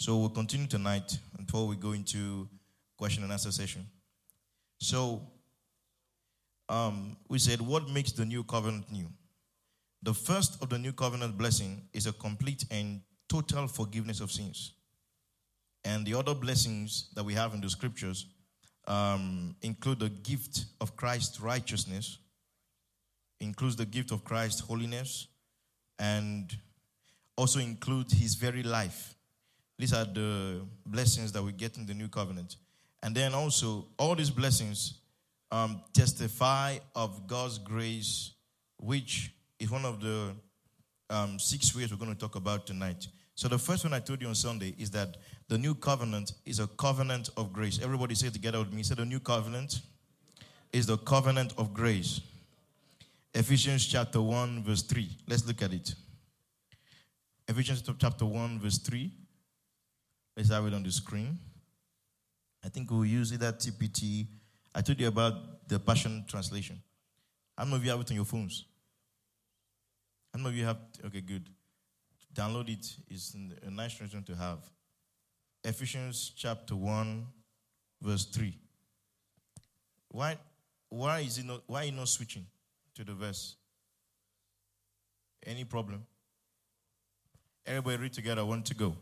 So 0.00 0.16
we'll 0.16 0.30
continue 0.30 0.66
tonight 0.66 1.18
before 1.36 1.66
we 1.66 1.76
go 1.76 1.92
into 1.92 2.48
question 2.96 3.22
and 3.22 3.30
answer 3.30 3.52
session. 3.52 3.86
So 4.78 5.20
um, 6.70 7.18
we 7.28 7.38
said, 7.38 7.60
what 7.60 7.86
makes 7.90 8.12
the 8.12 8.24
new 8.24 8.42
covenant 8.42 8.90
new? 8.90 9.08
The 10.02 10.14
first 10.14 10.62
of 10.62 10.70
the 10.70 10.78
new 10.78 10.94
covenant 10.94 11.36
blessing 11.36 11.82
is 11.92 12.06
a 12.06 12.14
complete 12.14 12.64
and 12.70 13.02
total 13.28 13.68
forgiveness 13.68 14.20
of 14.20 14.32
sins. 14.32 14.72
And 15.84 16.06
the 16.06 16.14
other 16.14 16.34
blessings 16.34 17.10
that 17.14 17.22
we 17.22 17.34
have 17.34 17.52
in 17.52 17.60
the 17.60 17.68
scriptures 17.68 18.24
um, 18.86 19.54
include 19.60 19.98
the 19.98 20.08
gift 20.08 20.64
of 20.80 20.96
Christ's 20.96 21.42
righteousness, 21.42 22.16
includes 23.38 23.76
the 23.76 23.84
gift 23.84 24.12
of 24.12 24.24
Christ's 24.24 24.60
holiness, 24.60 25.26
and 25.98 26.56
also 27.36 27.60
includes 27.60 28.14
his 28.14 28.34
very 28.34 28.62
life. 28.62 29.14
These 29.80 29.94
are 29.94 30.04
the 30.04 30.60
blessings 30.84 31.32
that 31.32 31.42
we 31.42 31.52
get 31.52 31.78
in 31.78 31.86
the 31.86 31.94
new 31.94 32.08
covenant. 32.08 32.56
And 33.02 33.14
then 33.14 33.32
also, 33.32 33.86
all 33.98 34.14
these 34.14 34.28
blessings 34.28 34.98
um, 35.50 35.80
testify 35.94 36.76
of 36.94 37.26
God's 37.26 37.56
grace, 37.56 38.32
which 38.76 39.32
is 39.58 39.70
one 39.70 39.86
of 39.86 40.02
the 40.02 40.34
um, 41.08 41.38
six 41.38 41.74
ways 41.74 41.90
we're 41.90 41.96
going 41.96 42.12
to 42.12 42.18
talk 42.18 42.36
about 42.36 42.66
tonight. 42.66 43.08
So, 43.34 43.48
the 43.48 43.56
first 43.58 43.82
one 43.82 43.94
I 43.94 44.00
told 44.00 44.20
you 44.20 44.28
on 44.28 44.34
Sunday 44.34 44.74
is 44.78 44.90
that 44.90 45.16
the 45.48 45.56
new 45.56 45.74
covenant 45.74 46.34
is 46.44 46.60
a 46.60 46.66
covenant 46.66 47.30
of 47.38 47.50
grace. 47.50 47.80
Everybody 47.82 48.14
say 48.14 48.26
it 48.26 48.34
together 48.34 48.58
with 48.58 48.74
me. 48.74 48.82
Say, 48.82 48.96
the 48.96 49.06
new 49.06 49.18
covenant 49.18 49.80
is 50.74 50.84
the 50.84 50.98
covenant 50.98 51.54
of 51.56 51.72
grace. 51.72 52.20
Ephesians 53.32 53.86
chapter 53.86 54.20
1, 54.20 54.62
verse 54.62 54.82
3. 54.82 55.08
Let's 55.26 55.46
look 55.46 55.62
at 55.62 55.72
it. 55.72 55.94
Ephesians 57.48 57.82
chapter 57.98 58.26
1, 58.26 58.60
verse 58.60 58.76
3. 58.76 59.10
Let's 60.36 60.50
have 60.50 60.66
it 60.66 60.74
on 60.74 60.82
the 60.82 60.90
screen. 60.90 61.38
I 62.64 62.68
think 62.68 62.90
we'll 62.90 63.04
use 63.04 63.32
it 63.32 63.42
at 63.42 63.58
TPT. 63.58 64.26
I 64.74 64.80
told 64.82 65.00
you 65.00 65.08
about 65.08 65.68
the 65.68 65.78
Passion 65.78 66.24
Translation. 66.28 66.80
How 67.56 67.64
many 67.64 67.76
of 67.76 67.84
you 67.84 67.90
have 67.90 68.00
it 68.00 68.10
on 68.10 68.16
your 68.16 68.24
phones? 68.24 68.64
How 70.32 70.38
many 70.38 70.50
of 70.50 70.56
you 70.56 70.64
have? 70.64 70.78
Okay, 71.06 71.20
good. 71.20 71.48
Download 72.34 72.68
it. 72.68 72.86
It's 73.08 73.34
a 73.34 73.70
nice 73.70 73.94
translation 73.94 74.24
to 74.24 74.36
have. 74.36 74.58
Ephesians 75.64 76.32
chapter 76.36 76.76
1, 76.76 77.26
verse 78.00 78.24
3. 78.26 78.56
Why, 80.08 80.38
why 80.88 81.20
is 81.20 81.38
it 81.38 81.44
not 81.44 81.62
why 81.66 81.82
are 81.82 81.84
you 81.86 81.92
not 81.92 82.08
switching 82.08 82.46
to 82.94 83.04
the 83.04 83.12
verse? 83.12 83.56
Any 85.44 85.64
problem? 85.64 86.06
Everybody 87.66 88.02
read 88.04 88.12
together, 88.12 88.44
one 88.44 88.62
to 88.64 88.74
go. 88.74 88.96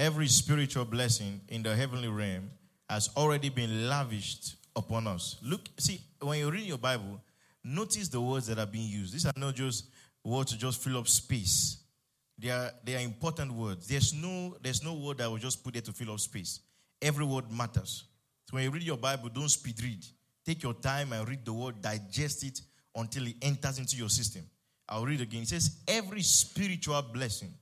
Every 0.00 0.28
spiritual 0.28 0.86
blessing 0.86 1.42
in 1.48 1.62
the 1.62 1.76
heavenly 1.76 2.08
realm 2.08 2.48
has 2.88 3.10
already 3.18 3.50
been 3.50 3.86
lavished 3.86 4.56
upon 4.74 5.06
us. 5.06 5.36
Look, 5.42 5.68
see, 5.76 6.00
when 6.22 6.38
you 6.38 6.50
read 6.50 6.64
your 6.64 6.78
Bible, 6.78 7.20
notice 7.62 8.08
the 8.08 8.18
words 8.18 8.46
that 8.46 8.58
are 8.58 8.64
being 8.64 8.88
used. 8.88 9.12
These 9.12 9.26
are 9.26 9.32
not 9.36 9.54
just 9.54 9.90
words 10.24 10.52
to 10.52 10.58
just 10.58 10.82
fill 10.82 10.96
up 10.96 11.06
space. 11.06 11.82
They 12.38 12.48
are, 12.48 12.70
they 12.82 12.96
are 12.96 13.00
important 13.00 13.52
words. 13.52 13.88
There's 13.88 14.14
no, 14.14 14.56
there's 14.62 14.82
no 14.82 14.94
word 14.94 15.18
that 15.18 15.30
will 15.30 15.36
just 15.36 15.62
put 15.62 15.74
there 15.74 15.82
to 15.82 15.92
fill 15.92 16.14
up 16.14 16.20
space. 16.20 16.60
Every 17.02 17.26
word 17.26 17.52
matters. 17.52 18.04
So 18.48 18.54
when 18.54 18.64
you 18.64 18.70
read 18.70 18.84
your 18.84 18.96
Bible, 18.96 19.28
don't 19.28 19.50
speed 19.50 19.82
read. 19.82 20.02
Take 20.46 20.62
your 20.62 20.72
time 20.72 21.12
and 21.12 21.28
read 21.28 21.44
the 21.44 21.52
word, 21.52 21.82
digest 21.82 22.42
it 22.44 22.58
until 22.96 23.26
it 23.26 23.36
enters 23.42 23.78
into 23.78 23.98
your 23.98 24.08
system. 24.08 24.46
I'll 24.88 25.04
read 25.04 25.20
again. 25.20 25.42
It 25.42 25.48
says, 25.48 25.76
Every 25.86 26.22
spiritual 26.22 27.02
blessing 27.02 27.52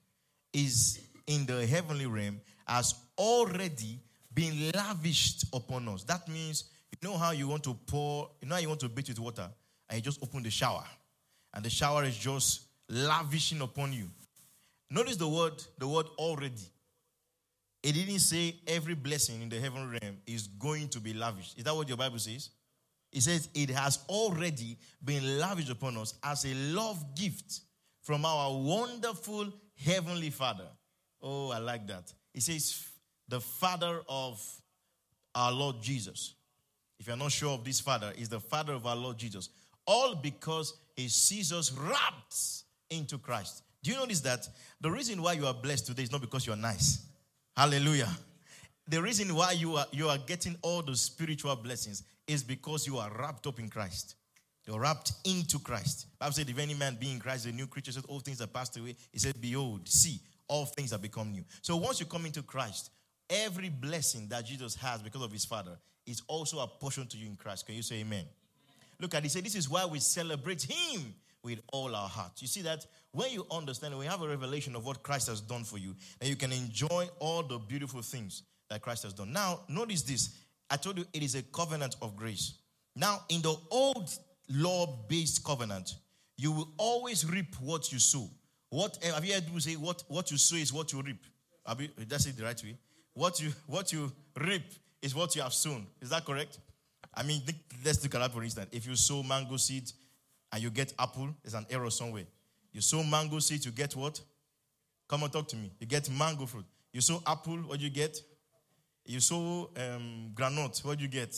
is 0.52 1.00
in 1.28 1.46
the 1.46 1.64
heavenly 1.66 2.06
realm 2.06 2.40
has 2.66 2.94
already 3.16 4.00
been 4.34 4.72
lavished 4.74 5.44
upon 5.52 5.86
us. 5.88 6.02
That 6.04 6.26
means 6.28 6.64
you 6.90 7.08
know 7.08 7.16
how 7.16 7.30
you 7.30 7.46
want 7.46 7.62
to 7.64 7.74
pour, 7.74 8.30
you 8.40 8.48
know 8.48 8.56
how 8.56 8.60
you 8.60 8.68
want 8.68 8.80
to 8.80 8.88
bathe 8.88 9.08
with 9.08 9.20
water, 9.20 9.48
and 9.88 9.96
you 9.96 10.02
just 10.02 10.22
open 10.22 10.42
the 10.42 10.50
shower, 10.50 10.84
and 11.54 11.64
the 11.64 11.70
shower 11.70 12.04
is 12.04 12.16
just 12.16 12.62
lavishing 12.88 13.60
upon 13.60 13.92
you. 13.92 14.10
Notice 14.90 15.16
the 15.16 15.28
word, 15.28 15.62
the 15.78 15.86
word 15.86 16.06
already. 16.18 16.72
It 17.82 17.92
didn't 17.92 18.18
say 18.20 18.56
every 18.66 18.94
blessing 18.94 19.42
in 19.42 19.48
the 19.48 19.60
heavenly 19.60 19.98
realm 20.02 20.16
is 20.26 20.48
going 20.48 20.88
to 20.88 21.00
be 21.00 21.14
lavished. 21.14 21.58
Is 21.58 21.64
that 21.64 21.76
what 21.76 21.86
your 21.86 21.96
Bible 21.96 22.18
says? 22.18 22.50
It 23.12 23.22
says 23.22 23.48
it 23.54 23.70
has 23.70 24.00
already 24.08 24.78
been 25.04 25.38
lavished 25.38 25.70
upon 25.70 25.96
us 25.98 26.14
as 26.24 26.44
a 26.44 26.54
love 26.54 27.14
gift 27.14 27.60
from 28.02 28.24
our 28.24 28.58
wonderful 28.58 29.52
heavenly 29.76 30.30
Father. 30.30 30.66
Oh, 31.22 31.50
I 31.50 31.58
like 31.58 31.86
that. 31.88 32.12
It 32.34 32.42
says 32.42 32.86
the 33.28 33.40
Father 33.40 34.00
of 34.08 34.40
our 35.34 35.52
Lord 35.52 35.80
Jesus. 35.80 36.34
If 36.98 37.06
you're 37.06 37.16
not 37.16 37.32
sure 37.32 37.50
of 37.54 37.64
this 37.64 37.80
Father, 37.80 38.12
is 38.16 38.28
the 38.28 38.40
Father 38.40 38.72
of 38.72 38.86
our 38.86 38.96
Lord 38.96 39.18
Jesus. 39.18 39.50
All 39.86 40.14
because 40.14 40.74
he 40.96 41.08
sees 41.08 41.52
us 41.52 41.72
wrapped 41.72 42.36
into 42.90 43.18
Christ. 43.18 43.62
Do 43.82 43.92
you 43.92 43.96
notice 43.96 44.20
that 44.20 44.48
the 44.80 44.90
reason 44.90 45.22
why 45.22 45.34
you 45.34 45.46
are 45.46 45.54
blessed 45.54 45.86
today 45.86 46.02
is 46.02 46.12
not 46.12 46.20
because 46.20 46.46
you're 46.46 46.56
nice? 46.56 47.06
Hallelujah. 47.56 48.10
The 48.88 49.00
reason 49.00 49.34
why 49.34 49.52
you 49.52 49.76
are 49.76 49.86
you 49.92 50.08
are 50.08 50.18
getting 50.18 50.56
all 50.62 50.82
the 50.82 50.96
spiritual 50.96 51.54
blessings 51.56 52.02
is 52.26 52.42
because 52.42 52.86
you 52.86 52.98
are 52.98 53.10
wrapped 53.18 53.46
up 53.46 53.58
in 53.58 53.68
Christ. 53.68 54.16
You're 54.66 54.80
wrapped 54.80 55.12
into 55.24 55.58
Christ. 55.58 56.06
Bible 56.18 56.32
said, 56.32 56.50
if 56.50 56.58
any 56.58 56.74
man 56.74 56.96
be 57.00 57.10
in 57.10 57.18
Christ, 57.18 57.46
a 57.46 57.52
new 57.52 57.66
creature 57.66 57.92
said, 57.92 58.04
all 58.06 58.20
things 58.20 58.42
are 58.42 58.46
passed 58.46 58.76
away. 58.76 58.96
He 59.10 59.18
said, 59.18 59.40
Behold, 59.40 59.88
see, 59.88 60.20
all 60.48 60.66
things 60.66 60.90
have 60.90 61.02
become 61.02 61.32
new. 61.32 61.44
So 61.62 61.76
once 61.76 62.00
you 62.00 62.06
come 62.06 62.26
into 62.26 62.42
Christ, 62.42 62.90
every 63.30 63.68
blessing 63.68 64.28
that 64.28 64.46
Jesus 64.46 64.74
has 64.76 65.02
because 65.02 65.22
of 65.22 65.30
his 65.30 65.44
Father 65.44 65.78
is 66.06 66.22
also 66.26 66.58
a 66.60 66.66
portion 66.66 67.06
to 67.06 67.16
you 67.16 67.26
in 67.26 67.36
Christ. 67.36 67.66
Can 67.66 67.74
you 67.74 67.82
say 67.82 67.96
amen? 67.96 68.20
amen. 68.20 68.26
Look 69.00 69.14
at 69.14 69.18
it. 69.18 69.24
He 69.24 69.28
said, 69.28 69.44
This 69.44 69.54
is 69.54 69.68
why 69.68 69.84
we 69.84 70.00
celebrate 70.00 70.62
him 70.62 71.14
with 71.42 71.60
all 71.72 71.94
our 71.94 72.08
heart. 72.08 72.32
You 72.40 72.48
see 72.48 72.62
that 72.62 72.86
when 73.12 73.30
you 73.30 73.46
understand, 73.50 73.94
when 73.96 74.04
you 74.04 74.10
have 74.10 74.22
a 74.22 74.28
revelation 74.28 74.74
of 74.74 74.84
what 74.84 75.02
Christ 75.02 75.28
has 75.28 75.40
done 75.40 75.64
for 75.64 75.78
you, 75.78 75.94
then 76.18 76.30
you 76.30 76.36
can 76.36 76.52
enjoy 76.52 77.08
all 77.20 77.42
the 77.42 77.58
beautiful 77.58 78.02
things 78.02 78.42
that 78.70 78.82
Christ 78.82 79.04
has 79.04 79.12
done. 79.12 79.32
Now, 79.32 79.60
notice 79.68 80.02
this. 80.02 80.34
I 80.70 80.76
told 80.76 80.98
you 80.98 81.04
it 81.12 81.22
is 81.22 81.34
a 81.34 81.42
covenant 81.42 81.96
of 82.02 82.16
grace. 82.16 82.54
Now, 82.94 83.20
in 83.28 83.40
the 83.42 83.54
old 83.70 84.10
law 84.50 85.04
based 85.08 85.44
covenant, 85.44 85.94
you 86.36 86.52
will 86.52 86.68
always 86.76 87.28
reap 87.28 87.54
what 87.60 87.92
you 87.92 87.98
sow. 87.98 88.28
What 88.70 88.98
have 89.02 89.24
you 89.24 89.34
heard 89.34 89.44
people 89.44 89.60
say? 89.60 89.74
What, 89.74 90.04
what 90.08 90.30
you 90.30 90.36
sow 90.36 90.56
is 90.56 90.72
what 90.72 90.92
you 90.92 91.00
reap. 91.02 91.24
Have 91.66 91.80
you, 91.80 91.88
that's 92.06 92.26
it 92.26 92.36
the 92.36 92.44
right 92.44 92.62
way. 92.62 92.76
What 93.14 93.40
you 93.40 93.50
what 93.66 93.92
you 93.92 94.12
reap 94.38 94.62
is 95.02 95.14
what 95.14 95.34
you 95.34 95.42
have 95.42 95.52
sown. 95.52 95.86
Is 96.00 96.10
that 96.10 96.24
correct? 96.24 96.58
I 97.14 97.22
mean, 97.22 97.42
let's 97.84 98.02
look 98.02 98.14
at 98.14 98.20
that 98.20 98.32
for 98.32 98.42
instance. 98.44 98.68
If 98.72 98.86
you 98.86 98.94
sow 98.94 99.22
mango 99.22 99.56
seed 99.56 99.90
and 100.52 100.62
you 100.62 100.70
get 100.70 100.92
apple, 100.98 101.30
there's 101.42 101.54
an 101.54 101.66
error 101.70 101.90
somewhere. 101.90 102.24
You 102.72 102.80
sow 102.80 103.02
mango 103.02 103.38
seed, 103.38 103.64
you 103.64 103.72
get 103.72 103.96
what? 103.96 104.20
Come 105.08 105.22
on, 105.22 105.30
talk 105.30 105.48
to 105.48 105.56
me. 105.56 105.72
You 105.80 105.86
get 105.86 106.08
mango 106.10 106.46
fruit. 106.46 106.66
You 106.92 107.00
sow 107.00 107.22
apple, 107.26 107.56
what 107.56 107.78
do 107.78 107.84
you 107.84 107.90
get? 107.90 108.20
You 109.04 109.20
sow 109.20 109.70
um, 109.76 110.30
granite, 110.34 110.80
what 110.84 110.98
do 110.98 111.04
you 111.04 111.10
get? 111.10 111.34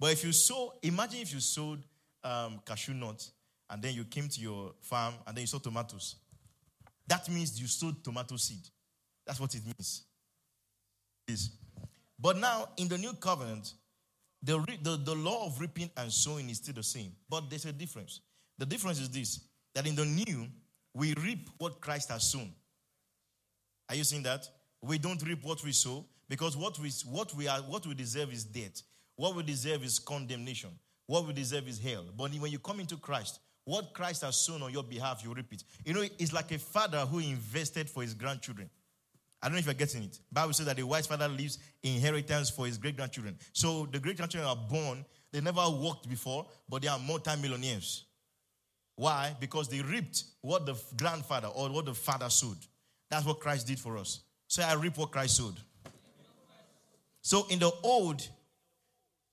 But 0.00 0.12
if 0.12 0.24
you 0.24 0.32
sow, 0.32 0.72
imagine 0.82 1.20
if 1.20 1.32
you 1.34 1.40
sowed 1.40 1.84
um, 2.24 2.60
cashew 2.64 2.94
nuts 2.94 3.32
and 3.70 3.82
then 3.82 3.94
you 3.94 4.04
came 4.04 4.28
to 4.28 4.40
your 4.40 4.72
farm 4.80 5.14
and 5.26 5.36
then 5.36 5.42
you 5.42 5.46
saw 5.46 5.58
tomatoes. 5.58 6.16
That 7.06 7.28
means 7.28 7.60
you 7.60 7.66
sowed 7.66 8.02
tomato 8.02 8.36
seed. 8.36 8.66
That's 9.26 9.40
what 9.40 9.54
it 9.54 9.62
means. 9.64 10.04
But 12.18 12.38
now 12.38 12.68
in 12.76 12.88
the 12.88 12.98
new 12.98 13.12
covenant, 13.14 13.74
the, 14.42 14.58
the, 14.82 14.96
the 14.96 15.14
law 15.14 15.46
of 15.46 15.60
reaping 15.60 15.90
and 15.96 16.12
sowing 16.12 16.50
is 16.50 16.58
still 16.58 16.74
the 16.74 16.82
same. 16.82 17.12
But 17.28 17.48
there's 17.48 17.64
a 17.64 17.72
difference. 17.72 18.20
The 18.58 18.66
difference 18.66 19.00
is 19.00 19.10
this 19.10 19.40
that 19.74 19.86
in 19.86 19.96
the 19.96 20.04
new, 20.04 20.46
we 20.94 21.14
reap 21.14 21.50
what 21.58 21.80
Christ 21.80 22.10
has 22.10 22.30
sown. 22.30 22.52
Are 23.88 23.96
you 23.96 24.04
seeing 24.04 24.22
that? 24.22 24.46
We 24.80 24.98
don't 24.98 25.20
reap 25.26 25.42
what 25.42 25.64
we 25.64 25.72
sow 25.72 26.04
because 26.28 26.56
what 26.56 26.78
we, 26.78 26.90
what 27.10 27.34
we, 27.34 27.48
are, 27.48 27.58
what 27.60 27.86
we 27.86 27.94
deserve 27.94 28.32
is 28.32 28.44
death. 28.44 28.82
What 29.16 29.34
we 29.34 29.42
deserve 29.42 29.82
is 29.82 29.98
condemnation. 29.98 30.70
What 31.06 31.26
we 31.26 31.32
deserve 31.32 31.68
is 31.68 31.78
hell. 31.78 32.04
But 32.16 32.32
when 32.34 32.52
you 32.52 32.58
come 32.58 32.80
into 32.80 32.96
Christ, 32.96 33.40
what 33.64 33.94
Christ 33.94 34.22
has 34.22 34.36
sown 34.36 34.62
on 34.62 34.72
your 34.72 34.82
behalf, 34.82 35.22
you 35.24 35.32
reap 35.32 35.52
it. 35.52 35.64
You 35.84 35.94
know, 35.94 36.02
it's 36.18 36.32
like 36.32 36.52
a 36.52 36.58
father 36.58 36.98
who 36.98 37.18
invested 37.18 37.88
for 37.88 38.02
his 38.02 38.14
grandchildren. 38.14 38.68
I 39.42 39.48
don't 39.48 39.54
know 39.54 39.58
if 39.58 39.66
you're 39.66 39.74
getting 39.74 40.04
it. 40.04 40.18
Bible 40.32 40.52
says 40.54 40.66
that 40.66 40.76
the 40.76 40.82
wise 40.84 41.06
father 41.06 41.28
leaves 41.28 41.58
inheritance 41.82 42.50
for 42.50 42.66
his 42.66 42.78
great 42.78 42.96
grandchildren. 42.96 43.36
So 43.52 43.86
the 43.90 43.98
great 43.98 44.16
grandchildren 44.16 44.48
are 44.48 44.56
born, 44.56 45.04
they 45.32 45.40
never 45.40 45.68
worked 45.68 46.08
before, 46.08 46.46
but 46.68 46.82
they 46.82 46.88
are 46.88 46.98
multi-millionaires. 46.98 48.04
Why? 48.96 49.36
Because 49.40 49.68
they 49.68 49.80
reaped 49.80 50.24
what 50.40 50.66
the 50.66 50.76
grandfather 50.96 51.48
or 51.48 51.68
what 51.70 51.86
the 51.86 51.94
father 51.94 52.30
sowed. 52.30 52.56
That's 53.10 53.26
what 53.26 53.40
Christ 53.40 53.66
did 53.66 53.78
for 53.78 53.98
us. 53.98 54.20
So 54.46 54.62
I 54.62 54.74
reap 54.74 54.96
what 54.96 55.10
Christ 55.10 55.36
sowed. 55.36 55.56
So 57.20 57.46
in 57.50 57.58
the 57.58 57.72
old, 57.82 58.26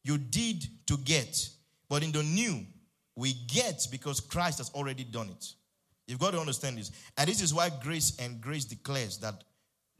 you 0.03 0.17
did 0.17 0.65
to 0.87 0.97
get, 0.97 1.49
but 1.87 2.03
in 2.03 2.11
the 2.11 2.23
new, 2.23 2.65
we 3.15 3.33
get 3.47 3.87
because 3.91 4.19
Christ 4.19 4.59
has 4.59 4.69
already 4.71 5.03
done 5.03 5.29
it. 5.29 5.45
You've 6.07 6.19
got 6.19 6.31
to 6.31 6.39
understand 6.39 6.77
this. 6.77 6.91
And 7.17 7.27
this 7.29 7.41
is 7.41 7.53
why 7.53 7.69
grace 7.69 8.17
and 8.19 8.41
grace 8.41 8.65
declares 8.65 9.17
that 9.19 9.43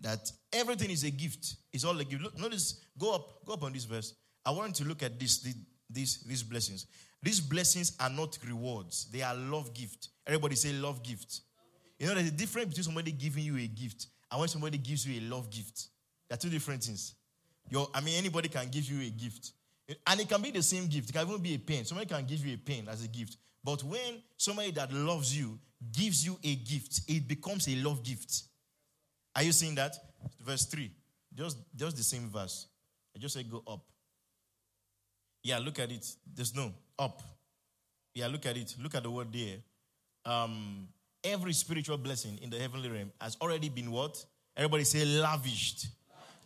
that 0.02 0.32
everything 0.52 0.90
is 0.90 1.04
a 1.04 1.12
gift. 1.12 1.56
It's 1.72 1.84
all 1.84 1.98
a 2.00 2.04
gift. 2.04 2.24
Look, 2.24 2.38
notice, 2.38 2.84
go 2.98 3.14
up, 3.14 3.46
go 3.46 3.54
up 3.54 3.64
on 3.64 3.72
this 3.72 3.86
verse. 3.86 4.16
I 4.44 4.52
want 4.52 4.76
to 4.76 4.84
look 4.84 5.04
at 5.04 5.20
this, 5.20 5.48
these, 5.90 6.24
these 6.24 6.44
blessings. 6.44 6.88
These 7.22 7.40
blessings 7.40 7.96
are 8.00 8.10
not 8.10 8.38
rewards, 8.48 9.06
they 9.12 9.22
are 9.22 9.36
love 9.36 9.74
gift. 9.74 10.10
Everybody 10.26 10.56
say 10.56 10.74
love 10.74 11.04
gift. 11.04 11.42
You 12.00 12.08
know, 12.08 12.16
there's 12.16 12.30
a 12.30 12.32
difference 12.32 12.70
between 12.70 12.84
somebody 12.84 13.12
giving 13.12 13.44
you 13.44 13.58
a 13.58 13.68
gift 13.68 14.08
and 14.32 14.40
when 14.40 14.50
somebody 14.50 14.80
gives 14.80 15.06
you 15.06 15.22
a 15.22 15.24
love 15.30 15.52
gift. 15.52 15.90
They're 16.28 16.38
two 16.38 16.50
different 16.50 16.84
things. 16.84 17.14
Your, 17.70 17.88
I 17.94 18.02
mean, 18.02 18.16
anybody 18.18 18.50
can 18.50 18.68
give 18.70 18.90
you 18.90 19.06
a 19.06 19.10
gift. 19.12 19.52
And 20.08 20.20
it 20.20 20.30
can 20.30 20.42
be 20.42 20.52
the 20.52 20.64
same 20.64 20.88
gift. 20.88 21.10
It 21.10 21.14
can 21.14 21.28
even 21.28 21.42
be 21.42 21.56
a 21.56 21.60
pain. 21.60 21.86
Somebody 21.86 22.08
can 22.08 22.26
give 22.26 22.46
you 22.46 22.54
a 22.56 22.58
pain 22.58 22.88
as 22.90 23.04
a 23.04 23.08
gift. 23.08 23.38
But 23.64 23.84
when 23.84 24.22
somebody 24.38 24.72
that 24.72 24.92
loves 24.92 25.38
you 25.38 25.60
gives 25.92 26.26
you 26.26 26.38
a 26.44 26.56
gift, 26.56 27.02
it 27.08 27.28
becomes 27.28 27.68
a 27.68 27.76
love 27.76 28.04
gift. 28.04 28.44
Are 29.36 29.44
you 29.44 29.52
seeing 29.52 29.76
that? 29.76 29.96
Verse 30.40 30.66
3. 30.66 30.92
Just, 31.34 31.58
just 31.76 31.98
the 31.98 32.04
same 32.04 32.30
verse. 32.30 32.68
I 33.16 33.20
just 33.20 33.34
say 33.34 33.44
go 33.44 33.64
up. 33.68 33.82
Yeah, 35.44 35.60
look 35.60 35.80
at 35.80 35.92
it. 35.92 36.06
There's 36.34 36.56
no 36.56 36.72
up. 37.00 37.22
Yeah, 38.14 38.28
look 38.28 38.46
at 38.46 38.58
it. 38.58 38.76
Look 38.82 38.96
at 38.96 39.04
the 39.04 39.12
word 39.12 39.32
there. 39.32 39.58
Um, 40.26 40.88
every 41.24 41.54
spiritual 41.54 41.98
blessing 41.98 42.38
in 42.42 42.50
the 42.50 42.60
heavenly 42.60 42.90
realm 42.90 43.12
has 43.20 43.38
already 43.42 43.70
been 43.70 43.92
what? 43.92 44.24
Everybody 44.56 44.84
say 44.84 45.06
lavished. 45.06 45.88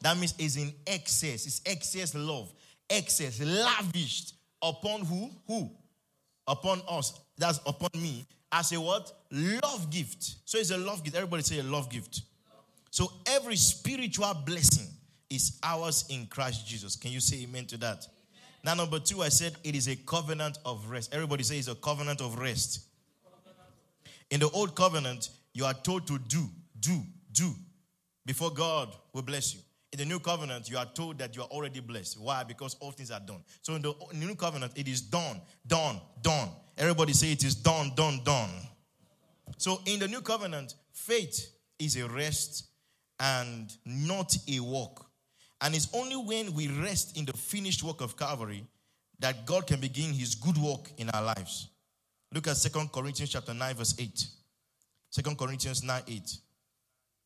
That 0.02 0.18
means 0.18 0.36
it's 0.38 0.56
in 0.56 0.74
excess. 0.86 1.46
It's 1.46 1.62
excess 1.66 2.14
love. 2.14 2.54
Excess, 2.90 3.42
lavished 3.42 4.36
upon 4.62 5.02
who? 5.02 5.32
Who? 5.48 5.72
Upon 6.48 6.82
us. 6.90 7.20
That's 7.38 7.60
upon 7.66 7.90
me. 7.96 8.26
As 8.52 8.72
a 8.72 8.80
what? 8.80 9.12
Love 9.32 9.90
gift. 9.90 10.36
So 10.46 10.58
it's 10.58 10.72
a 10.72 10.78
love 10.78 11.04
gift. 11.04 11.16
Everybody 11.16 11.44
say 11.44 11.60
a 11.60 11.64
love 11.64 11.90
gift. 11.90 12.22
So 12.92 13.12
every 13.26 13.56
spiritual 13.56 14.34
blessing 14.46 14.88
is 15.30 15.60
ours 15.64 16.06
in 16.10 16.28
Christ 16.28 16.66
Jesus. 16.68 16.96
Can 16.96 17.12
you 17.12 17.20
say 17.20 17.44
amen 17.44 17.66
to 17.68 17.78
that? 17.78 18.08
Now, 18.64 18.74
number 18.74 19.00
two, 19.00 19.22
I 19.22 19.30
said 19.30 19.56
it 19.64 19.76
is 19.76 19.88
a 19.88 19.96
covenant 19.96 20.58
of 20.66 20.90
rest. 20.90 21.14
Everybody 21.14 21.44
say 21.44 21.58
it's 21.58 21.68
a 21.68 21.76
covenant 21.76 22.22
of 22.22 22.40
rest. 22.40 22.86
In 24.32 24.40
the 24.40 24.50
old 24.50 24.76
covenant, 24.76 25.30
you 25.54 25.66
are 25.66 25.74
told 25.74 26.08
to 26.08 26.18
do, 26.18 26.50
do, 26.80 27.02
do 27.32 27.54
before 28.26 28.52
God 28.52 28.90
will 29.14 29.22
bless 29.22 29.54
you. 29.54 29.62
In 29.96 30.00
the 30.00 30.06
new 30.14 30.20
covenant, 30.20 30.70
you 30.70 30.78
are 30.78 30.88
told 30.94 31.20
that 31.20 31.38
you 31.38 31.42
are 31.44 31.48
already 31.48 31.80
blessed. 31.80 32.20
Why? 32.20 32.44
Because 32.44 32.76
all 32.82 32.92
things 32.92 33.12
are 33.12 33.20
done. 33.22 33.42
So 33.62 33.76
in 33.76 33.82
the 33.82 33.94
new 34.14 34.36
covenant, 34.36 34.74
it 34.76 34.90
is 34.90 35.00
done, 35.00 35.40
done, 35.66 36.02
done. 36.22 36.50
Everybody 36.78 37.14
say 37.14 37.32
it 37.32 37.46
is 37.46 37.56
done, 37.56 37.94
done, 37.96 38.20
done. 38.26 38.50
So 39.56 39.80
in 39.86 40.00
the 40.00 40.10
new 40.10 40.20
covenant, 40.20 40.76
faith 40.92 41.50
is 41.80 41.96
a 41.96 42.10
rest 42.10 42.66
and 43.22 43.74
not 43.86 44.36
a 44.50 44.60
walk. 44.60 45.06
And 45.62 45.74
it's 45.74 45.88
only 45.94 46.18
when 46.18 46.54
we 46.54 46.68
rest 46.68 47.18
in 47.18 47.24
the 47.24 47.32
finished 47.32 47.82
work 47.82 48.02
of 48.02 48.18
Calvary 48.18 48.66
that 49.20 49.46
God 49.46 49.66
can 49.66 49.80
begin 49.80 50.12
his 50.12 50.36
good 50.36 50.58
work 50.58 50.92
in 50.98 51.10
our 51.12 51.24
lives. 51.24 51.70
Look 52.34 52.50
at 52.50 52.58
Second 52.58 52.92
Corinthians 52.92 53.32
chapter 53.32 53.54
9, 53.54 53.76
verse 53.76 53.96
8. 53.98 54.28
2 55.24 55.36
Corinthians 55.36 55.84
9, 55.86 56.02
8. 56.06 56.38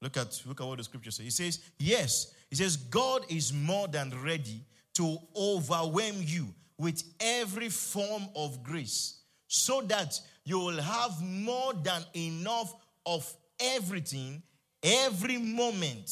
Look 0.01 0.18
at, 0.18 0.42
look 0.45 0.62
at 0.62 0.68
what 0.68 0.77
the 0.77 0.83
scripture 0.83 1.12
says. 1.12 1.25
He 1.25 1.31
says, 1.31 1.60
Yes, 1.77 2.33
he 2.49 2.55
says, 2.55 2.77
God 2.77 3.25
is 3.29 3.53
more 3.53 3.87
than 3.87 4.13
ready 4.23 4.65
to 4.95 5.17
overwhelm 5.35 6.17
you 6.19 6.47
with 6.77 7.03
every 7.19 7.69
form 7.69 8.23
of 8.35 8.63
grace 8.63 9.21
so 9.47 9.81
that 9.81 10.19
you 10.45 10.59
will 10.59 10.81
have 10.81 11.21
more 11.21 11.73
than 11.73 12.03
enough 12.15 12.73
of 13.05 13.31
everything 13.59 14.41
every 14.83 15.37
moment 15.37 16.09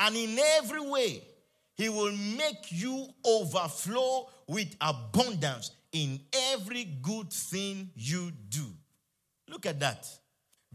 and 0.00 0.16
in 0.16 0.38
every 0.56 0.80
way, 0.80 1.22
He 1.76 1.90
will 1.90 2.12
make 2.12 2.70
you 2.70 3.06
overflow 3.24 4.30
with 4.48 4.74
abundance 4.80 5.72
in 5.92 6.20
every 6.52 6.84
good 6.84 7.30
thing 7.30 7.90
you 7.94 8.32
do. 8.48 8.64
Look 9.46 9.66
at 9.66 9.78
that. 9.80 10.08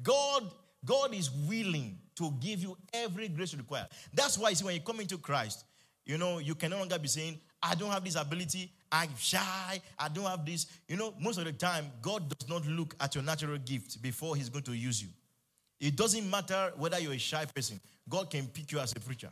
God, 0.01 0.51
God 0.85 1.15
is 1.15 1.31
willing 1.31 1.97
to 2.15 2.31
give 2.39 2.61
you 2.61 2.77
every 2.93 3.27
grace 3.27 3.53
you 3.53 3.59
require. 3.59 3.87
That's 4.13 4.37
why 4.37 4.49
you 4.49 4.55
see 4.55 4.65
when 4.65 4.75
you 4.75 4.81
come 4.81 4.99
into 4.99 5.17
Christ, 5.17 5.65
you 6.05 6.17
know, 6.17 6.39
you 6.39 6.55
can 6.55 6.71
no 6.71 6.77
longer 6.77 6.99
be 6.99 7.07
saying, 7.07 7.39
I 7.61 7.75
don't 7.75 7.89
have 7.89 8.03
this 8.03 8.15
ability, 8.15 8.71
I'm 8.91 9.09
shy, 9.17 9.81
I 9.97 10.07
don't 10.07 10.25
have 10.25 10.45
this. 10.45 10.67
You 10.87 10.97
know, 10.97 11.13
most 11.19 11.39
of 11.39 11.45
the 11.45 11.51
time, 11.51 11.91
God 12.01 12.29
does 12.29 12.47
not 12.47 12.65
look 12.67 12.95
at 12.99 13.15
your 13.15 13.23
natural 13.23 13.57
gift 13.57 14.01
before 14.01 14.35
He's 14.35 14.49
going 14.49 14.63
to 14.65 14.73
use 14.73 15.01
you. 15.01 15.09
It 15.79 15.95
doesn't 15.95 16.29
matter 16.29 16.71
whether 16.77 16.99
you're 16.99 17.13
a 17.13 17.17
shy 17.17 17.45
person. 17.45 17.79
God 18.07 18.29
can 18.29 18.47
pick 18.47 18.71
you 18.71 18.79
as 18.79 18.91
a 18.91 18.99
preacher. 18.99 19.29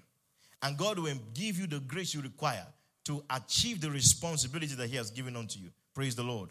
And 0.61 0.77
God 0.77 0.97
will 0.97 1.13
give 1.33 1.59
you 1.59 1.67
the 1.67 1.79
grace 1.79 2.13
you 2.13 2.21
require 2.21 2.65
to 3.05 3.23
achieve 3.29 3.81
the 3.81 3.91
responsibility 3.91 4.75
that 4.75 4.87
He 4.89 4.95
has 4.95 5.11
given 5.11 5.35
unto 5.35 5.59
you. 5.59 5.69
Praise 5.93 6.15
the 6.15 6.23
Lord. 6.23 6.49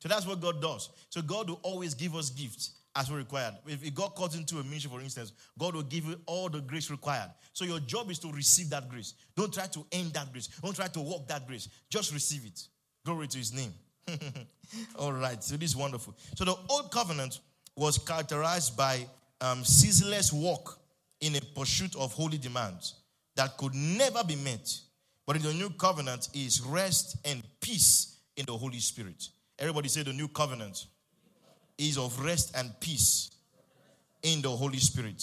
So 0.00 0.08
that's 0.08 0.26
what 0.26 0.40
God 0.40 0.60
does. 0.60 0.90
So 1.10 1.22
God 1.22 1.48
will 1.48 1.60
always 1.62 1.94
give 1.94 2.14
us 2.16 2.30
gifts 2.30 2.72
as 2.96 3.10
we 3.10 3.16
required. 3.16 3.54
If 3.66 3.92
God 3.94 4.14
calls 4.14 4.36
into 4.36 4.58
a 4.58 4.64
ministry, 4.64 4.90
for 4.90 5.00
instance, 5.00 5.32
God 5.58 5.74
will 5.74 5.82
give 5.82 6.04
you 6.04 6.16
all 6.26 6.48
the 6.48 6.60
grace 6.60 6.90
required. 6.90 7.30
So 7.52 7.64
your 7.64 7.80
job 7.80 8.10
is 8.10 8.18
to 8.20 8.32
receive 8.32 8.70
that 8.70 8.88
grace. 8.88 9.14
Don't 9.36 9.52
try 9.52 9.66
to 9.66 9.84
end 9.92 10.12
that 10.12 10.32
grace. 10.32 10.48
Don't 10.62 10.74
try 10.74 10.86
to 10.88 11.00
walk 11.00 11.28
that 11.28 11.46
grace. 11.46 11.68
Just 11.90 12.12
receive 12.12 12.44
it. 12.44 12.60
Glory 13.04 13.28
to 13.28 13.38
His 13.38 13.52
name. 13.52 13.72
all 14.98 15.12
right. 15.12 15.42
So 15.42 15.56
this 15.56 15.70
is 15.70 15.76
wonderful. 15.76 16.14
So 16.36 16.44
the 16.44 16.56
old 16.68 16.90
covenant 16.92 17.40
was 17.76 17.98
characterized 17.98 18.76
by 18.76 19.06
um, 19.40 19.64
ceaseless 19.64 20.32
work 20.32 20.78
in 21.20 21.34
a 21.36 21.40
pursuit 21.40 21.96
of 21.96 22.12
holy 22.12 22.38
demands 22.38 22.94
that 23.36 23.56
could 23.56 23.74
never 23.74 24.22
be 24.24 24.36
met. 24.36 24.72
But 25.26 25.36
in 25.36 25.42
the 25.42 25.54
new 25.54 25.70
covenant 25.70 26.28
is 26.34 26.60
rest 26.60 27.16
and 27.24 27.42
peace 27.60 28.18
in 28.36 28.44
the 28.46 28.56
Holy 28.56 28.78
Spirit. 28.78 29.28
Everybody 29.58 29.88
say 29.88 30.02
the 30.02 30.12
new 30.12 30.28
covenant 30.28 30.86
is 31.78 31.98
of 31.98 32.24
rest 32.24 32.56
and 32.56 32.72
peace 32.80 33.30
in 34.22 34.42
the 34.42 34.50
Holy 34.50 34.78
Spirit. 34.78 35.22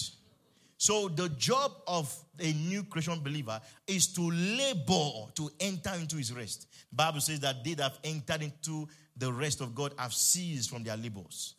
So 0.77 1.09
the 1.09 1.29
job 1.29 1.71
of 1.87 2.11
a 2.39 2.53
new 2.53 2.83
Christian 2.83 3.19
believer 3.19 3.59
is 3.85 4.07
to 4.13 4.21
labor 4.21 5.31
to 5.35 5.51
enter 5.59 5.93
into 5.93 6.17
his 6.17 6.33
rest. 6.33 6.67
Bible 6.91 7.21
says 7.21 7.39
that 7.41 7.63
they 7.63 7.75
that 7.75 7.83
have 7.83 7.99
entered 8.03 8.41
into 8.41 8.87
the 9.15 9.31
rest 9.31 9.61
of 9.61 9.75
God 9.75 9.93
have 9.97 10.13
ceased 10.13 10.69
from 10.69 10.83
their 10.83 10.97
labors. 10.97 11.55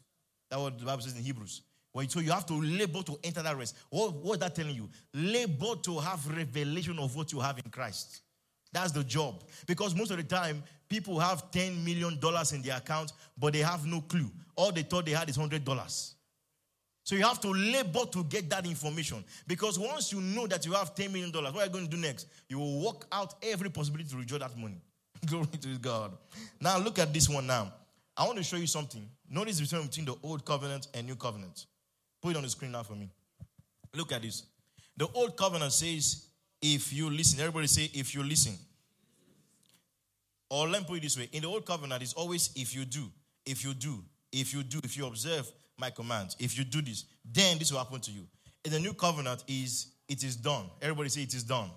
That's 0.51 0.61
what 0.61 0.79
the 0.79 0.85
Bible 0.85 1.03
says 1.03 1.17
in 1.17 1.23
Hebrews. 1.23 1.63
So 2.09 2.21
you 2.21 2.33
have 2.33 2.47
to 2.47 2.55
labor 2.55 3.03
to 3.03 3.19
enter 3.23 3.43
that 3.43 3.57
rest. 3.57 3.77
What, 3.91 4.15
what's 4.15 4.41
that 4.41 4.55
telling 4.55 4.75
you? 4.75 4.89
Labor 5.13 5.77
to 5.83 5.99
have 5.99 6.27
revelation 6.37 6.99
of 6.99 7.15
what 7.15 7.33
you 7.33 7.41
have 7.41 7.59
in 7.59 7.71
Christ. 7.71 8.23
That's 8.73 8.93
the 8.93 9.05
job. 9.05 9.43
Because 9.67 9.95
most 9.95 10.11
of 10.11 10.17
the 10.17 10.23
time, 10.23 10.63
people 10.89 11.19
have 11.19 11.51
$10 11.51 11.85
million 11.85 12.19
in 12.53 12.63
their 12.63 12.77
account, 12.77 13.13
but 13.39 13.53
they 13.53 13.61
have 13.61 13.87
no 13.87 14.01
clue. 14.01 14.31
All 14.57 14.73
they 14.73 14.83
thought 14.83 15.07
they 15.07 15.13
had 15.13 15.29
is 15.29 15.39
$100. 15.39 16.13
So 17.05 17.17
you 17.17 17.23
have 17.23 17.41
to 17.41 17.49
labor 17.49 18.05
to 18.13 18.25
get 18.25 18.49
that 18.51 18.65
information. 18.65 19.25
Because 19.47 19.79
once 19.79 20.13
you 20.13 20.21
know 20.21 20.47
that 20.47 20.65
you 20.65 20.73
have 20.73 20.95
$10 20.95 21.13
million, 21.13 21.33
what 21.33 21.57
are 21.57 21.65
you 21.65 21.71
going 21.71 21.85
to 21.85 21.91
do 21.91 21.97
next? 21.97 22.29
You 22.49 22.59
will 22.59 22.85
work 22.85 23.07
out 23.11 23.35
every 23.43 23.71
possibility 23.71 24.09
to 24.11 24.17
withdraw 24.17 24.39
that 24.39 24.57
money. 24.57 24.81
Glory 25.27 25.47
to 25.47 25.79
God. 25.79 26.13
Now 26.61 26.79
look 26.79 26.99
at 26.99 27.13
this 27.13 27.29
one 27.29 27.47
now. 27.47 27.73
I 28.17 28.25
want 28.25 28.39
to 28.39 28.45
show 28.45 28.57
you 28.57 28.67
something. 28.67 29.09
Notice 29.29 29.59
the 29.59 29.65
difference 29.65 29.97
between 29.97 30.07
the 30.07 30.17
old 30.23 30.45
covenant 30.45 30.89
and 30.95 31.07
new 31.07 31.17
covenant. 31.17 31.67
Put 32.21 32.33
it 32.33 32.37
on 32.37 32.43
the 32.43 32.51
screen 32.51 32.73
now 32.73 32.83
for 32.83 32.95
me. 32.95 33.09
Look 33.95 34.13
at 34.13 34.23
this. 34.23 34.45
The 34.97 35.09
old 35.15 35.37
covenant 35.37 35.73
says, 35.73 36.27
if 36.63 36.93
you 36.93 37.11
listen. 37.11 37.41
Everybody 37.41 37.67
say, 37.67 37.91
if 37.93 38.15
you 38.15 38.23
listen. 38.23 38.57
Or 40.49 40.69
let 40.69 40.83
me 40.83 40.87
put 40.87 40.99
it 40.99 41.03
this 41.03 41.19
way. 41.19 41.29
In 41.33 41.43
the 41.43 41.49
old 41.49 41.67
covenant, 41.67 42.03
it's 42.03 42.13
always 42.13 42.51
if 42.55 42.75
you 42.75 42.85
do, 42.85 43.11
if 43.45 43.65
you 43.65 43.75
do, 43.75 44.03
if 44.31 44.55
you 44.55 44.63
do, 44.63 44.81
if 44.85 44.97
you 44.97 45.07
observe 45.07 45.51
my 45.79 45.91
commands, 45.91 46.37
if 46.39 46.57
you 46.57 46.65
do 46.65 46.81
this, 46.83 47.07
then 47.25 47.59
this 47.59 47.73
will 47.73 47.79
happen 47.79 48.01
to 48.01 48.11
you. 48.11 48.27
In 48.65 48.71
the 48.71 48.79
new 48.79 48.93
covenant 48.93 49.45
is 49.49 49.89
it 50.09 50.23
is 50.23 50.37
done. 50.37 50.67
Everybody 50.81 51.09
say 51.09 51.23
it 51.23 51.35
is 51.35 51.43
done. 51.43 51.71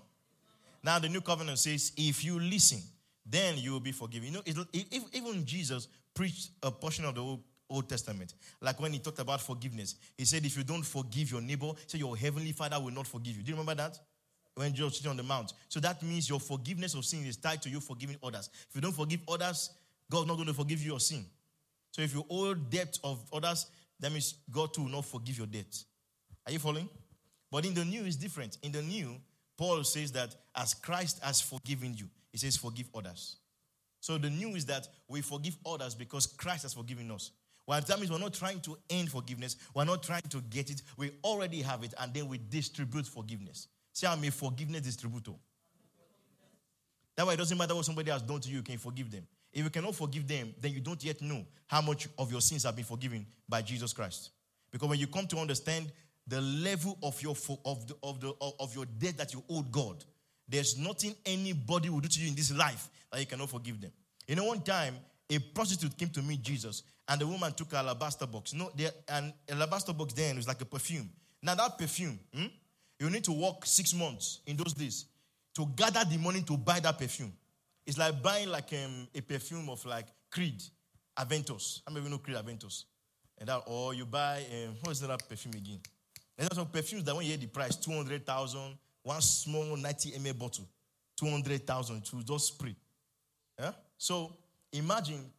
Now 0.84 0.98
the 0.98 1.08
new 1.08 1.22
covenant 1.22 1.58
says, 1.58 1.92
if 1.96 2.24
you 2.24 2.38
listen, 2.38 2.80
then 3.24 3.56
you 3.56 3.72
will 3.72 3.80
be 3.80 3.92
forgiven. 3.92 4.28
You 4.28 4.34
know, 4.34 4.66
if, 4.72 5.14
even 5.14 5.44
Jesus 5.44 5.88
preached 6.14 6.50
a 6.62 6.70
portion 6.70 7.06
of 7.06 7.14
the 7.14 7.22
old 7.22 7.42
Old 7.68 7.88
Testament. 7.88 8.34
Like 8.60 8.80
when 8.80 8.92
he 8.92 8.98
talked 8.98 9.18
about 9.18 9.40
forgiveness, 9.40 9.96
he 10.16 10.24
said, 10.24 10.44
If 10.44 10.56
you 10.56 10.62
don't 10.62 10.84
forgive 10.84 11.32
your 11.32 11.40
neighbor, 11.40 11.72
say 11.86 11.98
your 11.98 12.16
heavenly 12.16 12.52
father 12.52 12.78
will 12.78 12.92
not 12.92 13.06
forgive 13.06 13.36
you. 13.36 13.42
Do 13.42 13.50
you 13.50 13.58
remember 13.58 13.74
that? 13.82 13.98
When 14.56 14.72
Jesus 14.72 14.96
sitting 14.96 15.10
on 15.10 15.18
the 15.18 15.22
mount. 15.22 15.52
So 15.68 15.80
that 15.80 16.02
means 16.02 16.30
your 16.30 16.40
forgiveness 16.40 16.94
of 16.94 17.04
sin 17.04 17.26
is 17.26 17.36
tied 17.36 17.60
to 17.62 17.68
you 17.68 17.78
forgiving 17.78 18.16
others. 18.22 18.48
If 18.70 18.74
you 18.74 18.80
don't 18.80 18.94
forgive 18.94 19.20
others, 19.28 19.70
God's 20.10 20.26
not 20.26 20.36
going 20.36 20.46
to 20.46 20.54
forgive 20.54 20.80
you 20.80 20.92
your 20.92 21.00
sin. 21.00 21.26
So 21.90 22.00
if 22.00 22.14
you 22.14 22.24
owe 22.30 22.54
debt 22.54 22.98
of 23.04 23.22
others, 23.32 23.66
that 24.00 24.10
means 24.10 24.34
God 24.50 24.72
too 24.72 24.84
will 24.84 24.90
not 24.90 25.04
forgive 25.04 25.36
your 25.36 25.46
debt. 25.46 25.82
Are 26.46 26.52
you 26.52 26.58
following? 26.58 26.88
But 27.50 27.66
in 27.66 27.74
the 27.74 27.84
new, 27.84 28.04
it's 28.06 28.16
different. 28.16 28.56
In 28.62 28.72
the 28.72 28.80
new, 28.80 29.16
Paul 29.58 29.84
says 29.84 30.10
that 30.12 30.34
as 30.54 30.72
Christ 30.72 31.22
has 31.22 31.42
forgiven 31.42 31.94
you, 31.94 32.06
he 32.32 32.38
says, 32.38 32.56
forgive 32.56 32.88
others. 32.94 33.36
So 34.00 34.16
the 34.16 34.30
new 34.30 34.54
is 34.54 34.64
that 34.66 34.88
we 35.06 35.20
forgive 35.20 35.56
others 35.66 35.94
because 35.94 36.26
Christ 36.26 36.62
has 36.62 36.72
forgiven 36.72 37.10
us. 37.10 37.30
Well, 37.66 37.80
that 37.80 37.98
means 37.98 38.10
we're 38.10 38.18
not 38.18 38.32
trying 38.32 38.60
to 38.60 38.78
earn 38.92 39.06
forgiveness. 39.08 39.56
We're 39.74 39.84
not 39.84 40.02
trying 40.02 40.22
to 40.30 40.40
get 40.48 40.70
it. 40.70 40.80
We 40.96 41.10
already 41.24 41.60
have 41.62 41.82
it, 41.82 41.92
and 41.98 42.14
then 42.14 42.28
we 42.28 42.40
distribute 42.48 43.06
forgiveness. 43.06 43.68
See, 43.96 44.06
I'm 44.06 44.22
a 44.24 44.30
forgiveness 44.30 44.82
distributor. 44.82 45.32
That 47.14 47.26
way, 47.26 47.32
it 47.32 47.38
doesn't 47.38 47.56
matter 47.56 47.74
what 47.74 47.86
somebody 47.86 48.10
has 48.10 48.20
done 48.20 48.40
to 48.40 48.48
you, 48.50 48.56
you 48.56 48.62
can 48.62 48.76
forgive 48.76 49.10
them. 49.10 49.26
If 49.54 49.64
you 49.64 49.70
cannot 49.70 49.94
forgive 49.94 50.28
them, 50.28 50.54
then 50.60 50.72
you 50.72 50.80
don't 50.80 51.02
yet 51.02 51.22
know 51.22 51.46
how 51.66 51.80
much 51.80 52.06
of 52.18 52.30
your 52.30 52.42
sins 52.42 52.64
have 52.64 52.76
been 52.76 52.84
forgiven 52.84 53.24
by 53.48 53.62
Jesus 53.62 53.94
Christ. 53.94 54.32
Because 54.70 54.86
when 54.86 54.98
you 54.98 55.06
come 55.06 55.26
to 55.28 55.38
understand 55.38 55.90
the 56.26 56.42
level 56.42 56.98
of 57.02 57.22
your 57.22 57.34
of 57.64 57.86
the, 57.86 57.96
of 58.02 58.20
the 58.20 58.34
of 58.60 58.74
your 58.74 58.84
debt 58.84 59.16
that 59.16 59.32
you 59.32 59.42
owed 59.48 59.72
God, 59.72 60.04
there's 60.46 60.76
nothing 60.76 61.14
anybody 61.24 61.88
will 61.88 62.00
do 62.00 62.08
to 62.08 62.20
you 62.20 62.28
in 62.28 62.34
this 62.34 62.54
life 62.54 62.90
that 63.10 63.20
you 63.20 63.26
cannot 63.26 63.48
forgive 63.48 63.80
them. 63.80 63.92
You 64.28 64.36
know, 64.36 64.44
one 64.44 64.60
time 64.60 64.96
a 65.30 65.38
prostitute 65.38 65.96
came 65.96 66.10
to 66.10 66.20
meet 66.20 66.42
Jesus, 66.42 66.82
and 67.08 67.18
the 67.18 67.26
woman 67.26 67.50
took 67.54 67.72
an 67.72 67.78
alabaster 67.78 68.26
box. 68.26 68.52
No, 68.52 68.70
an 69.08 69.32
alabaster 69.48 69.94
box 69.94 70.12
then 70.12 70.36
was 70.36 70.46
like 70.46 70.60
a 70.60 70.66
perfume. 70.66 71.08
Now 71.42 71.54
that 71.54 71.78
perfume, 71.78 72.18
hmm, 72.34 72.48
you 72.98 73.10
need 73.10 73.24
to 73.24 73.32
work 73.32 73.64
six 73.64 73.92
months 73.94 74.40
in 74.46 74.56
those 74.56 74.72
days 74.72 75.06
to 75.54 75.66
gather 75.76 76.04
the 76.04 76.18
money 76.18 76.42
to 76.42 76.56
buy 76.56 76.80
that 76.80 76.98
perfume. 76.98 77.32
It's 77.86 77.98
like 77.98 78.22
buying 78.22 78.48
like 78.48 78.72
um, 78.72 79.06
a 79.14 79.20
perfume 79.20 79.68
of 79.68 79.84
like 79.84 80.06
Creed, 80.30 80.62
Aventus. 81.18 81.82
I 81.86 81.92
mean, 81.92 82.04
you 82.04 82.10
know 82.10 82.18
Creed 82.18 82.36
Aventus? 82.36 82.84
And 83.38 83.48
that, 83.48 83.62
or 83.66 83.94
you 83.94 84.06
buy, 84.06 84.44
um, 84.52 84.76
what 84.82 84.92
is 84.92 85.00
that 85.00 85.28
perfume 85.28 85.54
again? 85.54 85.80
There's 86.36 86.54
some 86.54 86.68
perfumes 86.68 87.04
that 87.04 87.14
when 87.14 87.24
you 87.24 87.30
hear 87.30 87.38
the 87.38 87.46
price, 87.46 87.76
200,000, 87.76 88.60
one 89.02 89.20
small 89.20 89.76
90 89.76 90.10
ml 90.12 90.38
bottle, 90.38 90.68
200,000 91.16 92.04
to 92.04 92.22
just 92.22 92.48
spray. 92.48 92.74
Yeah? 93.58 93.72
So 93.96 94.32
imagine 94.72 95.30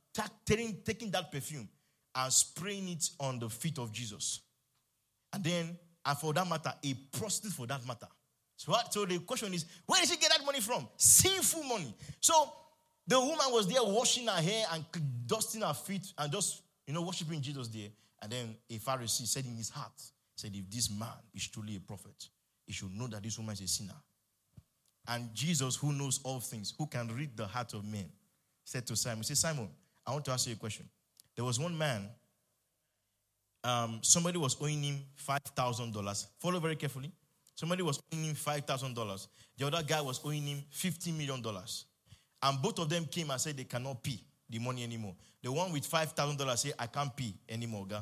taking, 0.45 0.77
taking 0.83 1.11
that 1.11 1.31
perfume 1.31 1.67
and 2.15 2.33
spraying 2.33 2.89
it 2.89 3.09
on 3.19 3.39
the 3.39 3.49
feet 3.49 3.77
of 3.77 3.91
Jesus. 3.91 4.41
And 5.33 5.43
then, 5.43 5.77
and 6.07 6.17
for 6.17 6.33
that 6.33 6.47
matter, 6.47 6.73
a 6.83 6.93
prostitute 7.17 7.51
for 7.53 7.67
that 7.67 7.85
matter. 7.85 8.07
So, 8.55 8.73
so 8.89 9.05
the 9.05 9.19
question 9.19 9.53
is, 9.53 9.65
where 9.85 9.99
did 9.99 10.09
she 10.09 10.17
get 10.17 10.31
that 10.31 10.45
money 10.45 10.61
from? 10.61 10.87
Sinful 10.95 11.63
money. 11.63 11.93
So 12.21 12.49
the 13.05 13.19
woman 13.19 13.45
was 13.49 13.67
there 13.67 13.83
washing 13.83 14.27
her 14.27 14.41
hair 14.41 14.65
and 14.71 14.85
dusting 15.27 15.61
her 15.61 15.73
feet 15.73 16.13
and 16.17 16.31
just, 16.31 16.63
you 16.87 16.93
know, 16.93 17.01
worshiping 17.01 17.41
Jesus 17.41 17.67
there. 17.67 17.89
And 18.21 18.31
then 18.31 18.55
a 18.69 18.75
Pharisee 18.75 19.27
said 19.27 19.45
in 19.45 19.55
his 19.57 19.69
heart, 19.69 19.91
said, 20.35 20.51
if 20.55 20.69
this 20.71 20.89
man 20.89 21.09
is 21.35 21.47
truly 21.49 21.75
a 21.75 21.79
prophet, 21.79 22.29
he 22.65 22.71
should 22.71 22.93
know 22.93 23.07
that 23.07 23.21
this 23.21 23.37
woman 23.37 23.53
is 23.53 23.61
a 23.61 23.67
sinner. 23.67 23.93
And 25.09 25.33
Jesus, 25.33 25.75
who 25.75 25.91
knows 25.91 26.21
all 26.23 26.39
things, 26.39 26.73
who 26.77 26.87
can 26.87 27.09
read 27.09 27.35
the 27.35 27.47
heart 27.47 27.73
of 27.73 27.85
men, 27.85 28.09
said 28.63 28.87
to 28.87 28.95
Simon, 28.95 29.19
he 29.19 29.23
said, 29.23 29.37
Simon, 29.37 29.69
I 30.05 30.11
want 30.11 30.25
to 30.25 30.31
ask 30.31 30.47
you 30.47 30.53
a 30.53 30.57
question. 30.57 30.87
There 31.35 31.45
was 31.45 31.59
one 31.59 31.77
man, 31.77 32.09
um, 33.67 33.99
somebody 34.01 34.37
was 34.37 34.55
owing 34.61 34.81
him 34.81 34.99
$5,000. 35.27 36.27
Follow 36.39 36.59
very 36.59 36.77
carefully. 36.77 37.11
Somebody 37.53 37.83
was 37.83 37.99
owing 38.13 38.23
him 38.23 38.35
$5,000. 38.35 39.27
The 39.57 39.67
other 39.67 39.83
guy 39.83 39.99
was 39.99 40.21
owing 40.23 40.43
him 40.43 40.63
$50 40.73 41.17
million. 41.17 41.43
And 42.43 42.61
both 42.61 42.79
of 42.79 42.87
them 42.87 43.05
came 43.05 43.29
and 43.29 43.41
said 43.41 43.57
they 43.57 43.65
cannot 43.65 44.01
pay 44.01 44.19
the 44.49 44.59
money 44.59 44.83
anymore. 44.83 45.15
The 45.43 45.51
one 45.51 45.73
with 45.73 45.89
$5,000 45.89 46.57
said, 46.57 46.73
I 46.79 46.87
can't 46.87 47.15
pay 47.15 47.33
anymore, 47.49 47.85
guy. 47.87 48.01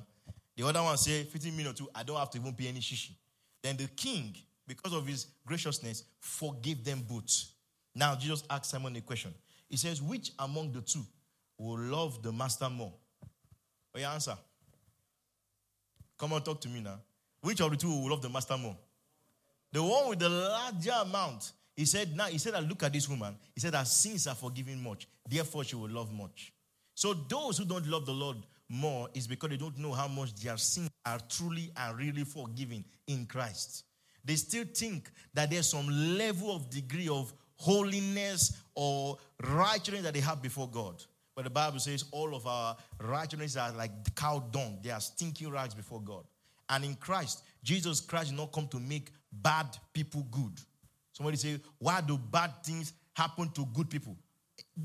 The 0.56 0.68
other 0.68 0.84
one 0.84 0.98
said, 0.98 1.28
15 1.28 1.56
million 1.58 1.74
too, 1.74 1.90
I 1.96 2.04
don't 2.04 2.18
have 2.18 2.30
to 2.32 2.38
even 2.38 2.54
pay 2.54 2.68
any 2.68 2.80
shishi. 2.80 3.12
Then 3.64 3.76
the 3.76 3.88
king, 3.88 4.36
because 4.68 4.94
of 4.94 5.08
his 5.08 5.26
graciousness, 5.48 6.04
forgave 6.20 6.84
them 6.84 7.04
both. 7.08 7.46
Now, 7.96 8.16
Jesus 8.16 8.44
asked 8.50 8.66
Simon 8.70 8.96
a 8.98 9.02
question. 9.02 9.34
He 9.68 9.78
says, 9.78 10.00
Which 10.02 10.32
among 10.38 10.74
the 10.74 10.82
two 10.82 11.04
will 11.58 11.80
love 11.80 12.22
the 12.22 12.32
master 12.32 12.70
more? 12.70 12.94
Your 13.96 14.10
answer? 14.10 14.38
Come 16.18 16.34
on, 16.34 16.42
talk 16.42 16.62
to 16.62 16.70
me 16.70 16.82
now. 16.82 17.00
Which 17.42 17.62
of 17.62 17.72
the 17.72 17.78
two 17.78 17.90
will 17.90 18.10
love 18.10 18.22
the 18.22 18.30
master 18.30 18.58
more? 18.58 18.76
The 19.72 19.84
one 19.84 20.10
with 20.10 20.20
the 20.20 20.30
larger 20.30 20.94
amount. 21.02 21.52
He 21.76 21.86
said, 21.86 22.16
now 22.16 22.26
he 22.26 22.38
said, 22.38 22.54
look 22.70 22.84
at 22.84 22.94
this 22.94 23.10
woman. 23.10 23.36
He 23.54 23.60
said, 23.60 23.76
her 23.76 23.84
sins 23.84 24.28
are 24.28 24.36
forgiven 24.36 24.82
much. 24.82 25.08
Therefore, 25.30 25.64
she 25.64 25.76
will 25.76 25.90
love 25.90 26.14
much. 26.14 26.54
So 26.94 27.14
those 27.14 27.58
who 27.58 27.66
don't 27.66 27.86
love 27.88 28.06
the 28.06 28.14
Lord 28.14 28.38
more 28.70 29.10
is 29.14 29.28
because 29.28 29.50
they 29.50 29.58
don't 29.58 29.78
know 29.78 29.92
how 29.92 30.08
much 30.08 30.34
their 30.36 30.58
sins 30.58 30.90
are 31.06 31.20
truly 31.30 31.72
and 31.76 31.98
really 31.98 32.24
forgiven 32.24 32.86
in 33.08 33.26
Christ. 33.26 33.84
They 34.24 34.36
still 34.36 34.64
think 34.74 35.12
that 35.34 35.52
there's 35.52 35.70
some 35.70 35.88
level 36.18 36.56
of 36.56 36.70
degree 36.70 37.10
of 37.10 37.34
holiness 37.58 38.58
or 38.74 39.18
righteousness 39.44 40.04
that 40.04 40.14
they 40.14 40.20
have 40.22 40.42
before 40.42 40.70
God. 40.70 41.04
But 41.36 41.44
the 41.44 41.50
Bible 41.50 41.80
says 41.80 42.06
all 42.12 42.34
of 42.34 42.48
our 42.48 42.78
righteousness 43.00 43.58
are 43.58 43.72
like 43.74 43.92
cow 44.16 44.40
dung. 44.52 44.80
They 44.82 44.90
are 44.90 45.02
stinking 45.02 45.52
rags 45.52 45.74
before 45.74 46.02
God. 46.02 46.24
And 46.70 46.84
in 46.86 46.96
Christ, 46.96 47.44
Jesus 47.64 48.00
Christ 48.00 48.30
did 48.30 48.38
not 48.38 48.52
come 48.52 48.68
to 48.70 48.80
make 48.80 49.10
bad 49.32 49.68
people 49.94 50.26
good. 50.32 50.54
Somebody 51.12 51.38
say, 51.38 51.60
why 51.78 52.02
do 52.02 52.18
bad 52.18 52.64
things 52.64 52.94
happen 53.14 53.50
to 53.52 53.66
good 53.74 53.90
people? 53.90 54.18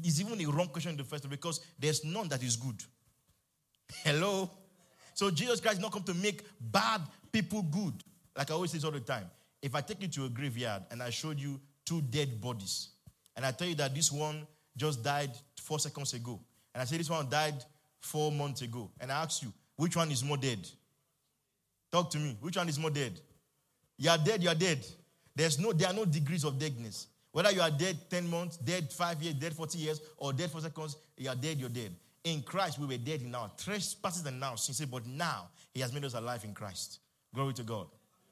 It's 0.03 0.21
even 0.21 0.41
a 0.41 0.51
wrong 0.51 0.69
question 0.69 0.93
in 0.93 0.97
the 0.97 1.05
first 1.05 1.23
place 1.23 1.31
because 1.31 1.61
there's 1.79 2.05
none 2.05 2.29
that 2.29 2.43
is 2.43 2.57
good. 2.57 2.83
Hello? 4.05 4.51
So 5.15 5.31
Jesus 5.31 5.61
Christ 5.61 5.77
did 5.77 5.83
not 5.83 5.93
come 5.93 6.03
to 6.05 6.15
make 6.15 6.43
bad 6.61 7.01
people 7.33 7.63
good. 7.63 7.95
Like 8.37 8.51
I 8.51 8.55
always 8.55 8.73
say 8.73 8.85
all 8.85 8.93
the 8.93 9.01
time. 9.01 9.31
If 9.63 9.75
I 9.75 9.81
take 9.81 10.03
you 10.03 10.09
to 10.09 10.25
a 10.27 10.29
graveyard 10.29 10.83
and 10.91 11.03
I 11.03 11.11
showed 11.11 11.39
you 11.39 11.61
two 11.85 12.01
dead 12.01 12.41
bodies, 12.41 12.89
and 13.37 13.45
I 13.45 13.53
tell 13.53 13.69
you 13.69 13.75
that 13.77 13.95
this 13.95 14.11
one 14.11 14.47
just 14.77 15.03
died 15.03 15.31
four 15.61 15.79
seconds 15.79 16.15
ago, 16.15 16.41
and 16.75 16.83
I 16.83 16.85
say 16.85 16.97
this 16.97 17.11
one 17.11 17.29
died 17.29 17.63
four 18.01 18.33
months 18.33 18.63
ago, 18.63 18.91
and 19.01 19.11
I 19.11 19.23
ask 19.23 19.43
you, 19.43 19.53
which 19.77 19.97
one 19.97 20.11
is 20.11 20.23
more 20.23 20.37
dead? 20.37 20.69
Talk 21.91 22.11
to 22.11 22.19
me. 22.19 22.37
Which 22.41 22.57
one 22.57 22.69
is 22.69 22.79
more 22.79 22.91
dead? 22.91 23.19
You 23.99 24.11
are 24.11 24.19
dead, 24.19 24.43
you 24.43 24.49
are 24.49 24.55
dead. 24.55 24.87
There's 25.35 25.59
no, 25.59 25.73
there 25.73 25.89
are 25.89 25.95
no 25.95 26.05
degrees 26.05 26.45
of 26.45 26.59
deadness. 26.59 27.09
Whether 27.33 27.53
you 27.53 27.61
are 27.61 27.71
dead 27.71 27.97
10 28.11 28.29
months, 28.29 28.57
dead 28.57 28.93
5 28.93 29.23
years, 29.23 29.35
dead 29.37 29.55
40 29.55 29.79
years, 29.79 30.01
or 30.17 30.33
dead 30.33 30.51
for 30.51 30.61
seconds, 30.61 30.97
you 31.17 31.29
are 31.29 31.35
dead, 31.35 31.59
you're 31.59 31.69
dead. 31.69 31.95
In 32.25 32.43
Christ, 32.43 32.79
we 32.79 32.87
were 32.87 32.97
dead 32.97 33.23
in 33.23 33.35
our 33.35 33.51
trespasses 33.57 34.27
and 34.27 34.39
now 34.39 34.55
since 34.57 34.85
but 34.85 35.07
now 35.07 35.49
He 35.73 35.81
has 35.81 35.93
made 35.93 36.05
us 36.05 36.15
alive 36.15 36.45
in 36.45 36.53
Christ. 36.53 37.01
Glory 37.35 37.55
to 37.55 37.63
God. 37.63 37.87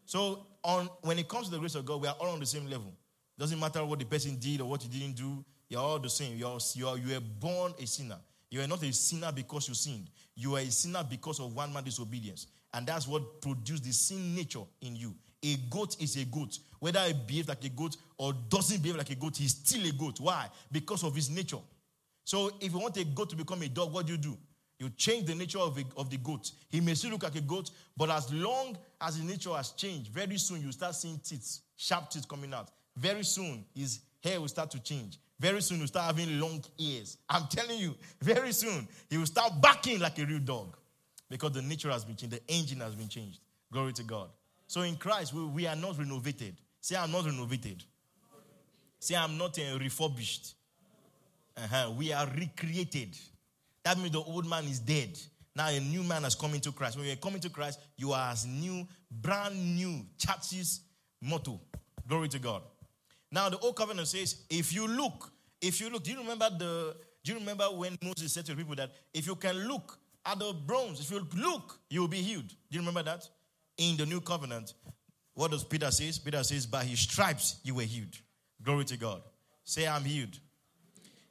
So, 0.04 0.46
on 0.62 0.88
when 1.02 1.18
it 1.18 1.28
comes 1.28 1.46
to 1.46 1.52
the 1.52 1.58
grace 1.58 1.74
of 1.74 1.86
God, 1.86 2.02
we 2.02 2.08
are 2.08 2.16
all 2.20 2.30
on 2.30 2.40
the 2.40 2.46
same 2.46 2.68
level. 2.68 2.92
Doesn't 3.38 3.58
matter 3.58 3.84
what 3.84 3.98
the 3.98 4.04
person 4.04 4.36
did 4.36 4.60
or 4.60 4.68
what 4.68 4.82
he 4.82 4.88
didn't 4.88 5.16
do, 5.16 5.44
you're 5.68 5.80
all 5.80 5.98
the 5.98 6.10
same. 6.10 6.36
You're, 6.36 6.58
you're, 6.74 6.98
you 6.98 7.14
were 7.14 7.20
born 7.20 7.74
a 7.78 7.86
sinner. 7.86 8.18
You 8.50 8.62
are 8.62 8.66
not 8.66 8.82
a 8.82 8.92
sinner 8.92 9.30
because 9.32 9.68
you 9.68 9.74
sinned. 9.74 10.08
You 10.34 10.56
are 10.56 10.60
a 10.60 10.70
sinner 10.70 11.04
because 11.08 11.40
of 11.40 11.54
one 11.54 11.72
man's 11.72 11.86
disobedience. 11.86 12.46
And 12.72 12.86
that's 12.86 13.06
what 13.06 13.40
produced 13.40 13.84
the 13.84 13.92
sin 13.92 14.34
nature 14.34 14.62
in 14.80 14.96
you. 14.96 15.14
A 15.42 15.56
goat 15.70 15.96
is 16.00 16.16
a 16.16 16.24
goat. 16.24 16.58
Whether 16.80 17.00
it 17.06 17.26
behaves 17.26 17.48
like 17.48 17.64
a 17.64 17.68
goat 17.68 17.96
or 18.16 18.32
doesn't 18.48 18.82
behave 18.82 18.96
like 18.96 19.10
a 19.10 19.14
goat, 19.14 19.36
he's 19.36 19.52
still 19.52 19.86
a 19.86 19.92
goat. 19.92 20.20
Why? 20.20 20.48
Because 20.70 21.04
of 21.04 21.14
his 21.14 21.30
nature. 21.30 21.58
So 22.24 22.50
if 22.60 22.72
you 22.72 22.78
want 22.78 22.96
a 22.96 23.04
goat 23.04 23.30
to 23.30 23.36
become 23.36 23.62
a 23.62 23.68
dog, 23.68 23.92
what 23.92 24.06
do 24.06 24.12
you 24.12 24.18
do? 24.18 24.36
You 24.78 24.90
change 24.90 25.26
the 25.26 25.34
nature 25.34 25.58
of, 25.58 25.76
a, 25.76 25.84
of 25.96 26.08
the 26.08 26.18
goat. 26.18 26.52
He 26.68 26.80
may 26.80 26.94
still 26.94 27.10
look 27.10 27.24
like 27.24 27.34
a 27.34 27.40
goat, 27.40 27.70
but 27.96 28.10
as 28.10 28.32
long 28.32 28.76
as 29.00 29.16
his 29.16 29.24
nature 29.24 29.50
has 29.50 29.72
changed, 29.72 30.12
very 30.12 30.38
soon 30.38 30.62
you 30.62 30.70
start 30.70 30.94
seeing 30.94 31.18
teeth, 31.18 31.58
sharp 31.76 32.10
teeth 32.10 32.28
coming 32.28 32.54
out. 32.54 32.70
Very 32.96 33.24
soon 33.24 33.64
his 33.74 34.00
hair 34.22 34.40
will 34.40 34.48
start 34.48 34.70
to 34.72 34.82
change. 34.82 35.18
Very 35.40 35.62
soon 35.62 35.78
he'll 35.78 35.86
start 35.86 36.06
having 36.06 36.40
long 36.40 36.64
ears. 36.78 37.18
I'm 37.28 37.46
telling 37.48 37.78
you, 37.78 37.94
very 38.20 38.52
soon 38.52 38.88
he 39.08 39.18
will 39.18 39.26
start 39.26 39.52
barking 39.60 40.00
like 40.00 40.18
a 40.18 40.26
real 40.26 40.40
dog 40.40 40.76
because 41.30 41.52
the 41.52 41.62
nature 41.62 41.90
has 41.90 42.04
been 42.04 42.16
changed, 42.16 42.36
the 42.36 42.52
engine 42.52 42.80
has 42.80 42.94
been 42.94 43.08
changed. 43.08 43.40
Glory 43.72 43.92
to 43.92 44.02
God. 44.02 44.30
So 44.66 44.82
in 44.82 44.96
Christ, 44.96 45.32
we, 45.32 45.44
we 45.44 45.66
are 45.66 45.76
not 45.76 45.98
renovated. 45.98 46.56
Say, 46.80 46.96
I'm 46.96 47.12
not 47.12 47.24
renovated. 47.24 47.84
Say, 48.98 49.14
I'm 49.14 49.38
not 49.38 49.58
uh, 49.58 49.78
refurbished. 49.78 50.54
Uh-huh. 51.56 51.92
We 51.96 52.12
are 52.12 52.26
recreated. 52.26 53.16
That 53.84 53.98
means 53.98 54.12
the 54.12 54.20
old 54.20 54.48
man 54.48 54.64
is 54.64 54.80
dead. 54.80 55.18
Now 55.54 55.68
a 55.68 55.80
new 55.80 56.02
man 56.02 56.22
has 56.22 56.34
come 56.34 56.54
into 56.54 56.72
Christ. 56.72 56.96
When 56.96 57.06
you 57.06 57.12
are 57.12 57.16
coming 57.16 57.40
to 57.40 57.50
Christ, 57.50 57.80
you 57.96 58.12
are 58.12 58.30
as 58.30 58.46
new, 58.46 58.86
brand 59.10 59.56
new, 59.76 60.04
church's 60.16 60.80
motto. 61.20 61.60
Glory 62.06 62.28
to 62.28 62.38
God. 62.38 62.62
Now 63.30 63.48
the 63.48 63.58
old 63.58 63.76
covenant 63.76 64.08
says, 64.08 64.42
if 64.48 64.72
you 64.72 64.86
look, 64.86 65.32
if 65.60 65.80
you 65.80 65.90
look, 65.90 66.04
do 66.04 66.12
you 66.12 66.18
remember 66.18 66.48
the 66.50 66.96
do 67.24 67.32
you 67.32 67.38
remember 67.38 67.64
when 67.64 67.98
Moses 68.02 68.32
said 68.32 68.46
to 68.46 68.52
the 68.52 68.58
people 68.58 68.76
that 68.76 68.90
if 69.12 69.26
you 69.26 69.34
can 69.34 69.68
look 69.68 69.98
at 70.24 70.38
the 70.38 70.54
bronze, 70.66 71.00
if 71.00 71.10
you 71.10 71.26
look, 71.36 71.78
you 71.90 72.00
will 72.00 72.08
be 72.08 72.22
healed? 72.22 72.48
Do 72.48 72.54
you 72.70 72.80
remember 72.80 73.02
that? 73.02 73.28
in 73.78 73.96
the 73.96 74.04
new 74.04 74.20
covenant, 74.20 74.74
what 75.34 75.52
does 75.52 75.64
Peter 75.64 75.90
says? 75.90 76.18
Peter 76.18 76.42
says, 76.42 76.66
by 76.66 76.84
his 76.84 76.98
stripes 76.98 77.60
you 77.62 77.76
were 77.76 77.82
healed. 77.82 78.18
Glory 78.62 78.84
to 78.84 78.96
God. 78.96 79.22
Say, 79.64 79.86
I'm 79.86 80.04
healed. 80.04 80.38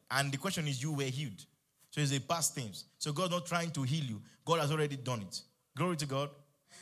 And 0.09 0.31
the 0.31 0.37
question 0.37 0.67
is, 0.67 0.81
you 0.81 0.93
were 0.93 1.03
healed. 1.03 1.45
So 1.91 1.99
it's 1.99 2.15
a 2.15 2.21
past 2.21 2.55
tense. 2.55 2.85
So 2.97 3.11
God's 3.11 3.31
not 3.31 3.45
trying 3.45 3.71
to 3.71 3.83
heal 3.83 4.05
you. 4.05 4.21
God 4.45 4.61
has 4.61 4.71
already 4.71 4.95
done 4.95 5.21
it. 5.21 5.41
Glory 5.75 5.97
to 5.97 6.05
God. 6.05 6.29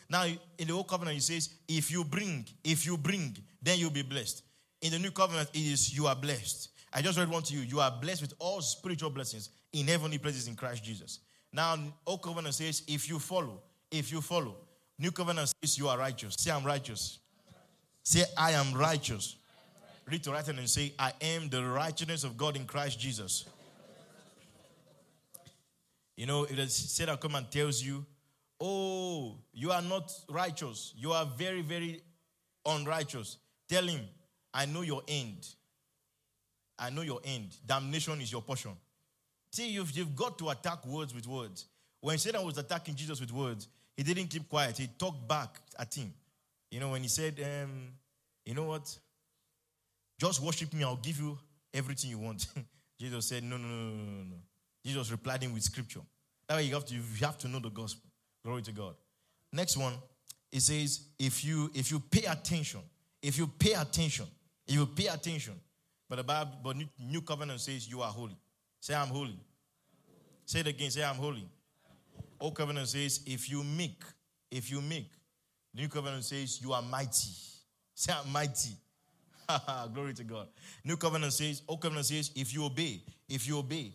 Now, 0.08 0.26
in 0.26 0.68
the 0.68 0.74
old 0.74 0.88
covenant, 0.88 1.16
he 1.16 1.22
says, 1.22 1.50
if 1.68 1.90
you 1.90 2.04
bring, 2.04 2.46
if 2.64 2.86
you 2.86 2.96
bring, 2.96 3.36
then 3.62 3.80
you'll 3.80 3.90
be 3.90 4.04
blessed. 4.04 4.44
In 4.86 4.92
the 4.92 5.00
new 5.00 5.10
covenant, 5.10 5.50
it 5.52 5.62
is 5.62 5.98
you 5.98 6.06
are 6.06 6.16
blessed. 6.16 6.70
I 6.94 7.02
just 7.02 7.18
read 7.18 7.28
one 7.28 7.42
to 7.42 7.56
you. 7.56 7.62
You 7.62 7.80
are 7.80 7.90
blessed 7.90 8.22
with 8.22 8.36
all 8.38 8.62
spiritual 8.62 9.10
blessings 9.10 9.50
in 9.74 9.88
heavenly 9.88 10.20
places 10.20 10.48
in 10.48 10.56
Christ 10.56 10.84
Jesus. 10.84 11.22
Now, 11.52 11.76
Old 12.06 12.22
Covenant 12.22 12.54
says, 12.54 12.84
if 12.88 13.10
you 13.10 13.18
follow, 13.18 13.64
if 13.90 14.12
you 14.12 14.22
follow. 14.22 14.58
New 15.00 15.10
Covenant 15.10 15.52
says, 15.64 15.80
you 15.80 15.88
are 15.88 15.98
righteous. 15.98 16.36
Say, 16.38 16.52
I'm 16.52 16.64
righteous. 16.64 17.18
Say, 18.04 18.26
I 18.38 18.52
am 18.52 18.76
righteous. 18.76 19.38
Read 20.08 20.22
to 20.22 20.32
right 20.32 20.46
hand 20.46 20.60
and 20.60 20.70
say, 20.70 20.94
I 21.00 21.14
am 21.20 21.50
the 21.50 21.66
righteousness 21.66 22.24
of 22.24 22.38
God 22.38 22.56
in 22.56 22.66
Christ 22.66 23.00
Jesus. 23.00 23.46
You 26.16 26.28
know, 26.28 26.44
if 26.44 26.56
the 26.56 26.68
Satan 26.68 27.18
come 27.18 27.34
and 27.34 27.50
tells 27.50 27.82
you, 27.82 28.06
oh, 28.62 29.36
you 29.52 29.72
are 29.72 29.82
not 29.82 30.14
righteous, 30.30 30.94
you 30.96 31.12
are 31.12 31.26
very, 31.26 31.64
very 31.64 32.04
unrighteous, 32.68 33.38
tell 33.68 33.88
him, 33.88 34.02
I 34.56 34.66
know 34.66 34.82
your 34.82 35.04
end. 35.08 35.46
I 36.80 36.90
know 36.90 37.02
your 37.02 37.20
end. 37.26 37.50
Damnation 37.66 38.22
is 38.22 38.32
your 38.32 38.42
portion. 38.42 38.72
See, 39.52 39.70
you've, 39.70 39.92
you've 39.92 40.16
got 40.16 40.38
to 40.40 40.50
attack 40.50 40.86
words 40.86 41.14
with 41.14 41.28
words. 41.28 41.66
When 42.00 42.18
Satan 42.18 42.44
was 42.46 42.58
attacking 42.58 42.96
Jesus 42.96 43.20
with 43.20 43.34
words, 43.34 43.68
he 43.98 44.04
didn't 44.04 44.28
keep 44.28 44.48
quiet. 44.50 44.78
He 44.78 44.88
talked 44.88 45.28
back 45.28 45.60
at 45.78 45.94
him. 45.94 46.14
You 46.72 46.80
know, 46.80 46.92
when 46.92 47.02
he 47.02 47.10
said, 47.10 47.40
um, 47.44 47.90
you 48.46 48.54
know 48.54 48.64
what? 48.64 48.98
Just 50.20 50.42
worship 50.42 50.74
me, 50.74 50.84
I'll 50.84 50.96
give 50.96 51.20
you 51.20 51.38
everything 51.74 52.10
you 52.10 52.20
want. 52.20 52.48
Jesus 53.00 53.26
said, 53.26 53.44
no, 53.44 53.58
no, 53.58 53.68
no, 53.68 53.90
no, 53.94 54.24
no. 54.30 54.36
Jesus 54.86 55.12
replied 55.12 55.44
him 55.44 55.54
with 55.54 55.64
scripture. 55.64 56.02
That 56.48 56.56
way 56.56 56.64
you 56.64 56.74
have 56.76 56.86
to, 56.86 56.94
you 56.94 57.02
have 57.22 57.38
to 57.40 57.48
know 57.50 57.60
the 57.60 57.70
gospel. 57.70 58.10
Glory 58.44 58.62
to 58.62 58.72
God. 58.72 58.96
Next 59.52 59.76
one, 59.76 59.94
it 60.52 60.62
says, 60.62 61.02
if 61.20 61.44
you 61.44 61.72
if 61.74 61.92
you 61.92 62.00
pay 62.00 62.26
attention, 62.26 62.82
if 63.22 63.38
you 63.38 63.48
pay 63.48 63.74
attention, 63.74 64.26
if 64.68 64.76
you 64.76 64.86
pay 64.86 65.08
attention, 65.08 65.54
but 66.10 66.18
the 66.18 66.24
Bible, 66.24 66.52
but 66.64 66.76
New 67.00 67.22
Covenant 67.22 67.60
says 67.60 67.90
you 67.90 68.02
are 68.02 68.12
holy. 68.12 68.38
Say 68.80 68.94
I'm 68.94 69.08
holy. 69.08 69.40
Say 70.46 70.60
it 70.60 70.68
again. 70.68 70.92
Say 70.92 71.04
I'm 71.04 71.16
holy. 71.16 71.48
Old 72.40 72.56
Covenant 72.56 72.88
says 72.88 73.22
if 73.26 73.50
you 73.50 73.64
make, 73.64 74.04
if 74.52 74.70
you 74.70 74.82
make. 74.82 75.12
New 75.74 75.88
Covenant 75.88 76.24
says 76.24 76.62
you 76.62 76.74
are 76.74 76.82
mighty. 76.82 77.32
Say 77.94 78.14
I'm 78.14 78.32
mighty. 78.32 78.78
Glory 79.94 80.14
to 80.14 80.24
God. 80.24 80.48
New 80.84 80.98
Covenant 80.98 81.34
says, 81.34 81.62
Old 81.68 81.82
Covenant 81.82 82.06
says 82.06 82.32
if 82.36 82.54
you 82.54 82.66
obey, 82.66 83.02
if 83.30 83.48
you 83.48 83.58
obey. 83.60 83.94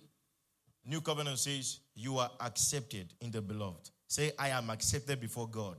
New 0.85 1.01
Covenant 1.01 1.39
says 1.39 1.81
you 1.95 2.19
are 2.19 2.31
accepted 2.41 3.13
in 3.21 3.31
the 3.31 3.41
beloved. 3.41 3.91
Say 4.09 4.33
I 4.39 4.49
am 4.51 4.71
accepted 4.71 5.21
before 5.21 5.49
God. 5.49 5.77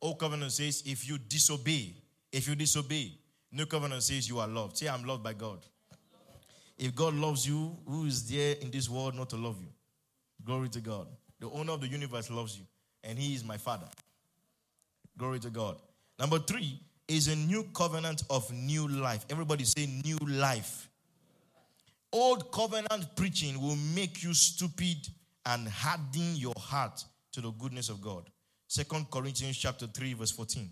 Old 0.00 0.18
Covenant 0.18 0.52
says 0.52 0.82
if 0.86 1.08
you 1.08 1.18
disobey, 1.18 1.94
if 2.32 2.48
you 2.48 2.54
disobey, 2.54 3.12
New 3.52 3.66
Covenant 3.66 4.02
says 4.02 4.28
you 4.28 4.38
are 4.38 4.48
loved. 4.48 4.76
Say, 4.76 4.88
I'm 4.88 5.04
loved 5.04 5.22
by 5.22 5.32
God. 5.32 5.58
If 6.78 6.94
God 6.94 7.14
loves 7.14 7.46
you, 7.46 7.76
who 7.86 8.04
is 8.04 8.28
there 8.28 8.56
in 8.60 8.70
this 8.70 8.88
world 8.88 9.14
not 9.14 9.30
to 9.30 9.36
love 9.36 9.56
you? 9.60 9.68
Glory 10.44 10.68
to 10.70 10.80
God. 10.80 11.06
The 11.40 11.50
owner 11.50 11.72
of 11.72 11.80
the 11.80 11.88
universe 11.88 12.30
loves 12.30 12.56
you, 12.58 12.64
and 13.02 13.18
He 13.18 13.34
is 13.34 13.44
my 13.44 13.56
Father. 13.56 13.88
Glory 15.16 15.38
to 15.40 15.50
God. 15.50 15.76
Number 16.18 16.38
three 16.38 16.80
is 17.08 17.28
a 17.28 17.36
new 17.36 17.64
covenant 17.74 18.24
of 18.28 18.50
new 18.52 18.88
life. 18.88 19.24
Everybody 19.30 19.64
say 19.64 19.86
new 20.04 20.18
life. 20.18 20.88
Old 22.12 22.50
covenant 22.52 23.14
preaching 23.16 23.60
will 23.60 23.76
make 23.94 24.22
you 24.22 24.34
stupid 24.34 25.08
and 25.44 25.68
harden 25.68 26.36
your 26.36 26.54
heart 26.58 27.04
to 27.32 27.40
the 27.40 27.50
goodness 27.52 27.88
of 27.88 28.00
God. 28.00 28.28
Second 28.68 29.10
Corinthians 29.10 29.56
chapter 29.56 29.86
3, 29.86 30.14
verse 30.14 30.32
14. 30.32 30.68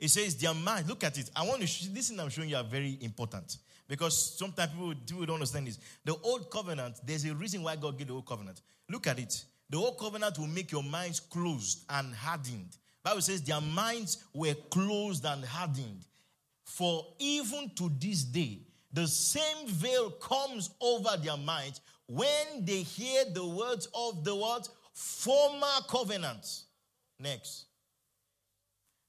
It 0.00 0.08
says 0.08 0.36
their 0.36 0.54
mind. 0.54 0.88
Look 0.88 1.04
at 1.04 1.18
it. 1.18 1.30
I 1.36 1.46
want 1.46 1.60
to. 1.60 1.66
Show, 1.66 1.90
this 1.92 2.08
thing 2.08 2.18
I'm 2.18 2.30
showing 2.30 2.48
you 2.48 2.56
are 2.56 2.64
very 2.64 2.98
important 3.02 3.58
because 3.86 4.38
sometimes 4.38 4.70
people, 4.72 4.94
don't 5.26 5.34
understand 5.34 5.66
this. 5.66 5.78
The 6.04 6.16
old 6.22 6.50
covenant. 6.50 7.00
There's 7.04 7.24
a 7.26 7.34
reason 7.34 7.62
why 7.62 7.76
God 7.76 7.98
gave 7.98 8.06
the 8.06 8.14
old 8.14 8.26
covenant. 8.26 8.62
Look 8.88 9.06
at 9.06 9.18
it. 9.18 9.44
The 9.68 9.76
old 9.76 9.98
covenant 9.98 10.38
will 10.38 10.46
make 10.46 10.72
your 10.72 10.82
minds 10.82 11.20
closed 11.20 11.84
and 11.90 12.14
hardened. 12.14 12.76
Bible 13.02 13.20
says 13.20 13.42
their 13.42 13.60
minds 13.60 14.24
were 14.32 14.54
closed 14.70 15.24
and 15.24 15.44
hardened. 15.44 16.06
For 16.64 17.06
even 17.18 17.70
to 17.76 17.90
this 17.98 18.24
day, 18.24 18.60
the 18.92 19.06
same 19.06 19.66
veil 19.66 20.10
comes 20.10 20.70
over 20.80 21.16
their 21.16 21.36
minds 21.36 21.80
when 22.06 22.64
they 22.64 22.82
hear 22.82 23.24
the 23.32 23.46
words 23.46 23.88
of 23.94 24.24
the 24.24 24.34
word 24.34 24.68
former 24.92 25.66
covenants. 25.88 26.64
Next. 27.18 27.66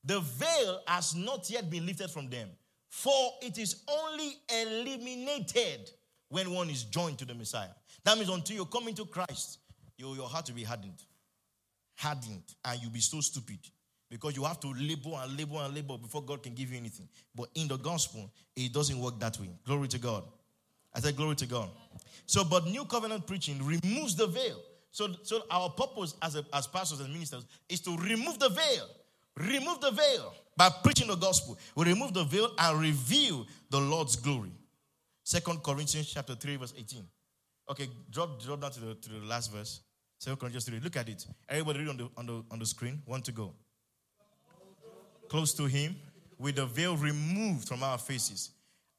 The 0.03 0.19
veil 0.19 0.81
has 0.87 1.15
not 1.15 1.49
yet 1.49 1.69
been 1.69 1.85
lifted 1.85 2.09
from 2.09 2.29
them, 2.29 2.49
for 2.89 3.33
it 3.41 3.57
is 3.57 3.83
only 3.87 4.33
eliminated 4.49 5.91
when 6.29 6.51
one 6.51 6.69
is 6.69 6.83
joined 6.83 7.17
to 7.19 7.25
the 7.25 7.35
Messiah. 7.35 7.69
That 8.03 8.17
means 8.17 8.29
until 8.29 8.55
you 8.55 8.65
come 8.65 8.87
into 8.87 9.05
Christ, 9.05 9.59
you, 9.97 10.15
your 10.15 10.27
heart 10.27 10.47
will 10.47 10.55
be 10.55 10.63
hardened. 10.63 11.03
Hardened, 11.95 12.43
and 12.65 12.81
you'll 12.81 12.91
be 12.91 12.99
so 12.99 13.19
stupid 13.19 13.59
because 14.09 14.35
you 14.35 14.43
have 14.43 14.59
to 14.59 14.73
labor 14.73 15.11
and 15.21 15.37
labor 15.37 15.57
and 15.57 15.73
labor 15.75 15.97
before 15.97 16.23
God 16.23 16.41
can 16.41 16.53
give 16.53 16.71
you 16.71 16.77
anything. 16.77 17.07
But 17.35 17.49
in 17.53 17.67
the 17.67 17.77
gospel, 17.77 18.31
it 18.55 18.73
doesn't 18.73 18.99
work 18.99 19.19
that 19.19 19.39
way. 19.39 19.49
Glory 19.65 19.87
to 19.89 19.99
God. 19.99 20.23
I 20.93 20.99
said, 20.99 21.15
Glory 21.15 21.35
to 21.35 21.45
God. 21.45 21.69
So, 22.25 22.43
but 22.43 22.65
new 22.65 22.85
covenant 22.85 23.27
preaching 23.27 23.63
removes 23.63 24.15
the 24.15 24.27
veil. 24.27 24.59
So, 24.91 25.09
so 25.23 25.43
our 25.49 25.69
purpose 25.69 26.15
as, 26.21 26.35
a, 26.35 26.45
as 26.53 26.67
pastors 26.67 26.99
and 26.99 27.13
ministers 27.13 27.45
is 27.69 27.79
to 27.81 27.95
remove 27.97 28.39
the 28.39 28.49
veil 28.49 28.87
remove 29.38 29.82
the 29.82 29.91
veil 29.91 30.34
by 30.58 30.70
preaching 30.84 31.08
the 31.08 31.15
gospel. 31.15 31.58
We 31.76 31.86
remove 31.86 32.13
the 32.13 32.24
veil 32.24 32.52
and 32.58 32.80
reveal 32.80 33.48
the 33.70 33.80
Lord's 33.80 34.15
glory. 34.15 34.52
Second 35.24 35.63
Corinthians 35.63 36.12
chapter 36.12 36.36
3, 36.36 36.56
verse 36.58 36.74
18. 36.78 37.04
Okay, 37.70 37.88
drop, 38.10 38.41
drop 38.41 38.62
down 38.62 38.72
to 38.72 38.80
the, 38.80 38.96
to 38.96 39.10
the 39.10 39.26
last 39.26 39.52
verse. 39.52 39.82
Second 40.17 40.38
Corinthians 40.38 40.65
3. 40.65 40.80
Look 40.80 40.98
at 40.98 41.10
it. 41.10 41.26
Everybody 41.48 41.80
read 41.80 41.89
on 41.89 41.98
the, 41.98 42.10
on 42.17 42.26
the, 42.26 42.44
on 42.52 42.60
the 42.60 42.65
screen. 42.65 43.02
Want 43.06 43.26
to 43.26 43.32
go? 43.32 43.54
Close 45.30 45.54
to 45.54 45.65
him, 45.65 45.96
with 46.38 46.56
the 46.56 46.65
veil 46.65 46.98
removed 46.98 47.67
from 47.67 47.84
our 47.84 47.98
faces. 47.98 48.52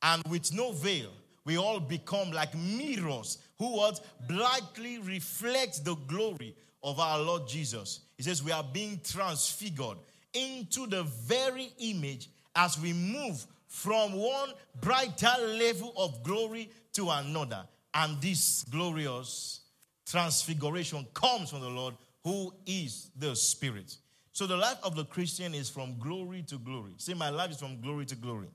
And 0.02 0.22
with 0.28 0.52
no 0.54 0.72
veil, 0.72 1.10
we 1.44 1.58
all 1.58 1.80
become 1.80 2.30
like 2.30 2.56
mirrors 2.56 3.38
who 3.58 3.76
what 3.76 4.00
brightly 4.26 4.98
reflect 4.98 5.84
the 5.84 5.94
glory 6.06 6.54
of 6.82 6.98
our 6.98 7.18
Lord 7.20 7.46
Jesus. 7.46 8.00
He 8.16 8.22
says 8.22 8.42
we 8.42 8.52
are 8.52 8.64
being 8.64 9.00
transfigured 9.04 9.98
into 10.34 10.86
the 10.86 11.02
very 11.04 11.72
image 11.78 12.28
as 12.54 12.78
we 12.78 12.92
move 12.92 13.44
from 13.66 14.12
one 14.12 14.50
brighter 14.80 15.32
level 15.40 15.92
of 15.96 16.22
glory 16.22 16.70
to 16.92 17.10
another. 17.10 17.64
And 17.94 18.20
this 18.20 18.64
glorious 18.70 19.60
transfiguration 20.06 21.06
comes 21.14 21.50
from 21.50 21.60
the 21.60 21.68
Lord 21.68 21.94
who 22.24 22.52
is 22.66 23.10
the 23.18 23.34
Spirit. 23.34 23.96
So 24.32 24.46
the 24.46 24.56
life 24.56 24.78
of 24.82 24.94
the 24.94 25.04
Christian 25.04 25.54
is 25.54 25.68
from 25.68 25.98
glory 25.98 26.42
to 26.48 26.56
glory. 26.56 26.92
Say, 26.96 27.14
my 27.14 27.28
life 27.28 27.50
is 27.50 27.58
from 27.58 27.80
glory 27.80 28.06
to 28.06 28.16
glory. 28.16 28.48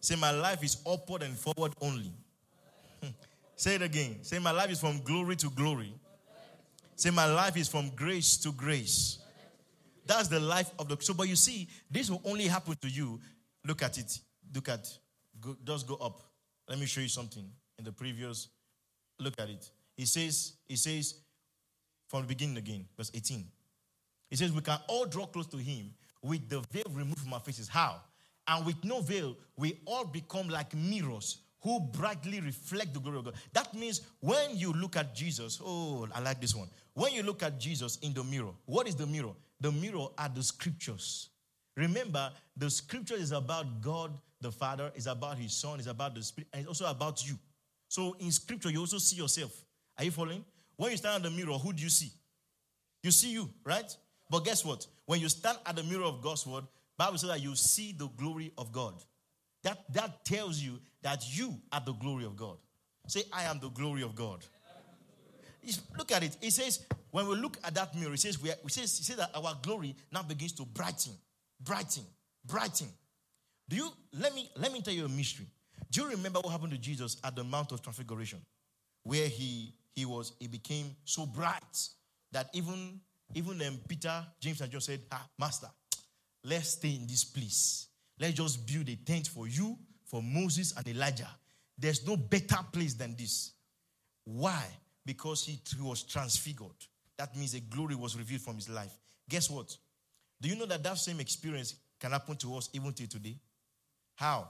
Say, 0.00 0.16
my 0.16 0.30
life 0.30 0.64
is 0.64 0.78
upward 0.86 1.22
and 1.22 1.36
forward 1.36 1.72
only. 1.82 2.12
Say 3.56 3.74
it 3.74 3.82
again. 3.82 4.18
Say, 4.22 4.38
my 4.38 4.50
life 4.50 4.70
is 4.70 4.80
from 4.80 5.00
glory 5.02 5.36
to 5.36 5.50
glory. 5.50 5.92
Say, 6.96 7.10
my 7.10 7.26
life 7.26 7.56
is 7.56 7.68
from 7.68 7.90
grace 7.90 8.38
to 8.38 8.52
grace. 8.52 9.18
That's 10.10 10.26
the 10.26 10.40
life 10.40 10.72
of 10.76 10.88
the. 10.88 10.96
So, 10.98 11.14
but 11.14 11.28
you 11.28 11.36
see, 11.36 11.68
this 11.88 12.10
will 12.10 12.20
only 12.24 12.48
happen 12.48 12.74
to 12.82 12.88
you. 12.88 13.20
Look 13.64 13.80
at 13.80 13.96
it. 13.96 14.18
Look 14.52 14.68
at. 14.68 14.88
Go, 15.40 15.56
just 15.64 15.86
go 15.86 15.94
up. 15.94 16.20
Let 16.68 16.80
me 16.80 16.86
show 16.86 17.00
you 17.00 17.06
something 17.06 17.44
in 17.78 17.84
the 17.84 17.92
previous. 17.92 18.48
Look 19.20 19.34
at 19.38 19.48
it. 19.48 19.70
He 19.96 20.06
says. 20.06 20.54
He 20.66 20.74
says, 20.74 21.14
from 22.08 22.22
the 22.22 22.26
beginning 22.26 22.56
again, 22.56 22.86
verse 22.96 23.12
18. 23.14 23.44
He 24.30 24.36
says, 24.36 24.50
we 24.50 24.62
can 24.62 24.80
all 24.88 25.06
draw 25.06 25.26
close 25.26 25.46
to 25.46 25.58
Him 25.58 25.92
with 26.24 26.48
the 26.48 26.58
veil 26.72 26.90
removed 26.92 27.20
from 27.20 27.32
our 27.32 27.38
faces. 27.38 27.68
How? 27.68 28.00
And 28.48 28.66
with 28.66 28.82
no 28.82 29.02
veil, 29.02 29.36
we 29.56 29.78
all 29.86 30.04
become 30.04 30.48
like 30.48 30.74
mirrors 30.74 31.38
who 31.60 31.78
brightly 31.78 32.40
reflect 32.40 32.94
the 32.94 32.98
glory 32.98 33.18
of 33.18 33.26
God. 33.26 33.34
That 33.52 33.72
means 33.74 34.00
when 34.18 34.56
you 34.56 34.72
look 34.72 34.96
at 34.96 35.14
Jesus, 35.14 35.60
oh, 35.64 36.08
I 36.12 36.18
like 36.18 36.40
this 36.40 36.56
one. 36.56 36.68
When 36.94 37.12
you 37.12 37.22
look 37.22 37.44
at 37.44 37.60
Jesus 37.60 37.98
in 38.02 38.12
the 38.12 38.24
mirror, 38.24 38.50
what 38.66 38.88
is 38.88 38.96
the 38.96 39.06
mirror? 39.06 39.34
The 39.60 39.72
mirror 39.72 40.06
are 40.16 40.28
the 40.28 40.42
scriptures. 40.42 41.28
Remember, 41.76 42.30
the 42.56 42.70
scripture 42.70 43.14
is 43.14 43.32
about 43.32 43.80
God 43.80 44.12
the 44.40 44.50
Father, 44.50 44.90
is 44.94 45.06
about 45.06 45.38
His 45.38 45.52
Son, 45.52 45.78
is 45.80 45.86
about 45.86 46.14
the 46.14 46.22
Spirit, 46.22 46.48
and 46.52 46.60
it's 46.62 46.68
also 46.68 46.86
about 46.86 47.26
you. 47.26 47.38
So 47.88 48.16
in 48.20 48.32
scripture, 48.32 48.70
you 48.70 48.80
also 48.80 48.98
see 48.98 49.16
yourself. 49.16 49.52
Are 49.98 50.04
you 50.04 50.10
following? 50.10 50.44
When 50.76 50.90
you 50.90 50.96
stand 50.96 51.16
at 51.16 51.30
the 51.30 51.36
mirror, 51.36 51.58
who 51.58 51.72
do 51.72 51.82
you 51.82 51.90
see? 51.90 52.10
You 53.02 53.10
see 53.10 53.32
you, 53.32 53.50
right? 53.64 53.94
But 54.30 54.44
guess 54.44 54.64
what? 54.64 54.86
When 55.06 55.20
you 55.20 55.28
stand 55.28 55.58
at 55.66 55.76
the 55.76 55.82
mirror 55.82 56.04
of 56.04 56.22
God's 56.22 56.46
word, 56.46 56.64
Bible 56.96 57.18
says 57.18 57.30
that 57.30 57.42
you 57.42 57.54
see 57.56 57.92
the 57.92 58.08
glory 58.16 58.52
of 58.56 58.72
God. 58.72 58.94
That, 59.62 59.92
that 59.92 60.24
tells 60.24 60.58
you 60.58 60.78
that 61.02 61.24
you 61.36 61.54
are 61.72 61.82
the 61.84 61.92
glory 61.92 62.24
of 62.24 62.36
God. 62.36 62.56
Say, 63.06 63.24
I 63.32 63.44
am 63.44 63.58
the 63.58 63.70
glory 63.70 64.02
of 64.02 64.14
God. 64.14 64.44
Look 65.98 66.12
at 66.12 66.22
it. 66.22 66.36
It 66.40 66.52
says, 66.52 66.86
when 67.10 67.26
we 67.26 67.36
look 67.36 67.58
at 67.64 67.74
that 67.74 67.94
mirror, 67.94 68.14
it 68.14 68.20
says, 68.20 68.40
we, 68.40 68.50
are, 68.50 68.56
says, 68.68 68.98
it 68.98 69.04
says 69.04 69.16
that 69.16 69.30
our 69.34 69.56
glory 69.62 69.96
now 70.12 70.22
begins 70.22 70.52
to 70.52 70.64
brighten, 70.64 71.12
brighten, 71.60 72.04
brighten. 72.44 72.88
Do 73.68 73.76
you, 73.76 73.90
let 74.18 74.34
me, 74.34 74.50
let 74.56 74.72
me 74.72 74.80
tell 74.80 74.94
you 74.94 75.04
a 75.04 75.08
mystery. 75.08 75.46
Do 75.90 76.02
you 76.02 76.10
remember 76.10 76.40
what 76.40 76.50
happened 76.50 76.72
to 76.72 76.78
Jesus 76.78 77.16
at 77.24 77.34
the 77.34 77.42
Mount 77.42 77.72
of 77.72 77.82
Transfiguration? 77.82 78.40
Where 79.02 79.26
he 79.26 79.74
he 79.94 80.04
was 80.04 80.34
he 80.38 80.46
became 80.46 80.94
so 81.04 81.26
bright 81.26 81.88
that 82.32 82.48
even 82.52 83.00
even 83.34 83.60
um, 83.62 83.80
Peter, 83.88 84.24
James, 84.40 84.60
and 84.60 84.70
John 84.70 84.80
said, 84.80 85.00
ah, 85.10 85.26
Master, 85.38 85.68
let's 86.44 86.70
stay 86.70 86.94
in 86.94 87.06
this 87.06 87.24
place. 87.24 87.88
Let's 88.18 88.34
just 88.34 88.66
build 88.66 88.88
a 88.88 88.96
tent 88.96 89.28
for 89.28 89.48
you, 89.48 89.78
for 90.04 90.22
Moses 90.22 90.74
and 90.76 90.86
Elijah. 90.86 91.30
There's 91.78 92.06
no 92.06 92.16
better 92.16 92.58
place 92.72 92.94
than 92.94 93.16
this. 93.16 93.52
Why? 94.24 94.62
Because 95.06 95.46
he, 95.46 95.60
he 95.76 95.82
was 95.82 96.02
transfigured. 96.02 96.70
That 97.20 97.36
means 97.36 97.52
a 97.52 97.60
glory 97.60 97.94
was 97.94 98.16
revealed 98.16 98.40
from 98.40 98.56
his 98.56 98.70
life. 98.70 98.96
Guess 99.28 99.50
what? 99.50 99.76
Do 100.40 100.48
you 100.48 100.56
know 100.56 100.64
that 100.64 100.82
that 100.82 100.96
same 100.96 101.20
experience 101.20 101.74
can 102.00 102.12
happen 102.12 102.34
to 102.36 102.56
us 102.56 102.70
even 102.72 102.94
till 102.94 103.08
today? 103.08 103.36
How? 104.14 104.48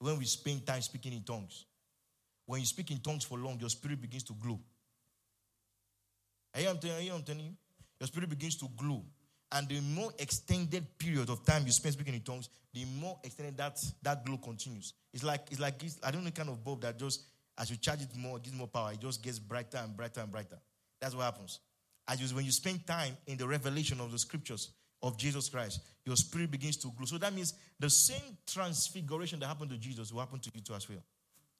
When 0.00 0.18
we 0.18 0.24
spend 0.24 0.66
time 0.66 0.82
speaking 0.82 1.12
in 1.12 1.22
tongues. 1.22 1.66
When 2.44 2.58
you 2.58 2.66
speak 2.66 2.90
in 2.90 2.98
tongues 2.98 3.22
for 3.22 3.38
long, 3.38 3.60
your 3.60 3.68
spirit 3.68 4.00
begins 4.00 4.24
to 4.24 4.32
glow. 4.32 4.58
I'm 6.56 6.78
telling 6.78 7.06
you, 7.06 7.12
I'm 7.14 7.22
telling 7.22 7.44
you? 7.44 7.52
Your 8.00 8.08
spirit 8.08 8.30
begins 8.30 8.56
to 8.56 8.68
glow. 8.76 9.04
And 9.52 9.68
the 9.68 9.80
more 9.80 10.10
extended 10.18 10.98
period 10.98 11.30
of 11.30 11.46
time 11.46 11.66
you 11.66 11.70
spend 11.70 11.94
speaking 11.94 12.14
in 12.14 12.22
tongues, 12.22 12.48
the 12.74 12.84
more 13.00 13.20
extended 13.22 13.56
that, 13.58 13.78
that 14.02 14.26
glow 14.26 14.38
continues. 14.38 14.92
It's 15.14 15.22
like, 15.22 15.42
it's 15.52 15.60
like 15.60 15.80
it's, 15.84 16.00
I 16.02 16.10
don't 16.10 16.24
know 16.24 16.32
kind 16.32 16.48
of 16.48 16.64
bulb 16.64 16.80
that 16.80 16.98
just, 16.98 17.22
as 17.56 17.70
you 17.70 17.76
charge 17.76 18.02
it 18.02 18.16
more, 18.16 18.40
gives 18.40 18.56
more 18.56 18.66
power, 18.66 18.90
it 18.92 18.98
just 18.98 19.22
gets 19.22 19.38
brighter 19.38 19.78
and 19.78 19.96
brighter 19.96 20.20
and 20.20 20.32
brighter. 20.32 20.58
That's 21.00 21.14
what 21.14 21.22
happens. 21.22 21.60
As 22.08 22.20
you, 22.20 22.34
when 22.34 22.44
you 22.44 22.52
spend 22.52 22.86
time 22.86 23.16
in 23.26 23.36
the 23.36 23.46
revelation 23.46 24.00
of 24.00 24.10
the 24.10 24.18
scriptures 24.18 24.70
of 25.02 25.18
Jesus 25.18 25.48
Christ, 25.48 25.80
your 26.04 26.16
spirit 26.16 26.50
begins 26.50 26.76
to 26.78 26.88
glow. 26.96 27.04
So 27.04 27.18
that 27.18 27.34
means 27.34 27.54
the 27.78 27.90
same 27.90 28.36
transfiguration 28.46 29.38
that 29.40 29.46
happened 29.46 29.70
to 29.70 29.76
Jesus 29.76 30.12
will 30.12 30.20
happen 30.20 30.40
to 30.40 30.50
you 30.54 30.60
too 30.60 30.74
as 30.74 30.88
well. 30.88 31.02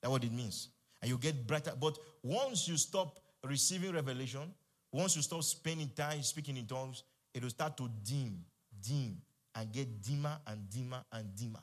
That's 0.00 0.10
what 0.10 0.24
it 0.24 0.32
means. 0.32 0.68
And 1.02 1.10
you 1.10 1.18
get 1.18 1.46
brighter. 1.46 1.72
But 1.78 1.98
once 2.22 2.66
you 2.66 2.76
stop 2.76 3.18
receiving 3.44 3.92
revelation, 3.92 4.52
once 4.92 5.16
you 5.16 5.22
stop 5.22 5.42
spending 5.42 5.90
time 5.94 6.22
speaking 6.22 6.56
in 6.56 6.66
tongues, 6.66 7.02
it 7.34 7.42
will 7.42 7.50
start 7.50 7.76
to 7.76 7.88
dim, 8.02 8.44
dim, 8.80 9.20
and 9.54 9.72
get 9.72 10.02
dimmer 10.02 10.38
and 10.46 10.68
dimmer 10.70 11.02
and 11.12 11.34
dimmer. 11.36 11.60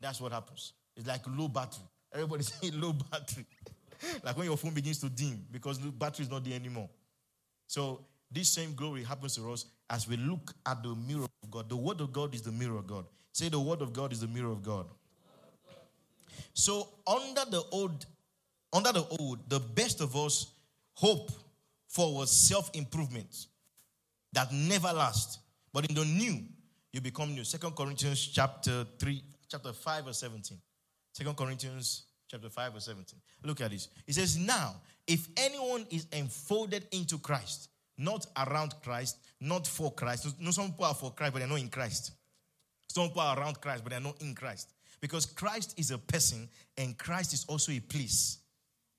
That's 0.00 0.20
what 0.20 0.32
happens. 0.32 0.72
It's 0.96 1.06
like 1.06 1.22
low 1.26 1.48
battery. 1.48 1.84
Everybody 2.12 2.42
say 2.44 2.70
low 2.70 2.92
battery. 2.92 3.44
like 4.22 4.36
when 4.36 4.46
your 4.46 4.56
phone 4.56 4.72
begins 4.72 4.98
to 5.00 5.08
dim 5.08 5.44
because 5.50 5.78
the 5.78 5.88
battery 5.88 6.24
is 6.24 6.30
not 6.30 6.44
there 6.44 6.54
anymore. 6.54 6.88
So 7.68 8.00
this 8.32 8.48
same 8.48 8.74
glory 8.74 9.04
happens 9.04 9.36
to 9.36 9.52
us 9.52 9.66
as 9.88 10.08
we 10.08 10.16
look 10.16 10.54
at 10.66 10.82
the 10.82 10.94
mirror 10.94 11.26
of 11.42 11.50
God. 11.50 11.68
The 11.68 11.76
word 11.76 12.00
of 12.00 12.12
God 12.12 12.34
is 12.34 12.42
the 12.42 12.50
mirror 12.50 12.78
of 12.78 12.86
God. 12.86 13.04
Say 13.32 13.48
the 13.48 13.60
word 13.60 13.82
of 13.82 13.92
God 13.92 14.12
is 14.12 14.20
the 14.20 14.26
mirror 14.26 14.50
of 14.50 14.62
God. 14.62 14.86
So 16.54 16.88
under 17.06 17.44
the 17.50 17.62
old, 17.70 18.06
under 18.72 18.92
the 18.92 19.06
old, 19.20 19.48
the 19.48 19.60
best 19.60 20.00
of 20.00 20.16
us 20.16 20.46
hope 20.94 21.30
for 21.86 22.14
was 22.14 22.30
self 22.30 22.70
improvement 22.74 23.46
that 24.32 24.52
never 24.52 24.92
lasts. 24.92 25.38
But 25.72 25.88
in 25.88 25.94
the 25.94 26.04
new, 26.04 26.42
you 26.92 27.00
become 27.00 27.34
new. 27.34 27.44
Second 27.44 27.76
Corinthians 27.76 28.26
chapter 28.26 28.84
3, 28.98 29.22
chapter 29.48 29.72
5 29.72 30.08
or 30.08 30.12
17. 30.12 30.58
Second 31.12 31.36
Corinthians 31.36 32.04
chapter 32.28 32.48
5 32.48 32.76
or 32.76 32.80
17. 32.80 33.18
Look 33.44 33.60
at 33.60 33.70
this. 33.70 33.88
It 34.06 34.14
says, 34.14 34.36
Now, 34.36 34.76
if 35.06 35.28
anyone 35.36 35.86
is 35.90 36.06
enfolded 36.12 36.86
into 36.92 37.18
Christ, 37.18 37.68
not 37.98 38.26
around 38.36 38.74
Christ, 38.82 39.18
not 39.40 39.66
for 39.66 39.92
Christ. 39.92 40.40
No, 40.40 40.50
some 40.52 40.70
people 40.70 40.84
are 40.84 40.94
for 40.94 41.12
Christ, 41.12 41.32
but 41.32 41.40
they're 41.40 41.48
not 41.48 41.58
in 41.58 41.68
Christ. 41.68 42.12
Some 42.88 43.08
people 43.08 43.22
are 43.22 43.38
around 43.38 43.60
Christ, 43.60 43.82
but 43.82 43.90
they're 43.90 44.00
not 44.00 44.20
in 44.22 44.34
Christ. 44.34 44.70
Because 45.00 45.26
Christ 45.26 45.74
is 45.78 45.90
a 45.90 45.98
person 45.98 46.48
and 46.76 46.96
Christ 46.96 47.32
is 47.32 47.44
also 47.48 47.72
a 47.72 47.80
place. 47.80 48.38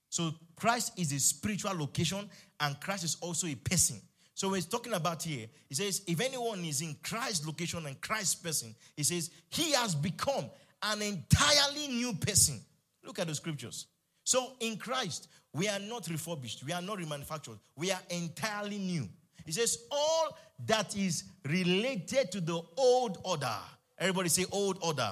So 0.09 0.31
Christ 0.55 0.93
is 0.97 1.11
a 1.11 1.19
spiritual 1.19 1.77
location 1.77 2.29
and 2.59 2.79
Christ 2.79 3.03
is 3.03 3.17
also 3.21 3.47
a 3.47 3.55
person. 3.55 4.01
So 4.33 4.53
he's 4.53 4.65
talking 4.65 4.93
about 4.93 5.23
here, 5.23 5.47
he 5.67 5.75
says, 5.75 6.01
if 6.07 6.21
anyone 6.21 6.63
is 6.63 6.81
in 6.81 6.95
Christ's 7.03 7.45
location 7.45 7.85
and 7.85 7.99
Christ's 7.99 8.35
person, 8.35 8.73
he 8.95 9.03
says, 9.03 9.29
he 9.49 9.73
has 9.73 9.95
become 9.95 10.45
an 10.81 11.01
entirely 11.01 11.87
new 11.89 12.13
person. 12.13 12.61
Look 13.03 13.19
at 13.19 13.27
the 13.27 13.35
scriptures. 13.35 13.87
So 14.23 14.53
in 14.59 14.77
Christ, 14.77 15.29
we 15.53 15.67
are 15.67 15.79
not 15.79 16.07
refurbished, 16.07 16.63
we 16.63 16.71
are 16.71 16.81
not 16.81 16.99
remanufactured, 16.99 17.57
we 17.75 17.91
are 17.91 18.01
entirely 18.09 18.77
new. 18.77 19.07
He 19.45 19.51
says, 19.51 19.85
all 19.89 20.37
that 20.67 20.95
is 20.95 21.23
related 21.45 22.31
to 22.33 22.41
the 22.41 22.61
old 22.77 23.17
order. 23.23 23.55
Everybody 23.97 24.29
say 24.29 24.45
old 24.51 24.77
order. 24.83 25.11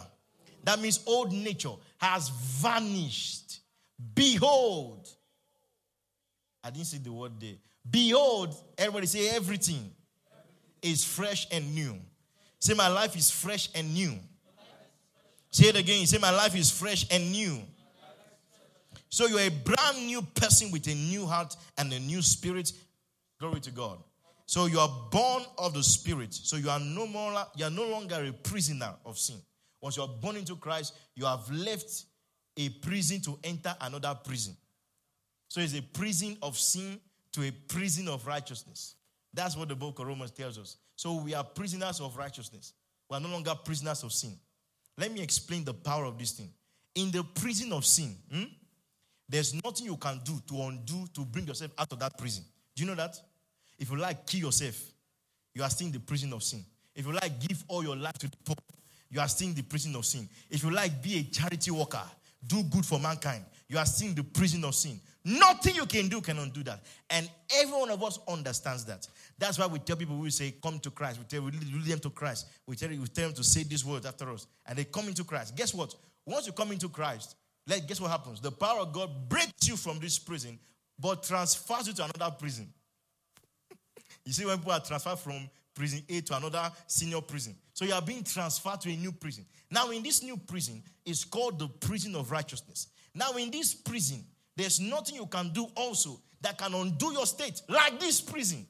That 0.63 0.79
means 0.79 1.03
old 1.07 1.31
nature 1.31 1.73
has 1.97 2.29
vanished. 2.29 3.61
Behold, 4.13 5.09
I 6.63 6.69
didn't 6.69 6.87
see 6.87 6.97
the 6.97 7.11
word 7.11 7.39
there. 7.39 7.55
Behold, 7.89 8.53
everybody 8.77 9.07
say 9.07 9.29
everything 9.29 9.91
is 10.81 11.03
fresh 11.03 11.47
and 11.51 11.73
new. 11.73 11.95
Say, 12.59 12.73
my 12.73 12.89
life 12.89 13.15
is 13.15 13.31
fresh 13.31 13.69
and 13.73 13.93
new. 13.93 14.13
Say 15.49 15.69
it 15.69 15.75
again. 15.75 16.05
Say, 16.05 16.17
my 16.17 16.31
life 16.31 16.55
is 16.55 16.69
fresh 16.69 17.05
and 17.09 17.31
new. 17.31 17.61
So 19.09 19.27
you're 19.27 19.39
a 19.39 19.49
brand 19.49 20.05
new 20.05 20.21
person 20.21 20.71
with 20.71 20.87
a 20.87 20.95
new 20.95 21.25
heart 21.25 21.55
and 21.77 21.91
a 21.93 21.99
new 21.99 22.21
spirit. 22.21 22.71
Glory 23.39 23.59
to 23.61 23.71
God. 23.71 23.99
So 24.45 24.65
you 24.65 24.79
are 24.79 24.89
born 25.11 25.43
of 25.57 25.73
the 25.73 25.83
spirit. 25.83 26.33
So 26.33 26.55
you 26.55 26.69
are 26.69 26.79
no 26.79 27.05
more 27.05 27.33
you 27.55 27.65
are 27.65 27.71
no 27.71 27.87
longer 27.87 28.23
a 28.25 28.31
prisoner 28.31 28.93
of 29.05 29.17
sin. 29.17 29.37
Once 29.81 29.97
you 29.97 30.03
are 30.03 30.07
born 30.07 30.37
into 30.37 30.55
Christ, 30.55 30.93
you 31.15 31.25
have 31.25 31.49
left 31.51 32.05
a 32.55 32.69
prison 32.69 33.21
to 33.21 33.37
enter 33.43 33.75
another 33.81 34.17
prison. 34.23 34.55
So 35.49 35.61
it's 35.61 35.77
a 35.77 35.81
prison 35.81 36.37
of 36.41 36.57
sin 36.57 36.99
to 37.33 37.43
a 37.43 37.51
prison 37.51 38.07
of 38.07 38.25
righteousness. 38.25 38.95
That's 39.33 39.55
what 39.55 39.69
the 39.69 39.75
book 39.75 39.99
of 39.99 40.07
Romans 40.07 40.31
tells 40.31 40.57
us. 40.57 40.77
So 40.95 41.21
we 41.21 41.33
are 41.33 41.43
prisoners 41.43 41.99
of 42.01 42.17
righteousness. 42.17 42.73
We 43.09 43.17
are 43.17 43.19
no 43.19 43.29
longer 43.29 43.53
prisoners 43.63 44.03
of 44.03 44.11
sin. 44.11 44.33
Let 44.97 45.11
me 45.11 45.21
explain 45.21 45.63
the 45.63 45.73
power 45.73 46.05
of 46.05 46.17
this 46.17 46.31
thing. 46.31 46.49
In 46.95 47.11
the 47.11 47.23
prison 47.23 47.71
of 47.71 47.85
sin, 47.85 48.15
hmm, 48.31 48.45
there's 49.29 49.53
nothing 49.63 49.85
you 49.85 49.97
can 49.97 50.21
do 50.23 50.39
to 50.47 50.61
undo 50.63 51.05
to 51.13 51.25
bring 51.25 51.45
yourself 51.45 51.71
out 51.77 51.91
of 51.91 51.99
that 51.99 52.17
prison. 52.17 52.43
Do 52.75 52.83
you 52.83 52.89
know 52.89 52.95
that? 52.95 53.19
If 53.77 53.91
you 53.91 53.97
like 53.97 54.25
kill 54.25 54.41
yourself, 54.41 54.79
you 55.53 55.63
are 55.63 55.69
still 55.69 55.87
in 55.87 55.93
the 55.93 55.99
prison 55.99 56.33
of 56.33 56.43
sin. 56.43 56.63
If 56.95 57.05
you 57.05 57.13
like 57.13 57.39
give 57.39 57.63
all 57.67 57.83
your 57.83 57.95
life 57.95 58.17
to 58.19 58.27
the 58.27 58.37
poor, 58.45 58.55
you 59.09 59.19
are 59.19 59.27
still 59.27 59.47
in 59.47 59.53
the 59.53 59.63
prison 59.63 59.95
of 59.95 60.05
sin. 60.05 60.27
If 60.49 60.63
you 60.63 60.71
like 60.71 61.01
be 61.01 61.19
a 61.19 61.23
charity 61.23 61.71
worker, 61.71 62.03
do 62.45 62.63
good 62.63 62.85
for 62.85 62.99
mankind, 62.99 63.43
you 63.67 63.77
are 63.77 63.85
still 63.85 64.09
in 64.09 64.15
the 64.15 64.23
prison 64.23 64.63
of 64.63 64.75
sin. 64.75 64.99
Nothing 65.25 65.75
you 65.75 65.85
can 65.85 66.07
do 66.07 66.21
can 66.21 66.39
undo 66.39 66.63
that. 66.63 66.81
And 67.09 67.29
every 67.59 67.77
one 67.77 67.89
of 67.89 68.01
us 68.01 68.17
understands 68.29 68.85
that. 68.85 69.05
That's 69.37 69.59
why 69.59 69.65
we 69.67 69.79
tell 69.79 69.97
people, 69.97 70.15
we 70.15 70.29
say, 70.29 70.55
come 70.63 70.79
to 70.79 70.89
Christ. 70.89 71.19
We 71.19 71.25
tell 71.25 71.41
we 71.41 71.51
lead 71.51 71.83
them 71.83 71.99
to 71.99 72.09
Christ. 72.09 72.47
We 72.65 72.77
tell, 72.77 72.89
we 72.89 73.05
tell 73.07 73.25
them 73.25 73.33
to 73.33 73.43
say 73.43 73.63
these 73.63 73.83
words 73.83 74.05
after 74.05 74.31
us. 74.31 74.47
And 74.65 74.77
they 74.77 74.85
come 74.85 75.09
into 75.09 75.25
Christ. 75.25 75.55
Guess 75.55 75.73
what? 75.73 75.93
Once 76.25 76.47
you 76.47 76.53
come 76.53 76.71
into 76.71 76.87
Christ, 76.87 77.35
let, 77.67 77.87
guess 77.87 77.99
what 77.99 78.11
happens? 78.11 78.39
The 78.39 78.51
power 78.51 78.79
of 78.79 78.93
God 78.93 79.29
breaks 79.29 79.67
you 79.67 79.75
from 79.75 79.99
this 79.99 80.17
prison, 80.17 80.57
but 80.97 81.23
transfers 81.23 81.87
you 81.87 81.93
to 81.93 82.05
another 82.05 82.33
prison. 82.37 82.67
you 84.25 84.33
see, 84.33 84.45
when 84.45 84.57
people 84.57 84.71
are 84.71 84.79
transferred 84.79 85.19
from 85.19 85.49
prison 85.75 86.01
A 86.09 86.21
to 86.21 86.37
another 86.37 86.71
senior 86.87 87.21
prison. 87.21 87.55
So 87.73 87.85
you 87.85 87.93
are 87.93 88.01
being 88.01 88.23
transferred 88.23 88.81
to 88.81 88.89
a 88.89 88.95
new 88.95 89.11
prison. 89.11 89.45
Now, 89.69 89.91
in 89.91 90.01
this 90.01 90.23
new 90.23 90.37
prison, 90.37 90.81
it's 91.05 91.23
called 91.23 91.59
the 91.59 91.67
prison 91.67 92.15
of 92.15 92.31
righteousness. 92.31 92.87
Now, 93.13 93.33
in 93.33 93.51
this 93.51 93.75
prison, 93.75 94.23
there's 94.55 94.79
nothing 94.79 95.15
you 95.15 95.27
can 95.27 95.49
do 95.53 95.67
also 95.75 96.19
that 96.41 96.57
can 96.57 96.73
undo 96.73 97.11
your 97.11 97.25
state, 97.25 97.61
like 97.69 97.99
this 97.99 98.21
prison. 98.21 98.65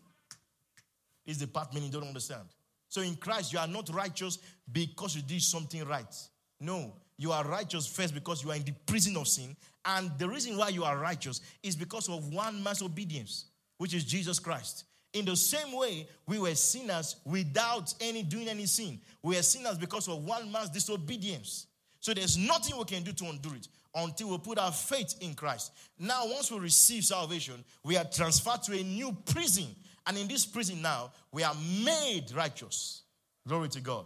Is 1.25 1.37
the 1.37 1.47
part 1.47 1.73
many 1.73 1.89
don't 1.89 2.07
understand. 2.07 2.43
So 2.87 3.01
in 3.01 3.15
Christ, 3.15 3.51
you 3.51 3.59
are 3.59 3.67
not 3.67 3.89
righteous 3.93 4.39
because 4.71 5.15
you 5.15 5.21
did 5.21 5.41
something 5.41 5.83
right. 5.85 6.13
No, 6.59 6.93
you 7.17 7.31
are 7.31 7.43
righteous 7.43 7.87
first 7.87 8.13
because 8.13 8.43
you 8.43 8.51
are 8.51 8.55
in 8.55 8.63
the 8.63 8.73
prison 8.85 9.17
of 9.17 9.27
sin. 9.27 9.55
And 9.85 10.11
the 10.17 10.29
reason 10.29 10.57
why 10.57 10.69
you 10.69 10.83
are 10.83 10.97
righteous 10.97 11.41
is 11.63 11.75
because 11.75 12.09
of 12.09 12.33
one 12.33 12.61
man's 12.61 12.81
obedience, 12.81 13.45
which 13.77 13.93
is 13.93 14.03
Jesus 14.03 14.39
Christ. 14.39 14.85
In 15.13 15.25
the 15.25 15.35
same 15.35 15.75
way, 15.75 16.07
we 16.27 16.37
were 16.37 16.53
sinners 16.53 17.15
without 17.25 17.93
any 18.01 18.21
doing 18.21 18.47
any 18.47 18.65
sin. 18.65 18.99
We 19.23 19.37
are 19.37 19.41
sinners 19.41 19.77
because 19.77 20.07
of 20.07 20.23
one 20.25 20.51
man's 20.51 20.69
disobedience. 20.69 21.67
So 21.99 22.13
there's 22.13 22.37
nothing 22.37 22.77
we 22.77 22.83
can 22.85 23.03
do 23.03 23.13
to 23.13 23.25
undo 23.25 23.49
it 23.55 23.67
until 23.95 24.29
we 24.29 24.37
put 24.37 24.59
our 24.59 24.71
faith 24.71 25.15
in 25.21 25.33
Christ. 25.33 25.71
Now, 25.97 26.27
once 26.27 26.51
we 26.51 26.59
receive 26.59 27.03
salvation, 27.03 27.63
we 27.83 27.97
are 27.97 28.05
transferred 28.05 28.61
to 28.63 28.77
a 28.77 28.83
new 28.83 29.15
prison. 29.25 29.65
And 30.05 30.17
in 30.17 30.27
this 30.27 30.45
prison 30.45 30.81
now, 30.81 31.11
we 31.31 31.43
are 31.43 31.55
made 31.83 32.31
righteous. 32.35 33.01
Glory 33.47 33.69
to 33.69 33.81
God. 33.81 34.05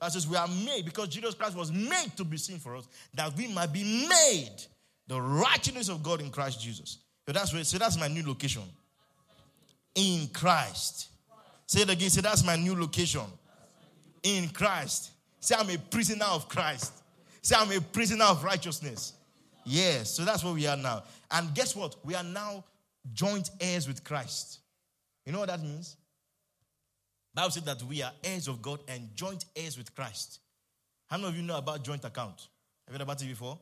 That 0.00 0.12
says 0.12 0.26
we 0.26 0.36
are 0.36 0.48
made 0.48 0.84
because 0.84 1.08
Jesus 1.08 1.34
Christ 1.34 1.56
was 1.56 1.70
made 1.70 2.16
to 2.16 2.24
be 2.24 2.36
sin 2.36 2.58
for 2.58 2.76
us, 2.76 2.88
that 3.14 3.36
we 3.36 3.48
might 3.48 3.72
be 3.72 4.06
made 4.08 4.56
the 5.06 5.20
righteousness 5.20 5.88
of 5.88 6.02
God 6.02 6.20
in 6.20 6.30
Christ 6.30 6.60
Jesus. 6.60 6.98
So 7.26 7.32
that's 7.32 7.52
where, 7.52 7.64
so 7.64 7.78
that's 7.78 7.98
my 7.98 8.08
new 8.08 8.26
location. 8.26 8.62
In 9.94 10.28
Christ. 10.32 11.08
Say 11.66 11.82
it 11.82 11.90
again. 11.90 12.10
Say 12.10 12.22
that's 12.22 12.44
my 12.44 12.56
new 12.56 12.74
location. 12.74 13.22
In 14.22 14.48
Christ. 14.48 15.10
Say 15.40 15.54
I'm 15.58 15.68
a 15.70 15.78
prisoner 15.78 16.26
of 16.26 16.48
Christ. 16.48 16.92
Say 17.42 17.56
I'm 17.58 17.70
a 17.70 17.80
prisoner 17.80 18.24
of 18.24 18.42
righteousness. 18.42 19.14
Yes, 19.64 20.10
so 20.10 20.24
that's 20.24 20.42
where 20.42 20.54
we 20.54 20.66
are 20.66 20.76
now. 20.76 21.02
And 21.30 21.54
guess 21.54 21.76
what? 21.76 21.96
We 22.04 22.14
are 22.14 22.24
now 22.24 22.64
joint 23.12 23.50
heirs 23.60 23.86
with 23.86 24.02
Christ. 24.02 24.60
You 25.24 25.32
know 25.32 25.40
what 25.40 25.48
that 25.48 25.62
means? 25.62 25.96
Bible 27.34 27.50
said 27.50 27.64
that 27.66 27.82
we 27.82 28.02
are 28.02 28.12
heirs 28.24 28.48
of 28.48 28.60
God 28.60 28.80
and 28.88 29.14
joint 29.14 29.44
heirs 29.54 29.78
with 29.78 29.94
Christ. 29.94 30.40
How 31.06 31.16
many 31.16 31.28
of 31.28 31.36
you 31.36 31.42
know 31.42 31.56
about 31.56 31.84
joint 31.84 32.04
account? 32.04 32.48
Have 32.86 32.88
you 32.88 32.92
heard 32.94 33.02
about 33.02 33.22
it 33.22 33.28
before? 33.28 33.58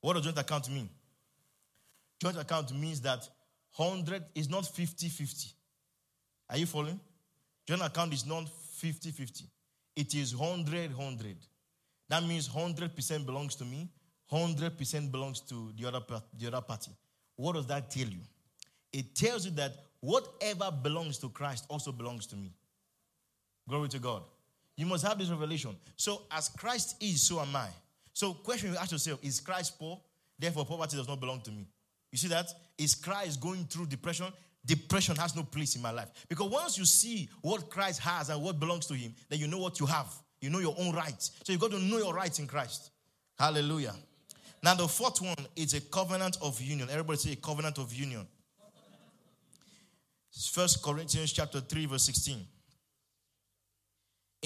What 0.00 0.14
does 0.14 0.24
joint 0.24 0.38
account 0.38 0.68
mean? 0.70 0.88
Joint 2.20 2.38
account 2.38 2.72
means 2.74 3.00
that 3.02 3.28
100 3.76 4.24
is 4.34 4.48
not 4.48 4.66
50 4.66 5.08
50. 5.08 5.48
Are 6.50 6.58
you 6.58 6.66
following? 6.66 7.00
Joint 7.66 7.82
account 7.82 8.12
is 8.12 8.26
not 8.26 8.48
50 8.48 9.10
50. 9.10 9.44
It 9.96 10.14
is 10.14 10.36
100 10.36 10.96
100. 10.96 11.36
That 12.08 12.22
means 12.24 12.48
100% 12.48 13.26
belongs 13.26 13.56
to 13.56 13.64
me, 13.64 13.88
100% 14.30 15.10
belongs 15.10 15.40
to 15.40 15.72
the 15.76 15.88
other, 15.88 16.00
the 16.38 16.46
other 16.46 16.60
party. 16.60 16.92
What 17.34 17.54
does 17.54 17.66
that 17.66 17.90
tell 17.90 18.06
you? 18.06 18.20
It 18.92 19.14
tells 19.14 19.44
you 19.44 19.50
that 19.52 19.72
whatever 20.00 20.70
belongs 20.70 21.18
to 21.18 21.28
Christ 21.28 21.66
also 21.68 21.90
belongs 21.90 22.26
to 22.28 22.36
me. 22.36 22.52
Glory 23.68 23.88
to 23.88 23.98
God. 23.98 24.22
You 24.76 24.86
must 24.86 25.06
have 25.06 25.18
this 25.18 25.28
revelation. 25.28 25.76
So, 25.96 26.22
as 26.30 26.48
Christ 26.50 26.96
is, 27.00 27.22
so 27.22 27.40
am 27.40 27.56
I. 27.56 27.68
So, 28.12 28.34
question 28.34 28.70
you 28.72 28.76
ask 28.76 28.92
yourself 28.92 29.18
is 29.22 29.40
Christ 29.40 29.78
poor? 29.78 30.00
Therefore, 30.38 30.66
poverty 30.66 30.96
does 30.96 31.08
not 31.08 31.18
belong 31.18 31.40
to 31.42 31.50
me. 31.50 31.66
You 32.12 32.18
see 32.18 32.28
that? 32.28 32.46
Is 32.78 32.94
Christ 32.94 33.40
going 33.40 33.64
through 33.64 33.86
depression? 33.86 34.26
Depression 34.64 35.16
has 35.16 35.34
no 35.34 35.44
place 35.44 35.76
in 35.76 35.82
my 35.82 35.90
life. 35.90 36.08
Because 36.28 36.50
once 36.50 36.76
you 36.76 36.84
see 36.84 37.28
what 37.40 37.70
Christ 37.70 38.00
has 38.00 38.30
and 38.30 38.42
what 38.42 38.58
belongs 38.58 38.86
to 38.86 38.94
him, 38.94 39.14
then 39.28 39.38
you 39.38 39.46
know 39.46 39.58
what 39.58 39.80
you 39.80 39.86
have. 39.86 40.12
You 40.40 40.50
know 40.50 40.58
your 40.58 40.74
own 40.78 40.94
rights. 40.94 41.32
So 41.44 41.52
you've 41.52 41.60
got 41.60 41.70
to 41.70 41.78
know 41.78 41.98
your 41.98 42.12
rights 42.12 42.38
in 42.38 42.46
Christ. 42.46 42.90
Hallelujah. 43.38 43.94
Now, 44.62 44.74
the 44.74 44.88
fourth 44.88 45.20
one 45.22 45.46
is 45.54 45.74
a 45.74 45.80
covenant 45.80 46.38
of 46.42 46.60
union. 46.60 46.88
Everybody 46.90 47.18
say 47.18 47.32
a 47.32 47.36
covenant 47.36 47.78
of 47.78 47.92
union. 47.94 48.26
First 50.52 50.82
Corinthians 50.82 51.32
chapter 51.32 51.60
3, 51.60 51.86
verse 51.86 52.04
16. 52.04 52.44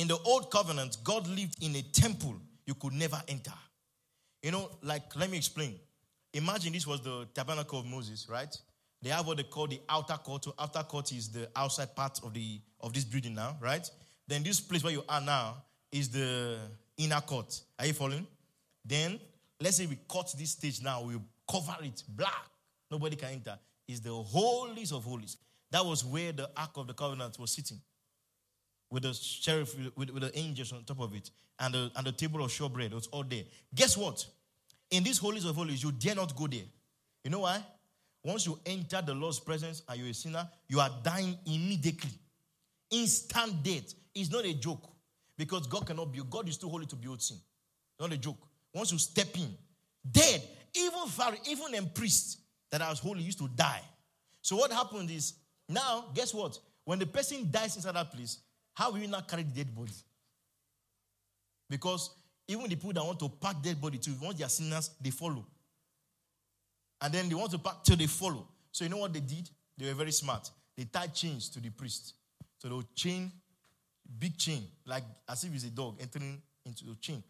In 0.01 0.09
the 0.09 0.17
old 0.25 0.51
covenant, 0.51 0.97
God 1.05 1.29
lived 1.29 1.63
in 1.63 1.77
a 1.77 1.83
temple 1.83 2.35
you 2.65 2.73
could 2.75 2.95
never 2.95 3.21
enter. 3.29 3.53
You 4.43 4.51
know, 4.51 4.71
like, 4.83 5.15
let 5.15 5.31
me 5.31 5.37
explain. 5.37 5.75
Imagine 6.33 6.73
this 6.73 6.87
was 6.87 7.03
the 7.03 7.29
tabernacle 7.35 7.81
of 7.81 7.85
Moses, 7.85 8.27
right? 8.27 8.57
They 9.03 9.11
have 9.11 9.27
what 9.27 9.37
they 9.37 9.43
call 9.43 9.67
the 9.67 9.79
outer 9.91 10.15
court. 10.15 10.45
So 10.45 10.55
outer 10.59 10.85
court 10.85 11.13
is 11.13 11.29
the 11.29 11.51
outside 11.55 11.95
part 11.95 12.19
of 12.25 12.33
the 12.33 12.63
of 12.81 12.95
this 12.95 13.05
building 13.05 13.35
now, 13.35 13.59
right? 13.61 13.87
Then 14.27 14.43
this 14.43 14.59
place 14.59 14.83
where 14.83 14.95
you 14.95 15.05
are 15.07 15.21
now 15.21 15.65
is 15.93 16.09
the 16.09 16.57
inner 16.97 17.21
court. 17.21 17.61
Are 17.79 17.85
you 17.85 17.93
following? 17.93 18.27
Then 18.83 19.21
let's 19.61 19.77
say 19.77 19.85
we 19.85 19.99
cut 20.11 20.33
this 20.39 20.53
stage 20.53 20.81
now, 20.83 21.03
we 21.03 21.17
cover 21.47 21.77
it 21.83 22.03
black. 22.09 22.47
Nobody 22.91 23.17
can 23.17 23.33
enter. 23.33 23.59
Is 23.87 24.01
the 24.01 24.15
holiest 24.15 24.95
of 24.95 25.05
holies. 25.05 25.37
That 25.71 25.85
was 25.85 26.07
where 26.07 26.33
the 26.33 26.49
Ark 26.57 26.71
of 26.77 26.87
the 26.87 26.95
Covenant 26.95 27.39
was 27.39 27.51
sitting. 27.53 27.83
With 28.91 29.05
the 29.05 29.15
sheriff, 29.15 29.77
with, 29.97 30.11
with 30.11 30.23
the 30.23 30.37
angels 30.37 30.73
on 30.73 30.85
top 30.85 31.01
of 31.01 31.15
it, 31.15 31.31
and 31.59 31.75
the, 31.75 31.91
and 31.95 32.07
the 32.07 32.13
table 32.13 32.43
of 32.45 32.51
showbread 32.51 32.87
it 32.87 32.95
was 32.95 33.07
all 33.09 33.23
there. 33.23 33.45
Guess 33.75 33.97
what? 33.97 34.27
In 34.91 35.05
this 35.05 35.19
holies 35.19 35.45
of 35.45 35.55
holies, 35.55 35.83
you 35.83 35.93
dare 35.93 36.17
not 36.17 36.35
go 36.35 36.47
there. 36.47 36.65
You 37.23 37.31
know 37.31 37.41
why? 37.41 37.65
Once 38.25 38.47
you 38.47 38.59
enter 38.67 39.01
the 39.01 39.15
Lord's 39.15 39.39
presence 39.41 39.83
and 39.89 39.99
you're 39.99 40.09
a 40.09 40.15
sinner, 40.15 40.49
you 40.69 40.81
are 40.81 40.91
dying 41.03 41.39
immediately. 41.47 42.11
Instant 42.91 43.63
death 43.63 43.95
is 44.15 44.31
not 44.31 44.45
a 44.45 44.55
joke. 44.55 44.91
Because 45.39 45.67
God 45.67 45.87
cannot 45.87 46.13
be, 46.13 46.21
God 46.29 46.49
is 46.49 46.59
too 46.59 46.69
holy 46.69 46.87
to 46.87 46.97
build 46.97 47.23
sin. 47.23 47.39
Not 47.99 48.13
a 48.13 48.19
joke. 48.19 48.37
Once 48.75 48.93
you 48.93 48.99
step 48.99 49.29
in, 49.37 49.55
dead, 50.11 50.43
even 50.75 51.07
Pharaoh, 51.09 51.39
even 51.49 51.75
a 51.77 51.83
priest 51.83 52.41
that 52.71 52.81
was 52.81 52.99
holy 52.99 53.23
used 53.23 53.39
to 53.39 53.49
die. 53.49 53.81
So 54.43 54.57
what 54.57 54.73
happened 54.73 55.11
is, 55.11 55.35
now, 55.69 56.07
guess 56.15 56.35
what? 56.35 56.59
When 56.85 56.99
the 56.99 57.07
person 57.07 57.49
dies 57.51 57.77
inside 57.77 57.95
that 57.95 58.13
place, 58.13 58.39
how 58.81 58.91
will 58.91 58.99
you 58.99 59.09
not 59.09 59.29
carry 59.29 59.43
the 59.43 59.51
dead 59.51 59.75
body? 59.75 59.93
Because 61.69 62.09
even 62.49 62.67
the 62.67 62.77
people 62.77 62.95
that 62.95 63.05
want 63.05 63.19
to 63.21 63.29
pack 63.29 63.61
dead 63.63 63.79
body 63.79 63.99
too, 63.99 64.15
once 64.23 64.39
they 64.39 64.45
are 64.45 64.49
sinners, 64.49 64.89
they 65.03 65.11
follow. 65.11 65.45
And 67.03 67.13
then 67.13 67.29
they 67.29 67.35
want 67.35 67.51
to 67.51 67.59
pack 67.59 67.85
till 67.85 67.97
they 67.99 68.07
follow. 68.07 68.49
So 68.73 68.85
you 68.85 68.91
know 68.91 68.97
what 68.97 69.13
they 69.13 69.21
did? 69.21 69.51
They 69.77 69.85
were 69.87 69.93
very 69.93 70.13
smart. 70.13 70.51
They 70.79 70.85
tied 70.85 71.15
chains 71.15 71.51
to 71.51 71.61
the 71.61 71.69
priest. 71.69 72.15
So 72.57 72.69
they'll 72.69 72.89
chain, 72.95 73.31
big 74.19 74.39
chain, 74.39 74.63
like 74.87 75.05
as 75.29 75.45
if 75.45 75.55
it's 75.55 75.65
a 75.65 75.71
dog 75.71 75.99
entering 76.01 76.41
into 76.65 76.87
the 76.87 76.95
chain. 76.95 77.23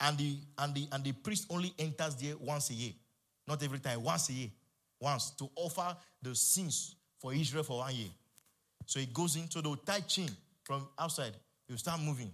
And 0.00 0.16
the 0.16 0.36
and 0.56 0.74
the 0.74 0.88
and 0.92 1.04
the 1.04 1.12
priest 1.12 1.48
only 1.50 1.74
enters 1.78 2.14
there 2.14 2.34
once 2.40 2.70
a 2.70 2.74
year. 2.74 2.92
Not 3.46 3.62
every 3.62 3.80
time, 3.80 4.02
once 4.02 4.30
a 4.30 4.32
year. 4.32 4.48
Once 4.98 5.32
to 5.32 5.50
offer 5.54 5.94
the 6.22 6.34
sins 6.34 6.94
for 7.18 7.34
Israel 7.34 7.64
for 7.64 7.78
one 7.80 7.94
year. 7.94 8.08
So 8.86 9.00
he 9.00 9.06
goes 9.06 9.36
into 9.36 9.60
the 9.60 9.76
tight 9.84 10.08
chain 10.08 10.30
from 10.68 10.86
outside. 10.98 11.32
You 11.66 11.78
start 11.78 11.98
moving, 12.00 12.30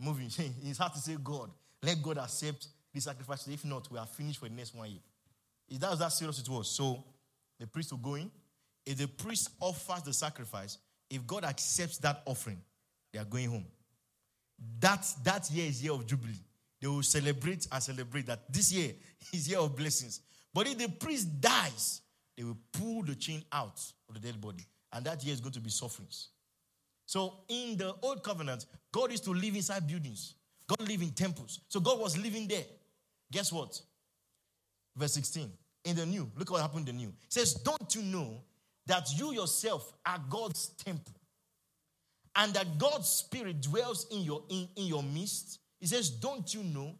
moving. 0.00 0.26
it's 0.64 0.78
hard 0.78 0.94
to 0.94 1.00
say, 1.00 1.16
God, 1.22 1.50
let 1.82 2.00
God 2.00 2.18
accept 2.18 2.68
the 2.94 3.00
sacrifice. 3.00 3.48
If 3.48 3.64
not, 3.64 3.90
we 3.90 3.98
are 3.98 4.06
finished 4.06 4.38
for 4.38 4.48
the 4.48 4.54
next 4.54 4.74
one 4.74 4.88
year. 4.88 5.00
That 5.80 5.90
was 5.90 5.98
that 5.98 6.12
serious 6.12 6.38
it 6.38 6.48
was. 6.48 6.70
So 6.70 7.02
the 7.58 7.66
priest 7.66 7.90
will 7.90 7.98
go 7.98 8.14
in. 8.14 8.30
If 8.86 8.98
the 8.98 9.08
priest 9.08 9.50
offers 9.60 10.02
the 10.02 10.12
sacrifice, 10.12 10.78
if 11.10 11.26
God 11.26 11.44
accepts 11.44 11.98
that 11.98 12.22
offering, 12.26 12.60
they 13.12 13.18
are 13.18 13.24
going 13.24 13.50
home. 13.50 13.66
That, 14.78 15.04
that 15.24 15.50
year 15.50 15.66
is 15.66 15.82
year 15.82 15.92
of 15.92 16.06
jubilee. 16.06 16.32
They 16.80 16.86
will 16.86 17.02
celebrate 17.02 17.66
and 17.72 17.82
celebrate 17.82 18.26
that 18.26 18.52
this 18.52 18.72
year 18.72 18.92
is 19.32 19.48
year 19.48 19.58
of 19.58 19.74
blessings. 19.74 20.20
But 20.52 20.68
if 20.68 20.78
the 20.78 20.88
priest 20.88 21.40
dies, 21.40 22.02
they 22.36 22.44
will 22.44 22.58
pull 22.72 23.02
the 23.02 23.16
chain 23.16 23.42
out 23.52 23.80
of 24.08 24.14
the 24.14 24.20
dead 24.20 24.40
body. 24.40 24.64
And 24.92 25.04
that 25.06 25.24
year 25.24 25.34
is 25.34 25.40
going 25.40 25.54
to 25.54 25.60
be 25.60 25.70
sufferings. 25.70 26.28
So 27.06 27.40
in 27.48 27.76
the 27.76 27.94
old 28.02 28.22
covenant, 28.22 28.66
God 28.92 29.10
used 29.10 29.24
to 29.24 29.30
live 29.30 29.54
inside 29.54 29.86
buildings. 29.86 30.34
God 30.66 30.88
lived 30.88 31.02
in 31.02 31.10
temples. 31.10 31.60
So 31.68 31.80
God 31.80 31.98
was 31.98 32.16
living 32.16 32.48
there. 32.48 32.64
Guess 33.30 33.52
what? 33.52 33.80
Verse 34.96 35.12
16. 35.14 35.50
In 35.84 35.96
the 35.96 36.06
new, 36.06 36.30
look 36.36 36.50
what 36.50 36.62
happened 36.62 36.88
in 36.88 36.96
the 36.96 37.02
new. 37.02 37.08
It 37.08 37.32
says, 37.32 37.54
Don't 37.54 37.94
you 37.94 38.02
know 38.02 38.40
that 38.86 39.06
you 39.16 39.32
yourself 39.32 39.92
are 40.06 40.20
God's 40.30 40.68
temple? 40.68 41.14
And 42.36 42.52
that 42.54 42.78
God's 42.78 43.08
spirit 43.08 43.60
dwells 43.60 44.06
in 44.10 44.22
your 44.22 44.42
in, 44.48 44.68
in 44.76 44.86
your 44.86 45.02
midst. 45.02 45.60
He 45.78 45.86
says, 45.86 46.08
Don't 46.08 46.52
you 46.54 46.62
know? 46.62 46.94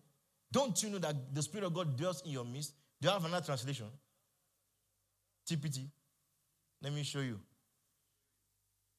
Don't 0.53 0.81
you 0.83 0.91
know 0.91 0.99
that 0.99 1.35
the 1.35 1.43
Spirit 1.43 1.67
of 1.67 1.75
God 1.75 1.97
dwells 1.97 2.23
in 2.25 2.31
your 2.31 2.45
midst? 2.45 2.75
Do 3.01 3.09
you 3.09 3.13
have 3.13 3.25
another 3.25 3.45
translation? 3.45 3.87
TPT. 5.51 5.89
Let 6.81 6.93
me 6.93 7.03
show 7.03 7.21
you. 7.21 7.41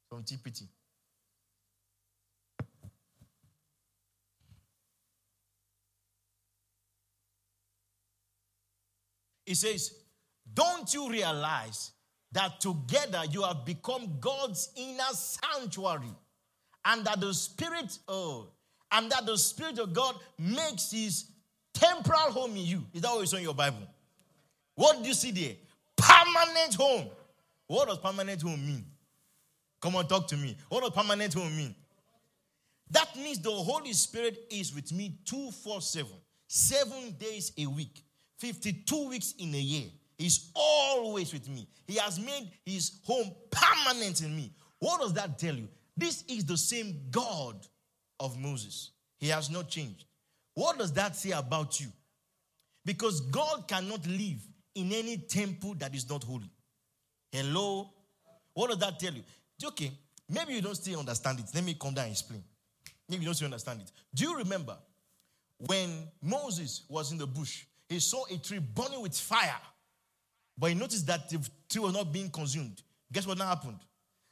From 0.09 0.23
TPT. 0.23 0.63
It 9.45 9.55
says, 9.55 9.93
Don't 10.53 10.93
you 10.93 11.09
realize 11.09 11.91
that 12.31 12.59
together 12.59 13.23
you 13.31 13.43
have 13.43 13.65
become 13.65 14.17
God's 14.19 14.69
inner 14.75 15.13
sanctuary? 15.13 16.13
And 16.83 17.05
that 17.05 17.19
the 17.19 17.33
Spirit, 17.33 17.97
oh, 18.07 18.49
and 18.91 19.11
that 19.11 19.25
the 19.25 19.37
Spirit 19.37 19.79
of 19.79 19.93
God 19.93 20.15
makes 20.37 20.91
his 20.91 21.25
temporal 21.73 22.31
home 22.31 22.51
in 22.51 22.65
you. 22.65 22.83
Is 22.93 23.01
that 23.01 23.11
what 23.11 23.21
you 23.21 23.25
saw 23.27 23.37
in 23.37 23.43
your 23.43 23.55
Bible? 23.55 23.87
What 24.75 25.01
do 25.01 25.07
you 25.07 25.13
see 25.13 25.31
there? 25.31 25.53
Permanent 25.95 26.75
home. 26.75 27.09
What 27.67 27.87
does 27.87 27.97
permanent 27.97 28.41
home 28.41 28.65
mean? 28.65 28.85
Come 29.81 29.95
on, 29.95 30.07
talk 30.07 30.27
to 30.27 30.37
me. 30.37 30.55
What 30.69 30.81
does 30.81 30.91
permanent 30.91 31.33
home 31.33 31.55
mean? 31.55 31.75
That 32.91 33.15
means 33.15 33.39
the 33.39 33.51
Holy 33.51 33.93
Spirit 33.93 34.45
is 34.51 34.73
with 34.73 34.91
me 34.91 35.17
247, 35.25 36.11
seven 36.47 37.15
days 37.17 37.51
a 37.57 37.65
week. 37.65 38.04
52 38.39 39.09
weeks 39.09 39.33
in 39.39 39.53
a 39.53 39.59
year. 39.59 39.89
He's 40.17 40.51
always 40.55 41.33
with 41.33 41.49
me. 41.49 41.67
He 41.87 41.95
has 41.95 42.19
made 42.19 42.51
his 42.65 42.99
home 43.05 43.31
permanent 43.51 44.21
in 44.21 44.35
me. 44.35 44.51
What 44.79 45.01
does 45.01 45.13
that 45.13 45.37
tell 45.37 45.55
you? 45.55 45.67
This 45.97 46.23
is 46.27 46.45
the 46.45 46.57
same 46.57 47.01
God 47.11 47.65
of 48.19 48.39
Moses. 48.39 48.91
He 49.17 49.29
has 49.29 49.49
not 49.49 49.69
changed. 49.69 50.05
What 50.53 50.77
does 50.77 50.93
that 50.93 51.15
say 51.15 51.31
about 51.31 51.79
you? 51.79 51.87
Because 52.85 53.21
God 53.21 53.67
cannot 53.67 54.05
live 54.05 54.41
in 54.75 54.91
any 54.91 55.17
temple 55.17 55.75
that 55.79 55.93
is 55.95 56.09
not 56.09 56.23
holy. 56.23 56.49
Hello? 57.31 57.89
What 58.53 58.69
does 58.69 58.79
that 58.79 58.99
tell 58.99 59.13
you? 59.13 59.23
Okay, 59.63 59.91
maybe 60.29 60.53
you 60.53 60.61
don't 60.61 60.75
still 60.75 60.99
understand 60.99 61.39
it. 61.39 61.45
Let 61.53 61.63
me 61.63 61.73
come 61.73 61.93
down 61.93 62.05
and 62.05 62.13
explain. 62.13 62.43
Maybe 63.09 63.21
you 63.21 63.27
don't 63.27 63.35
still 63.35 63.45
understand 63.45 63.81
it. 63.81 63.91
Do 64.13 64.23
you 64.23 64.37
remember 64.37 64.77
when 65.57 65.89
Moses 66.21 66.83
was 66.89 67.11
in 67.11 67.17
the 67.17 67.27
bush 67.27 67.65
he 67.89 67.99
saw 67.99 68.25
a 68.31 68.37
tree 68.37 68.59
burning 68.59 69.01
with 69.01 69.17
fire. 69.17 69.59
But 70.57 70.69
he 70.69 70.75
noticed 70.75 71.07
that 71.07 71.29
the 71.29 71.47
tree 71.69 71.81
was 71.81 71.93
not 71.93 72.11
being 72.11 72.29
consumed. 72.29 72.81
Guess 73.11 73.27
what 73.27 73.37
now 73.37 73.47
happened? 73.47 73.79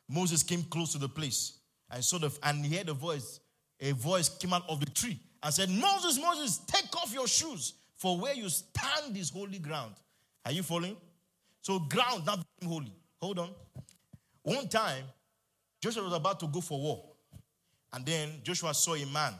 Moses 0.09 0.43
came 0.43 0.63
close 0.63 0.91
to 0.93 0.97
the 0.97 1.09
place 1.09 1.59
and 1.91 2.03
saw 2.03 2.17
the 2.17 2.31
and 2.43 2.65
he 2.65 2.77
heard 2.77 2.89
a 2.89 2.93
voice. 2.93 3.39
A 3.79 3.91
voice 3.91 4.29
came 4.29 4.53
out 4.53 4.63
of 4.69 4.79
the 4.79 4.85
tree 4.85 5.19
and 5.41 5.53
said, 5.53 5.69
Moses, 5.69 6.19
Moses, 6.19 6.59
take 6.67 6.95
off 6.95 7.13
your 7.13 7.27
shoes, 7.27 7.73
for 7.97 8.17
where 8.17 8.33
you 8.33 8.47
stand 8.49 9.17
is 9.17 9.29
holy 9.29 9.59
ground. 9.59 9.93
Are 10.45 10.51
you 10.51 10.63
following? 10.63 10.95
So 11.61 11.79
ground 11.79 12.25
now 12.25 12.37
holy. 12.65 12.93
Hold 13.21 13.39
on. 13.39 13.49
One 14.43 14.67
time, 14.67 15.03
Joshua 15.81 16.03
was 16.03 16.13
about 16.13 16.39
to 16.41 16.47
go 16.47 16.61
for 16.61 16.79
war. 16.79 17.03
And 17.91 18.05
then 18.05 18.29
Joshua 18.43 18.73
saw 18.73 18.95
a 18.95 19.05
man 19.05 19.33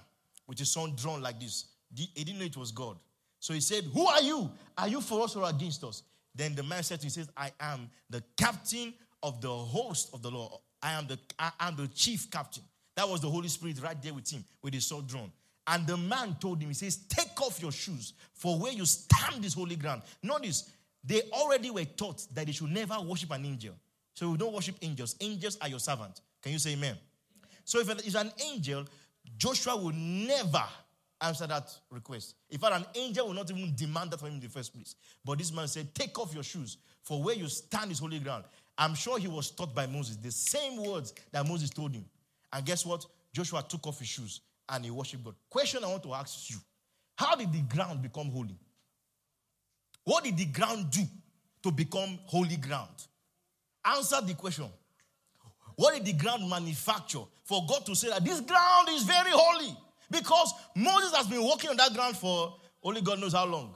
with 0.48 0.60
his 0.60 0.72
son 0.72 0.94
drawn 0.96 1.22
like 1.22 1.40
this. 1.40 1.66
He 1.94 2.24
didn't 2.24 2.40
know 2.40 2.46
it 2.46 2.58
was 2.58 2.72
God. 2.72 2.98
So 3.44 3.54
he 3.54 3.60
said, 3.60 3.84
Who 3.94 4.08
are 4.08 4.22
you? 4.22 4.50
Are 4.78 4.88
you 4.88 5.02
for 5.02 5.22
us 5.26 5.36
or 5.36 5.50
against 5.50 5.84
us? 5.84 6.04
Then 6.34 6.56
the 6.56 6.64
man 6.64 6.82
said 6.82 7.02
to 7.02 7.08
him, 7.08 7.10
says, 7.10 7.30
I 7.36 7.52
am 7.60 7.90
the 8.10 8.24
captain 8.38 8.94
of 9.22 9.42
the 9.42 9.50
host 9.50 10.12
of 10.14 10.22
the 10.22 10.32
Lord. 10.32 10.54
I 10.82 10.94
am 10.94 11.08
the 11.08 11.20
I 11.38 11.52
am 11.60 11.76
the 11.76 11.90
chief 11.90 12.32
captain. 12.32 12.64
That 12.96 13.10
was 13.10 13.20
the 13.20 13.30
Holy 13.30 13.50
Spirit 13.50 13.84
right 13.84 14.02
there 14.02 14.14
with 14.14 14.32
him, 14.32 14.46
with 14.62 14.74
his 14.74 14.86
sword 14.86 15.08
drawn. 15.08 15.30
And 15.68 15.86
the 15.86 15.98
man 15.98 16.38
told 16.40 16.62
him, 16.62 16.70
he 16.70 16.74
says, 16.74 16.96
Take 17.10 17.42
off 17.42 17.62
your 17.62 17.74
shoes, 17.74 18.14
for 18.34 18.58
where 18.58 18.72
you 18.72 18.86
stand 18.86 19.44
is 19.44 19.56
holy 19.56 19.76
ground. 19.76 20.04
Notice, 20.22 20.72
they 21.04 21.24
already 21.34 21.70
were 21.70 21.84
taught 21.84 22.26
that 22.34 22.46
they 22.46 22.54
should 22.54 22.72
never 22.72 22.96
worship 23.02 23.32
an 23.32 23.46
angel. 23.46 23.76
So 24.14 24.32
we 24.32 24.38
don't 24.38 24.54
worship 24.54 24.76
angels. 24.82 25.18
Angels 25.20 25.58
are 25.62 25.68
your 25.68 25.80
servant. 25.80 26.22
Can 26.42 26.54
you 26.54 26.60
say 26.60 26.72
amen? 26.72 26.96
So 27.66 27.82
if 27.82 27.90
it's 27.90 28.16
an 28.16 28.32
angel, 28.42 28.86
Joshua 29.38 29.76
will 29.76 29.92
never 29.92 30.64
answer 31.24 31.48
that 31.48 31.70
request. 31.90 32.36
In 32.50 32.60
fact, 32.60 32.76
an 32.76 32.86
angel 32.96 33.28
will 33.28 33.34
not 33.34 33.50
even 33.50 33.74
demand 33.76 34.12
that 34.12 34.20
from 34.20 34.30
him 34.30 34.36
in 34.36 34.42
the 34.42 34.50
first 34.50 34.74
place. 34.74 34.96
But 35.24 35.38
this 35.38 35.52
man 35.52 35.68
said, 35.68 35.96
Take 35.96 36.18
off 36.20 36.34
your 36.34 36.44
shoes, 36.44 36.78
for 37.02 37.24
where 37.24 37.36
you 37.36 37.48
stand 37.48 37.92
is 37.92 38.00
holy 38.00 38.20
ground. 38.20 38.44
I'm 38.78 38.96
sure 38.96 39.18
he 39.18 39.28
was 39.28 39.52
taught 39.52 39.74
by 39.74 39.86
Moses 39.88 40.18
the 40.18 40.32
same 40.32 40.84
words 40.84 41.14
that 41.32 41.48
Moses 41.48 41.70
told 41.70 41.94
him. 41.94 42.06
And 42.52 42.66
guess 42.66 42.86
what? 42.86 43.06
Joshua 43.34 43.64
took 43.68 43.86
off 43.88 44.00
his 44.00 44.08
shoes 44.08 44.42
and 44.70 44.86
he 44.86 44.92
worshiped 44.92 45.24
God. 45.24 45.36
Question 45.50 45.84
I 45.84 45.88
want 45.88 46.04
to 46.04 46.14
ask 46.14 46.50
you 46.50 46.58
How 47.18 47.36
did 47.36 47.52
the 47.52 47.62
ground 47.62 48.02
become 48.02 48.30
holy? 48.30 48.58
What 50.04 50.24
did 50.24 50.38
the 50.38 50.46
ground 50.46 50.92
do 50.92 51.04
to 51.64 51.72
become 51.72 52.20
holy 52.26 52.58
ground? 52.58 52.90
Answer 53.86 54.22
the 54.22 54.34
question. 54.34 54.66
What 55.76 55.96
did 55.96 56.06
the 56.06 56.14
ground 56.14 56.48
manufacture 56.50 57.24
for 57.44 57.66
God 57.68 57.86
to 57.88 57.96
say 57.96 58.10
that 58.10 58.24
this 58.24 58.42
ground 58.42 58.90
is 58.92 59.04
very 59.04 59.32
holy? 59.32 59.76
Because 60.14 60.54
Moses 60.76 61.16
has 61.16 61.26
been 61.26 61.44
walking 61.44 61.72
on 61.72 61.78
that 61.78 61.92
ground 61.94 62.16
for 62.16 62.56
only 62.84 63.02
God 63.02 63.20
knows 63.20 63.34
how 63.34 63.46
long. 63.46 63.74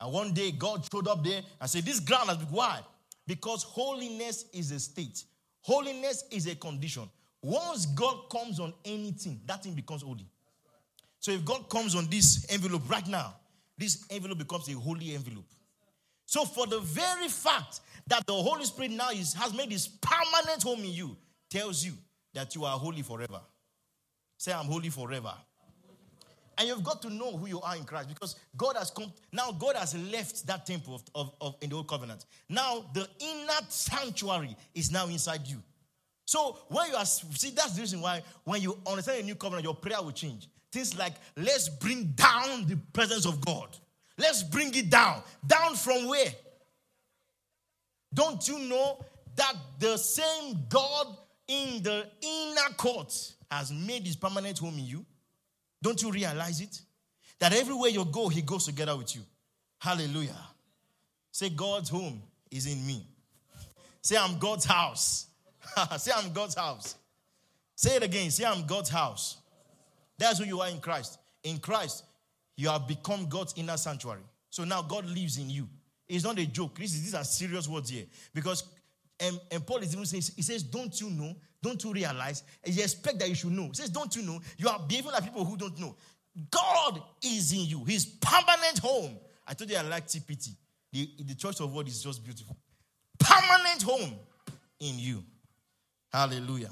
And 0.00 0.12
one 0.12 0.32
day 0.32 0.52
God 0.52 0.86
showed 0.90 1.08
up 1.08 1.24
there 1.24 1.42
and 1.60 1.68
said, 1.68 1.84
This 1.84 1.98
ground 1.98 2.28
has 2.28 2.38
been 2.38 2.46
why? 2.46 2.78
Because 3.26 3.64
holiness 3.64 4.44
is 4.52 4.70
a 4.70 4.78
state, 4.78 5.24
holiness 5.60 6.24
is 6.30 6.46
a 6.46 6.54
condition. 6.54 7.10
Once 7.42 7.86
God 7.86 8.30
comes 8.30 8.60
on 8.60 8.72
anything, 8.84 9.40
that 9.46 9.64
thing 9.64 9.74
becomes 9.74 10.02
holy. 10.02 10.26
So 11.18 11.32
if 11.32 11.44
God 11.44 11.68
comes 11.68 11.96
on 11.96 12.08
this 12.08 12.46
envelope 12.48 12.88
right 12.88 13.06
now, 13.08 13.34
this 13.76 14.06
envelope 14.10 14.38
becomes 14.38 14.68
a 14.68 14.74
holy 14.74 15.12
envelope. 15.12 15.46
So 16.24 16.44
for 16.44 16.68
the 16.68 16.78
very 16.78 17.26
fact 17.26 17.80
that 18.06 18.24
the 18.26 18.32
Holy 18.32 18.64
Spirit 18.64 18.92
now 18.92 19.10
is, 19.10 19.34
has 19.34 19.52
made 19.52 19.72
his 19.72 19.88
permanent 19.88 20.62
home 20.62 20.80
in 20.80 20.92
you, 20.92 21.16
tells 21.50 21.84
you 21.84 21.94
that 22.32 22.54
you 22.54 22.64
are 22.64 22.78
holy 22.78 23.02
forever. 23.02 23.40
Say, 24.42 24.52
I'm 24.52 24.64
holy 24.64 24.88
forever. 24.88 25.32
And 26.58 26.66
you've 26.66 26.82
got 26.82 27.00
to 27.02 27.10
know 27.10 27.36
who 27.36 27.46
you 27.46 27.60
are 27.60 27.76
in 27.76 27.84
Christ 27.84 28.08
because 28.08 28.34
God 28.56 28.74
has 28.76 28.90
come. 28.90 29.12
Now, 29.32 29.52
God 29.52 29.76
has 29.76 29.94
left 30.10 30.44
that 30.48 30.66
temple 30.66 30.96
of, 30.96 31.02
of, 31.14 31.32
of, 31.40 31.56
in 31.60 31.70
the 31.70 31.76
old 31.76 31.86
covenant. 31.86 32.24
Now, 32.48 32.84
the 32.92 33.08
inner 33.20 33.60
sanctuary 33.68 34.56
is 34.74 34.90
now 34.90 35.06
inside 35.06 35.46
you. 35.46 35.62
So 36.24 36.58
when 36.66 36.90
you 36.90 36.96
are 36.96 37.04
see, 37.04 37.50
that's 37.50 37.74
the 37.74 37.82
reason 37.82 38.00
why 38.00 38.24
when 38.42 38.60
you 38.60 38.76
understand 38.84 39.20
a 39.20 39.22
new 39.22 39.36
covenant, 39.36 39.62
your 39.62 39.76
prayer 39.76 40.02
will 40.02 40.10
change. 40.10 40.48
Things 40.72 40.98
like 40.98 41.12
let's 41.36 41.68
bring 41.68 42.06
down 42.06 42.66
the 42.66 42.76
presence 42.92 43.26
of 43.26 43.40
God. 43.44 43.68
Let's 44.18 44.42
bring 44.42 44.74
it 44.74 44.90
down. 44.90 45.22
Down 45.46 45.76
from 45.76 46.08
where? 46.08 46.32
Don't 48.12 48.48
you 48.48 48.58
know 48.58 49.04
that 49.36 49.54
the 49.78 49.96
same 49.96 50.58
God 50.68 51.16
in 51.46 51.80
the 51.84 52.08
inner 52.22 52.74
court 52.76 53.34
has 53.52 53.70
made 53.70 54.06
his 54.06 54.16
permanent 54.16 54.58
home 54.58 54.78
in 54.78 54.86
you? 54.86 55.04
Don't 55.82 56.00
you 56.00 56.10
realize 56.10 56.60
it? 56.60 56.80
That 57.38 57.52
everywhere 57.52 57.90
you 57.90 58.04
go, 58.04 58.28
he 58.28 58.40
goes 58.40 58.64
together 58.64 58.96
with 58.96 59.14
you. 59.14 59.22
Hallelujah. 59.78 60.38
Say, 61.30 61.50
God's 61.50 61.90
home 61.90 62.22
is 62.50 62.66
in 62.66 62.86
me. 62.86 63.06
Say, 64.00 64.16
I'm 64.16 64.38
God's 64.38 64.64
house. 64.64 65.26
Say, 65.98 66.12
I'm 66.14 66.32
God's 66.32 66.54
house. 66.54 66.94
Say 67.74 67.96
it 67.96 68.02
again. 68.02 68.30
Say, 68.30 68.44
I'm 68.44 68.64
God's 68.64 68.90
house. 68.90 69.38
That's 70.18 70.38
who 70.38 70.44
you 70.44 70.60
are 70.60 70.68
in 70.68 70.80
Christ. 70.80 71.18
In 71.42 71.58
Christ, 71.58 72.04
you 72.56 72.68
have 72.68 72.86
become 72.86 73.28
God's 73.28 73.54
inner 73.56 73.76
sanctuary. 73.76 74.22
So 74.50 74.64
now 74.64 74.82
God 74.82 75.06
lives 75.06 75.36
in 75.38 75.50
you. 75.50 75.68
It's 76.08 76.24
not 76.24 76.38
a 76.38 76.46
joke. 76.46 76.78
this 76.78 76.92
These 76.92 77.14
are 77.14 77.24
serious 77.24 77.68
words 77.68 77.90
here. 77.90 78.04
Because 78.32 78.64
and, 79.20 79.38
and 79.50 79.66
Paul 79.66 79.78
is 79.78 79.92
even 79.92 80.06
saying, 80.06 80.22
he 80.36 80.42
says, 80.42 80.62
Don't 80.62 81.00
you 81.00 81.10
know? 81.10 81.34
Don't 81.62 81.82
you 81.84 81.92
realize? 81.92 82.42
He 82.64 82.82
expect 82.82 83.20
that 83.20 83.28
you 83.28 83.34
should 83.34 83.52
know. 83.52 83.68
He 83.68 83.74
says, 83.74 83.90
Don't 83.90 84.14
you 84.16 84.22
know? 84.22 84.40
You 84.58 84.68
are 84.68 84.80
behaving 84.86 85.12
like 85.12 85.24
people 85.24 85.44
who 85.44 85.56
don't 85.56 85.78
know. 85.78 85.96
God 86.50 87.02
is 87.22 87.52
in 87.52 87.66
you, 87.66 87.84
his 87.84 88.06
permanent 88.06 88.78
home. 88.78 89.16
I 89.46 89.54
told 89.54 89.70
you 89.70 89.76
I 89.76 89.82
like 89.82 90.06
TPT. 90.06 90.50
The, 90.92 91.08
the 91.24 91.34
choice 91.34 91.60
of 91.60 91.72
word 91.72 91.88
is 91.88 92.02
just 92.02 92.24
beautiful. 92.24 92.56
Permanent 93.18 93.82
home 93.82 94.14
in 94.80 94.98
you. 94.98 95.22
Hallelujah. 96.12 96.70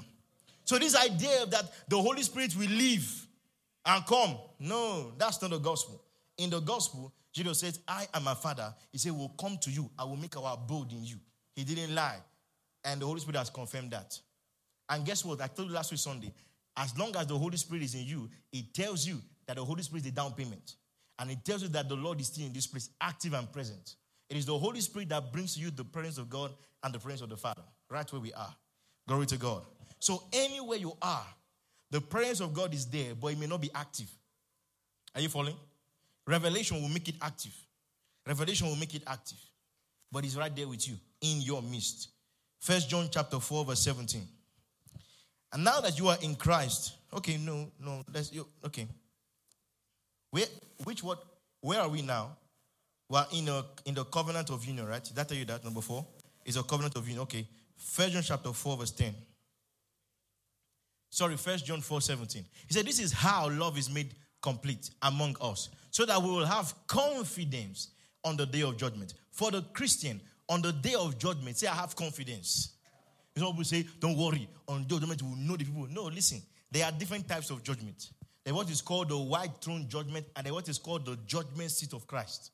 So, 0.65 0.79
this 0.79 0.97
idea 0.97 1.47
that 1.47 1.65
the 1.89 2.01
Holy 2.01 2.23
Spirit 2.23 2.55
will 2.57 2.69
leave 2.69 3.27
and 3.85 4.05
come, 4.07 4.37
no, 4.59 5.13
that's 5.17 5.41
not 5.41 5.51
the 5.51 5.59
gospel. 5.59 6.03
In 6.39 6.51
the 6.51 6.61
gospel, 6.61 7.13
Jesus 7.33 7.61
says, 7.61 7.81
I 7.87 8.07
am 8.15 8.25
my 8.25 8.35
Father. 8.35 8.75
He 8.93 8.99
said, 8.99 9.13
We'll 9.13 9.35
come 9.41 9.59
to 9.63 9.71
you. 9.71 9.91
I 9.99 10.05
will 10.05 10.17
make 10.17 10.37
our 10.37 10.55
abode 10.55 10.93
in 10.93 11.05
you. 11.05 11.17
He 11.55 11.65
didn't 11.65 11.95
lie. 11.95 12.19
And 12.85 13.01
the 13.01 13.07
Holy 13.07 13.21
Spirit 13.21 13.39
has 13.39 13.51
confirmed 13.51 13.91
that. 13.91 14.19
And 14.91 15.05
guess 15.05 15.25
what? 15.25 15.41
I 15.41 15.47
told 15.47 15.69
you 15.69 15.75
last 15.75 15.91
week 15.93 16.01
Sunday. 16.01 16.33
As 16.77 16.97
long 16.99 17.15
as 17.17 17.27
the 17.27 17.39
Holy 17.39 17.57
Spirit 17.57 17.85
is 17.85 17.95
in 17.95 18.05
you, 18.05 18.29
it 18.53 18.75
tells 18.75 19.07
you 19.07 19.21
that 19.47 19.57
the 19.57 19.65
Holy 19.65 19.83
Spirit 19.83 20.05
is 20.05 20.11
the 20.11 20.17
down 20.17 20.33
payment. 20.33 20.75
And 21.19 21.31
it 21.31 21.45
tells 21.45 21.63
you 21.63 21.69
that 21.69 21.89
the 21.89 21.95
Lord 21.95 22.21
is 22.21 22.29
still 22.29 22.47
in 22.47 22.53
this 22.53 22.67
place, 22.67 22.91
active 23.01 23.35
and 23.35 23.51
present. 23.53 23.95
It 24.29 24.37
is 24.37 24.47
the 24.47 24.57
Holy 24.59 24.81
Spirit 24.81 25.09
that 25.11 25.33
brings 25.33 25.57
you 25.57 25.71
the 25.71 25.85
presence 25.85 26.19
of 26.19 26.31
God 26.31 26.53
and 26.83 26.95
the 26.95 26.99
presence 26.99 27.21
of 27.21 27.29
the 27.29 27.37
Father, 27.37 27.63
right 27.91 28.11
where 28.13 28.21
we 28.21 28.33
are. 28.33 28.55
Glory 29.07 29.27
to 29.27 29.37
God. 29.37 29.63
So, 29.99 30.23
anywhere 30.33 30.79
you 30.79 30.97
are, 31.03 31.27
the 31.91 32.01
presence 32.01 32.41
of 32.41 32.55
God 32.55 32.73
is 32.73 32.87
there, 32.87 33.15
but 33.15 33.29
it 33.29 33.39
may 33.39 33.47
not 33.47 33.61
be 33.61 33.71
active. 33.75 34.11
Are 35.15 35.21
you 35.21 35.29
following? 35.29 35.57
Revelation 36.27 36.81
will 36.81 36.89
make 36.89 37.09
it 37.09 37.17
active. 37.21 37.55
Revelation 38.27 38.69
will 38.69 38.77
make 38.77 38.95
it 38.95 39.03
active. 39.07 39.39
But 40.13 40.25
it's 40.25 40.37
right 40.37 40.55
there 40.55 40.69
with 40.69 40.89
you, 40.89 40.95
in 41.21 41.41
your 41.43 41.61
midst. 41.61 42.09
First 42.61 42.89
John 42.89 43.09
chapter 43.11 43.41
4, 43.41 43.65
verse 43.65 43.81
17. 43.81 44.23
And 45.53 45.65
now 45.65 45.81
that 45.81 45.99
you 45.99 46.09
are 46.09 46.19
in 46.23 46.35
Christ, 46.37 46.97
okay, 47.13 47.37
no, 47.37 47.71
no, 47.81 48.05
let's 48.13 48.33
you 48.33 48.47
okay. 48.67 48.87
Where 50.31 50.47
which 50.85 51.03
what 51.03 51.23
where 51.61 51.81
are 51.81 51.89
we 51.89 52.03
now? 52.03 52.37
We 53.09 53.17
are 53.19 53.27
in 53.33 53.49
a 53.49 53.65
in 53.85 53.95
the 53.95 54.05
covenant 54.05 54.51
of 54.51 54.65
union, 54.65 54.87
right? 54.87 55.03
Did 55.03 55.19
I 55.19 55.25
tell 55.25 55.37
you 55.37 55.45
that 55.47 55.65
number 55.65 55.81
four? 55.81 56.07
Is 56.45 56.57
a 56.57 56.63
covenant 56.63 56.97
of 56.97 57.07
union. 57.07 57.23
Okay. 57.23 57.47
First 57.81 58.13
John 58.13 58.23
chapter 58.23 58.53
4, 58.53 58.77
verse 58.77 58.91
10. 58.91 59.15
Sorry, 61.09 61.37
first 61.37 61.67
John 61.67 61.81
4, 61.81 62.01
17. 62.01 62.45
He 62.69 62.75
said, 62.75 62.87
This 62.87 63.01
is 63.01 63.13
how 63.13 63.49
love 63.51 63.79
is 63.79 63.91
made 63.91 64.15
complete 64.43 64.91
among 65.03 65.37
us, 65.41 65.71
so 65.91 66.05
that 66.05 66.23
we 66.23 66.31
will 66.31 66.47
have 66.47 66.73
confidence 66.87 67.89
on 68.23 68.37
the 68.37 68.47
day 68.47 68.63
of 68.63 68.77
judgment. 68.77 69.15
For 69.31 69.51
the 69.51 69.63
Christian, 69.73 70.21
on 70.49 70.63
the 70.63 70.73
day 70.73 70.95
of 70.95 71.19
judgment, 71.19 71.57
say, 71.57 71.67
I 71.67 71.75
have 71.75 71.97
confidence. 71.97 72.75
Some 73.37 73.49
people 73.49 73.65
say, 73.65 73.87
don't 74.01 74.17
worry, 74.17 74.49
on 74.67 74.87
judgment 74.87 75.23
we 75.23 75.29
will 75.29 75.37
know 75.37 75.57
the 75.57 75.65
people. 75.65 75.87
No, 75.91 76.05
listen, 76.05 76.43
there 76.71 76.85
are 76.85 76.93
different 76.93 77.29
types 77.29 77.51
of 77.51 77.63
judgment. 77.63 78.11
There's 78.45 78.57
what 78.57 78.71
is 78.71 78.81
called 78.81 79.11
the 79.11 79.19
white 79.19 79.53
throne 79.61 79.87
judgment, 79.89 80.27
and 80.35 80.45
there's 80.45 80.55
what 80.55 80.69
is 80.69 80.79
called 80.79 81.07
the 81.07 81.17
judgment 81.27 81.71
seat 81.71 81.93
of 81.93 82.07
Christ. 82.07 82.51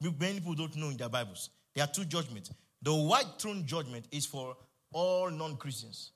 Many 0.00 0.40
people 0.40 0.54
don't 0.54 0.76
know 0.76 0.90
in 0.90 0.96
their 0.96 1.08
Bibles. 1.08 1.50
There 1.74 1.84
are 1.84 1.90
two 1.90 2.04
judgments. 2.04 2.50
The 2.82 2.94
white 2.94 3.38
throne 3.38 3.64
judgment 3.64 4.06
is 4.10 4.26
for 4.26 4.56
all 4.92 5.30
non 5.30 5.56
Christians. 5.56 6.12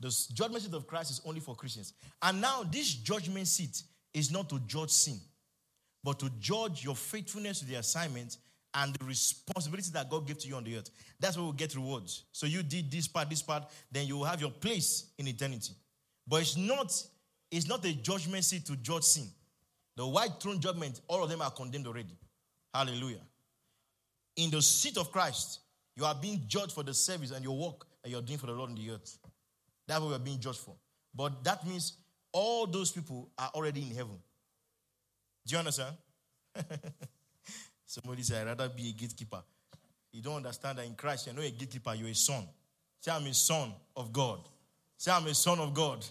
The 0.00 0.14
judgment 0.34 0.64
seat 0.64 0.74
of 0.74 0.86
Christ 0.86 1.10
is 1.12 1.20
only 1.24 1.40
for 1.40 1.54
Christians. 1.54 1.94
And 2.20 2.40
now, 2.40 2.64
this 2.64 2.94
judgment 2.94 3.46
seat 3.46 3.82
is 4.12 4.30
not 4.30 4.48
to 4.50 4.58
judge 4.60 4.90
sin, 4.90 5.20
but 6.02 6.18
to 6.18 6.30
judge 6.38 6.84
your 6.84 6.96
faithfulness 6.96 7.60
to 7.60 7.66
the 7.66 7.76
assignment 7.76 8.36
and 8.76 8.94
the 8.94 9.04
responsibility 9.06 9.90
that 9.92 10.10
God 10.10 10.26
gave 10.26 10.38
to 10.38 10.48
you 10.48 10.54
on 10.54 10.64
the 10.64 10.76
earth. 10.76 10.90
That's 11.18 11.36
where 11.36 11.46
we 11.46 11.52
get 11.52 11.74
rewards. 11.74 12.24
So 12.30 12.46
you 12.46 12.62
did 12.62 12.90
this 12.90 13.08
part, 13.08 13.30
this 13.30 13.40
part, 13.40 13.64
then 13.90 14.06
you 14.06 14.18
will 14.18 14.24
have 14.24 14.40
your 14.40 14.50
place 14.50 15.06
in 15.18 15.26
eternity. 15.26 15.72
But 16.28 16.42
it's 16.42 16.56
not, 16.56 16.92
it's 17.50 17.66
not 17.66 17.84
a 17.86 17.94
judgment 17.94 18.44
seat 18.44 18.66
to 18.66 18.76
judge 18.76 19.04
sin. 19.04 19.28
The 19.96 20.06
white 20.06 20.40
throne 20.40 20.60
judgment, 20.60 21.00
all 21.08 21.24
of 21.24 21.30
them 21.30 21.40
are 21.40 21.50
condemned 21.50 21.86
already. 21.86 22.14
Hallelujah. 22.74 23.22
In 24.36 24.50
the 24.50 24.60
seat 24.60 24.98
of 24.98 25.10
Christ, 25.10 25.60
you 25.96 26.04
are 26.04 26.14
being 26.14 26.42
judged 26.46 26.72
for 26.72 26.82
the 26.82 26.92
service 26.92 27.30
and 27.30 27.42
your 27.42 27.56
work 27.56 27.86
that 28.02 28.10
you're 28.10 28.20
doing 28.20 28.38
for 28.38 28.46
the 28.46 28.52
Lord 28.52 28.68
on 28.70 28.76
the 28.76 28.90
earth. 28.90 29.16
That's 29.88 30.00
what 30.00 30.10
we're 30.10 30.18
being 30.18 30.38
judged 30.38 30.58
for. 30.58 30.74
But 31.14 31.42
that 31.44 31.66
means 31.66 31.94
all 32.30 32.66
those 32.66 32.92
people 32.92 33.30
are 33.38 33.50
already 33.54 33.80
in 33.80 33.94
heaven. 33.94 34.18
Do 35.46 35.52
you 35.54 35.58
understand? 35.58 35.94
Somebody 37.86 38.22
said, 38.22 38.46
I'd 38.46 38.58
rather 38.58 38.68
be 38.68 38.90
a 38.90 38.92
gatekeeper. 38.92 39.42
You 40.12 40.22
don't 40.22 40.36
understand 40.36 40.78
that 40.78 40.86
in 40.86 40.94
Christ, 40.94 41.26
you're 41.26 41.34
not 41.34 41.44
a 41.44 41.50
gatekeeper, 41.50 41.94
you're 41.94 42.08
a 42.08 42.14
son. 42.14 42.44
Say, 43.00 43.12
I'm 43.12 43.26
a 43.26 43.34
son 43.34 43.72
of 43.96 44.12
God. 44.12 44.40
Say, 44.96 45.12
I'm 45.12 45.26
a 45.26 45.34
son 45.34 45.60
of 45.60 45.72
God. 45.72 46.04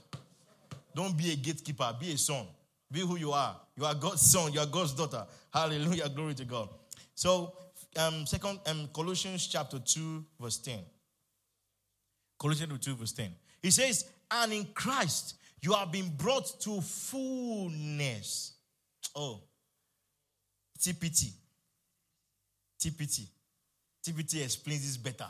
Don't 0.93 1.17
be 1.17 1.32
a 1.34 1.36
gatekeeper, 1.36 1.93
be 1.99 2.13
a 2.13 2.17
son. 2.17 2.45
Be 2.91 3.01
who 3.01 3.17
you 3.17 3.32
are. 3.32 3.55
You 3.76 3.86
are 3.86 3.95
God's 3.95 4.21
son, 4.21 4.53
you 4.53 4.59
are 4.59 4.65
God's 4.65 4.93
daughter. 4.93 5.26
Hallelujah, 5.53 6.07
glory 6.09 6.34
to 6.36 6.45
God. 6.45 6.69
So, 7.13 7.53
um, 7.97 8.26
second, 8.26 8.59
um, 8.67 8.89
Colossians 8.93 9.47
chapter 9.47 9.80
2, 9.80 10.23
verse 10.39 10.57
10. 10.57 10.80
Colossians 12.38 12.80
2, 12.80 12.95
verse 12.95 13.11
10. 13.11 13.32
He 13.61 13.71
says, 13.71 14.09
And 14.32 14.53
in 14.53 14.65
Christ 14.73 15.36
you 15.61 15.73
have 15.73 15.91
been 15.91 16.09
brought 16.15 16.59
to 16.61 16.80
fullness. 16.80 18.53
Oh, 19.15 19.41
TPT. 20.80 21.32
TPT. 22.86 23.27
TPT 24.05 24.43
explains 24.43 24.81
this 24.81 24.97
better. 24.97 25.27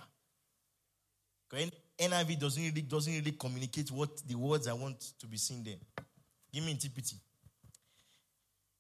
NIV 1.98 2.40
doesn't 2.40 2.62
really, 2.62 2.82
doesn't 2.82 3.14
really 3.14 3.32
communicate 3.32 3.90
what 3.92 4.10
the 4.28 4.36
words 4.36 4.68
I 4.68 4.74
want 4.74 5.00
to 5.20 5.28
be 5.28 5.38
seen 5.38 5.64
there. 5.64 5.76
Give 6.52 6.64
me 6.66 6.72
in 6.72 6.78
TPT. 6.78 7.14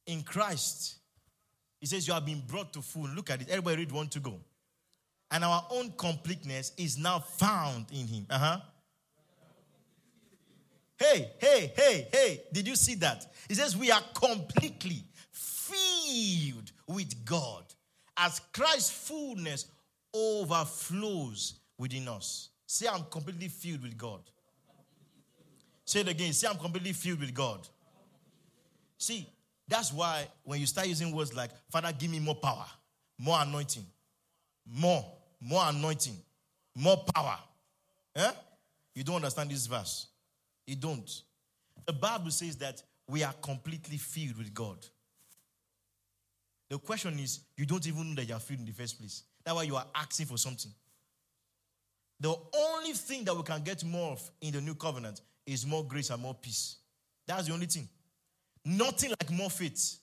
In 0.07 0.23
Christ, 0.23 0.97
he 1.80 1.86
says, 1.86 2.05
You 2.05 2.13
have 2.13 2.26
been 2.26 2.41
brought 2.45 2.73
to 2.73 2.82
full. 2.82 3.07
Look 3.07 3.30
at 3.30 3.41
it. 3.41 3.49
Everybody 3.49 3.78
read 3.78 3.91
one 3.93 4.09
to 4.09 4.19
go. 4.19 4.39
And 5.32 5.43
our 5.45 5.65
own 5.71 5.93
completeness 5.97 6.73
is 6.78 6.97
now 6.97 7.19
found 7.19 7.86
in 7.91 8.07
him. 8.07 8.26
Uh 8.30 8.38
huh. 8.38 8.59
Hey, 10.97 11.32
hey, 11.39 11.73
hey, 11.76 12.07
hey. 12.11 12.41
Did 12.51 12.67
you 12.67 12.76
see 12.76 12.95
that? 12.95 13.26
He 13.47 13.55
says, 13.55 13.78
We 13.78 13.89
are 13.91 14.03
completely 14.13 15.03
filled 15.32 16.71
with 16.88 17.23
God 17.23 17.63
as 18.18 18.39
Christ's 18.53 18.91
fullness 18.91 19.66
overflows 20.13 21.59
within 21.78 22.07
us. 22.07 22.49
Say, 22.66 22.88
I'm 22.88 23.03
completely 23.11 23.47
filled 23.47 23.84
with 23.84 23.97
God. 23.97 24.22
Say 25.84 26.01
it 26.01 26.07
again. 26.07 26.34
Say, 26.34 26.47
I'm 26.47 26.57
completely 26.57 26.93
filled 26.93 27.20
with 27.20 27.34
God. 27.34 27.68
See, 28.97 29.28
that's 29.68 29.91
why 29.91 30.28
when 30.43 30.59
you 30.59 30.66
start 30.66 30.88
using 30.88 31.13
words 31.13 31.36
like, 31.36 31.51
Father, 31.70 31.91
give 31.97 32.09
me 32.09 32.20
more 32.20 32.36
power, 32.36 32.66
more 33.20 33.39
anointing, 33.41 33.86
more, 34.66 35.05
more 35.39 35.63
anointing, 35.68 36.18
more 36.76 37.03
power, 37.13 37.38
eh? 38.16 38.32
you 38.93 39.03
don't 39.03 39.18
understand 39.18 39.49
this 39.49 39.68
verse. 39.68 40.07
You 40.66 40.76
don't. 40.76 41.22
The 41.86 41.93
Bible 41.93 42.32
says 42.32 42.55
that 42.57 42.82
we 43.07 43.24
are 43.24 43.34
completely 43.41 43.97
filled 43.97 44.38
with 44.38 44.53
God. 44.53 44.78
The 46.76 46.80
question 46.80 47.17
is, 47.19 47.39
you 47.55 47.65
don't 47.65 47.88
even 47.88 48.09
know 48.09 48.15
that 48.15 48.28
you 48.28 48.34
are 48.34 48.39
filled 48.41 48.59
in 48.59 48.65
the 48.65 48.73
first 48.73 48.99
place. 48.99 49.23
That's 49.45 49.55
why 49.55 49.63
you 49.63 49.78
are 49.78 49.88
asking 49.95 50.26
for 50.26 50.38
something. 50.38 50.73
The 52.19 52.36
only 52.53 52.91
thing 52.91 53.23
that 53.23 53.34
we 53.34 53.43
can 53.43 53.63
get 53.63 53.86
more 53.86 54.11
of 54.11 54.32
in 54.41 54.51
the 54.51 54.59
new 54.59 54.76
covenant 54.76 55.21
is 55.45 55.65
more 55.65 55.86
grace 55.86 56.09
and 56.09 56.21
more 56.21 56.34
peace. 56.34 56.76
That's 57.26 57.47
the 57.47 57.53
only 57.53 57.67
thing. 57.67 57.88
Nothing 58.65 59.11
like 59.11 59.32
more 59.32 59.49
faith. 59.49 59.99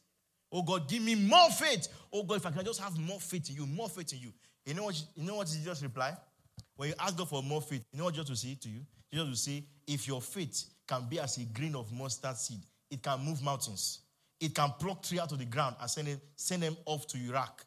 Oh 0.50 0.62
God, 0.62 0.88
give 0.88 1.02
me 1.02 1.14
more 1.14 1.50
faith. 1.50 1.88
Oh 2.10 2.22
God, 2.22 2.38
if 2.38 2.46
I 2.46 2.50
can 2.50 2.64
just 2.64 2.80
have 2.80 2.98
more 2.98 3.20
faith 3.20 3.50
in 3.50 3.56
you, 3.56 3.66
more 3.66 3.90
faith 3.90 4.14
in 4.14 4.20
you. 4.20 4.32
You 4.64 4.72
know 4.72 4.84
what? 4.84 5.04
You 5.14 5.26
know 5.26 5.34
what 5.34 5.48
Jesus 5.48 5.82
reply? 5.82 6.16
When 6.76 6.88
you 6.88 6.94
ask 6.98 7.14
God 7.18 7.28
for 7.28 7.42
more 7.42 7.60
faith, 7.60 7.84
you 7.92 7.98
know 7.98 8.04
what 8.04 8.14
Jesus 8.14 8.30
will 8.30 8.36
say 8.36 8.56
to 8.62 8.68
you? 8.70 8.80
Jesus 9.12 9.28
will 9.28 9.36
say, 9.36 9.64
if 9.86 10.08
your 10.08 10.22
faith 10.22 10.64
can 10.88 11.06
be 11.06 11.20
as 11.20 11.36
a 11.36 11.44
grain 11.44 11.74
of 11.74 11.92
mustard 11.92 12.38
seed, 12.38 12.60
it 12.90 13.02
can 13.02 13.20
move 13.20 13.42
mountains. 13.42 13.98
It 14.42 14.56
can 14.56 14.72
pluck 14.76 15.04
tree 15.04 15.20
out 15.20 15.30
of 15.30 15.38
the 15.38 15.44
ground 15.44 15.76
and 15.80 15.88
send 15.88 16.08
them, 16.08 16.20
send 16.34 16.64
them 16.64 16.76
off 16.84 17.06
to 17.06 17.16
Iraq. 17.16 17.64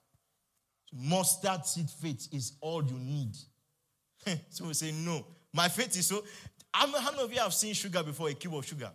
Mustard 0.94 1.66
seed 1.66 1.90
faith 1.90 2.28
is 2.34 2.58
all 2.60 2.84
you 2.84 3.00
need. 3.00 3.34
so 4.50 4.66
we 4.66 4.74
say, 4.74 4.92
no. 4.92 5.26
My 5.54 5.70
faith 5.70 5.98
is 5.98 6.08
so. 6.08 6.22
How 6.74 6.88
many 6.88 7.24
of 7.24 7.32
you 7.32 7.40
have 7.40 7.54
seen 7.54 7.74
sugar 7.74 8.04
before, 8.04 8.28
a 8.28 8.34
cube 8.34 8.56
of 8.56 8.66
sugar? 8.66 8.92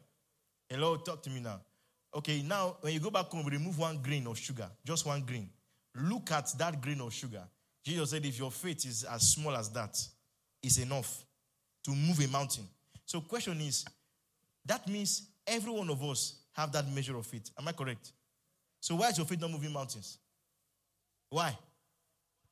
Hello, 0.69 0.99
talk 0.99 1.23
to 1.23 1.31
me 1.31 1.41
now. 1.41 1.59
Okay, 2.15 2.43
now 2.43 2.77
when 2.83 2.93
you 2.93 3.01
go 3.01 3.09
back 3.09 3.31
home, 3.31 3.47
remove 3.47 3.79
one 3.79 3.97
grain 4.03 4.27
of 4.27 4.37
sugar, 4.37 4.69
just 4.85 5.07
one 5.07 5.23
grain. 5.23 5.49
Look 5.95 6.33
at 6.33 6.53
that 6.59 6.83
grain 6.83 7.01
of 7.01 7.15
sugar. 7.15 7.45
Jesus 7.83 8.11
said, 8.11 8.27
if 8.27 8.39
your 8.39 8.51
faith 8.51 8.85
is 8.85 9.05
as 9.05 9.33
small 9.33 9.57
as 9.57 9.71
that, 9.71 9.97
it's 10.63 10.77
enough 10.77 11.25
to 11.85 11.93
move 11.93 12.21
a 12.23 12.29
mountain. 12.29 12.65
So, 13.07 13.23
question 13.23 13.59
is, 13.63 13.87
that 14.67 14.87
means 14.87 15.31
every 15.47 15.73
one 15.73 15.89
of 15.89 16.05
us 16.05 16.40
have 16.61 16.73
that 16.73 16.89
measure 16.89 17.17
of 17.17 17.27
faith. 17.27 17.51
Am 17.59 17.67
I 17.67 17.73
correct? 17.73 18.13
So, 18.81 18.95
why 18.97 19.09
is 19.09 19.19
your 19.19 19.27
faith 19.27 19.41
not 19.41 19.51
moving 19.51 19.73
mountains? 19.73 20.19
Why? 21.29 21.57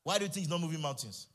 Why 0.03 0.17
do 0.17 0.25
you 0.25 0.29
think 0.29 0.45
it's 0.45 0.51
not 0.51 0.61
moving 0.61 0.81
mountains? 0.81 1.27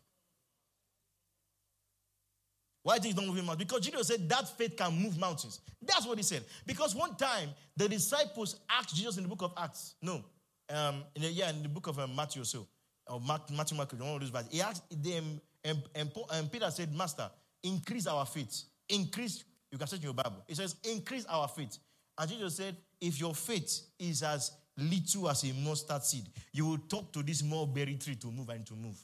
Why 2.82 2.98
do 2.98 3.08
you 3.08 3.14
think 3.14 3.14
it's 3.14 3.20
not 3.20 3.28
moving 3.28 3.46
mountains? 3.46 3.66
Because 3.66 3.84
Jesus 3.84 4.08
said 4.08 4.28
that 4.28 4.48
faith 4.56 4.76
can 4.76 4.92
move 4.92 5.18
mountains. 5.18 5.60
That's 5.80 6.06
what 6.06 6.18
he 6.18 6.24
said. 6.24 6.44
Because 6.66 6.94
one 6.94 7.14
time 7.16 7.50
the 7.76 7.88
disciples 7.88 8.60
asked 8.70 8.94
Jesus 8.94 9.16
in 9.16 9.22
the 9.22 9.28
book 9.28 9.42
of 9.42 9.52
Acts, 9.56 9.94
no, 10.02 10.24
um, 10.70 11.04
in 11.14 11.22
the, 11.22 11.28
yeah, 11.28 11.50
in 11.50 11.62
the 11.62 11.68
book 11.68 11.86
of 11.86 11.98
um, 11.98 12.14
Matthew 12.14 12.44
so, 12.44 12.66
or 13.06 13.20
Matthew, 13.20 13.76
Mark, 13.76 13.92
one 13.92 14.14
of 14.14 14.20
those 14.20 14.30
verses, 14.30 14.48
he 14.50 14.62
asked 14.62 14.84
them, 15.02 15.40
and, 15.62 15.82
and, 15.94 16.10
and 16.32 16.52
Peter 16.52 16.70
said, 16.70 16.94
Master, 16.94 17.30
increase 17.62 18.06
our 18.06 18.24
faith. 18.26 18.64
Increase, 18.88 19.44
you 19.70 19.78
can 19.78 19.86
search 19.86 20.00
in 20.00 20.04
your 20.04 20.14
Bible. 20.14 20.44
It 20.48 20.56
says, 20.56 20.76
increase 20.84 21.26
our 21.26 21.48
faith. 21.48 21.78
And 22.18 22.30
Jesus 22.30 22.56
said, 22.56 22.76
if 23.00 23.18
your 23.20 23.34
faith 23.34 23.80
is 23.98 24.22
as 24.22 24.52
little 24.76 25.28
as 25.28 25.44
a 25.44 25.52
mustard 25.52 26.04
seed, 26.04 26.28
you 26.52 26.66
will 26.66 26.78
talk 26.88 27.12
to 27.12 27.22
this 27.22 27.42
mulberry 27.42 27.96
tree 27.96 28.16
to 28.16 28.30
move 28.30 28.48
and 28.48 28.64
to 28.66 28.74
move. 28.74 28.98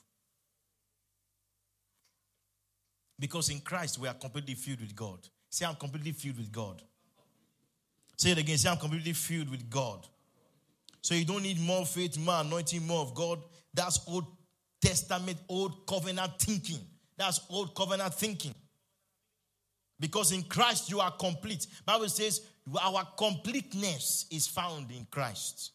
Because 3.18 3.50
in 3.50 3.60
Christ, 3.60 3.98
we 3.98 4.08
are 4.08 4.14
completely 4.14 4.54
filled 4.54 4.80
with 4.80 4.94
God. 4.94 5.18
Say, 5.50 5.66
I'm 5.66 5.74
completely 5.74 6.12
filled 6.12 6.38
with 6.38 6.50
God. 6.50 6.82
Say 8.16 8.30
it 8.30 8.38
again. 8.38 8.56
Say, 8.56 8.68
I'm 8.70 8.78
completely 8.78 9.12
filled 9.12 9.50
with 9.50 9.68
God. 9.68 10.06
So 11.02 11.14
you 11.14 11.24
don't 11.24 11.42
need 11.42 11.60
more 11.60 11.84
faith, 11.84 12.18
more 12.18 12.40
anointing, 12.40 12.86
more 12.86 13.02
of 13.02 13.14
God. 13.14 13.42
That's 13.74 14.00
Old 14.06 14.26
Testament, 14.80 15.38
Old 15.48 15.86
Covenant 15.86 16.38
thinking. 16.38 16.80
That's 17.16 17.40
Old 17.50 17.74
Covenant 17.74 18.14
thinking. 18.14 18.54
Because 20.00 20.32
in 20.32 20.42
Christ 20.42 20.90
you 20.90 20.98
are 20.98 21.10
complete. 21.12 21.66
Bible 21.84 22.08
says 22.08 22.40
our 22.82 23.06
completeness 23.16 24.26
is 24.30 24.48
found 24.48 24.90
in 24.90 25.06
Christ. 25.10 25.72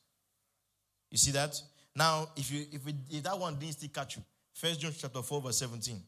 You 1.11 1.17
see 1.17 1.31
that? 1.31 1.61
Now, 1.95 2.29
if 2.35 2.51
you 2.51 2.65
if, 2.71 2.87
it, 2.87 2.95
if 3.09 3.23
that 3.23 3.39
one 3.39 3.55
didn't 3.55 3.73
still 3.73 3.89
catch 3.93 4.17
you, 4.17 4.23
First 4.53 4.79
John 4.79 4.93
chapter 4.97 5.21
4, 5.21 5.41
verse 5.41 5.57
17. 5.57 6.01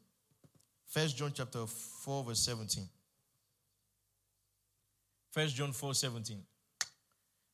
First 0.87 1.17
John 1.17 1.31
chapter 1.35 1.65
4, 1.65 2.23
verse 2.23 2.39
17. 2.39 2.83
First 5.31 5.55
John 5.55 5.71
4, 5.73 5.93
17. 5.93 6.41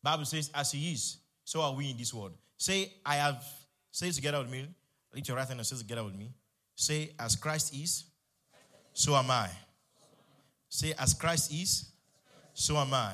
Bible 0.02 0.26
says, 0.26 0.52
as 0.54 0.72
he 0.72 0.94
is, 0.94 1.18
so 1.44 1.62
are 1.62 1.74
we 1.74 1.90
in 1.90 1.98
this 1.98 2.14
world. 2.14 2.34
Say, 2.58 2.94
I 3.06 3.16
have, 3.16 3.44
say 3.92 4.12
together 4.12 4.40
with 4.40 4.50
me. 4.50 4.68
Lift 5.14 5.28
your 5.28 5.38
right 5.38 5.48
hand 5.48 5.60
and 5.60 5.66
say 5.66 5.76
together 5.78 6.04
with 6.04 6.16
me. 6.16 6.32
Say, 6.76 7.12
as 7.20 7.36
Christ 7.36 7.74
is, 7.76 8.06
so 8.94 9.16
am 9.16 9.32
I. 9.32 9.50
Say, 10.74 10.92
as 10.98 11.14
Christ 11.14 11.54
is, 11.54 11.86
so 12.52 12.78
am 12.78 12.96
I. 12.96 13.14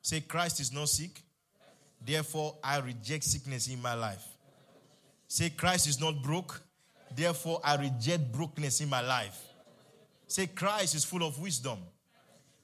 Say, 0.00 0.22
Christ 0.22 0.60
is 0.60 0.72
not 0.72 0.88
sick, 0.88 1.20
therefore 2.02 2.56
I 2.64 2.78
reject 2.78 3.24
sickness 3.24 3.68
in 3.68 3.82
my 3.82 3.92
life. 3.92 4.24
Say, 5.28 5.50
Christ 5.50 5.88
is 5.88 6.00
not 6.00 6.22
broke, 6.22 6.58
therefore 7.14 7.60
I 7.62 7.76
reject 7.76 8.32
brokenness 8.32 8.80
in 8.80 8.88
my 8.88 9.02
life. 9.02 9.38
Say, 10.26 10.46
Christ 10.46 10.94
is 10.94 11.04
full 11.04 11.22
of 11.22 11.38
wisdom, 11.38 11.80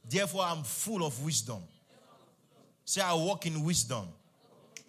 therefore 0.08 0.44
I'm 0.44 0.62
full 0.62 1.04
of 1.04 1.22
wisdom. 1.22 1.62
Say, 2.86 3.02
I 3.02 3.12
walk 3.12 3.44
in 3.44 3.62
wisdom. 3.62 4.06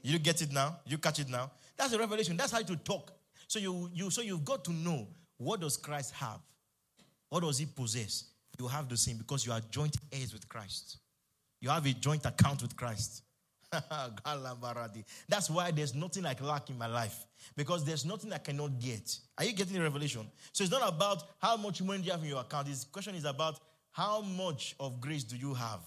You 0.03 0.19
get 0.19 0.41
it 0.41 0.53
now? 0.53 0.79
You 0.85 0.97
catch 0.97 1.19
it 1.19 1.27
now? 1.27 1.51
That's 1.75 1.91
a 1.91 1.99
revelation. 1.99 2.37
That's 2.37 2.53
how 2.53 2.59
you 2.59 2.77
talk. 2.77 3.11
So 3.49 3.59
you, 3.59 3.89
you 3.93 4.09
so 4.09 4.21
you've 4.21 4.45
got 4.45 4.63
to 4.63 4.71
know 4.71 5.05
what 5.35 5.59
does 5.59 5.75
Christ 5.75 6.13
have? 6.13 6.39
What 7.27 7.43
does 7.43 7.57
he 7.57 7.65
possess? 7.65 8.23
You 8.59 8.67
have 8.67 8.89
the 8.89 8.97
same 8.97 9.17
because 9.17 9.45
you 9.45 9.51
are 9.51 9.61
joint 9.71 9.95
heirs 10.11 10.33
with 10.33 10.47
Christ. 10.49 10.97
You 11.61 11.69
have 11.69 11.85
a 11.85 11.93
joint 11.93 12.25
account 12.25 12.61
with 12.61 12.75
Christ. 12.75 13.23
That's 15.29 15.49
why 15.49 15.71
there's 15.71 15.93
nothing 15.93 16.23
like 16.23 16.41
lack 16.41 16.69
in 16.69 16.77
my 16.77 16.87
life. 16.87 17.25
Because 17.55 17.83
there's 17.83 18.05
nothing 18.05 18.31
I 18.33 18.37
cannot 18.37 18.79
get. 18.79 19.17
Are 19.37 19.43
you 19.43 19.53
getting 19.53 19.73
the 19.73 19.81
revelation? 19.81 20.25
So 20.53 20.63
it's 20.63 20.71
not 20.71 20.87
about 20.87 21.23
how 21.39 21.57
much 21.57 21.81
money 21.81 22.03
you 22.03 22.11
have 22.11 22.21
in 22.21 22.29
your 22.29 22.41
account. 22.41 22.67
This 22.67 22.85
question 22.85 23.15
is 23.15 23.25
about 23.25 23.59
how 23.91 24.21
much 24.21 24.75
of 24.79 25.01
grace 25.01 25.23
do 25.23 25.35
you 25.35 25.53
have? 25.53 25.81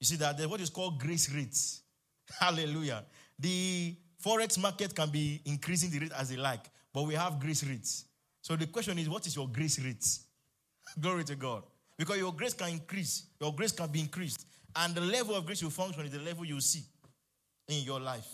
You 0.00 0.06
see 0.06 0.16
that 0.16 0.38
what 0.48 0.60
is 0.60 0.70
called 0.70 1.00
grace 1.00 1.32
rates. 1.32 1.82
Hallelujah. 2.38 3.04
The 3.38 3.96
forex 4.24 4.58
market 4.58 4.94
can 4.94 5.10
be 5.10 5.40
increasing 5.44 5.90
the 5.90 5.98
rate 5.98 6.12
as 6.16 6.30
they 6.30 6.36
like, 6.36 6.64
but 6.92 7.02
we 7.02 7.14
have 7.14 7.40
grace 7.40 7.64
rates. 7.64 8.04
So 8.40 8.56
the 8.56 8.66
question 8.66 8.98
is, 8.98 9.08
what 9.08 9.26
is 9.26 9.34
your 9.34 9.48
grace 9.48 9.78
rate? 9.78 10.06
Glory 11.00 11.24
to 11.24 11.34
God. 11.34 11.64
Because 11.96 12.18
your 12.18 12.32
grace 12.32 12.54
can 12.54 12.70
increase, 12.70 13.26
your 13.40 13.54
grace 13.54 13.72
can 13.72 13.88
be 13.90 14.00
increased. 14.00 14.46
And 14.76 14.94
the 14.94 15.00
level 15.00 15.36
of 15.36 15.46
grace 15.46 15.62
you 15.62 15.70
function 15.70 16.04
is 16.04 16.10
the 16.10 16.18
level 16.18 16.44
you 16.44 16.60
see 16.60 16.82
in 17.68 17.84
your 17.84 18.00
life. 18.00 18.26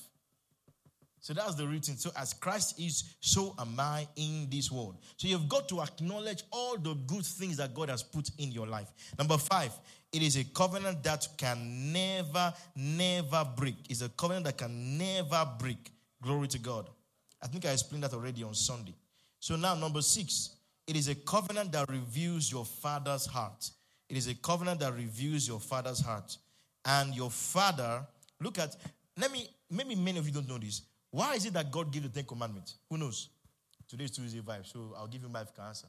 So 1.21 1.35
that's 1.35 1.55
the 1.55 1.67
routine. 1.67 1.97
So 1.99 2.11
as 2.17 2.33
Christ 2.33 2.81
is, 2.81 3.17
so 3.21 3.55
am 3.59 3.79
I 3.79 4.09
in 4.17 4.49
this 4.51 4.73
world. 4.73 4.97
So 5.17 5.29
you've 5.29 5.51
got 5.51 5.69
to 5.69 5.83
acknowledge 5.83 6.45
all 6.51 6.79
the 6.79 6.95
good 6.95 7.27
things 7.27 7.59
that 7.59 7.75
God 7.75 7.91
has 7.91 8.03
put 8.03 8.31
in 8.39 8.51
your 8.51 8.67
life. 8.67 8.89
Number 9.19 9.37
five, 9.37 9.73
it 10.13 10.23
is 10.23 10.37
a 10.37 10.45
covenant 10.45 11.03
that 11.03 11.29
can 11.37 11.93
never, 11.93 12.55
never 12.75 13.47
break. 13.55 13.77
It's 13.91 14.01
a 14.01 14.09
covenant 14.09 14.47
that 14.47 14.57
can 14.57 14.97
never 14.97 15.47
break. 15.59 15.93
Glory 16.23 16.49
to 16.49 16.59
God. 16.59 16.89
I 17.43 17.47
think 17.47 17.67
I 17.67 17.73
explained 17.73 18.05
that 18.05 18.15
already 18.15 18.43
on 18.43 18.55
Sunday. 18.55 18.95
So 19.39 19.57
now, 19.57 19.75
number 19.75 20.03
six, 20.03 20.57
it 20.87 20.97
is 20.97 21.09
a 21.09 21.15
covenant 21.15 21.73
that 21.73 21.89
reveals 21.89 22.51
your 22.51 22.65
father's 22.65 23.27
heart. 23.27 23.71
It 24.09 24.17
is 24.17 24.27
a 24.27 24.35
covenant 24.35 24.81
that 24.81 24.95
reveals 24.95 25.47
your 25.47 25.61
father's 25.61 26.01
heart. 26.01 26.37
And 26.85 27.15
your 27.15 27.31
father, 27.31 28.07
look 28.41 28.59
at, 28.59 28.75
let 29.17 29.31
me, 29.31 29.49
maybe 29.71 29.95
many 29.95 30.19
of 30.19 30.27
you 30.27 30.33
don't 30.33 30.49
know 30.49 30.59
this. 30.59 30.83
Why 31.11 31.35
is 31.35 31.47
it 31.47 31.53
that 31.55 31.71
God 31.71 31.93
gave 31.93 32.05
the 32.05 32.09
Ten 32.09 32.25
Commandments? 32.25 32.77
Who 32.89 32.97
knows? 32.97 33.29
Today's 33.89 34.11
Tuesday 34.13 34.41
vibe, 34.41 34.67
so 34.67 34.95
I'll 34.97 35.07
give 35.07 35.23
you 35.23 35.29
my 35.29 35.45
answer. 35.67 35.89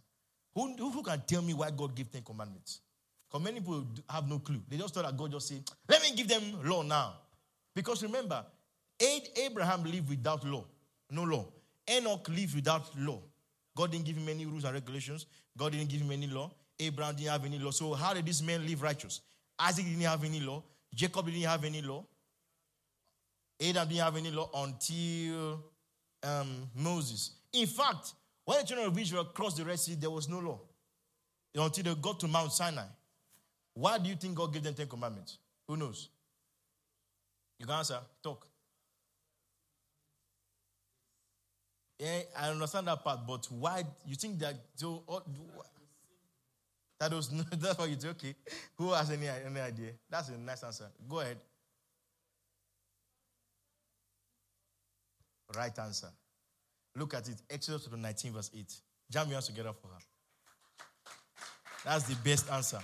Who, 0.54 0.76
who 0.76 1.04
can 1.04 1.22
tell 1.26 1.42
me 1.42 1.54
why 1.54 1.70
God 1.72 1.96
gave 1.96 2.12
Ten 2.12 2.24
Commandments? 2.24 2.82
Because 3.28 3.44
many 3.44 3.60
people 3.60 3.86
have 4.10 4.28
no 4.28 4.40
clue. 4.40 4.62
They 4.68 4.78
just 4.78 4.94
thought 4.94 5.06
that 5.06 5.16
God 5.16 5.32
just 5.32 5.48
said, 5.48 5.64
let 5.88 6.02
me 6.02 6.14
give 6.16 6.28
them 6.28 6.42
law 6.64 6.82
now. 6.82 7.14
Because 7.74 8.04
remember, 8.04 8.44
Abraham 9.38 9.84
lived 9.84 10.10
without 10.10 10.44
law, 10.46 10.66
no 11.10 11.24
law. 11.24 11.46
Enoch 11.90 12.28
lived 12.30 12.56
without 12.56 12.90
law. 12.98 13.22
God 13.82 13.94
didn't 13.94 14.06
give 14.06 14.16
him 14.16 14.30
any 14.30 14.46
rules 14.46 14.64
and 14.64 14.76
regulations. 14.76 15.26
God 15.58 15.72
didn't 15.72 15.90
give 15.90 16.02
him 16.02 16.12
any 16.12 16.28
law. 16.28 16.52
Abraham 16.80 17.16
didn't 17.16 17.32
have 17.32 17.44
any 17.46 17.58
law. 17.58 17.72
So 17.72 17.96
how 17.96 18.14
did 18.14 18.28
these 18.28 18.44
men 18.44 18.64
live 18.64 18.84
righteous? 18.84 19.22
Isaac 19.58 19.86
didn't 19.86 20.02
have 20.02 20.24
any 20.24 20.40
law. 20.40 20.62
Jacob 20.94 21.26
didn't 21.26 21.42
have 21.42 21.66
any 21.66 21.82
law. 21.82 22.06
Adam 23.60 23.88
didn't 23.88 24.04
have 24.04 24.18
any 24.18 24.30
law 24.30 24.52
until 24.54 25.64
um, 26.22 26.70
Moses. 26.76 27.32
In 27.54 27.66
fact, 27.66 28.14
when 28.46 28.60
the 28.60 28.68
children 28.68 28.88
of 28.88 29.00
Israel 29.00 29.26
crossed 29.26 29.58
the 29.58 29.66
Red 29.66 29.80
Sea, 29.80 29.96
there 29.96 30.12
was 30.12 30.30
no 30.30 30.38
law 30.38 30.60
until 31.56 31.84
they 31.84 32.00
got 32.00 32.20
to 32.20 32.28
Mount 32.28 32.52
Sinai. 32.52 32.86
Why 33.74 33.98
do 33.98 34.10
you 34.10 34.16
think 34.16 34.36
God 34.36 34.54
gave 34.54 34.62
them 34.62 34.76
Ten 34.76 34.88
Commandments? 34.88 35.40
Who 35.68 35.76
knows? 35.76 36.10
You 37.58 37.66
can 37.66 37.76
answer. 37.78 37.98
Talk. 38.22 38.46
Yeah, 42.02 42.22
I 42.36 42.50
understand 42.50 42.88
that 42.88 43.04
part, 43.04 43.28
but 43.28 43.46
why 43.52 43.84
you 44.08 44.16
think 44.16 44.40
that 44.40 44.56
so 44.74 45.04
that 47.00 47.14
was 47.14 47.30
that's 47.52 47.78
what 47.78 47.92
you 47.92 47.96
do? 47.96 48.10
Okay. 48.10 48.34
Who 48.80 48.92
has 48.92 49.12
any 49.12 49.28
any 49.28 49.60
idea? 49.60 49.92
That's 50.10 50.30
a 50.30 50.38
nice 50.40 50.64
answer. 50.64 50.86
Go 51.08 51.20
ahead. 51.20 51.38
Right 55.56 55.78
answer. 55.78 56.08
Look 56.96 57.14
at 57.14 57.30
it. 57.30 57.36
Exodus 57.48 57.88
19, 57.96 58.34
verse 58.34 58.50
8. 58.58 58.74
Jam 59.12 59.28
your 59.28 59.34
hands 59.34 59.46
together 59.46 59.74
for 59.80 59.90
her. 59.90 60.00
That's 61.86 62.06
the 62.06 62.16
best 62.16 62.52
answer. 62.52 62.80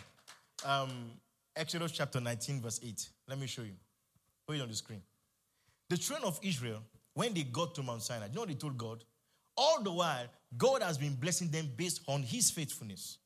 Um, 0.63 0.91
Exodus 1.55 1.91
chapter 1.91 2.21
19, 2.21 2.61
verse 2.61 2.79
8. 2.83 3.09
Let 3.27 3.39
me 3.39 3.47
show 3.47 3.63
you. 3.63 3.73
Put 4.45 4.57
it 4.57 4.61
on 4.61 4.67
the 4.67 4.75
screen. 4.75 5.01
The 5.89 5.97
children 5.97 6.27
of 6.27 6.39
Israel, 6.43 6.83
when 7.17 7.33
they 7.33 7.41
got 7.41 7.73
to 7.73 7.81
Mount 7.81 8.03
Sinai, 8.03 8.27
you 8.27 8.35
know 8.35 8.45
they 8.45 8.53
told 8.53 8.77
God? 8.77 9.03
All 9.57 9.81
the 9.81 9.91
while, 9.91 10.25
God 10.55 10.83
has 10.83 10.99
been 10.99 11.15
blessing 11.15 11.49
them 11.49 11.67
based 11.75 12.01
on 12.05 12.21
his 12.21 12.51
faithfulness. 12.51 13.17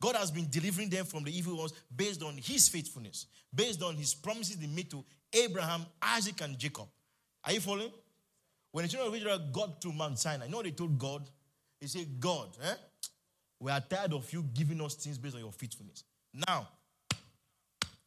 God 0.00 0.16
has 0.16 0.30
been 0.30 0.48
delivering 0.48 0.88
them 0.88 1.04
from 1.04 1.24
the 1.24 1.36
evil 1.36 1.58
ones 1.58 1.74
based 1.94 2.22
on 2.22 2.38
his 2.38 2.70
faithfulness, 2.70 3.26
based 3.54 3.82
on 3.82 3.96
his 3.96 4.14
promises 4.14 4.56
he 4.58 4.66
made 4.66 4.90
to 4.92 5.04
Abraham, 5.30 5.84
Isaac, 6.00 6.40
and 6.40 6.58
Jacob. 6.58 6.86
Are 7.44 7.52
you 7.52 7.60
following? 7.60 7.92
When 8.72 8.86
the 8.86 8.88
children 8.88 9.12
of 9.12 9.14
Israel 9.14 9.50
got 9.52 9.78
to 9.82 9.92
Mount 9.92 10.18
Sinai, 10.18 10.46
you 10.46 10.50
know 10.50 10.62
they 10.62 10.70
told 10.70 10.98
God? 10.98 11.28
They 11.82 11.86
said, 11.86 12.18
God, 12.18 12.48
eh? 12.62 12.74
we 13.60 13.70
are 13.70 13.80
tired 13.80 14.14
of 14.14 14.32
you 14.32 14.42
giving 14.54 14.80
us 14.80 14.94
things 14.94 15.18
based 15.18 15.34
on 15.34 15.42
your 15.42 15.52
faithfulness. 15.52 16.02
Now, 16.48 16.66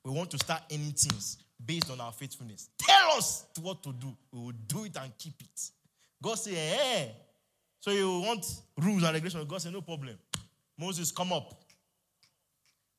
we 0.03 0.11
want 0.11 0.31
to 0.31 0.39
start 0.39 0.63
any 0.71 0.89
things 0.89 1.37
based 1.63 1.89
on 1.91 1.99
our 1.99 2.11
faithfulness. 2.11 2.69
Tell 2.77 3.11
us 3.17 3.45
what 3.61 3.81
to 3.83 3.93
do. 3.93 4.15
We 4.31 4.39
will 4.39 4.51
do 4.67 4.85
it 4.85 4.97
and 5.01 5.11
keep 5.17 5.33
it. 5.41 5.69
God 6.21 6.35
said, 6.35 6.53
eh. 6.55 7.07
So 7.79 7.91
you 7.91 8.19
want 8.21 8.45
rules 8.77 9.03
and 9.03 9.13
regulations. 9.13 9.45
God 9.47 9.61
said, 9.61 9.73
no 9.73 9.81
problem. 9.81 10.17
Moses, 10.77 11.11
come 11.11 11.33
up. 11.33 11.63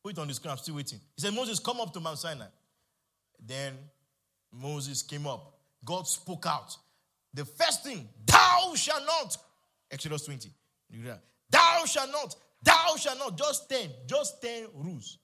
Put 0.03 0.13
it 0.13 0.19
on 0.19 0.29
the 0.29 0.35
screen. 0.35 0.53
I'm 0.53 0.59
still 0.59 0.77
waiting. 0.77 1.01
He 1.17 1.23
said, 1.23 1.35
Moses, 1.35 1.59
come 1.59 1.81
up 1.81 1.93
to 1.93 2.01
Mount 2.01 2.19
Sinai. 2.19 2.47
Then 3.45 3.75
Moses 4.53 5.03
came 5.03 5.27
up. 5.27 5.59
God 5.85 6.07
spoke 6.07 6.47
out. 6.47 6.77
The 7.35 7.45
first 7.45 7.85
thing, 7.85 8.09
thou 8.27 8.73
shalt 8.75 9.05
not. 9.05 9.37
Exodus 9.91 10.25
20. 10.25 10.51
Thou 11.51 11.85
shalt 11.85 12.11
not. 12.11 12.35
Thou 12.63 12.97
shalt 12.97 13.19
not. 13.19 13.37
Just 13.37 13.69
10. 13.69 13.91
Just 14.07 14.43
10 14.43 14.67
rules. 14.75 15.19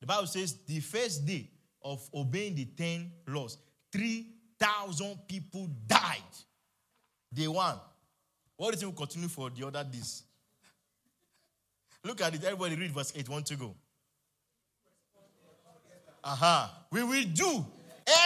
The 0.00 0.06
Bible 0.06 0.26
says 0.26 0.56
the 0.66 0.80
first 0.80 1.24
day 1.26 1.48
of 1.82 2.08
obeying 2.14 2.54
the 2.54 2.64
10 2.64 3.10
laws, 3.28 3.58
3,000 3.92 5.18
people 5.28 5.68
died. 5.86 6.18
Day 7.32 7.48
one. 7.48 7.76
What 8.56 8.72
do 8.72 8.76
you 8.76 8.80
think 8.80 8.98
will 8.98 9.06
continue 9.06 9.28
for 9.28 9.50
the 9.50 9.66
other 9.66 9.84
days? 9.84 10.24
Look 12.04 12.20
at 12.20 12.34
it. 12.34 12.44
Everybody 12.44 12.76
read 12.76 12.92
verse 12.92 13.12
8. 13.14 13.28
Want 13.28 13.46
to 13.46 13.56
go? 13.56 13.74
Aha. 16.22 16.64
Uh-huh. 16.64 16.84
We 16.90 17.02
will 17.02 17.24
do 17.32 17.66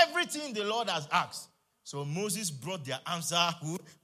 everything 0.03 0.53
the 0.53 0.65
Lord 0.65 0.89
has 0.89 1.09
asked. 1.13 1.49
So 1.85 2.05
Moses 2.05 2.51
brought 2.51 2.85
their 2.85 2.99
answer 3.07 3.37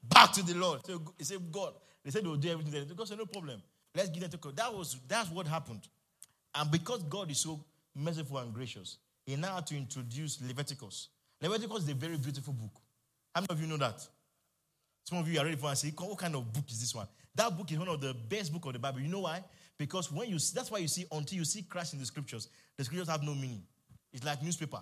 back 0.02 0.32
to 0.32 0.42
the 0.42 0.54
Lord. 0.54 0.84
So 0.86 1.00
he 1.16 1.24
said, 1.24 1.38
God, 1.50 1.72
they 2.04 2.10
said 2.10 2.24
they 2.24 2.28
will 2.28 2.36
do 2.36 2.50
everything. 2.50 2.86
God 2.94 3.08
said, 3.08 3.18
no 3.18 3.26
problem. 3.26 3.62
Let's 3.94 4.10
give 4.10 4.20
them 4.20 4.30
to 4.30 4.36
God. 4.36 4.56
That 4.56 4.74
was 4.74 4.96
that's 5.08 5.30
what 5.30 5.46
happened. 5.46 5.88
And 6.54 6.70
because 6.70 7.02
God 7.04 7.30
is 7.30 7.38
so 7.38 7.64
merciful 7.94 8.38
and 8.38 8.52
gracious, 8.52 8.98
he 9.30 9.36
now 9.36 9.54
had 9.54 9.66
to 9.68 9.76
introduce 9.76 10.40
Leviticus. 10.40 11.08
Leviticus 11.40 11.84
is 11.84 11.88
a 11.88 11.94
very 11.94 12.16
beautiful 12.16 12.52
book. 12.52 12.72
How 13.34 13.40
many 13.40 13.48
of 13.50 13.60
you 13.60 13.66
know 13.66 13.76
that? 13.76 14.06
Some 15.04 15.18
of 15.18 15.28
you 15.28 15.38
are 15.38 15.44
ready 15.44 15.56
for 15.56 15.68
and 15.68 15.78
say, 15.78 15.92
what 15.96 16.18
kind 16.18 16.34
of 16.34 16.52
book 16.52 16.64
is 16.68 16.80
this 16.80 16.94
one? 16.94 17.06
That 17.34 17.56
book 17.56 17.70
is 17.70 17.78
one 17.78 17.88
of 17.88 18.00
the 18.00 18.12
best 18.12 18.52
book 18.52 18.66
of 18.66 18.72
the 18.72 18.78
Bible. 18.78 19.00
You 19.00 19.08
know 19.08 19.20
why? 19.20 19.42
Because 19.78 20.12
when 20.12 20.28
you 20.28 20.34
that's 20.34 20.70
why 20.70 20.78
you 20.78 20.88
see 20.88 21.06
until 21.10 21.38
you 21.38 21.44
see 21.44 21.62
Christ 21.62 21.94
in 21.94 22.00
the 22.00 22.06
scriptures, 22.06 22.48
the 22.76 22.84
scriptures 22.84 23.08
have 23.08 23.22
no 23.22 23.34
meaning. 23.34 23.62
It's 24.12 24.24
like 24.24 24.42
newspaper. 24.42 24.80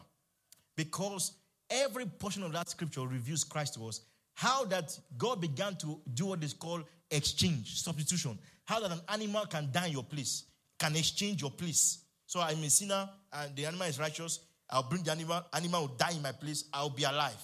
Because 0.74 1.32
every 1.70 2.06
portion 2.06 2.42
of 2.42 2.52
that 2.52 2.70
scripture 2.70 3.06
reveals 3.06 3.44
Christ 3.44 3.74
to 3.74 3.86
us. 3.86 4.00
How 4.34 4.64
that 4.66 4.98
God 5.16 5.40
began 5.40 5.76
to 5.76 6.00
do 6.14 6.26
what 6.26 6.42
is 6.42 6.54
called 6.54 6.84
exchange, 7.10 7.80
substitution. 7.82 8.38
How 8.64 8.80
that 8.80 8.92
an 8.92 9.00
animal 9.08 9.44
can 9.46 9.68
die 9.72 9.86
in 9.86 9.92
your 9.92 10.04
place, 10.04 10.44
can 10.78 10.96
exchange 10.96 11.42
your 11.42 11.50
place. 11.50 11.98
So 12.28 12.40
I'm 12.40 12.62
a 12.62 12.68
sinner 12.68 13.08
and 13.32 13.56
the 13.56 13.64
animal 13.64 13.86
is 13.86 13.98
righteous. 13.98 14.40
I'll 14.68 14.82
bring 14.82 15.02
the 15.02 15.12
animal, 15.12 15.40
animal 15.54 15.80
will 15.80 15.94
die 15.96 16.12
in 16.14 16.20
my 16.20 16.32
place. 16.32 16.64
I'll 16.74 16.90
be 16.90 17.04
alive. 17.04 17.42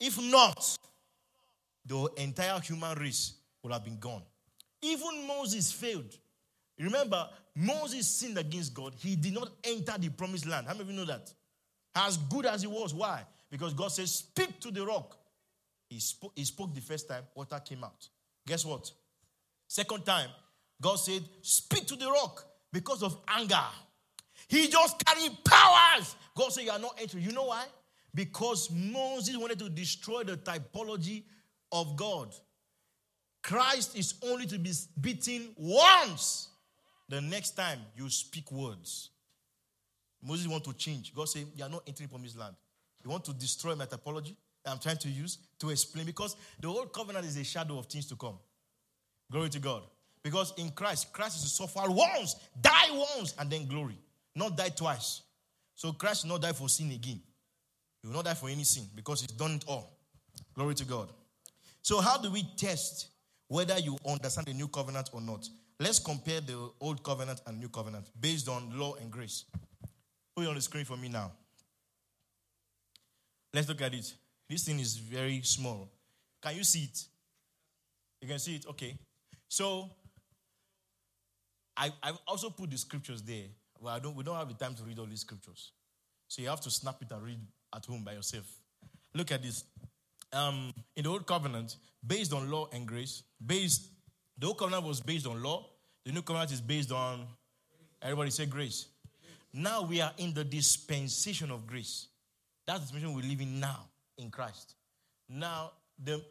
If 0.00 0.20
not, 0.20 0.76
the 1.86 2.08
entire 2.16 2.58
human 2.58 2.98
race 2.98 3.34
will 3.62 3.70
have 3.70 3.84
been 3.84 4.00
gone. 4.00 4.22
Even 4.82 5.28
Moses 5.28 5.70
failed. 5.70 6.18
Remember, 6.76 7.28
Moses 7.54 8.08
sinned 8.08 8.36
against 8.36 8.74
God. 8.74 8.94
He 8.98 9.14
did 9.14 9.32
not 9.32 9.48
enter 9.62 9.94
the 9.96 10.08
promised 10.08 10.44
land. 10.44 10.66
How 10.66 10.72
many 10.72 10.82
of 10.82 10.90
you 10.90 10.96
know 10.96 11.04
that? 11.04 11.32
As 11.94 12.16
good 12.16 12.46
as 12.46 12.62
he 12.62 12.66
was. 12.66 12.92
Why? 12.92 13.22
Because 13.48 13.74
God 13.74 13.92
says, 13.92 14.12
Speak 14.12 14.58
to 14.58 14.72
the 14.72 14.84
rock. 14.84 15.16
He 15.88 16.00
spoke, 16.00 16.32
he 16.34 16.44
spoke 16.44 16.74
the 16.74 16.80
first 16.80 17.08
time, 17.08 17.22
water 17.32 17.60
came 17.64 17.84
out. 17.84 18.08
Guess 18.44 18.64
what? 18.64 18.90
Second 19.68 20.04
time, 20.04 20.30
God 20.82 20.96
said, 20.96 21.22
Speak 21.42 21.86
to 21.86 21.94
the 21.94 22.10
rock 22.10 22.44
because 22.72 23.04
of 23.04 23.16
anger. 23.28 23.62
He 24.48 24.68
just 24.68 25.02
carried 25.04 25.32
powers. 25.44 26.16
God 26.36 26.52
said, 26.52 26.64
You 26.64 26.70
are 26.70 26.78
not 26.78 26.98
entering. 27.00 27.24
You 27.24 27.32
know 27.32 27.46
why? 27.46 27.64
Because 28.14 28.70
Moses 28.70 29.36
wanted 29.36 29.58
to 29.58 29.68
destroy 29.68 30.22
the 30.24 30.36
typology 30.36 31.24
of 31.72 31.96
God. 31.96 32.34
Christ 33.42 33.96
is 33.96 34.14
only 34.22 34.46
to 34.46 34.58
be 34.58 34.72
beaten 35.00 35.50
once. 35.56 36.48
The 37.08 37.20
next 37.20 37.50
time 37.52 37.78
you 37.96 38.08
speak 38.10 38.50
words. 38.50 39.10
Moses 40.22 40.48
want 40.48 40.64
to 40.64 40.72
change. 40.72 41.14
God 41.14 41.28
said, 41.28 41.46
You 41.54 41.64
are 41.64 41.70
not 41.70 41.82
entering 41.86 42.08
promised 42.08 42.36
land. 42.36 42.56
You 43.04 43.10
want 43.10 43.24
to 43.26 43.32
destroy 43.32 43.74
my 43.74 43.86
typology 43.86 44.34
I'm 44.66 44.78
trying 44.78 44.98
to 44.98 45.08
use 45.08 45.38
to 45.60 45.70
explain 45.70 46.06
because 46.06 46.36
the 46.60 46.68
old 46.68 46.92
covenant 46.92 47.24
is 47.24 47.36
a 47.36 47.44
shadow 47.44 47.78
of 47.78 47.86
things 47.86 48.06
to 48.08 48.16
come. 48.16 48.38
Glory 49.30 49.48
to 49.50 49.58
God. 49.58 49.82
Because 50.22 50.52
in 50.56 50.70
Christ, 50.70 51.12
Christ 51.12 51.36
is 51.36 51.42
to 51.44 51.48
suffer 51.48 51.88
once, 51.88 52.34
die 52.60 52.90
once, 53.16 53.34
and 53.38 53.48
then 53.48 53.66
glory. 53.66 53.96
Not 54.36 54.56
die 54.56 54.68
twice. 54.68 55.22
So 55.74 55.92
Christ 55.92 56.26
not 56.26 56.42
die 56.42 56.52
for 56.52 56.68
sin 56.68 56.92
again. 56.92 57.20
He 58.02 58.06
will 58.06 58.14
not 58.14 58.26
die 58.26 58.34
for 58.34 58.48
any 58.48 58.64
sin 58.64 58.84
because 58.94 59.22
he's 59.22 59.32
done 59.32 59.52
it 59.52 59.64
all. 59.66 59.98
Glory 60.54 60.74
to 60.74 60.84
God. 60.84 61.10
So, 61.82 62.00
how 62.00 62.18
do 62.18 62.30
we 62.30 62.44
test 62.56 63.08
whether 63.48 63.78
you 63.78 63.96
understand 64.06 64.46
the 64.46 64.52
new 64.52 64.68
covenant 64.68 65.10
or 65.12 65.20
not? 65.20 65.48
Let's 65.80 65.98
compare 65.98 66.40
the 66.40 66.70
old 66.80 67.02
covenant 67.02 67.40
and 67.46 67.58
new 67.58 67.68
covenant 67.68 68.06
based 68.18 68.48
on 68.48 68.78
law 68.78 68.94
and 68.94 69.10
grace. 69.10 69.44
Put 70.34 70.44
it 70.44 70.48
on 70.48 70.54
the 70.54 70.60
screen 70.60 70.84
for 70.84 70.96
me 70.96 71.08
now. 71.08 71.32
Let's 73.54 73.68
look 73.68 73.80
at 73.82 73.94
it. 73.94 74.12
This 74.48 74.64
thing 74.64 74.78
is 74.80 74.96
very 74.96 75.40
small. 75.42 75.88
Can 76.42 76.56
you 76.56 76.64
see 76.64 76.84
it? 76.84 77.04
You 78.20 78.28
can 78.28 78.38
see 78.38 78.56
it? 78.56 78.66
Okay. 78.66 78.96
So 79.48 79.90
I, 81.76 81.90
I've 82.02 82.18
also 82.26 82.50
put 82.50 82.70
the 82.70 82.78
scriptures 82.78 83.22
there. 83.22 83.46
Well, 83.80 83.98
don't, 84.00 84.16
we 84.16 84.24
don't 84.24 84.36
have 84.36 84.48
the 84.48 84.54
time 84.54 84.74
to 84.74 84.82
read 84.84 84.98
all 84.98 85.06
these 85.06 85.20
scriptures. 85.20 85.72
So 86.28 86.42
you 86.42 86.48
have 86.48 86.60
to 86.62 86.70
snap 86.70 86.96
it 87.00 87.10
and 87.10 87.22
read 87.22 87.40
at 87.74 87.84
home 87.84 88.02
by 88.02 88.12
yourself. 88.12 88.44
Look 89.14 89.32
at 89.32 89.42
this. 89.42 89.64
Um, 90.32 90.72
in 90.96 91.04
the 91.04 91.10
old 91.10 91.26
covenant, 91.26 91.76
based 92.06 92.32
on 92.32 92.50
law 92.50 92.68
and 92.72 92.86
grace, 92.86 93.22
based 93.44 93.90
the 94.38 94.46
old 94.46 94.58
covenant 94.58 94.84
was 94.84 95.00
based 95.00 95.26
on 95.26 95.42
law. 95.42 95.66
The 96.04 96.12
new 96.12 96.22
covenant 96.22 96.52
is 96.52 96.60
based 96.60 96.92
on 96.92 97.26
everybody 98.02 98.30
say 98.30 98.46
grace. 98.46 98.86
Now 99.52 99.82
we 99.82 100.00
are 100.00 100.12
in 100.18 100.34
the 100.34 100.44
dispensation 100.44 101.50
of 101.50 101.66
grace. 101.66 102.08
That's 102.66 102.80
the 102.80 102.84
dispensation 102.86 103.16
we 103.16 103.22
live 103.22 103.40
in 103.40 103.60
now 103.60 103.86
in 104.18 104.30
Christ. 104.30 104.74
Now, 105.28 105.72
the 106.02 106.22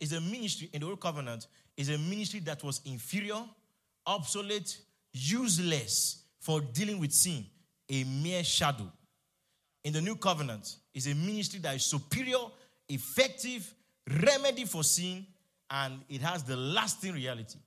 is 0.00 0.12
a 0.12 0.20
ministry 0.20 0.68
in 0.72 0.80
the 0.80 0.86
old 0.86 1.00
covenant 1.00 1.46
is 1.76 1.88
a 1.88 1.96
ministry 1.96 2.40
that 2.40 2.62
was 2.62 2.80
inferior, 2.84 3.42
obsolete, 4.06 4.76
useless 5.12 6.23
for 6.44 6.60
dealing 6.60 7.00
with 7.00 7.10
sin, 7.10 7.46
a 7.88 8.04
mere 8.04 8.44
shadow. 8.44 8.92
In 9.82 9.94
the 9.94 10.00
new 10.02 10.14
covenant 10.14 10.76
is 10.92 11.06
a 11.06 11.14
ministry 11.14 11.58
that 11.60 11.74
is 11.74 11.84
superior, 11.84 12.36
effective, 12.86 13.74
remedy 14.22 14.66
for 14.66 14.84
sin, 14.84 15.26
and 15.70 16.00
it 16.10 16.20
has 16.20 16.42
the 16.42 16.54
lasting 16.54 17.14
reality. 17.14 17.58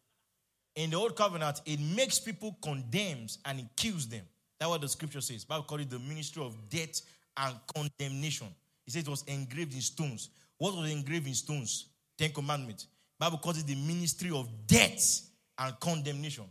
In 0.75 0.91
the 0.91 0.95
old 0.95 1.15
covenant, 1.15 1.59
it 1.65 1.79
makes 1.79 2.19
people 2.19 2.55
condemns 2.61 3.39
and 3.45 3.59
it 3.59 3.65
kills 3.75 4.07
them. 4.07 4.21
That's 4.59 4.69
what 4.69 4.81
the 4.81 4.89
scripture 4.89 5.21
says. 5.21 5.43
Bible 5.43 5.63
calls 5.63 5.81
it 5.81 5.89
the 5.89 5.97
ministry 5.97 6.43
of 6.43 6.55
death 6.69 7.01
and 7.35 7.55
condemnation. 7.75 8.47
It 8.85 8.93
says 8.93 9.03
it 9.03 9.09
was 9.09 9.23
engraved 9.23 9.73
in 9.73 9.81
stones. 9.81 10.29
What 10.59 10.75
was 10.75 10.91
engraved 10.91 11.25
in 11.25 11.33
stones? 11.33 11.87
Ten 12.15 12.31
Commandments. 12.31 12.85
Bible 13.17 13.39
calls 13.39 13.57
it 13.57 13.65
the 13.65 13.75
ministry 13.75 14.29
of 14.29 14.47
death 14.67 15.21
and 15.57 15.79
condemnation. 15.79 16.45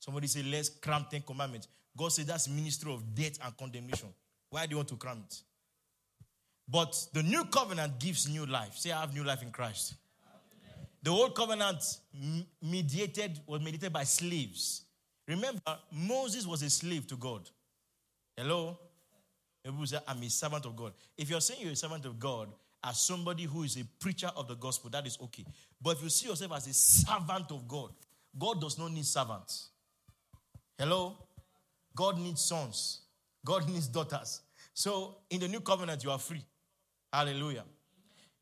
Somebody 0.00 0.26
say, 0.26 0.42
let's 0.42 0.68
cram 0.68 1.06
Ten 1.08 1.22
Commandments. 1.22 1.68
God 1.96 2.10
said 2.10 2.26
that's 2.26 2.48
ministry 2.48 2.92
of 2.92 3.14
death 3.14 3.38
and 3.44 3.56
condemnation. 3.56 4.08
Why 4.48 4.66
do 4.66 4.70
you 4.70 4.76
want 4.76 4.88
to 4.88 4.96
cram 4.96 5.22
it? 5.24 5.42
But 6.68 6.96
the 7.12 7.22
new 7.22 7.44
covenant 7.44 7.98
gives 8.00 8.28
new 8.28 8.46
life. 8.46 8.76
Say, 8.76 8.90
I 8.90 9.00
have 9.00 9.14
new 9.14 9.24
life 9.24 9.42
in 9.42 9.50
Christ. 9.50 9.94
The 11.02 11.10
old 11.10 11.34
covenant 11.34 11.82
mediated 12.62 13.40
was 13.46 13.60
mediated 13.60 13.92
by 13.92 14.04
slaves. 14.04 14.82
Remember, 15.26 15.60
Moses 15.92 16.46
was 16.46 16.62
a 16.62 16.70
slave 16.70 17.06
to 17.06 17.16
God. 17.16 17.48
Hello? 18.36 18.78
People 19.64 19.86
say, 19.86 19.98
I'm 20.06 20.22
a 20.22 20.30
servant 20.30 20.64
of 20.66 20.76
God. 20.76 20.92
If 21.16 21.28
you're 21.28 21.40
saying 21.40 21.60
you're 21.62 21.72
a 21.72 21.76
servant 21.76 22.06
of 22.06 22.18
God 22.18 22.48
as 22.82 23.00
somebody 23.00 23.44
who 23.44 23.62
is 23.62 23.76
a 23.76 23.84
preacher 23.98 24.30
of 24.36 24.48
the 24.48 24.54
gospel, 24.54 24.90
that 24.90 25.06
is 25.06 25.18
okay. 25.22 25.44
But 25.80 25.96
if 25.96 26.02
you 26.02 26.10
see 26.10 26.28
yourself 26.28 26.52
as 26.52 26.66
a 26.66 26.72
servant 26.72 27.50
of 27.50 27.66
God, 27.68 27.90
God 28.38 28.60
does 28.60 28.78
not 28.78 28.92
need 28.92 29.04
servants. 29.04 29.70
Hello? 30.80 31.14
God 31.94 32.18
needs 32.18 32.40
sons. 32.40 33.00
God 33.44 33.68
needs 33.68 33.86
daughters. 33.86 34.40
So 34.72 35.18
in 35.28 35.38
the 35.38 35.46
new 35.46 35.60
covenant, 35.60 36.02
you 36.02 36.10
are 36.10 36.18
free. 36.18 36.42
Hallelujah. 37.12 37.64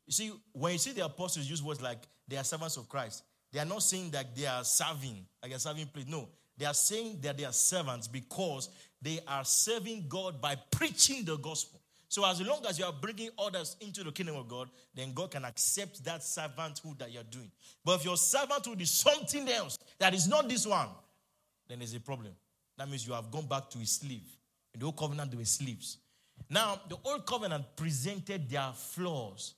You 0.07 0.13
see, 0.13 0.31
when 0.53 0.71
you 0.71 0.77
see 0.77 0.93
the 0.93 1.03
apostles 1.03 1.49
use 1.49 1.61
words 1.61 1.81
like 1.81 1.97
they 2.29 2.37
are 2.37 2.45
servants 2.45 2.77
of 2.77 2.87
Christ, 2.87 3.25
they 3.51 3.59
are 3.59 3.65
not 3.65 3.83
saying 3.83 4.11
that 4.11 4.37
they 4.37 4.45
are 4.45 4.63
serving, 4.63 5.25
like 5.43 5.51
a 5.51 5.59
serving 5.59 5.87
place. 5.87 6.05
No, 6.07 6.29
they 6.57 6.65
are 6.65 6.73
saying 6.73 7.19
that 7.23 7.37
they 7.37 7.43
are 7.43 7.51
servants 7.51 8.07
because 8.07 8.69
they 9.01 9.19
are 9.27 9.43
serving 9.43 10.05
God 10.07 10.39
by 10.39 10.55
preaching 10.71 11.25
the 11.25 11.35
gospel. 11.35 11.81
So 12.07 12.25
as 12.25 12.41
long 12.41 12.65
as 12.69 12.79
you 12.79 12.85
are 12.85 12.93
bringing 12.93 13.31
others 13.37 13.75
into 13.81 14.01
the 14.05 14.13
kingdom 14.13 14.37
of 14.37 14.47
God, 14.47 14.69
then 14.95 15.13
God 15.13 15.31
can 15.31 15.43
accept 15.43 16.05
that 16.05 16.21
servanthood 16.21 16.99
that 16.99 17.11
you're 17.11 17.21
doing. 17.23 17.51
But 17.83 17.99
if 17.99 18.05
your 18.05 18.15
servanthood 18.15 18.79
is 18.79 18.91
something 18.91 19.49
else 19.49 19.77
that 19.99 20.13
is 20.13 20.25
not 20.25 20.47
this 20.47 20.65
one, 20.65 20.87
then 21.69 21.79
there's 21.79 21.93
a 21.93 21.99
problem. 21.99 22.33
That 22.77 22.89
means 22.89 23.07
you 23.07 23.13
have 23.13 23.29
gone 23.31 23.45
back 23.45 23.69
to 23.69 23.79
a 23.79 23.85
slave. 23.85 24.25
In 24.73 24.79
the 24.79 24.85
old 24.85 24.97
covenant, 24.97 25.31
they 25.31 25.37
were 25.37 25.45
slaves. 25.45 25.97
Now, 26.49 26.79
the 26.89 26.97
old 27.03 27.25
covenant 27.25 27.65
presented 27.75 28.49
their 28.49 28.71
flaws, 28.73 29.55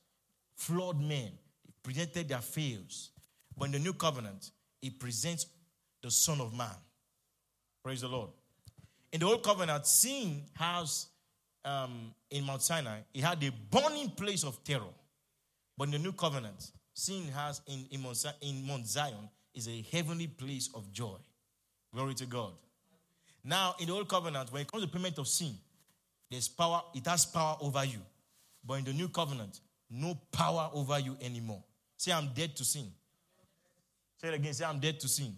flawed 0.54 1.00
men, 1.00 1.30
it 1.66 1.74
presented 1.82 2.28
their 2.28 2.40
fails. 2.40 3.10
But 3.56 3.66
in 3.66 3.72
the 3.72 3.78
new 3.78 3.92
covenant, 3.92 4.50
it 4.82 4.98
presents 4.98 5.46
the 6.02 6.10
Son 6.10 6.40
of 6.40 6.54
Man. 6.54 6.74
Praise 7.84 8.00
the 8.00 8.08
Lord. 8.08 8.30
In 9.12 9.20
the 9.20 9.26
old 9.26 9.42
covenant, 9.42 9.86
sin 9.86 10.42
has 10.54 11.06
um, 11.64 12.12
in 12.30 12.44
Mount 12.44 12.62
Sinai, 12.62 12.98
it 13.14 13.22
had 13.22 13.42
a 13.44 13.50
burning 13.70 14.10
place 14.10 14.44
of 14.44 14.62
terror. 14.64 14.82
But 15.76 15.84
in 15.84 15.90
the 15.92 15.98
new 15.98 16.12
covenant, 16.12 16.70
sin 16.94 17.28
has 17.34 17.60
in, 17.66 17.86
in, 17.90 18.02
Mount, 18.02 18.24
in 18.40 18.66
Mount 18.66 18.86
Zion 18.86 19.28
is 19.54 19.68
a 19.68 19.84
heavenly 19.90 20.26
place 20.26 20.70
of 20.74 20.92
joy. 20.92 21.16
Glory 21.94 22.14
to 22.14 22.26
God. 22.26 22.52
Now, 23.44 23.74
in 23.80 23.86
the 23.86 23.92
old 23.92 24.08
covenant, 24.08 24.52
when 24.52 24.62
it 24.62 24.70
comes 24.70 24.84
to 24.84 24.88
payment 24.88 25.18
of 25.18 25.28
sin, 25.28 25.54
there's 26.30 26.48
power, 26.48 26.82
it 26.94 27.06
has 27.06 27.26
power 27.26 27.56
over 27.60 27.84
you. 27.84 27.98
But 28.64 28.74
in 28.74 28.84
the 28.84 28.92
new 28.92 29.08
covenant, 29.08 29.60
no 29.90 30.16
power 30.30 30.70
over 30.72 30.98
you 30.98 31.16
anymore. 31.20 31.62
Say, 31.96 32.12
I'm 32.12 32.30
dead 32.34 32.56
to 32.56 32.64
sin. 32.64 32.86
Say 34.16 34.28
it 34.28 34.34
again. 34.34 34.54
Say, 34.54 34.64
I'm 34.64 34.78
dead 34.78 34.98
to 35.00 35.08
sin. 35.08 35.34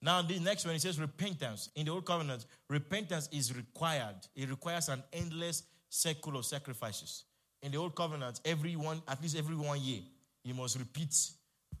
Now, 0.00 0.22
the 0.22 0.38
next 0.38 0.64
one, 0.64 0.74
it 0.74 0.82
says 0.82 1.00
repentance. 1.00 1.70
In 1.74 1.86
the 1.86 1.92
old 1.92 2.04
covenant, 2.04 2.46
repentance 2.68 3.28
is 3.32 3.56
required. 3.56 4.16
It 4.36 4.48
requires 4.48 4.88
an 4.88 5.02
endless 5.12 5.64
cycle 5.88 6.36
of 6.36 6.44
sacrifices. 6.44 7.24
In 7.62 7.72
the 7.72 7.78
old 7.78 7.94
covenant, 7.94 8.40
everyone, 8.44 9.02
at 9.08 9.20
least 9.22 9.36
every 9.36 9.56
one 9.56 9.80
year, 9.80 10.00
you 10.44 10.54
must 10.54 10.78
repeat, 10.78 11.14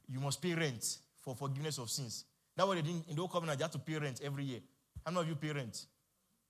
you 0.08 0.18
must 0.18 0.42
pay 0.42 0.54
rent 0.54 0.98
for 1.22 1.36
forgiveness 1.36 1.78
of 1.78 1.90
sins. 1.90 2.24
They 2.56 2.64
did 2.76 2.86
in 3.08 3.16
the 3.16 3.20
old 3.20 3.32
covenant, 3.32 3.58
you 3.58 3.64
have 3.64 3.72
to 3.72 3.78
pay 3.78 3.98
rent 3.98 4.20
every 4.24 4.44
year. 4.44 4.60
How 5.04 5.12
many 5.12 5.22
of 5.22 5.28
you 5.28 5.34
pay 5.36 5.52
rent? 5.52 5.84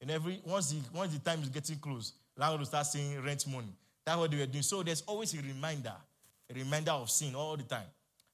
And 0.01 0.11
every 0.11 0.41
once 0.45 0.71
the 0.71 0.81
once 0.97 1.13
the 1.13 1.19
time 1.19 1.43
is 1.43 1.49
getting 1.49 1.79
close, 1.79 2.13
landlord 2.37 2.61
will 2.61 2.67
start 2.67 2.87
saying 2.87 3.21
rent 3.23 3.47
money. 3.47 3.75
That's 4.05 4.19
what 4.19 4.31
they 4.31 4.39
were 4.39 4.47
doing. 4.47 4.63
So 4.63 4.83
there's 4.83 5.03
always 5.03 5.35
a 5.35 5.43
reminder, 5.43 5.95
a 6.51 6.55
reminder 6.55 6.93
of 6.93 7.11
sin 7.11 7.35
all 7.35 7.57
the 7.57 7.65
time. 7.65 7.87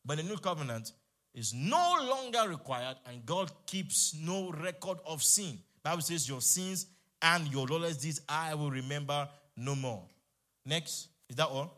But 0.04 0.18
the 0.18 0.24
new 0.24 0.36
covenant 0.36 0.92
is 1.34 1.54
no 1.54 1.96
longer 2.02 2.48
required, 2.48 2.96
and 3.06 3.24
God 3.24 3.50
keeps 3.64 4.14
no 4.20 4.50
record 4.50 4.98
of 5.06 5.22
sin. 5.22 5.58
Bible 5.82 6.02
says, 6.02 6.28
Your 6.28 6.40
sins 6.40 6.86
and 7.22 7.48
your 7.48 7.66
lawless 7.66 7.96
deeds 7.96 8.20
I 8.28 8.54
will 8.54 8.70
remember 8.70 9.28
no 9.56 9.74
more. 9.74 10.02
Next, 10.66 11.08
is 11.28 11.36
that 11.36 11.48
all? 11.48 11.74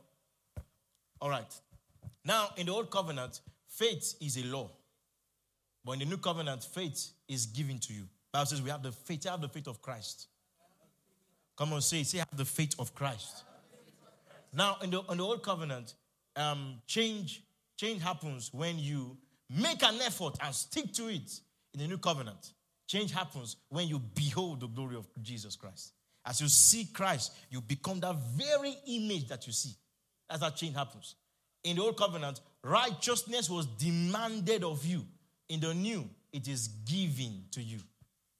All 1.20 1.30
right. 1.30 1.46
Now, 2.24 2.48
in 2.56 2.66
the 2.66 2.72
old 2.72 2.90
covenant, 2.90 3.40
faith 3.68 4.14
is 4.20 4.36
a 4.38 4.44
law. 4.44 4.70
But 5.84 5.92
in 5.92 5.98
the 6.00 6.04
new 6.06 6.16
covenant, 6.16 6.64
faith 6.64 7.12
is 7.28 7.46
given 7.46 7.78
to 7.80 7.92
you. 7.92 8.04
Bible 8.32 8.46
says 8.46 8.62
we 8.62 8.70
have 8.70 8.82
the 8.82 8.92
faith. 8.92 9.24
have 9.24 9.40
the 9.40 9.48
faith 9.48 9.68
of 9.68 9.80
Christ. 9.82 10.28
Come 11.56 11.72
on, 11.72 11.82
say, 11.82 12.02
say, 12.02 12.18
have 12.18 12.36
the 12.36 12.44
faith 12.44 12.74
of 12.78 12.94
Christ. 12.94 13.44
Now, 14.52 14.78
in 14.82 14.90
the, 14.90 15.02
in 15.10 15.18
the 15.18 15.24
old 15.24 15.42
covenant, 15.42 15.94
um, 16.36 16.80
change 16.86 17.42
change 17.76 18.02
happens 18.02 18.50
when 18.52 18.78
you 18.78 19.16
make 19.50 19.82
an 19.82 20.00
effort 20.02 20.36
and 20.42 20.54
stick 20.54 20.92
to 20.94 21.08
it. 21.08 21.40
In 21.74 21.80
the 21.80 21.88
new 21.88 21.98
covenant, 21.98 22.52
change 22.86 23.12
happens 23.12 23.56
when 23.68 23.88
you 23.88 23.98
behold 23.98 24.60
the 24.60 24.68
glory 24.68 24.96
of 24.96 25.06
Jesus 25.22 25.56
Christ. 25.56 25.92
As 26.24 26.40
you 26.40 26.48
see 26.48 26.86
Christ, 26.92 27.32
you 27.50 27.60
become 27.60 28.00
that 28.00 28.16
very 28.36 28.74
image 28.86 29.28
that 29.28 29.46
you 29.46 29.52
see. 29.52 29.74
That's 30.28 30.42
how 30.42 30.50
change 30.50 30.74
happens. 30.74 31.16
In 31.64 31.76
the 31.76 31.82
old 31.82 31.96
covenant, 31.96 32.40
righteousness 32.62 33.50
was 33.50 33.66
demanded 33.66 34.64
of 34.64 34.84
you. 34.86 35.04
In 35.48 35.60
the 35.60 35.74
new, 35.74 36.08
it 36.32 36.48
is 36.48 36.68
given 36.68 37.44
to 37.52 37.62
you. 37.62 37.78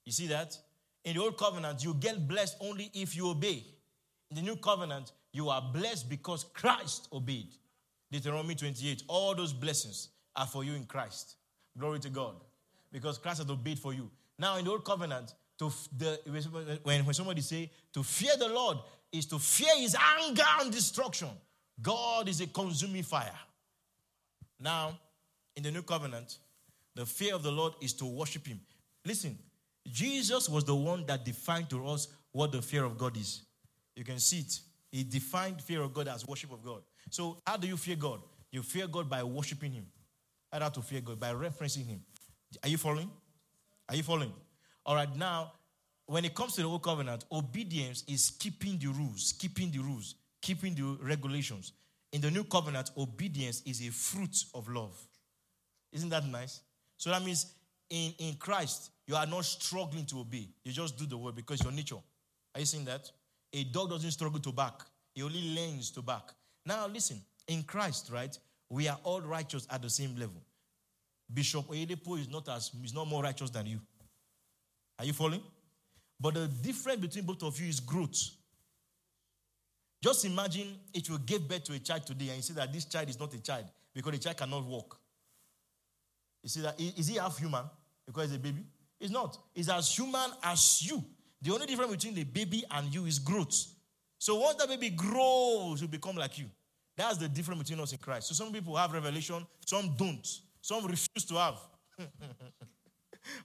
You 0.05 0.11
see 0.11 0.27
that? 0.27 0.57
In 1.03 1.15
the 1.15 1.21
old 1.21 1.37
covenant, 1.37 1.83
you 1.83 1.93
get 1.93 2.27
blessed 2.27 2.57
only 2.61 2.89
if 2.93 3.15
you 3.15 3.29
obey. 3.29 3.63
In 4.31 4.37
the 4.37 4.41
new 4.41 4.55
covenant, 4.55 5.11
you 5.31 5.49
are 5.49 5.61
blessed 5.61 6.09
because 6.09 6.45
Christ 6.53 7.07
obeyed. 7.13 7.49
Deuteronomy 8.11 8.55
28, 8.55 9.03
all 9.07 9.35
those 9.35 9.53
blessings 9.53 10.09
are 10.35 10.47
for 10.47 10.63
you 10.63 10.73
in 10.73 10.85
Christ. 10.85 11.35
Glory 11.77 11.99
to 11.99 12.09
God. 12.09 12.35
Because 12.91 13.17
Christ 13.17 13.39
has 13.39 13.49
obeyed 13.49 13.77
for 13.77 13.93
you. 13.93 14.09
Now, 14.39 14.57
in 14.57 14.65
the 14.65 14.71
old 14.71 14.85
covenant, 14.85 15.33
to 15.57 15.71
the, 15.97 16.19
when, 16.83 17.05
when 17.05 17.13
somebody 17.13 17.41
say 17.41 17.71
to 17.93 18.03
fear 18.03 18.31
the 18.37 18.49
Lord 18.49 18.77
is 19.11 19.25
to 19.27 19.39
fear 19.39 19.75
his 19.77 19.95
anger 20.19 20.43
and 20.59 20.71
destruction. 20.71 21.29
God 21.81 22.27
is 22.27 22.41
a 22.41 22.47
consuming 22.47 23.03
fire. 23.03 23.31
Now, 24.59 24.99
in 25.55 25.63
the 25.63 25.71
new 25.71 25.81
covenant, 25.81 26.37
the 26.95 27.05
fear 27.05 27.35
of 27.35 27.43
the 27.43 27.51
Lord 27.51 27.73
is 27.81 27.93
to 27.93 28.05
worship 28.05 28.47
him. 28.47 28.59
Listen, 29.05 29.37
Jesus 29.87 30.49
was 30.49 30.63
the 30.63 30.75
one 30.75 31.05
that 31.05 31.25
defined 31.25 31.69
to 31.69 31.85
us 31.87 32.07
what 32.31 32.51
the 32.51 32.61
fear 32.61 32.83
of 32.83 32.97
God 32.97 33.17
is. 33.17 33.43
You 33.95 34.03
can 34.03 34.19
see 34.19 34.39
it. 34.39 34.59
He 34.91 35.03
defined 35.03 35.61
fear 35.61 35.81
of 35.81 35.93
God 35.93 36.07
as 36.07 36.27
worship 36.27 36.51
of 36.51 36.63
God. 36.63 36.81
So, 37.09 37.41
how 37.45 37.57
do 37.57 37.67
you 37.67 37.77
fear 37.77 37.95
God? 37.95 38.21
You 38.51 38.61
fear 38.63 38.87
God 38.87 39.09
by 39.09 39.23
worshiping 39.23 39.73
Him. 39.73 39.85
How 40.51 40.69
to 40.69 40.81
fear 40.81 41.01
God? 41.01 41.19
By 41.19 41.33
referencing 41.33 41.85
Him. 41.85 42.01
Are 42.63 42.69
you 42.69 42.77
following? 42.77 43.11
Are 43.89 43.95
you 43.95 44.03
following? 44.03 44.33
All 44.85 44.95
right, 44.95 45.13
now, 45.15 45.51
when 46.05 46.23
it 46.23 46.33
comes 46.33 46.53
to 46.55 46.61
the 46.61 46.67
old 46.67 46.83
covenant, 46.83 47.25
obedience 47.31 48.03
is 48.07 48.31
keeping 48.39 48.77
the 48.77 48.87
rules, 48.87 49.33
keeping 49.37 49.71
the 49.71 49.79
rules, 49.79 50.15
keeping 50.41 50.73
the 50.75 50.97
regulations. 51.01 51.73
In 52.11 52.21
the 52.21 52.31
new 52.31 52.43
covenant, 52.43 52.91
obedience 52.97 53.61
is 53.65 53.85
a 53.85 53.91
fruit 53.91 54.45
of 54.53 54.69
love. 54.69 54.95
Isn't 55.91 56.09
that 56.09 56.25
nice? 56.25 56.61
So 56.97 57.09
that 57.09 57.23
means 57.23 57.53
in, 57.89 58.13
in 58.17 58.35
Christ, 58.35 58.91
you 59.07 59.15
are 59.15 59.25
not 59.25 59.45
struggling 59.45 60.05
to 60.07 60.19
obey. 60.19 60.47
You 60.63 60.71
just 60.71 60.97
do 60.97 61.05
the 61.05 61.17
word 61.17 61.35
because 61.35 61.61
your 61.61 61.71
nature. 61.71 61.97
Are 62.53 62.59
you 62.59 62.65
seeing 62.65 62.85
that? 62.85 63.11
A 63.53 63.63
dog 63.65 63.89
doesn't 63.89 64.11
struggle 64.11 64.39
to 64.39 64.51
bark, 64.51 64.85
he 65.13 65.23
only 65.23 65.55
learns 65.55 65.91
to 65.91 66.01
bark. 66.01 66.33
Now, 66.65 66.87
listen, 66.87 67.21
in 67.47 67.63
Christ, 67.63 68.09
right, 68.11 68.37
we 68.69 68.87
are 68.87 68.97
all 69.03 69.21
righteous 69.21 69.67
at 69.69 69.81
the 69.81 69.89
same 69.89 70.15
level. 70.15 70.41
Bishop 71.33 71.67
Oyedepo 71.67 72.19
is 72.19 72.29
not 72.29 72.47
as 72.49 72.71
is 72.83 72.93
not 72.93 73.07
more 73.07 73.23
righteous 73.23 73.49
than 73.49 73.65
you. 73.65 73.79
Are 74.99 75.05
you 75.05 75.13
following? 75.13 75.41
But 76.19 76.35
the 76.35 76.47
difference 76.47 77.01
between 77.01 77.25
both 77.25 77.43
of 77.43 77.59
you 77.59 77.67
is 77.67 77.79
growth. 77.79 78.31
Just 80.01 80.25
imagine 80.25 80.77
if 80.93 81.09
you 81.09 81.17
gave 81.19 81.47
birth 81.47 81.63
to 81.65 81.73
a 81.73 81.79
child 81.79 82.05
today 82.05 82.27
and 82.27 82.37
you 82.37 82.43
see 82.43 82.53
that 82.53 82.71
this 82.71 82.85
child 82.85 83.09
is 83.09 83.19
not 83.19 83.33
a 83.33 83.41
child 83.41 83.65
because 83.93 84.11
the 84.11 84.19
child 84.19 84.37
cannot 84.37 84.63
walk. 84.63 84.99
You 86.45 86.49
see 86.49 86.61
that 86.61 86.79
is 86.79 87.07
he 87.07 87.15
half 87.15 87.39
human 87.39 87.65
because 88.05 88.29
he's 88.29 88.35
a 88.35 88.39
baby? 88.39 88.61
He's 88.99 89.09
not. 89.09 89.35
He's 89.51 89.67
as 89.67 89.89
human 89.97 90.29
as 90.43 90.87
you. 90.87 91.03
The 91.41 91.51
only 91.51 91.65
difference 91.65 91.95
between 91.95 92.13
the 92.13 92.23
baby 92.23 92.63
and 92.69 92.93
you 92.93 93.07
is 93.07 93.17
growth. 93.17 93.65
So 94.19 94.35
once 94.35 94.61
the 94.61 94.67
baby 94.67 94.91
grows, 94.91 95.79
he'll 95.79 95.89
become 95.89 96.15
like 96.15 96.37
you. 96.37 96.45
That's 96.95 97.17
the 97.17 97.27
difference 97.27 97.63
between 97.63 97.79
us 97.79 97.93
in 97.93 97.97
Christ. 97.97 98.27
So 98.27 98.35
some 98.35 98.53
people 98.53 98.75
have 98.75 98.93
revelation, 98.93 99.43
some 99.65 99.95
don't. 99.97 100.25
Some 100.61 100.85
refuse 100.85 101.25
to 101.29 101.33
have. 101.33 101.55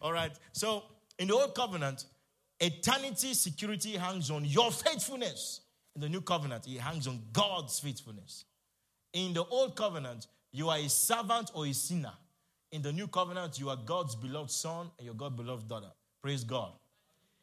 All 0.03 0.13
right. 0.13 0.33
So 0.53 0.83
in 1.19 1.29
the 1.29 1.35
old 1.35 1.55
covenant, 1.55 2.05
eternity 2.61 3.33
security 3.33 3.97
hangs 3.97 4.31
on 4.31 4.45
your 4.45 4.71
faithfulness. 4.71 5.63
In 5.95 6.03
the 6.03 6.09
new 6.11 6.21
covenant, 6.21 6.67
it 6.69 6.79
hangs 6.79 7.07
on 7.07 7.23
God's 7.33 7.81
faithfulness. 7.81 8.45
In 9.15 9.33
the 9.33 9.45
old 9.47 9.75
covenant, 9.75 10.27
you 10.53 10.69
are 10.69 10.77
a 10.77 10.89
servant 10.91 11.51
or 11.55 11.67
a 11.67 11.73
sinner. 11.73 12.13
In 12.73 12.83
the 12.83 12.93
new 12.93 13.09
covenant, 13.09 13.59
you 13.59 13.69
are 13.69 13.77
God's 13.77 14.15
beloved 14.15 14.51
son 14.51 14.91
and 14.99 15.05
your 15.05 15.15
God 15.15 15.37
beloved 15.37 15.69
daughter. 15.69 15.91
Praise 16.23 16.45
God. 16.45 16.73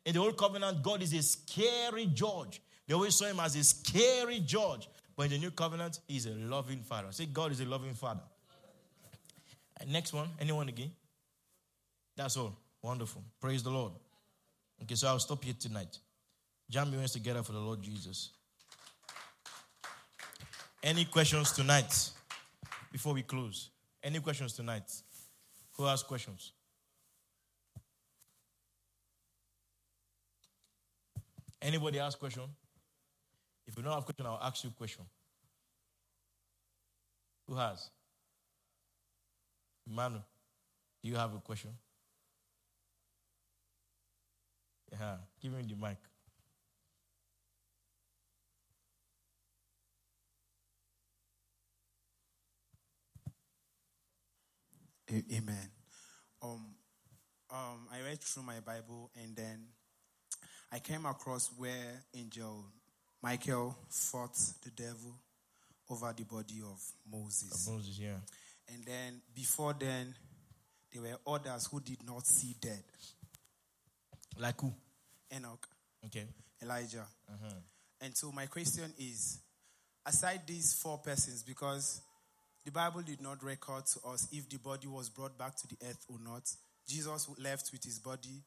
In 0.05 0.13
the 0.13 0.19
old 0.19 0.37
covenant, 0.37 0.81
God 0.81 1.01
is 1.01 1.13
a 1.13 1.21
scary 1.21 2.05
judge. 2.05 2.61
They 2.87 2.93
always 2.93 3.15
saw 3.15 3.25
him 3.25 3.39
as 3.41 3.55
a 3.55 3.63
scary 3.63 4.39
judge. 4.39 4.87
But 5.17 5.23
in 5.23 5.31
the 5.31 5.37
new 5.39 5.51
covenant, 5.51 5.99
he's 6.07 6.27
a 6.27 6.31
loving 6.31 6.79
father. 6.79 7.07
Say, 7.11 7.25
God 7.25 7.51
is 7.51 7.59
a 7.59 7.65
loving 7.65 7.93
father. 7.93 8.21
And 9.79 9.91
next 9.91 10.13
one, 10.13 10.29
anyone 10.39 10.69
again? 10.69 10.91
That's 12.15 12.37
all. 12.37 12.55
Wonderful. 12.81 13.23
Praise 13.41 13.63
the 13.63 13.69
Lord. 13.69 13.91
Okay, 14.83 14.95
so 14.95 15.07
I'll 15.07 15.19
stop 15.19 15.43
here 15.43 15.55
tonight. 15.59 15.97
Jam 16.69 16.89
your 16.89 16.99
hands 16.99 17.13
together 17.13 17.43
for 17.43 17.51
the 17.51 17.59
Lord 17.59 17.81
Jesus. 17.81 18.29
Any 20.83 21.05
questions 21.05 21.51
tonight 21.51 22.11
before 22.91 23.13
we 23.13 23.23
close? 23.23 23.69
Any 24.03 24.19
questions 24.19 24.53
tonight? 24.53 24.83
Who 25.77 25.85
has 25.85 26.01
questions? 26.03 26.53
Anybody 31.61 31.99
ask 31.99 32.17
question? 32.17 32.43
If 33.67 33.75
you 33.77 33.83
don't 33.83 33.93
have 33.93 34.05
question, 34.05 34.25
I'll 34.25 34.39
ask 34.41 34.63
you 34.63 34.71
question. 34.71 35.05
Who 37.47 37.55
has? 37.55 37.89
Manu, 39.85 40.19
do 41.01 41.09
you 41.09 41.15
have 41.15 41.33
a 41.33 41.39
question? 41.39 41.71
Yeah, 44.91 45.17
give 45.41 45.51
me 45.51 45.63
the 45.63 45.75
mic. 45.75 45.97
Amen. 55.11 55.69
Um, 56.41 56.65
um, 57.49 57.87
I 57.91 58.01
read 58.05 58.19
through 58.19 58.43
my 58.43 58.59
Bible 58.59 59.09
and 59.21 59.35
then 59.35 59.67
I 60.71 60.79
came 60.79 61.05
across 61.05 61.49
where 61.57 62.03
Angel 62.13 62.65
Michael 63.23 63.75
fought 63.89 64.37
the 64.63 64.71
devil 64.71 65.15
over 65.89 66.13
the 66.15 66.23
body 66.23 66.61
of 66.61 66.81
Moses. 67.09 67.67
Of 67.67 67.73
Moses, 67.73 67.99
yeah. 67.99 68.19
And 68.73 68.83
then 68.85 69.21
before 69.33 69.73
then, 69.79 70.13
there 70.91 71.01
were 71.01 71.33
others 71.35 71.67
who 71.71 71.79
did 71.79 72.05
not 72.05 72.25
see 72.27 72.55
dead. 72.59 72.83
Like 74.37 74.59
who? 74.59 74.73
Enoch. 75.33 75.67
Okay. 76.05 76.25
Elijah. 76.61 77.05
Uh-huh. 77.29 77.53
And 78.01 78.15
so 78.15 78.31
my 78.31 78.45
question 78.45 78.93
is, 78.99 79.39
aside 80.05 80.41
these 80.45 80.73
four 80.73 80.97
persons, 80.97 81.43
because 81.43 82.01
the 82.67 82.71
Bible 82.71 83.01
did 83.01 83.21
not 83.21 83.41
record 83.45 83.85
to 83.85 84.09
us 84.09 84.27
if 84.29 84.49
the 84.49 84.57
body 84.57 84.87
was 84.87 85.09
brought 85.09 85.37
back 85.37 85.55
to 85.55 85.67
the 85.67 85.77
earth 85.87 86.05
or 86.09 86.17
not. 86.19 86.43
Jesus 86.85 87.29
left 87.41 87.69
with 87.71 87.81
his 87.81 87.97
body, 87.97 88.43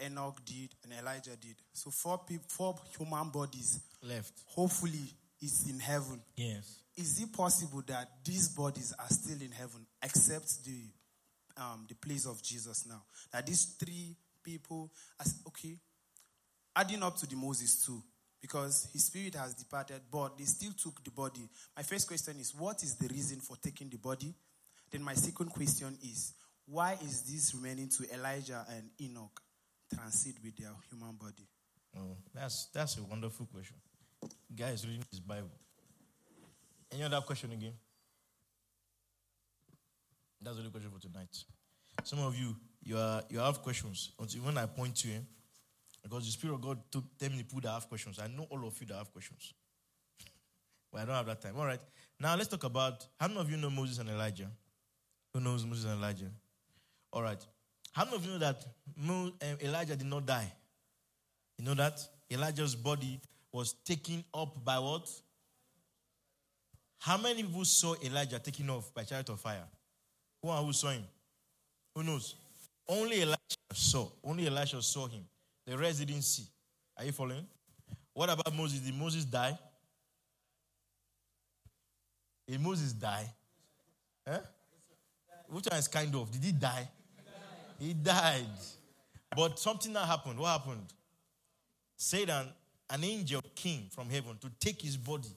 Enoch 0.00 0.38
did, 0.44 0.70
and 0.84 0.92
Elijah 0.92 1.34
did. 1.34 1.56
So 1.72 1.90
four 1.90 2.18
people, 2.18 2.46
four 2.48 2.76
human 2.96 3.28
bodies 3.30 3.80
left. 4.04 4.34
Hopefully, 4.46 5.12
it's 5.42 5.68
in 5.68 5.80
heaven. 5.80 6.22
Yes. 6.36 6.78
Is 6.96 7.20
it 7.20 7.32
possible 7.32 7.82
that 7.88 8.08
these 8.24 8.50
bodies 8.50 8.94
are 9.00 9.08
still 9.10 9.42
in 9.44 9.50
heaven, 9.50 9.84
except 10.00 10.64
the 10.64 10.84
um, 11.60 11.86
the 11.88 11.96
place 11.96 12.24
of 12.24 12.40
Jesus 12.44 12.86
now? 12.86 13.02
That 13.32 13.46
these 13.46 13.64
three 13.80 14.14
people, 14.44 14.92
as 15.18 15.40
okay, 15.48 15.76
adding 16.76 17.02
up 17.02 17.16
to 17.16 17.26
the 17.26 17.34
Moses 17.34 17.84
too, 17.84 18.00
because 18.40 18.88
his 18.92 19.04
spirit 19.04 19.34
has 19.34 19.54
departed, 19.54 20.00
but 20.10 20.36
they 20.38 20.44
still 20.44 20.72
took 20.72 21.02
the 21.02 21.10
body. 21.10 21.48
My 21.76 21.82
first 21.82 22.06
question 22.06 22.38
is, 22.38 22.54
what 22.54 22.82
is 22.82 22.94
the 22.96 23.08
reason 23.08 23.40
for 23.40 23.56
taking 23.56 23.88
the 23.88 23.98
body? 23.98 24.34
Then 24.90 25.02
my 25.02 25.14
second 25.14 25.50
question 25.50 25.96
is, 26.02 26.32
why 26.66 26.96
is 27.02 27.22
this 27.22 27.54
remaining 27.54 27.88
to 27.88 28.14
Elijah 28.14 28.64
and 28.70 28.90
Enoch 29.00 29.40
transit 29.92 30.36
with 30.42 30.56
their 30.56 30.72
human 30.90 31.14
body? 31.14 31.46
Oh, 31.96 32.16
that's 32.34 32.66
that's 32.74 32.98
a 32.98 33.02
wonderful 33.04 33.46
question. 33.46 33.76
Guy 34.54 34.70
is 34.70 34.86
reading 34.86 35.04
his 35.10 35.20
Bible. 35.20 35.50
Any 36.92 37.04
other 37.04 37.20
question 37.20 37.52
again? 37.52 37.72
That's 40.40 40.56
the 40.56 40.60
only 40.60 40.70
question 40.70 40.90
for 40.90 41.00
tonight. 41.00 41.36
Some 42.04 42.20
of 42.20 42.36
you, 42.36 42.54
you 42.82 42.98
are 42.98 43.22
you 43.30 43.38
have 43.38 43.62
questions 43.62 44.12
until 44.20 44.42
when 44.42 44.58
I 44.58 44.66
point 44.66 44.96
to 44.96 45.08
him, 45.08 45.26
because 46.08 46.24
the 46.24 46.30
Spirit 46.30 46.54
of 46.54 46.60
God 46.60 46.78
took 46.90 47.04
them 47.18 47.32
people 47.32 47.60
that 47.60 47.70
have 47.70 47.88
questions. 47.88 48.20
I 48.22 48.28
know 48.28 48.46
all 48.48 48.64
of 48.64 48.80
you 48.80 48.86
that 48.86 48.94
have 48.94 49.12
questions. 49.12 49.54
but 50.92 51.02
I 51.02 51.04
don't 51.04 51.14
have 51.16 51.26
that 51.26 51.40
time. 51.40 51.54
All 51.58 51.66
right. 51.66 51.80
Now 52.20 52.36
let's 52.36 52.48
talk 52.48 52.62
about 52.62 53.04
how 53.18 53.26
many 53.26 53.40
of 53.40 53.50
you 53.50 53.56
know 53.56 53.70
Moses 53.70 53.98
and 53.98 54.08
Elijah? 54.08 54.48
Who 55.34 55.40
knows 55.40 55.66
Moses 55.66 55.84
and 55.84 55.94
Elijah? 55.94 56.30
All 57.12 57.22
right. 57.22 57.44
How 57.92 58.04
many 58.04 58.16
of 58.18 58.24
you 58.24 58.32
know 58.32 58.38
that 58.38 58.64
um, 59.08 59.32
Elijah 59.60 59.96
did 59.96 60.06
not 60.06 60.26
die? 60.26 60.52
You 61.58 61.64
know 61.64 61.74
that? 61.74 62.00
Elijah's 62.30 62.76
body 62.76 63.20
was 63.50 63.74
taken 63.84 64.24
up 64.32 64.64
by 64.64 64.78
what? 64.78 65.10
How 66.98 67.16
many 67.16 67.42
people 67.42 67.64
saw 67.64 67.94
Elijah 68.04 68.38
taken 68.38 68.70
off 68.70 68.94
by 68.94 69.02
chariot 69.02 69.28
of 69.28 69.40
fire? 69.40 69.64
Who 70.40 70.50
are 70.50 70.62
who 70.62 70.72
saw 70.72 70.90
him? 70.90 71.04
Who 71.94 72.04
knows? 72.04 72.36
Only 72.88 73.22
Elijah 73.22 73.38
saw. 73.72 74.08
Only 74.22 74.46
Elijah 74.46 74.80
saw 74.82 75.08
him. 75.08 75.24
The 75.66 75.76
rest. 75.76 76.02
Are 76.96 77.04
you 77.04 77.12
following? 77.12 77.46
What 78.14 78.30
about 78.30 78.54
Moses? 78.54 78.80
Did 78.80 78.94
Moses 78.94 79.24
die? 79.24 79.58
Did 82.46 82.60
Moses 82.60 82.92
die? 82.92 83.28
Huh? 84.26 84.38
Which 85.48 85.66
one 85.68 85.78
is 85.78 85.88
kind 85.88 86.14
of? 86.14 86.30
Did 86.30 86.44
he 86.44 86.52
die? 86.52 86.88
He 87.78 87.92
died. 87.92 88.46
But 89.34 89.58
something 89.58 89.92
that 89.92 90.06
happened. 90.06 90.38
What 90.38 90.48
happened? 90.48 90.86
Satan, 91.96 92.46
an 92.88 93.04
angel 93.04 93.42
came 93.54 93.88
from 93.90 94.08
heaven 94.08 94.38
to 94.40 94.50
take 94.60 94.80
his 94.80 94.96
body. 94.96 95.28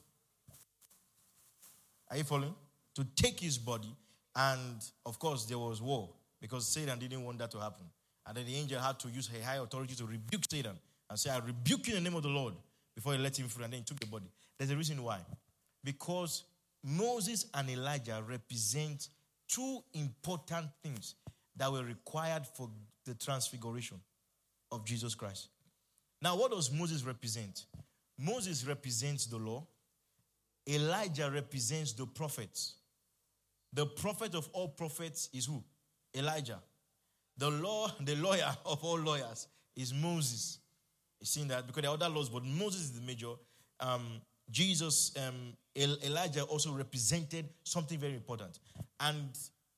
Are 2.08 2.16
you 2.16 2.24
following? 2.24 2.54
To 2.94 3.04
take 3.16 3.40
his 3.40 3.58
body. 3.58 3.94
And 4.34 4.82
of 5.04 5.18
course, 5.18 5.44
there 5.44 5.58
was 5.58 5.82
war 5.82 6.08
because 6.40 6.66
Satan 6.66 6.98
didn't 6.98 7.24
want 7.24 7.38
that 7.38 7.50
to 7.50 7.58
happen. 7.58 7.86
And 8.30 8.36
then 8.36 8.46
the 8.46 8.54
angel 8.54 8.80
had 8.80 8.96
to 9.00 9.08
use 9.08 9.26
her 9.26 9.42
high 9.42 9.56
authority 9.56 9.96
to 9.96 10.06
rebuke 10.06 10.44
Satan 10.48 10.78
and 11.10 11.18
say, 11.18 11.30
I 11.30 11.38
rebuke 11.38 11.88
you 11.88 11.96
in 11.96 12.04
the 12.04 12.08
name 12.08 12.16
of 12.16 12.22
the 12.22 12.28
Lord 12.28 12.54
before 12.94 13.12
he 13.12 13.18
let 13.18 13.36
him 13.36 13.48
free. 13.48 13.64
And 13.64 13.72
then 13.72 13.80
he 13.80 13.84
took 13.84 13.98
the 13.98 14.06
body. 14.06 14.30
There's 14.56 14.70
a 14.70 14.76
reason 14.76 15.02
why. 15.02 15.18
Because 15.82 16.44
Moses 16.84 17.46
and 17.52 17.68
Elijah 17.68 18.22
represent 18.24 19.08
two 19.48 19.82
important 19.94 20.68
things 20.80 21.16
that 21.56 21.72
were 21.72 21.82
required 21.82 22.46
for 22.46 22.70
the 23.04 23.14
transfiguration 23.14 24.00
of 24.70 24.84
Jesus 24.84 25.16
Christ. 25.16 25.48
Now, 26.22 26.36
what 26.36 26.52
does 26.52 26.70
Moses 26.70 27.02
represent? 27.02 27.64
Moses 28.16 28.64
represents 28.64 29.26
the 29.26 29.38
law, 29.38 29.66
Elijah 30.68 31.28
represents 31.34 31.94
the 31.94 32.06
prophets. 32.06 32.74
The 33.72 33.86
prophet 33.86 34.36
of 34.36 34.48
all 34.52 34.68
prophets 34.68 35.30
is 35.32 35.46
who? 35.46 35.64
Elijah. 36.14 36.60
The 37.40 37.48
law, 37.48 37.90
the 37.98 38.16
lawyer 38.16 38.54
of 38.66 38.84
all 38.84 38.98
lawyers 38.98 39.48
is 39.74 39.94
Moses. 39.94 40.58
You 41.20 41.26
seen 41.26 41.48
that? 41.48 41.66
Because 41.66 41.82
there 41.82 41.90
are 41.90 41.94
other 41.94 42.08
laws, 42.08 42.28
but 42.28 42.44
Moses 42.44 42.82
is 42.82 42.92
the 42.92 43.00
major. 43.00 43.32
Um, 43.80 44.20
Jesus, 44.50 45.12
um, 45.16 45.54
El- 45.74 45.98
Elijah 46.04 46.42
also 46.42 46.72
represented 46.72 47.48
something 47.64 47.98
very 47.98 48.14
important. 48.14 48.58
And 48.98 49.30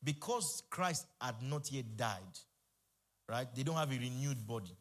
because 0.02 0.64
Christ 0.70 1.06
had 1.20 1.36
not 1.40 1.70
yet 1.70 1.96
died, 1.96 2.38
right, 3.28 3.46
they 3.54 3.62
don't 3.62 3.76
have 3.76 3.92
a 3.92 3.98
renewed 3.98 4.44
body. 4.44 4.76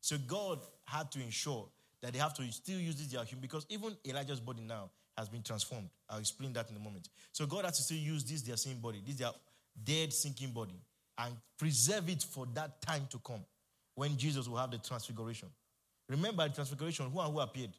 So 0.00 0.16
God 0.26 0.60
had 0.86 1.12
to 1.12 1.20
ensure 1.20 1.68
that 2.00 2.14
they 2.14 2.18
have 2.18 2.32
to 2.34 2.52
still 2.52 2.78
use 2.78 2.96
this 2.96 3.08
their 3.08 3.24
human 3.24 3.42
because 3.42 3.66
even 3.68 3.94
Elijah's 4.06 4.40
body 4.40 4.62
now 4.62 4.90
has 5.18 5.28
been 5.28 5.42
transformed. 5.42 5.90
I'll 6.08 6.20
explain 6.20 6.54
that 6.54 6.70
in 6.70 6.76
a 6.76 6.80
moment. 6.80 7.10
So 7.32 7.44
God 7.44 7.66
has 7.66 7.76
to 7.76 7.82
still 7.82 7.98
use 7.98 8.24
this 8.24 8.40
their 8.40 8.56
same 8.56 8.78
body, 8.78 9.02
this 9.06 9.16
their 9.16 9.30
dead 9.84 10.12
sinking 10.12 10.52
body, 10.52 10.80
and 11.22 11.36
preserve 11.58 12.08
it 12.08 12.22
for 12.22 12.46
that 12.54 12.80
time 12.82 13.06
to 13.10 13.18
come 13.18 13.44
when 13.94 14.16
Jesus 14.16 14.48
will 14.48 14.58
have 14.58 14.70
the 14.70 14.78
transfiguration. 14.78 15.48
Remember 16.08 16.48
the 16.48 16.54
transfiguration, 16.54 17.10
who 17.10 17.20
and 17.20 17.32
who 17.32 17.40
appeared 17.40 17.70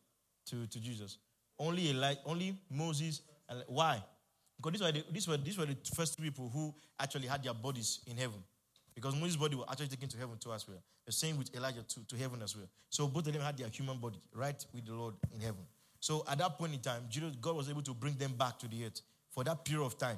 to, 0.47 0.67
to 0.67 0.79
Jesus? 0.79 1.17
Only 1.59 1.89
Eli, 1.89 2.15
only 2.25 2.57
Moses. 2.69 3.21
Why? 3.67 4.01
Because 4.57 4.71
these 4.73 4.81
were, 4.81 4.91
the, 4.91 5.03
these, 5.11 5.27
were, 5.27 5.37
these 5.37 5.57
were 5.57 5.65
the 5.65 5.77
first 5.95 6.21
people 6.21 6.49
who 6.53 6.73
actually 6.99 7.27
had 7.27 7.43
their 7.43 7.53
bodies 7.53 7.99
in 8.07 8.17
heaven. 8.17 8.41
Because 8.95 9.15
Moses' 9.15 9.35
body 9.35 9.55
was 9.55 9.65
actually 9.69 9.87
taken 9.87 10.07
to 10.09 10.17
heaven 10.17 10.37
too 10.39 10.53
as 10.53 10.67
well. 10.67 10.81
The 11.05 11.11
same 11.11 11.37
with 11.37 11.53
Elijah 11.55 11.83
to, 11.83 12.07
to 12.07 12.15
heaven 12.15 12.41
as 12.41 12.55
well. 12.55 12.67
So 12.89 13.07
both 13.07 13.27
of 13.27 13.33
them 13.33 13.41
had 13.41 13.57
their 13.57 13.67
human 13.67 13.97
body 13.97 14.21
right 14.33 14.63
with 14.73 14.85
the 14.85 14.93
Lord 14.93 15.15
in 15.33 15.41
heaven. 15.41 15.65
So 15.99 16.23
at 16.29 16.37
that 16.37 16.57
point 16.57 16.73
in 16.73 16.79
time, 16.79 17.03
Jesus, 17.09 17.35
God 17.41 17.55
was 17.55 17.69
able 17.69 17.81
to 17.81 17.93
bring 17.93 18.13
them 18.15 18.33
back 18.37 18.59
to 18.59 18.67
the 18.67 18.85
earth 18.85 19.01
for 19.31 19.43
that 19.43 19.65
period 19.65 19.85
of 19.85 19.97
time. 19.97 20.17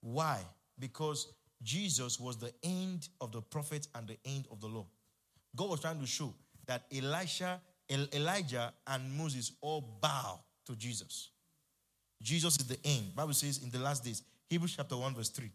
Why? 0.00 0.40
Because 0.78 1.28
Jesus 1.62 2.20
was 2.20 2.36
the 2.36 2.52
end 2.62 3.08
of 3.20 3.32
the 3.32 3.40
prophet 3.40 3.88
and 3.94 4.06
the 4.06 4.18
end 4.24 4.46
of 4.50 4.60
the 4.60 4.66
law. 4.66 4.86
God 5.56 5.70
was 5.70 5.80
trying 5.80 6.00
to 6.00 6.06
show 6.06 6.34
that 6.66 6.84
Elisha, 6.94 7.60
El- 7.88 8.08
Elijah, 8.12 8.72
and 8.86 9.12
Moses 9.16 9.52
all 9.60 9.98
bow 10.00 10.40
to 10.66 10.76
Jesus. 10.76 11.30
Jesus 12.22 12.58
is 12.58 12.66
the 12.66 12.78
end. 12.84 13.14
Bible 13.14 13.34
says 13.34 13.62
in 13.62 13.70
the 13.70 13.78
last 13.78 14.04
days, 14.04 14.22
Hebrews 14.48 14.74
chapter 14.76 14.96
1, 14.96 15.14
verse 15.14 15.28
3. 15.30 15.50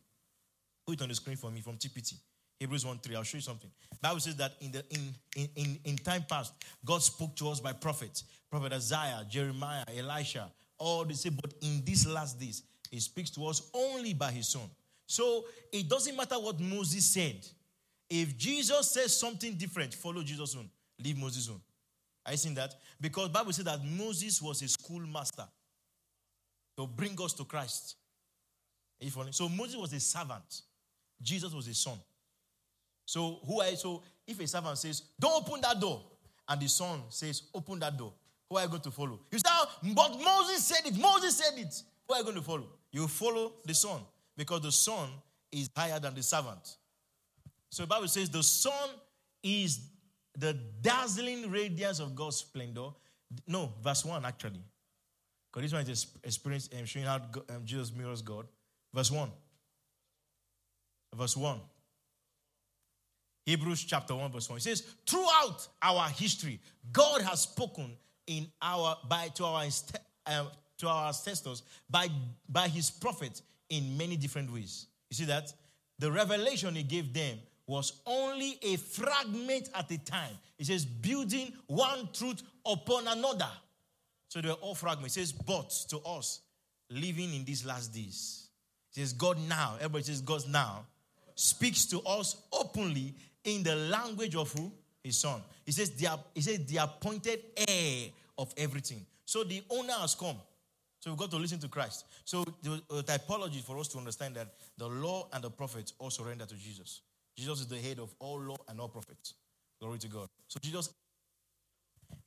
Put 0.86 0.96
it 0.96 1.02
on 1.02 1.10
the 1.10 1.16
screen 1.16 1.38
for 1.38 1.52
me 1.52 1.62
from 1.62 1.78
TPT. 1.78 2.16
Hebrews 2.60 2.86
1 2.86 3.00
3. 3.00 3.16
I'll 3.16 3.24
show 3.24 3.38
you 3.38 3.42
something. 3.42 3.70
Bible 4.02 4.20
says 4.20 4.36
that 4.36 4.54
in 4.60 4.72
the 4.72 4.84
in, 4.90 5.14
in, 5.36 5.50
in, 5.56 5.80
in 5.86 5.96
time 5.98 6.26
past, 6.30 6.54
God 6.84 7.02
spoke 7.02 7.36
to 7.38 7.50
us 7.50 7.60
by 7.60 7.74
prophets. 7.74 8.26
Prophet 8.52 8.74
Isaiah, 8.74 9.26
Jeremiah, 9.30 9.86
Elisha, 9.98 10.52
all 10.78 11.06
they 11.06 11.14
say, 11.14 11.30
but 11.30 11.54
in 11.62 11.84
these 11.86 12.06
last 12.08 12.40
days, 12.40 12.64
he 12.92 13.00
speaks 13.00 13.30
to 13.32 13.46
us 13.46 13.70
only 13.74 14.14
by 14.14 14.32
his 14.32 14.48
son. 14.48 14.70
So 15.10 15.46
it 15.72 15.90
doesn't 15.90 16.16
matter 16.16 16.36
what 16.36 16.60
Moses 16.60 17.04
said. 17.04 17.44
If 18.08 18.38
Jesus 18.38 18.92
says 18.92 19.20
something 19.20 19.56
different, 19.56 19.96
follow 19.96 20.22
Jesus' 20.22 20.56
own. 20.56 20.70
Leave 21.04 21.18
Moses'. 21.18 21.50
Are 22.24 22.32
you 22.32 22.38
seeing 22.38 22.54
that? 22.54 22.76
Because 23.02 23.30
Bible 23.30 23.52
said 23.52 23.66
that 23.66 23.84
Moses 23.84 24.40
was 24.40 24.62
a 24.62 24.68
schoolmaster 24.68 25.46
to 26.78 26.86
bring 26.86 27.18
us 27.20 27.34
to 27.34 27.44
Christ. 27.44 27.96
So 29.32 29.50
Moses 29.50 29.78
was 29.78 29.94
a 29.94 30.00
servant. 30.00 30.62
Jesus 31.20 31.56
was 31.56 31.68
a 31.68 31.74
son. 31.74 31.98
So 33.06 33.40
who 33.48 33.62
are 33.62 33.76
so 33.76 34.04
if 34.28 34.40
a 34.40 34.46
servant 34.46 34.78
says, 34.78 35.02
Don't 35.20 35.44
open 35.44 35.60
that 35.62 35.80
door, 35.80 36.04
and 36.48 36.62
the 36.62 36.70
son 36.70 37.02
says, 37.10 37.42
Open 37.56 37.80
that 37.80 37.98
door, 37.98 38.14
who 38.48 38.58
are 38.58 38.64
you 38.64 38.70
going 38.70 38.82
to 38.84 38.92
follow? 38.92 39.20
You 39.32 39.40
say, 39.40 39.50
"Oh, 39.50 39.66
but 39.96 40.20
Moses 40.24 40.64
said 40.64 40.86
it, 40.86 40.96
Moses 41.00 41.36
said 41.36 41.58
it. 41.58 41.82
Who 42.08 42.14
are 42.14 42.20
you 42.20 42.24
going 42.24 42.36
to 42.36 42.44
follow? 42.44 42.68
You 42.92 43.08
follow 43.08 43.54
the 43.66 43.74
son, 43.74 44.02
because 44.40 44.62
the 44.62 44.72
son 44.72 45.10
is 45.52 45.70
higher 45.76 46.00
than 46.00 46.16
the 46.16 46.24
servant. 46.24 46.78
So 47.70 47.84
the 47.84 47.88
Bible 47.88 48.08
says 48.08 48.30
the 48.30 48.42
son 48.42 48.90
is 49.44 49.82
the 50.38 50.54
dazzling 50.80 51.52
radiance 51.52 52.00
of 52.00 52.16
God's 52.16 52.38
splendor. 52.38 52.88
No, 53.46 53.74
verse 53.84 54.06
1 54.06 54.24
actually. 54.24 54.64
Because 55.52 55.70
this 55.70 55.74
one 55.74 55.90
is 55.92 56.08
experience 56.24 56.70
um, 56.80 56.86
showing 56.86 57.06
how 57.06 57.16
um, 57.50 57.66
Jesus 57.66 57.94
mirrors 57.94 58.22
God. 58.22 58.48
Verse 58.94 59.12
1. 59.12 59.30
Verse 61.14 61.36
1. 61.36 61.60
Hebrews 63.46 63.84
chapter 63.84 64.16
1, 64.16 64.32
verse 64.32 64.50
1. 64.50 64.58
It 64.58 64.62
says, 64.62 64.84
Throughout 65.06 65.68
our 65.82 66.08
history, 66.12 66.62
God 66.94 67.24
has 67.24 67.42
spoken 67.42 67.92
in 68.26 68.48
our 68.62 68.96
by 69.10 69.28
to 69.36 69.44
our 69.44 69.66
um, 70.28 70.48
to 70.78 70.88
our 70.88 71.08
ancestors 71.08 71.64
by 71.90 72.08
by 72.48 72.70
his 72.70 72.90
prophets 72.90 73.42
in 73.70 73.98
many 73.98 74.18
different 74.18 74.52
ways. 74.52 74.88
You 75.10 75.16
see 75.16 75.26
that? 75.26 75.54
The 76.00 76.12
revelation 76.12 76.76
he 76.76 76.84
gave 76.84 77.14
them 77.14 77.38
was 77.68 78.02
only 78.06 78.58
a 78.64 78.78
fragment 78.78 79.70
at 79.76 79.92
a 79.92 79.98
time. 80.00 80.34
It 80.58 80.66
says, 80.66 80.86
building 80.86 81.54
one 81.68 82.10
truth 82.14 82.42
upon 82.66 83.08
another. 83.08 83.50
So 84.28 84.42
they 84.42 84.50
were 84.50 84.56
all 84.56 84.76
fragments. 84.76 85.16
Says, 85.16 85.32
but 85.32 85.70
to 85.90 86.00
us, 86.00 86.42
living 86.90 87.34
in 87.34 87.46
these 87.46 87.66
last 87.66 87.94
days. 87.94 88.48
Says, 88.92 89.14
God 89.14 89.38
now, 89.48 89.76
everybody 89.76 90.04
says, 90.04 90.22
God 90.22 90.44
now, 90.50 90.86
speaks 91.36 91.86
to 91.88 92.02
us 92.02 92.38
openly 92.52 93.14
in 93.44 93.64
the 93.64 93.76
language 93.76 94.36
of 94.36 94.52
who? 94.52 94.72
His 95.04 95.18
son. 95.18 95.42
He 95.66 95.72
says, 95.72 95.92
the, 95.92 96.20
he 96.34 96.42
says, 96.42 96.66
the 96.66 96.78
appointed 96.78 97.40
heir 97.68 98.10
of 98.38 98.54
everything. 98.58 99.06
So 99.26 99.44
the 99.44 99.62
owner 99.70 99.94
has 99.94 100.16
come. 100.16 100.38
So 101.10 101.14
we've 101.14 101.20
got 101.22 101.32
to 101.32 101.38
listen 101.38 101.58
to 101.62 101.68
Christ. 101.68 102.06
So 102.24 102.46
the 102.62 103.04
typology 103.04 103.64
for 103.64 103.80
us 103.80 103.88
to 103.88 103.98
understand 103.98 104.36
that 104.36 104.50
the 104.78 104.88
law 104.88 105.28
and 105.34 105.44
the 105.44 105.50
prophets 105.50 105.94
all 105.98 106.12
surrender 106.12 106.46
to 106.46 106.54
Jesus. 106.54 107.02
Jesus 107.36 107.62
is 107.62 107.68
the 107.68 107.78
head 107.78 107.98
of 107.98 108.14
all 108.20 108.40
law 108.40 108.58
and 108.68 108.80
all 108.80 108.90
prophets. 108.90 109.34
Glory 109.82 109.98
to 109.98 110.08
God. 110.08 110.30
So 110.48 110.60
Jesus 110.62 110.94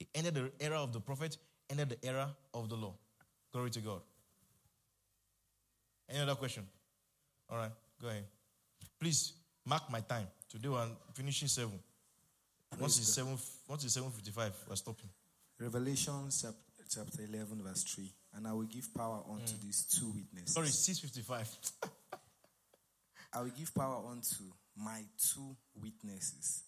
he 0.01 0.09
ended 0.17 0.35
the 0.35 0.51
era 0.59 0.79
of 0.79 0.93
the 0.93 0.99
prophet, 0.99 1.37
ended 1.71 1.91
the 1.91 2.09
era 2.09 2.35
of 2.55 2.69
the 2.69 2.75
law. 2.75 2.95
Glory 3.53 3.71
to 3.71 3.81
God. 3.81 4.01
Any 6.09 6.19
other 6.19 6.35
question? 6.35 6.67
All 7.51 7.59
right, 7.59 7.71
go 8.01 8.09
ahead. 8.09 8.25
Please 8.99 9.35
mark 9.65 9.89
my 9.93 10.01
time. 10.01 10.27
Today 10.49 10.71
we're 10.71 10.89
finishing 11.15 11.47
seven. 11.47 11.79
Once 12.81 12.99
it's 12.99 13.15
seven, 13.15 13.39
once 13.69 13.85
it's 13.85 13.95
seven 13.95 14.11
fifty-five, 14.11 14.53
we're 14.69 14.75
stopping. 14.75 15.09
Revelation 15.61 16.15
chapter 16.31 16.57
eleven, 16.97 17.63
verse 17.63 17.85
three. 17.85 18.13
And 18.35 18.47
I 18.47 18.53
will 18.53 18.63
give 18.63 18.93
power 18.95 19.23
unto 19.31 19.55
mm. 19.55 19.63
these 19.63 19.85
two 19.85 20.11
witnesses. 20.11 20.55
Sorry, 20.55 20.69
six 20.69 20.99
fifty-five. 20.99 21.49
I 23.35 23.41
will 23.41 23.51
give 23.57 23.75
power 23.75 24.03
unto 24.11 24.45
my 24.77 25.03
two 25.19 25.57
witnesses, 25.75 26.65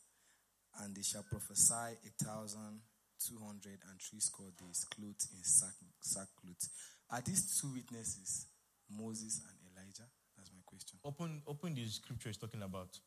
and 0.83 0.95
they 0.95 1.03
shall 1.03 1.25
prophesy 1.31 1.97
a 2.05 2.25
thousand 2.25 2.81
two 3.27 3.39
hundred 3.45 3.79
and 3.91 4.01
three 4.01 4.21
score 4.21 4.51
days, 4.59 4.85
clothed 4.95 5.27
in 5.37 5.43
sack, 5.43 5.75
sackcloth. 6.01 6.69
Are 7.11 7.21
these 7.21 7.61
two 7.61 7.69
witnesses 7.75 8.47
Moses 8.91 9.41
and 9.49 9.57
Elijah? 9.73 10.09
That's 10.37 10.51
my 10.53 10.63
question. 10.67 10.99
Open, 11.05 11.43
open 11.47 11.75
the 11.75 11.87
scripture 11.87 12.31
is 12.31 12.37
talking 12.37 12.63
about. 12.63 12.99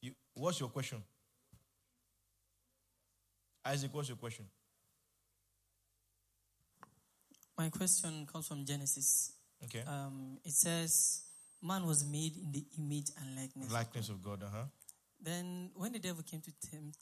You, 0.00 0.12
what's 0.34 0.58
your 0.58 0.68
question? 0.70 1.02
Isaac, 3.64 3.90
what's 3.94 4.08
your 4.08 4.16
question? 4.16 4.44
My 7.58 7.68
question 7.68 8.26
comes 8.30 8.48
from 8.48 8.64
Genesis. 8.64 9.32
Okay. 9.64 9.82
Um, 9.86 10.38
it 10.44 10.52
says, 10.52 11.22
Man 11.62 11.86
was 11.86 12.04
made 12.04 12.36
in 12.36 12.50
the 12.50 12.64
image 12.78 13.10
and 13.20 13.36
likeness. 13.36 13.72
Likeness 13.72 14.08
of 14.08 14.22
God, 14.22 14.42
uh 14.42 14.46
huh. 14.52 14.64
Then, 15.20 15.70
when 15.76 15.92
the 15.92 16.00
devil 16.00 16.24
came 16.28 16.40
to 16.40 16.50
tempt 16.70 16.98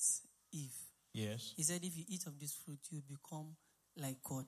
Eve, 0.53 0.75
yes, 1.15 1.55
he 1.57 1.63
said, 1.63 1.83
If 1.83 1.97
you 1.97 2.05
eat 2.09 2.27
of 2.27 2.39
this 2.39 2.53
fruit, 2.65 2.81
you 2.91 3.01
become 3.09 3.57
like 3.97 4.23
God. 4.23 4.45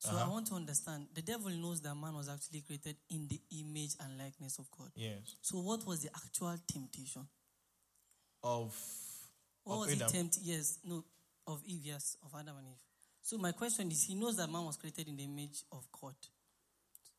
So 0.00 0.10
Uh-huh. 0.10 0.24
I 0.24 0.28
want 0.28 0.46
to 0.48 0.54
understand 0.54 1.06
the 1.14 1.22
devil 1.22 1.50
knows 1.50 1.80
that 1.82 1.94
man 1.94 2.14
was 2.14 2.28
actually 2.28 2.62
created 2.62 2.96
in 3.10 3.28
the 3.28 3.40
image 3.60 3.92
and 4.00 4.18
likeness 4.18 4.58
of 4.58 4.68
God. 4.76 4.90
yes. 4.96 5.36
So, 5.42 5.58
what 5.60 5.86
was 5.86 6.02
the 6.02 6.10
actual 6.16 6.56
temptation? 6.72 7.28
Of, 8.42 8.74
What 9.64 9.74
of 9.74 9.80
was 9.80 9.88
Adam. 9.92 10.06
the 10.08 10.12
tempt? 10.12 10.38
Yes, 10.42 10.78
no, 10.84 11.04
of 11.48 11.62
Eve, 11.64 11.80
yes, 11.82 12.16
of 12.24 12.38
Adam 12.38 12.56
and 12.58 12.68
Eve. 12.68 12.82
So, 13.22 13.38
my 13.38 13.52
question 13.52 13.90
is 13.90 14.04
he 14.04 14.14
knows 14.14 14.36
that 14.36 14.50
man 14.50 14.64
was 14.64 14.76
created 14.76 15.08
in 15.08 15.16
the 15.16 15.24
image 15.24 15.64
of 15.72 15.86
God. 15.90 16.14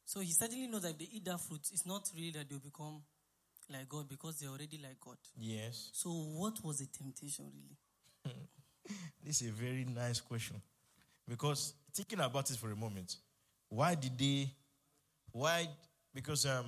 So, 0.06 0.22
he 0.22 0.32
certainly 0.32 0.68
knows 0.68 0.84
that 0.84 0.92
if 0.92 1.00
they 1.00 1.10
eat 1.12 1.26
that 1.26 1.42
fruit, 1.42 1.62
it's 1.74 1.86
not 1.86 2.10
really 2.16 2.32
that 2.32 2.50
they'll 2.50 2.60
become 2.60 3.02
like 3.70 3.90
God 3.90 4.08
because 4.08 4.40
they're 4.40 4.50
already 4.50 4.80
like 4.82 5.00
God. 5.02 5.18
Yes. 5.38 5.90
So, 5.94 6.10
what 6.10 6.64
was 6.64 6.78
the 6.78 6.86
temptation 6.86 7.46
really? 7.54 8.36
This 9.24 9.44
is 9.44 9.50
a 9.50 9.52
very 9.52 9.86
nice 9.86 10.20
question. 10.20 10.60
Because 11.28 11.74
thinking 11.94 12.20
about 12.20 12.50
it 12.50 12.58
for 12.58 12.72
a 12.72 12.76
moment, 12.76 13.18
why 13.68 13.94
did 13.94 14.18
they, 14.18 14.52
why, 15.32 15.68
because 16.14 16.48
um, 16.48 16.66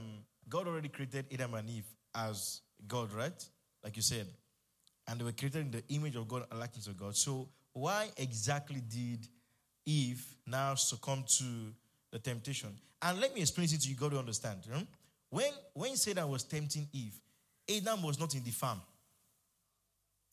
God 0.47 0.67
already 0.67 0.89
created 0.89 1.25
Adam 1.33 1.55
and 1.55 1.67
Eve 1.67 1.87
as 2.13 2.61
God, 2.87 3.11
right? 3.13 3.49
Like 3.83 3.95
you 3.95 4.03
said. 4.03 4.27
And 5.07 5.19
they 5.19 5.23
were 5.23 5.31
created 5.31 5.61
in 5.61 5.71
the 5.71 5.83
image 5.89 6.15
of 6.15 6.27
God 6.27 6.45
and 6.49 6.59
likeness 6.59 6.87
of 6.87 6.97
God. 6.97 7.15
So 7.15 7.49
why 7.73 8.09
exactly 8.17 8.81
did 8.81 9.27
Eve 9.85 10.23
now 10.45 10.75
succumb 10.75 11.23
to 11.37 11.43
the 12.11 12.19
temptation? 12.19 12.69
And 13.01 13.19
let 13.19 13.33
me 13.33 13.41
explain 13.41 13.65
it 13.65 13.81
to 13.81 13.89
you, 13.89 13.95
God 13.95 14.11
to 14.11 14.19
understand. 14.19 14.59
When, 15.29 15.51
when 15.73 15.95
Satan 15.95 16.27
was 16.29 16.43
tempting 16.43 16.87
Eve, 16.93 17.19
Adam 17.69 18.03
was 18.03 18.19
not 18.19 18.35
in 18.35 18.43
the 18.43 18.51
farm. 18.51 18.81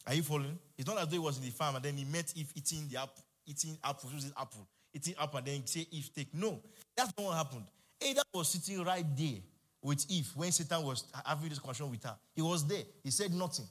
Are 0.06 0.14
you 0.14 0.22
following? 0.22 0.58
It's 0.76 0.86
not 0.88 0.98
as 0.98 1.06
though 1.06 1.12
he 1.12 1.18
was 1.18 1.38
in 1.38 1.44
the 1.44 1.50
farm 1.50 1.76
and 1.76 1.84
then 1.84 1.96
he 1.96 2.04
met 2.04 2.32
Eve 2.34 2.50
eating 2.54 2.88
the 2.90 3.00
apple, 3.00 3.22
eating 3.46 3.76
apple, 3.84 4.10
eating 4.16 4.32
apple, 4.36 4.66
eating 4.94 5.14
apple, 5.20 5.38
and 5.38 5.46
then 5.46 5.66
say 5.66 5.86
Eve 5.90 6.10
take. 6.14 6.34
No, 6.34 6.60
that's 6.96 7.12
not 7.16 7.26
what 7.26 7.36
happened. 7.36 7.66
Adam 8.02 8.24
was 8.32 8.48
sitting 8.48 8.82
right 8.84 9.04
there 9.16 9.38
with 9.82 10.04
Eve 10.08 10.30
when 10.34 10.50
Satan 10.50 10.82
was 10.82 11.04
having 11.24 11.48
this 11.48 11.58
conversation 11.58 11.90
with 11.90 12.02
her. 12.04 12.16
He 12.34 12.42
was 12.42 12.66
there. 12.66 12.82
He 13.02 13.10
said 13.10 13.32
nothing. 13.32 13.66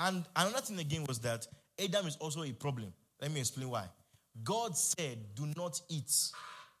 And 0.00 0.24
another 0.34 0.62
thing 0.62 0.78
again 0.78 1.04
was 1.06 1.18
that 1.20 1.46
Adam 1.78 2.06
is 2.06 2.16
also 2.16 2.42
a 2.42 2.52
problem. 2.52 2.92
Let 3.20 3.30
me 3.32 3.40
explain 3.40 3.68
why. 3.68 3.84
God 4.42 4.74
said, 4.76 5.18
Do 5.34 5.46
not 5.56 5.78
eat 5.90 6.10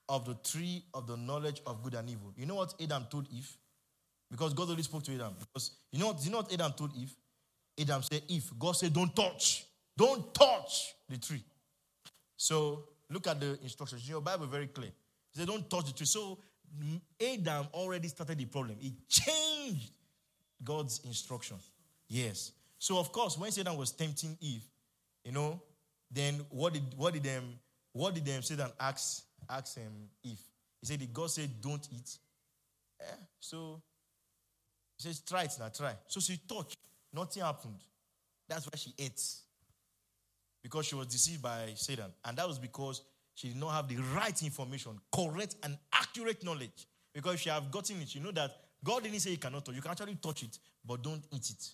of 0.08 0.24
the 0.24 0.34
tree 0.34 0.84
of 0.94 1.06
the 1.06 1.16
knowledge 1.16 1.60
of 1.66 1.82
good 1.82 1.94
and 1.94 2.08
evil. 2.08 2.32
You 2.34 2.46
know 2.46 2.54
what 2.54 2.74
Adam 2.82 3.06
told 3.10 3.28
Eve? 3.30 3.56
Because 4.30 4.54
God 4.54 4.70
only 4.70 4.82
spoke 4.82 5.02
to 5.04 5.14
Adam. 5.14 5.34
Because 5.38 5.72
you 5.92 6.00
know, 6.00 6.16
you 6.22 6.30
know 6.30 6.38
what 6.38 6.52
Adam 6.52 6.72
told 6.72 6.96
Eve? 6.96 7.14
Adam 7.78 8.02
said, 8.02 8.22
Eve, 8.28 8.50
God 8.58 8.72
said, 8.72 8.92
Don't 8.94 9.14
touch. 9.14 9.66
Don't 9.96 10.32
touch 10.32 10.94
the 11.06 11.18
tree. 11.18 11.44
So 12.38 12.84
look 13.10 13.26
at 13.26 13.38
the 13.38 13.58
instructions. 13.62 14.08
Your 14.08 14.22
Bible 14.22 14.46
very 14.46 14.68
clear. 14.68 14.92
He 15.32 15.40
said, 15.40 15.46
Don't 15.46 15.68
touch 15.68 15.86
the 15.86 15.92
tree. 15.92 16.06
So 16.06 16.38
Adam 17.20 17.66
already 17.74 18.08
started 18.08 18.38
the 18.38 18.46
problem. 18.46 18.76
He 18.80 18.94
changed 19.08 19.90
God's 20.64 21.02
instruction. 21.04 21.58
Yes. 22.08 22.52
So 22.80 22.98
of 22.98 23.12
course, 23.12 23.38
when 23.38 23.52
Satan 23.52 23.76
was 23.76 23.92
tempting 23.92 24.36
Eve, 24.40 24.64
you 25.24 25.32
know, 25.32 25.62
then 26.10 26.40
what 26.48 26.72
did 26.72 26.82
what 26.96 27.12
did 27.12 27.22
them 27.22 27.44
what 27.92 28.14
did 28.14 28.24
them 28.24 28.42
Satan 28.42 28.70
ask 28.80 29.22
ask 29.48 29.76
him 29.76 29.92
Eve? 30.24 30.40
He 30.80 30.86
said, 30.86 30.98
Did 30.98 31.12
God 31.12 31.30
say 31.30 31.46
don't 31.60 31.86
eat? 31.92 32.16
Eh? 33.00 33.04
So 33.38 33.82
he 34.96 35.02
says, 35.02 35.20
Try 35.20 35.44
it 35.44 35.52
now, 35.60 35.68
try. 35.68 35.92
So 36.06 36.20
she 36.20 36.38
touched, 36.48 36.76
nothing 37.12 37.42
happened. 37.42 37.80
That's 38.48 38.66
why 38.66 38.76
she 38.76 38.94
ate. 38.98 39.22
Because 40.62 40.86
she 40.86 40.94
was 40.94 41.06
deceived 41.06 41.42
by 41.42 41.72
Satan. 41.74 42.12
And 42.24 42.36
that 42.38 42.48
was 42.48 42.58
because 42.58 43.02
she 43.34 43.48
did 43.48 43.56
not 43.56 43.70
have 43.72 43.88
the 43.88 43.96
right 44.14 44.42
information, 44.42 44.98
correct 45.14 45.56
and 45.62 45.76
accurate 45.92 46.42
knowledge. 46.42 46.86
Because 47.14 47.34
if 47.34 47.40
she 47.40 47.50
have 47.50 47.70
gotten 47.70 48.00
it, 48.00 48.14
you 48.14 48.20
know 48.22 48.32
that 48.32 48.50
God 48.82 49.02
didn't 49.02 49.20
say 49.20 49.30
you 49.30 49.38
cannot 49.38 49.64
touch. 49.66 49.74
You 49.74 49.82
can 49.82 49.90
actually 49.90 50.16
touch 50.16 50.42
it, 50.42 50.58
but 50.84 51.02
don't 51.02 51.22
eat 51.30 51.50
it. 51.50 51.68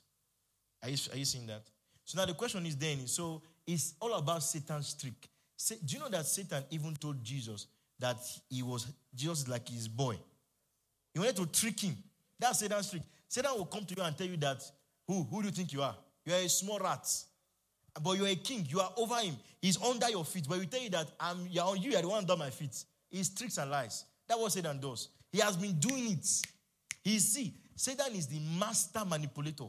Are 0.87 0.91
you, 0.91 0.97
are 1.13 1.19
you 1.19 1.25
seeing 1.25 1.47
that? 1.47 1.63
So 2.05 2.17
now 2.17 2.27
the 2.27 2.35
question 2.35 2.65
is 2.65 2.77
then, 2.77 3.09
so 3.09 3.43
it's 3.67 3.95
all 4.01 4.15
about 4.15 4.43
Satan's 4.45 4.95
trick. 4.95 5.29
Say, 5.57 5.77
Do 5.85 5.97
you 5.97 6.01
know 6.01 6.09
that 6.11 6.27
Satan 6.27 6.63
even 6.71 6.95
told 6.95 7.25
Jesus 7.25 7.67
that 7.99 8.17
he 8.49 8.63
was 8.63 8.87
Jesus 9.13 9.49
like 9.49 9.69
his 9.69 9.89
boy? 9.89 10.17
He 11.13 11.19
wanted 11.19 11.37
to 11.37 11.47
trick 11.47 11.81
him. 11.81 11.97
That's 12.39 12.61
Satan's 12.61 12.89
trick. 12.91 13.03
Satan 13.27 13.51
will 13.57 13.67
come 13.67 13.85
to 13.85 13.95
you 13.97 14.03
and 14.05 14.17
tell 14.17 14.29
you 14.29 14.37
that 14.37 14.63
who? 15.09 15.25
Who 15.25 15.43
do 15.43 15.49
you 15.49 15.53
think 15.53 15.73
you 15.73 15.83
are? 15.83 15.97
You 16.25 16.35
are 16.35 16.39
a 16.39 16.49
small 16.49 16.79
rat. 16.79 17.09
But 18.01 18.13
you're 18.13 18.29
a 18.29 18.37
king. 18.37 18.65
You 18.69 18.79
are 18.81 18.93
over 18.97 19.17
him. 19.17 19.35
He's 19.61 19.83
under 19.83 20.09
your 20.09 20.25
feet. 20.25 20.47
But 20.49 20.61
we 20.61 20.67
tell 20.67 20.83
you 20.83 20.91
that 20.91 21.09
I'm 21.19 21.49
you're 21.51 21.65
on 21.65 21.83
you, 21.83 21.91
you're 21.91 22.03
the 22.03 22.09
one 22.09 22.19
under 22.19 22.37
my 22.37 22.51
feet. 22.51 22.85
It's 23.11 23.31
tricks 23.31 23.59
and 23.59 23.71
lies. 23.73 24.05
That's 24.29 24.41
what 24.41 24.53
Satan 24.53 24.79
does. 24.79 25.09
He 25.33 25.41
has 25.41 25.57
been 25.57 25.81
doing 25.81 26.13
it. 26.13 26.29
He 27.03 27.19
see, 27.19 27.55
Satan 27.75 28.15
is 28.15 28.29
the 28.29 28.39
master 28.61 29.05
manipulator. 29.05 29.67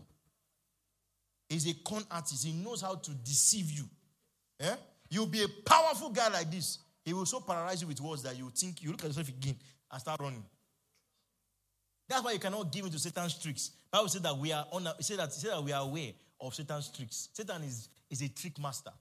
He's 1.49 1.67
a 1.67 1.73
con 1.73 2.03
artist. 2.11 2.45
He 2.45 2.51
knows 2.53 2.81
how 2.81 2.95
to 2.95 3.11
deceive 3.11 3.71
you. 3.71 3.85
Eh? 4.59 4.75
You'll 5.09 5.27
be 5.27 5.43
a 5.43 5.47
powerful 5.65 6.09
guy 6.09 6.27
like 6.29 6.51
this. 6.51 6.79
He 7.05 7.13
will 7.13 7.25
so 7.25 7.39
paralyze 7.39 7.81
you 7.81 7.87
with 7.87 8.01
words 8.01 8.23
that 8.23 8.37
you 8.37 8.51
think 8.53 8.83
you 8.83 8.91
look 8.91 9.01
at 9.01 9.07
yourself 9.07 9.29
again 9.29 9.55
and 9.91 10.01
start 10.01 10.19
running. 10.19 10.43
That's 12.09 12.23
why 12.23 12.33
you 12.33 12.39
cannot 12.39 12.71
give 12.71 12.85
into 12.85 12.99
Satan's 12.99 13.37
tricks. 13.41 13.71
Bible 13.91 14.09
said 14.09 14.23
that 14.23 14.37
we 14.37 14.51
are 14.51 14.65
on. 14.71 14.87
Say 14.99 15.15
that, 15.15 15.33
say 15.33 15.49
that 15.49 15.63
we 15.63 15.71
are 15.71 15.83
aware 15.83 16.11
of 16.39 16.53
Satan's 16.53 16.89
tricks. 16.89 17.29
Satan 17.33 17.63
is, 17.63 17.89
is 18.09 18.21
a 18.21 18.29
trick 18.29 18.59
master. 18.59 18.91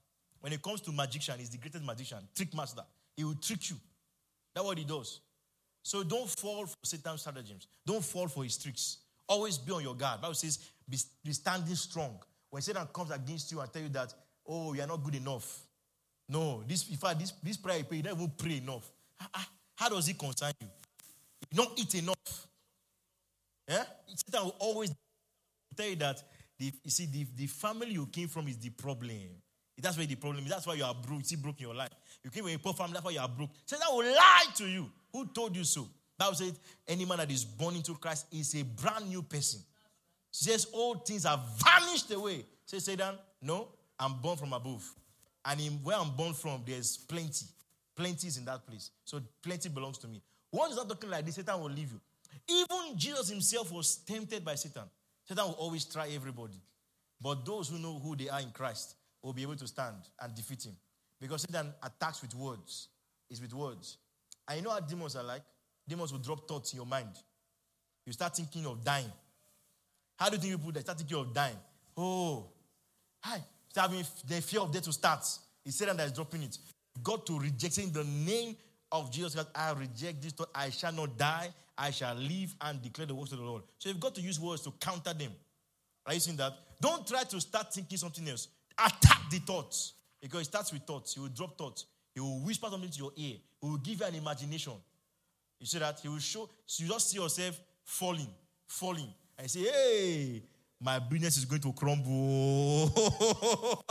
When 0.40 0.52
it 0.52 0.62
comes 0.62 0.80
to 0.82 0.92
magician, 0.92 1.38
he's 1.38 1.50
the 1.50 1.58
greatest 1.58 1.84
magician, 1.84 2.18
trick 2.34 2.54
master. 2.54 2.82
He 3.16 3.24
will 3.24 3.34
trick 3.34 3.70
you. 3.70 3.76
That's 4.54 4.64
what 4.64 4.78
he 4.78 4.84
does. 4.84 5.20
So 5.82 6.02
don't 6.02 6.28
fall 6.28 6.66
for 6.66 6.76
Satan's 6.84 7.20
stratagems. 7.20 7.66
Don't 7.84 8.04
fall 8.04 8.28
for 8.28 8.44
his 8.44 8.56
tricks. 8.56 8.98
Always 9.28 9.58
be 9.58 9.72
on 9.72 9.82
your 9.82 9.94
guard. 9.94 10.20
Bible 10.20 10.34
says, 10.34 10.58
be, 10.88 10.98
be 11.24 11.32
standing 11.32 11.74
strong. 11.74 12.18
When 12.56 12.62
Satan 12.62 12.88
comes 12.90 13.10
against 13.10 13.52
you 13.52 13.60
and 13.60 13.70
tell 13.70 13.82
you 13.82 13.90
that, 13.90 14.14
oh, 14.48 14.72
you 14.72 14.80
are 14.80 14.86
not 14.86 15.04
good 15.04 15.16
enough. 15.16 15.60
No, 16.26 16.62
this 16.66 16.88
in 16.88 16.96
fact, 16.96 17.18
this, 17.18 17.34
this 17.42 17.58
prayer 17.58 17.76
you 17.76 17.84
pray, 17.84 17.98
you 17.98 18.02
don't 18.02 18.16
even 18.16 18.32
pray 18.34 18.56
enough. 18.56 18.90
How, 19.18 19.42
how 19.74 19.88
does 19.90 20.08
it 20.08 20.18
concern 20.18 20.52
you? 20.62 20.66
You 21.50 21.56
don't 21.58 21.78
eat 21.78 21.94
enough. 21.96 22.46
Yeah? 23.68 23.84
Satan 24.06 24.46
will 24.46 24.56
always 24.58 24.90
tell 25.76 25.86
you 25.86 25.96
that 25.96 26.22
the, 26.58 26.72
you 26.82 26.90
see, 26.90 27.04
the, 27.04 27.26
the 27.36 27.46
family 27.46 27.90
you 27.90 28.06
came 28.06 28.28
from 28.28 28.48
is 28.48 28.56
the 28.56 28.70
problem. 28.70 29.18
That's 29.76 29.98
where 29.98 30.06
the 30.06 30.14
problem 30.14 30.42
is. 30.44 30.50
That's 30.50 30.66
why 30.66 30.76
you 30.76 30.84
are 30.84 30.94
broke. 30.94 31.18
You 31.18 31.24
see, 31.24 31.36
broke 31.36 31.60
in 31.60 31.66
your 31.66 31.74
life. 31.74 31.90
You 32.24 32.30
came 32.30 32.44
from 32.44 32.54
a 32.54 32.58
poor 32.58 32.72
family, 32.72 32.94
that's 32.94 33.04
why 33.04 33.12
you 33.12 33.20
are 33.20 33.28
broke. 33.28 33.50
Satan 33.66 33.86
will 33.90 34.14
lie 34.14 34.46
to 34.54 34.66
you. 34.66 34.90
Who 35.12 35.26
told 35.26 35.54
you 35.54 35.64
so? 35.64 35.86
Bible 36.18 36.36
says, 36.36 36.58
any 36.88 37.04
man 37.04 37.18
that 37.18 37.30
is 37.30 37.44
born 37.44 37.76
into 37.76 37.92
Christ 37.96 38.28
is 38.32 38.54
a 38.54 38.62
brand 38.62 39.10
new 39.10 39.20
person. 39.20 39.60
Says, 40.38 40.66
all 40.72 40.96
things 40.96 41.24
have 41.24 41.40
vanished 41.56 42.10
away. 42.10 42.44
Say, 42.66 42.78
Satan, 42.78 43.14
no, 43.40 43.68
I'm 43.98 44.20
born 44.20 44.36
from 44.36 44.52
above. 44.52 44.84
And 45.46 45.58
in 45.58 45.72
where 45.82 45.96
I'm 45.96 46.10
born 46.10 46.34
from, 46.34 46.62
there's 46.66 46.98
plenty. 46.98 47.46
Plenty 47.96 48.28
is 48.28 48.36
in 48.36 48.44
that 48.44 48.66
place. 48.66 48.90
So 49.06 49.20
plenty 49.42 49.70
belongs 49.70 49.96
to 49.98 50.08
me. 50.08 50.20
Once 50.52 50.70
you 50.70 50.74
start 50.74 50.90
talking 50.90 51.08
like 51.08 51.24
this, 51.24 51.36
Satan 51.36 51.58
will 51.58 51.70
leave 51.70 51.90
you. 51.90 52.00
Even 52.48 52.98
Jesus 52.98 53.30
himself 53.30 53.72
was 53.72 53.96
tempted 53.96 54.44
by 54.44 54.56
Satan. 54.56 54.82
Satan 55.24 55.42
will 55.44 55.54
always 55.54 55.86
try 55.86 56.08
everybody. 56.14 56.60
But 57.18 57.46
those 57.46 57.70
who 57.70 57.78
know 57.78 57.98
who 57.98 58.14
they 58.14 58.28
are 58.28 58.40
in 58.40 58.50
Christ 58.50 58.96
will 59.22 59.32
be 59.32 59.40
able 59.40 59.56
to 59.56 59.66
stand 59.66 59.96
and 60.20 60.34
defeat 60.34 60.66
him. 60.66 60.76
Because 61.18 61.42
Satan 61.42 61.72
attacks 61.82 62.20
with 62.20 62.34
words. 62.34 62.88
It's 63.30 63.40
with 63.40 63.54
words. 63.54 63.96
And 64.46 64.58
you 64.58 64.64
know 64.64 64.70
how 64.70 64.80
demons 64.80 65.16
are 65.16 65.24
like? 65.24 65.42
Demons 65.88 66.12
will 66.12 66.20
drop 66.20 66.46
thoughts 66.46 66.74
in 66.74 66.76
your 66.76 66.86
mind. 66.86 67.08
You 68.04 68.12
start 68.12 68.36
thinking 68.36 68.66
of 68.66 68.84
dying. 68.84 69.10
How 70.16 70.28
do 70.28 70.36
you 70.36 70.42
think 70.42 70.56
people 70.56 70.72
that 70.72 70.80
start 70.80 70.98
thinking 70.98 71.18
of 71.18 71.32
dying? 71.32 71.56
Oh, 71.96 72.46
hi. 73.20 73.42
Start 73.68 73.90
having 73.90 74.06
the 74.26 74.40
fear 74.40 74.60
of 74.60 74.72
death 74.72 74.84
to 74.84 74.92
start. 74.92 75.20
It's 75.64 75.76
Satan 75.76 75.96
that 75.96 76.06
is 76.06 76.12
dropping 76.12 76.42
it. 76.42 76.58
God 77.02 77.26
to 77.26 77.38
reject 77.38 77.78
in 77.78 77.92
the 77.92 78.04
name 78.04 78.56
of 78.90 79.10
Jesus 79.12 79.34
Christ. 79.34 79.48
I 79.54 79.72
reject 79.72 80.22
this 80.22 80.32
thought. 80.32 80.50
I 80.54 80.70
shall 80.70 80.92
not 80.92 81.18
die. 81.18 81.52
I 81.76 81.90
shall 81.90 82.14
live 82.14 82.54
and 82.62 82.80
declare 82.80 83.06
the 83.06 83.14
works 83.14 83.32
of 83.32 83.38
the 83.38 83.44
Lord. 83.44 83.62
So 83.78 83.90
you've 83.90 84.00
got 84.00 84.14
to 84.14 84.22
use 84.22 84.40
words 84.40 84.62
to 84.62 84.70
counter 84.80 85.12
them. 85.12 85.32
Are 86.06 86.14
you 86.14 86.20
seeing 86.20 86.36
that? 86.38 86.54
Don't 86.80 87.06
try 87.06 87.24
to 87.24 87.40
start 87.40 87.74
thinking 87.74 87.98
something 87.98 88.26
else. 88.28 88.48
Attack 88.78 89.30
the 89.30 89.38
thoughts. 89.38 89.92
Because 90.22 90.42
it 90.42 90.44
starts 90.46 90.72
with 90.72 90.82
thoughts. 90.82 91.14
He 91.14 91.20
will 91.20 91.28
drop 91.28 91.58
thoughts. 91.58 91.84
He 92.14 92.20
will 92.20 92.40
whisper 92.40 92.68
something 92.70 92.88
to 92.88 92.98
your 92.98 93.12
ear. 93.16 93.36
He 93.60 93.68
will 93.68 93.76
give 93.76 94.00
you 94.00 94.06
an 94.06 94.14
imagination. 94.14 94.72
You 95.60 95.66
see 95.66 95.78
that? 95.78 96.00
He 96.00 96.08
will 96.08 96.18
show, 96.18 96.48
so 96.64 96.84
you 96.84 96.90
just 96.90 97.10
see 97.10 97.18
yourself 97.18 97.58
falling, 97.84 98.28
falling. 98.66 99.12
And 99.38 99.50
say, 99.50 99.60
hey, 99.60 100.42
my 100.80 100.98
business 100.98 101.36
is 101.36 101.44
going 101.44 101.62
to 101.62 101.72
crumble. 101.72 102.88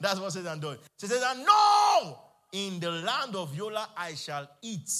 That's 0.00 0.20
what 0.20 0.32
Satan 0.32 0.60
does. 0.60 0.78
He 1.00 1.06
says, 1.06 1.22
no! 1.44 2.18
In 2.52 2.78
the 2.78 2.90
land 2.90 3.34
of 3.34 3.54
Yola, 3.56 3.88
I 3.96 4.14
shall 4.14 4.48
eat. 4.62 4.90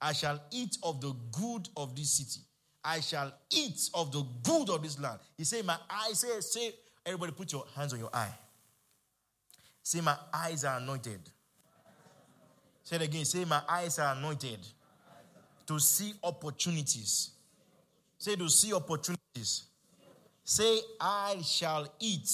I 0.00 0.12
shall 0.12 0.40
eat 0.52 0.78
of 0.82 1.00
the 1.00 1.12
good 1.32 1.68
of 1.76 1.96
this 1.96 2.10
city. 2.10 2.40
I 2.82 3.00
shall 3.00 3.32
eat 3.50 3.90
of 3.94 4.12
the 4.12 4.24
good 4.42 4.70
of 4.70 4.82
this 4.82 4.98
land. 4.98 5.18
He 5.36 5.44
said, 5.44 5.64
My 5.66 5.76
eyes, 5.90 6.20
say, 6.20 6.40
say, 6.40 6.74
everybody 7.04 7.32
put 7.32 7.52
your 7.52 7.64
hands 7.76 7.92
on 7.92 7.98
your 7.98 8.10
eye. 8.12 8.32
Say, 9.82 10.00
My 10.00 10.16
eyes 10.32 10.64
are 10.64 10.78
anointed. 10.78 11.20
Say 12.84 12.96
it 12.96 13.02
again. 13.02 13.24
Say, 13.24 13.44
My 13.44 13.60
eyes 13.68 13.98
are 13.98 14.14
anointed 14.14 14.60
to 15.66 15.78
see 15.78 16.14
opportunities. 16.22 17.30
Say, 18.20 18.36
to 18.36 18.50
see 18.50 18.74
opportunities. 18.74 19.64
Say, 20.44 20.78
I 21.00 21.40
shall 21.42 21.90
eat 21.98 22.28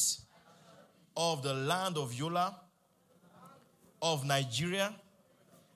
of 1.16 1.45
the 1.45 1.55
land 1.55 1.97
of 1.97 2.12
Yola, 2.12 2.57
of 4.03 4.26
Nigeria, 4.26 4.93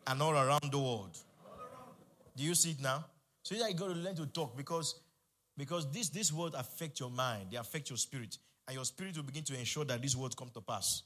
and 0.08 0.20
all 0.20 0.32
around 0.32 0.72
the 0.72 0.78
world. 0.78 1.16
Do 2.36 2.42
you 2.42 2.56
see 2.56 2.72
it 2.72 2.80
now? 2.80 3.04
So 3.44 3.54
you 3.54 3.60
got 3.72 3.86
to 3.86 3.94
learn 3.94 4.16
to 4.16 4.26
talk 4.26 4.56
because, 4.56 4.96
because 5.56 5.88
this, 5.92 6.08
this 6.08 6.32
word 6.32 6.54
affect 6.54 6.98
your 6.98 7.10
mind, 7.10 7.52
they 7.52 7.56
affect 7.56 7.88
your 7.88 7.96
spirit. 7.96 8.36
And 8.66 8.74
your 8.74 8.84
spirit 8.84 9.16
will 9.16 9.22
begin 9.22 9.44
to 9.44 9.56
ensure 9.56 9.84
that 9.84 10.02
these 10.02 10.16
words 10.16 10.34
come 10.34 10.50
to 10.54 10.60
pass. 10.60 11.02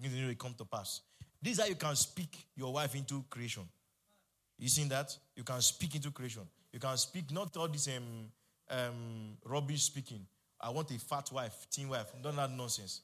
Begin 0.00 0.26
to 0.26 0.34
come 0.34 0.54
to 0.54 0.64
pass. 0.64 1.02
This 1.42 1.54
is 1.54 1.60
how 1.60 1.66
you 1.66 1.74
can 1.74 1.94
speak 1.94 2.46
your 2.56 2.72
wife 2.72 2.94
into 2.94 3.22
creation. 3.28 3.68
You 4.58 4.68
seen 4.68 4.88
that? 4.88 5.14
You 5.36 5.44
can 5.44 5.60
speak 5.60 5.94
into 5.94 6.10
creation. 6.10 6.42
You 6.72 6.80
can 6.80 6.96
speak 6.96 7.30
not 7.30 7.56
all 7.56 7.68
this 7.68 7.88
um, 7.88 8.02
um, 8.70 9.36
rubbish 9.44 9.82
speaking. 9.82 10.26
I 10.60 10.70
want 10.70 10.90
a 10.90 10.98
fat 10.98 11.30
wife, 11.32 11.66
teen 11.70 11.88
wife. 11.88 12.12
Don't 12.22 12.34
have 12.34 12.50
nonsense. 12.50 13.00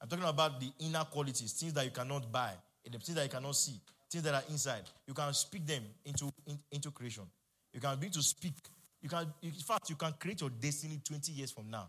I'm 0.00 0.08
talking 0.08 0.24
about 0.24 0.60
the 0.60 0.70
inner 0.80 1.04
qualities, 1.04 1.52
things 1.52 1.72
that 1.74 1.84
you 1.84 1.90
cannot 1.90 2.30
buy, 2.30 2.52
things 2.84 3.14
that 3.14 3.22
you 3.22 3.30
cannot 3.30 3.56
see, 3.56 3.80
things 4.10 4.24
that 4.24 4.34
are 4.34 4.42
inside. 4.50 4.82
You 5.06 5.14
can 5.14 5.32
speak 5.32 5.66
them 5.66 5.82
into, 6.04 6.30
in, 6.46 6.58
into 6.70 6.90
creation. 6.90 7.22
You 7.72 7.80
can 7.80 7.96
begin 7.96 8.12
to 8.12 8.22
speak. 8.22 8.54
You 9.00 9.08
can, 9.08 9.26
in 9.42 9.50
fact, 9.52 9.88
you 9.88 9.96
can 9.96 10.12
create 10.18 10.40
your 10.40 10.50
destiny 10.50 11.00
20 11.04 11.32
years 11.32 11.50
from 11.50 11.70
now. 11.70 11.88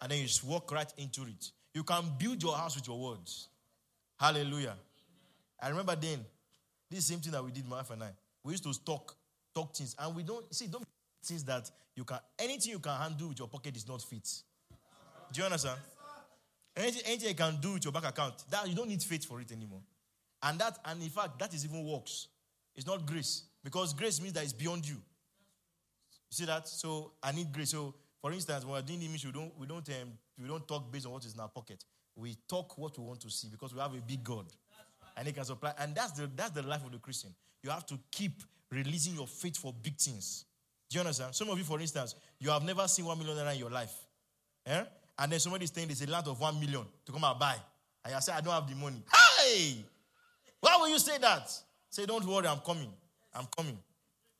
And 0.00 0.10
then 0.10 0.18
you 0.18 0.24
just 0.24 0.42
walk 0.44 0.72
right 0.72 0.92
into 0.96 1.22
it. 1.22 1.50
You 1.74 1.84
can 1.84 2.04
build 2.18 2.42
your 2.42 2.56
house 2.56 2.74
with 2.74 2.88
your 2.88 2.98
words. 2.98 3.48
Hallelujah. 4.18 4.76
I 5.60 5.68
remember 5.68 5.94
then, 5.94 6.24
this 6.90 7.06
same 7.06 7.20
thing 7.20 7.32
that 7.32 7.44
we 7.44 7.50
did, 7.50 7.66
my 7.68 7.76
wife 7.76 7.90
and 7.90 8.02
I. 8.02 8.10
We 8.44 8.52
used 8.52 8.64
to 8.64 8.84
talk, 8.84 9.16
talk 9.54 9.74
things, 9.74 9.94
and 9.98 10.14
we 10.14 10.22
don't 10.22 10.52
see, 10.54 10.66
don't 10.66 10.84
things 11.24 11.44
that 11.44 11.70
you 11.94 12.04
can 12.04 12.18
anything 12.38 12.72
you 12.72 12.78
can 12.78 12.98
handle 12.98 13.28
with 13.28 13.38
your 13.38 13.48
pocket 13.48 13.76
is 13.76 13.86
not 13.86 14.02
fit. 14.02 14.28
Do 15.32 15.40
you 15.40 15.44
understand? 15.44 15.78
Anything, 16.76 17.02
anything 17.06 17.28
you 17.28 17.34
can 17.34 17.58
do 17.60 17.74
with 17.74 17.84
your 17.84 17.92
bank 17.92 18.06
account, 18.06 18.34
that 18.50 18.68
you 18.68 18.74
don't 18.74 18.88
need 18.88 19.02
faith 19.02 19.24
for 19.26 19.40
it 19.40 19.52
anymore. 19.52 19.80
And 20.42 20.58
that, 20.58 20.78
and 20.84 21.02
in 21.02 21.10
fact, 21.10 21.38
that 21.38 21.52
is 21.54 21.64
even 21.64 21.84
works. 21.84 22.28
It's 22.74 22.86
not 22.86 23.06
grace. 23.06 23.44
Because 23.62 23.94
grace 23.94 24.20
means 24.20 24.32
that 24.34 24.42
it's 24.42 24.52
beyond 24.52 24.88
you. 24.88 24.94
You 24.94 25.00
see 26.30 26.44
that? 26.46 26.66
So 26.66 27.12
I 27.22 27.32
need 27.32 27.52
grace. 27.52 27.70
So 27.70 27.94
for 28.20 28.32
instance, 28.32 28.64
when 28.64 28.74
we're 28.74 28.82
doing 28.82 29.02
image, 29.02 29.24
we 29.26 29.32
don't 29.32 29.52
we 29.58 29.66
don't 29.66 29.88
um, 29.88 30.12
we 30.40 30.48
don't 30.48 30.66
talk 30.66 30.90
based 30.90 31.06
on 31.06 31.12
what 31.12 31.24
is 31.24 31.34
in 31.34 31.40
our 31.40 31.48
pocket. 31.48 31.84
We 32.16 32.36
talk 32.48 32.76
what 32.78 32.98
we 32.98 33.04
want 33.04 33.20
to 33.20 33.30
see 33.30 33.48
because 33.48 33.74
we 33.74 33.80
have 33.80 33.94
a 33.94 34.00
big 34.00 34.24
God. 34.24 34.46
And 35.16 35.26
he 35.26 35.32
can 35.32 35.44
supply. 35.44 35.72
And 35.78 35.94
that's 35.94 36.12
the 36.12 36.30
that's 36.34 36.52
the 36.52 36.62
life 36.62 36.84
of 36.84 36.92
the 36.92 36.98
Christian. 36.98 37.34
You 37.62 37.70
have 37.70 37.84
to 37.86 37.98
keep 38.10 38.42
releasing 38.72 39.14
your 39.14 39.26
faith 39.26 39.58
for 39.58 39.72
big 39.82 39.96
things. 39.96 40.44
Do 40.88 40.96
you 40.96 41.00
understand? 41.00 41.34
Some 41.34 41.50
of 41.50 41.58
you, 41.58 41.64
for 41.64 41.80
instance, 41.80 42.14
you 42.38 42.50
have 42.50 42.64
never 42.64 42.88
seen 42.88 43.04
one 43.04 43.18
million 43.18 43.36
naira 43.36 43.52
in 43.52 43.58
your 43.58 43.70
life. 43.70 43.94
Eh? 44.66 44.84
And 45.18 45.32
then 45.32 45.38
somebody 45.38 45.64
is 45.64 45.70
saying 45.70 45.88
there's 45.88 46.02
a 46.02 46.10
land 46.10 46.26
of 46.26 46.40
one 46.40 46.58
million 46.58 46.84
to 47.06 47.12
come 47.12 47.24
and 47.24 47.38
buy. 47.38 47.56
And 48.04 48.14
you 48.14 48.20
say, 48.20 48.32
I 48.32 48.40
don't 48.40 48.52
have 48.52 48.68
the 48.68 48.74
money. 48.74 49.02
Hey! 49.38 49.84
Why 50.60 50.76
will 50.76 50.88
you 50.88 50.98
say 50.98 51.18
that? 51.18 51.50
Say, 51.90 52.06
don't 52.06 52.24
worry, 52.24 52.46
I'm 52.46 52.58
coming. 52.58 52.92
I'm 53.34 53.46
coming. 53.56 53.78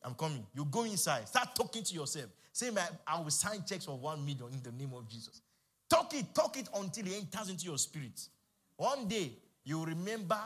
I'm 0.02 0.14
coming. 0.14 0.44
You 0.54 0.64
go 0.64 0.84
inside. 0.84 1.28
Start 1.28 1.54
talking 1.54 1.82
to 1.84 1.94
yourself. 1.94 2.26
Say, 2.52 2.70
I 3.06 3.20
will 3.20 3.30
sign 3.30 3.62
checks 3.66 3.84
for 3.84 3.96
one 3.96 4.24
million 4.24 4.48
in 4.52 4.62
the 4.62 4.72
name 4.72 4.92
of 4.94 5.08
Jesus. 5.08 5.40
Talk 5.88 6.14
it, 6.14 6.34
talk 6.34 6.58
it 6.58 6.68
until 6.74 7.06
it 7.06 7.12
enters 7.14 7.50
into 7.50 7.66
your 7.66 7.78
spirit. 7.78 8.28
One 8.76 9.06
day, 9.06 9.32
you 9.64 9.78
will 9.78 9.86
remember 9.86 10.38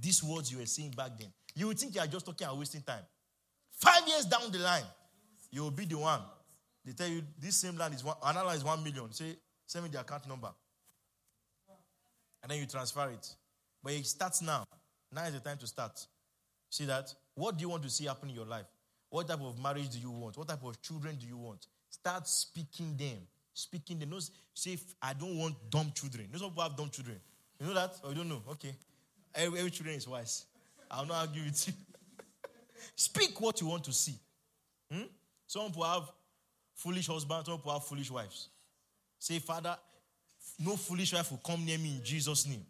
these 0.00 0.22
words 0.22 0.50
you 0.50 0.58
were 0.58 0.66
saying 0.66 0.90
back 0.96 1.12
then. 1.18 1.28
You 1.54 1.68
will 1.68 1.74
think 1.74 1.94
you 1.94 2.00
are 2.00 2.06
just 2.06 2.26
talking 2.26 2.46
and 2.46 2.58
wasting 2.58 2.82
time. 2.82 3.04
Five 3.76 4.06
years 4.06 4.26
down 4.26 4.50
the 4.50 4.58
line, 4.58 4.84
you 5.50 5.62
will 5.62 5.70
be 5.70 5.84
the 5.84 5.98
one. 5.98 6.20
They 6.84 6.92
tell 6.92 7.08
you 7.08 7.22
this 7.40 7.56
same 7.56 7.76
land 7.76 7.94
is 7.94 8.04
one, 8.04 8.16
another 8.22 8.46
land 8.46 8.58
is 8.58 8.64
one 8.64 8.82
million. 8.82 9.12
Say, 9.12 9.36
send 9.66 9.84
me 9.84 9.90
the 9.90 10.00
account 10.00 10.28
number. 10.28 10.50
And 12.42 12.50
then 12.50 12.58
you 12.58 12.66
transfer 12.66 13.08
it. 13.10 13.26
But 13.82 13.92
it 13.94 14.06
starts 14.06 14.42
now. 14.42 14.64
Now 15.10 15.24
is 15.24 15.32
the 15.32 15.40
time 15.40 15.56
to 15.58 15.66
start. 15.66 16.06
See 16.68 16.84
that? 16.86 17.14
What 17.34 17.56
do 17.56 17.62
you 17.62 17.68
want 17.68 17.82
to 17.84 17.90
see 17.90 18.04
happen 18.04 18.28
in 18.28 18.34
your 18.34 18.44
life? 18.44 18.66
What 19.08 19.28
type 19.28 19.40
of 19.40 19.58
marriage 19.62 19.90
do 19.90 19.98
you 19.98 20.10
want? 20.10 20.36
What 20.36 20.48
type 20.48 20.64
of 20.64 20.80
children 20.82 21.16
do 21.20 21.26
you 21.26 21.36
want? 21.36 21.66
Start 21.88 22.26
speaking 22.26 22.96
them. 22.96 23.18
Speaking 23.52 23.98
them. 23.98 24.10
Don't 24.10 24.28
say, 24.52 24.76
I 25.00 25.12
don't 25.14 25.38
want 25.38 25.54
dumb 25.70 25.92
children. 25.94 26.28
Those 26.32 26.42
people 26.42 26.62
have 26.62 26.76
dumb 26.76 26.90
children. 26.90 27.20
You 27.60 27.68
know 27.68 27.74
that? 27.74 27.94
Or 28.02 28.10
you 28.10 28.16
don't 28.16 28.28
know? 28.28 28.42
Okay. 28.50 28.74
Every, 29.34 29.58
every 29.60 29.70
children 29.70 29.96
is 29.96 30.08
wise. 30.08 30.46
I'll 30.90 31.06
not 31.06 31.28
argue 31.28 31.44
with 31.44 31.68
you. 31.68 31.74
Speak 32.96 33.40
what 33.40 33.60
you 33.60 33.66
want 33.66 33.84
to 33.84 33.92
see. 33.92 34.18
Hmm? 34.92 35.02
Some 35.46 35.66
people 35.66 35.84
have 35.84 36.10
foolish 36.74 37.06
husbands, 37.06 37.46
some 37.46 37.58
people 37.58 37.72
have 37.72 37.84
foolish 37.84 38.10
wives. 38.10 38.48
Say, 39.18 39.38
Father, 39.38 39.76
no 40.58 40.76
foolish 40.76 41.12
wife 41.12 41.30
will 41.30 41.38
come 41.38 41.64
near 41.64 41.78
me 41.78 41.96
in 41.96 42.04
Jesus' 42.04 42.46
name. 42.46 42.64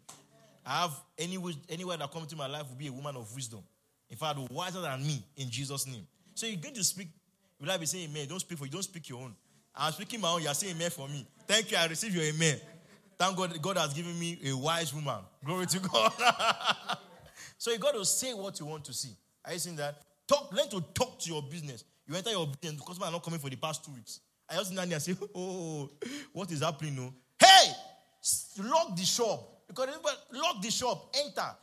I 0.65 0.81
have 0.81 0.99
any, 1.17 1.37
anywhere 1.69 1.97
that 1.97 2.11
comes 2.11 2.23
into 2.23 2.35
my 2.35 2.47
life 2.47 2.67
will 2.69 2.77
be 2.77 2.87
a 2.87 2.91
woman 2.91 3.15
of 3.15 3.33
wisdom. 3.35 3.59
In 4.09 4.17
fact, 4.17 4.39
wiser 4.51 4.81
than 4.81 5.05
me 5.05 5.23
in 5.37 5.49
Jesus' 5.49 5.85
name. 5.85 6.07
So 6.33 6.47
you're 6.47 6.59
going 6.59 6.75
to 6.75 6.83
speak. 6.83 7.09
Will 7.59 7.71
I 7.71 7.77
be 7.77 7.85
saying 7.85 8.09
amen? 8.09 8.27
Don't 8.27 8.39
speak 8.39 8.57
for 8.57 8.65
you, 8.65 8.71
don't 8.71 8.83
speak 8.83 9.07
your 9.09 9.21
own. 9.21 9.35
I'm 9.75 9.91
speaking 9.91 10.21
my 10.21 10.29
own, 10.29 10.41
you're 10.41 10.53
saying 10.53 10.75
amen 10.75 10.89
for 10.89 11.07
me. 11.07 11.27
Thank 11.47 11.71
you, 11.71 11.77
I 11.77 11.85
receive 11.85 12.15
your 12.15 12.23
amen. 12.23 12.59
Thank 13.17 13.37
God 13.37 13.61
God 13.61 13.77
has 13.77 13.93
given 13.93 14.17
me 14.19 14.39
a 14.45 14.55
wise 14.55 14.93
woman. 14.93 15.19
Glory 15.43 15.65
to 15.67 15.79
God. 15.79 16.11
so 17.57 17.71
you 17.71 17.77
got 17.77 17.93
to 17.93 18.03
say 18.03 18.33
what 18.33 18.59
you 18.59 18.65
want 18.65 18.83
to 18.85 18.93
see. 18.93 19.15
Are 19.45 19.53
you 19.53 19.59
seeing 19.59 19.75
that? 19.77 20.01
Talk, 20.27 20.51
learn 20.53 20.69
to 20.69 20.81
talk 20.93 21.19
to 21.19 21.29
your 21.29 21.43
business. 21.43 21.83
You 22.07 22.15
enter 22.15 22.31
your 22.31 22.47
business, 22.47 22.79
the 22.81 22.85
customer 22.85 23.07
are 23.07 23.11
not 23.11 23.23
coming 23.23 23.39
for 23.39 23.49
the 23.49 23.55
past 23.55 23.83
two 23.85 23.91
weeks. 23.91 24.19
I 24.49 24.55
just 24.55 24.71
stand 24.71 24.91
there 24.91 24.95
and 24.95 25.03
say, 25.03 25.15
Oh, 25.35 25.89
what 26.33 26.51
is 26.51 26.61
happening? 26.61 26.95
No. 26.95 27.13
Hey, 27.39 27.71
lock 28.59 28.95
the 28.95 29.03
shop. 29.03 29.51
Because 29.67 29.89
lock 30.31 30.61
the 30.61 30.69
shop, 30.69 31.15
enter. 31.15 31.55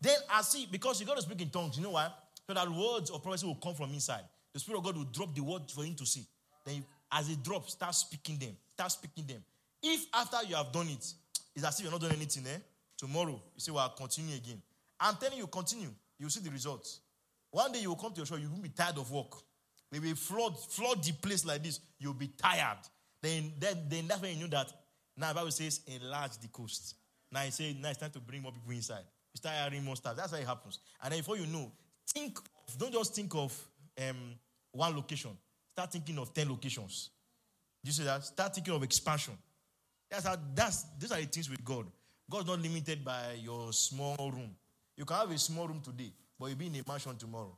Then 0.00 0.16
I 0.30 0.42
see, 0.42 0.66
because 0.70 1.00
you 1.00 1.06
got 1.06 1.16
to 1.16 1.22
speak 1.22 1.40
in 1.42 1.50
tongues. 1.50 1.76
You 1.76 1.84
know 1.84 1.90
why? 1.90 2.08
So 2.46 2.54
that 2.54 2.68
words 2.68 3.10
of 3.10 3.22
prophecy 3.22 3.46
will 3.46 3.54
come 3.56 3.74
from 3.74 3.92
inside. 3.92 4.24
The 4.52 4.58
Spirit 4.58 4.78
of 4.78 4.84
God 4.84 4.96
will 4.96 5.04
drop 5.04 5.34
the 5.34 5.42
word 5.42 5.70
for 5.70 5.84
him 5.84 5.94
to 5.94 6.06
see. 6.06 6.26
Then, 6.64 6.84
as 7.12 7.28
it 7.28 7.42
drops, 7.42 7.72
start 7.72 7.94
speaking 7.94 8.38
them. 8.38 8.56
Start 8.72 8.90
speaking 8.92 9.24
them. 9.26 9.42
If 9.82 10.06
after 10.12 10.38
you 10.48 10.56
have 10.56 10.72
done 10.72 10.88
it, 10.88 11.12
it's 11.54 11.64
as 11.64 11.78
if 11.78 11.82
you're 11.82 11.92
not 11.92 12.00
doing 12.00 12.14
anything, 12.14 12.44
eh? 12.46 12.58
Tomorrow, 12.96 13.40
you 13.54 13.60
say, 13.60 13.70
Well, 13.72 13.84
I'll 13.84 13.90
continue 13.90 14.34
again. 14.36 14.60
I'm 15.00 15.16
telling 15.16 15.38
you, 15.38 15.46
continue. 15.46 15.90
You'll 16.18 16.30
see 16.30 16.40
the 16.40 16.50
results. 16.50 17.00
One 17.50 17.72
day 17.72 17.80
you 17.80 17.88
will 17.88 17.96
come 17.96 18.12
to 18.12 18.18
your 18.18 18.26
show, 18.26 18.36
you 18.36 18.50
will 18.50 18.62
be 18.62 18.68
tired 18.68 18.98
of 18.98 19.10
work. 19.10 19.32
They 19.90 19.98
will 19.98 20.14
flood, 20.14 20.58
flood 20.58 21.02
the 21.02 21.12
place 21.12 21.44
like 21.44 21.64
this. 21.64 21.80
You'll 21.98 22.14
be 22.14 22.28
tired. 22.28 22.78
Then, 23.22 23.52
then, 23.58 23.76
then 23.88 24.06
that's 24.06 24.22
when 24.22 24.36
you 24.36 24.44
know 24.44 24.50
that 24.50 24.72
now 25.16 25.28
the 25.28 25.34
Bible 25.34 25.50
says 25.50 25.80
enlarge 25.86 26.38
the 26.38 26.48
coast. 26.48 26.94
Now 27.32 27.42
you 27.42 27.50
say 27.50 27.76
now 27.80 27.90
it's 27.90 27.98
time 27.98 28.10
to 28.10 28.20
bring 28.20 28.42
more 28.42 28.52
people 28.52 28.72
inside. 28.72 29.04
You 29.32 29.38
start 29.38 29.56
hiring 29.56 29.84
more 29.84 29.96
staff. 29.96 30.16
That's 30.16 30.32
how 30.32 30.38
it 30.38 30.46
happens. 30.46 30.78
And 31.02 31.12
then 31.12 31.20
before 31.20 31.36
you 31.36 31.46
know, 31.46 31.70
think 32.08 32.38
of, 32.38 32.78
don't 32.78 32.92
just 32.92 33.14
think 33.14 33.34
of 33.34 33.56
um, 34.08 34.34
one 34.72 34.94
location. 34.96 35.30
Start 35.72 35.92
thinking 35.92 36.18
of 36.18 36.32
10 36.32 36.48
locations. 36.48 37.10
You 37.82 37.92
see 37.92 38.04
that? 38.04 38.24
Start 38.24 38.54
thinking 38.54 38.74
of 38.74 38.82
expansion. 38.82 39.34
That's 40.10 40.26
how 40.26 40.36
that's 40.54 40.84
these 40.98 41.12
are 41.12 41.20
the 41.20 41.26
things 41.26 41.48
with 41.48 41.64
God. 41.64 41.86
God's 42.28 42.46
not 42.46 42.60
limited 42.60 43.04
by 43.04 43.38
your 43.40 43.72
small 43.72 44.16
room. 44.32 44.54
You 45.00 45.06
can 45.06 45.16
have 45.16 45.30
a 45.30 45.38
small 45.38 45.66
room 45.66 45.80
today, 45.82 46.12
but 46.38 46.48
you'll 46.48 46.58
be 46.58 46.66
in 46.66 46.74
a 46.74 46.82
mansion 46.86 47.16
tomorrow. 47.16 47.56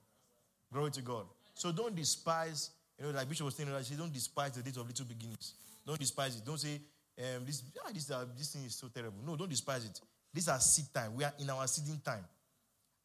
Glory 0.73 0.93
to 0.93 1.03
God. 1.03 1.27
So 1.55 1.73
don't 1.73 1.93
despise, 1.93 2.71
you 2.97 3.05
know, 3.05 3.11
like 3.11 3.29
Bishop 3.29 3.47
was 3.47 3.57
saying, 3.57 3.69
she 3.83 3.97
don't 3.97 4.13
despise 4.13 4.53
the 4.53 4.63
date 4.63 4.77
of 4.77 4.87
little 4.87 5.05
beginnings. 5.05 5.55
Don't 5.85 5.99
despise 5.99 6.37
it. 6.37 6.45
Don't 6.47 6.61
say, 6.61 6.81
um, 7.19 7.45
this, 7.45 7.65
ah, 7.85 7.91
this, 7.93 8.09
uh, 8.13 8.27
this 8.39 8.53
thing 8.53 8.63
is 8.65 8.77
so 8.77 8.87
terrible. 8.95 9.19
No, 9.27 9.35
don't 9.35 9.51
despise 9.51 9.85
it. 9.85 10.01
These 10.33 10.47
are 10.47 10.61
seed 10.61 10.85
time. 10.95 11.17
We 11.17 11.25
are 11.25 11.33
in 11.41 11.51
our 11.51 11.67
seeding 11.67 11.99
time. 11.99 12.25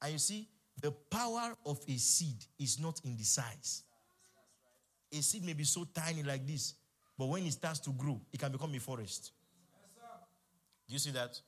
And 0.04 0.14
you 0.14 0.20
see, 0.20 0.48
the 0.80 0.92
power 0.92 1.56
of 1.66 1.80
a 1.88 1.98
seed 1.98 2.38
is 2.60 2.80
not 2.80 3.02
in 3.06 3.18
the 3.18 3.24
size. 3.24 3.82
A 5.12 5.16
seed 5.16 5.46
may 5.46 5.54
be 5.54 5.64
so 5.64 5.88
tiny 5.92 6.22
like 6.22 6.46
this, 6.46 6.76
but 7.18 7.26
when 7.26 7.44
it 7.44 7.54
starts 7.54 7.80
to 7.80 7.90
grow, 7.90 8.22
it 8.32 8.40
can 8.40 8.52
become 8.52 8.76
a 8.76 8.80
forest. 8.80 9.32
Do 10.88 10.94
you 10.94 11.00
see 11.00 11.10
that? 11.10 11.42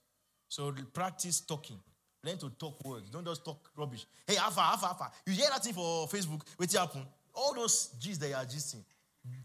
So 0.47 0.73
practice 0.91 1.39
talking. 1.41 1.77
Learn 2.23 2.37
to 2.37 2.49
talk 2.49 2.83
words. 2.85 3.09
Don't 3.09 3.25
just 3.25 3.45
talk 3.45 3.69
rubbish. 3.77 4.05
Hey, 4.27 4.37
Alpha, 4.37 4.59
Alpha, 4.59 4.87
Alpha. 4.87 5.11
You 5.25 5.33
hear 5.33 5.47
that 5.49 5.63
thing 5.63 5.73
for 5.73 6.07
Facebook? 6.07 6.41
What's 6.57 6.75
happen? 6.75 7.05
All 7.33 7.53
those 7.53 7.89
G's 7.99 8.19
that 8.19 8.29
you 8.29 8.35
are 8.35 8.45
gisting. 8.45 8.83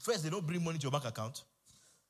First, 0.00 0.24
they 0.24 0.30
don't 0.30 0.46
bring 0.46 0.62
money 0.62 0.78
to 0.78 0.82
your 0.82 0.92
bank 0.92 1.04
account. 1.04 1.42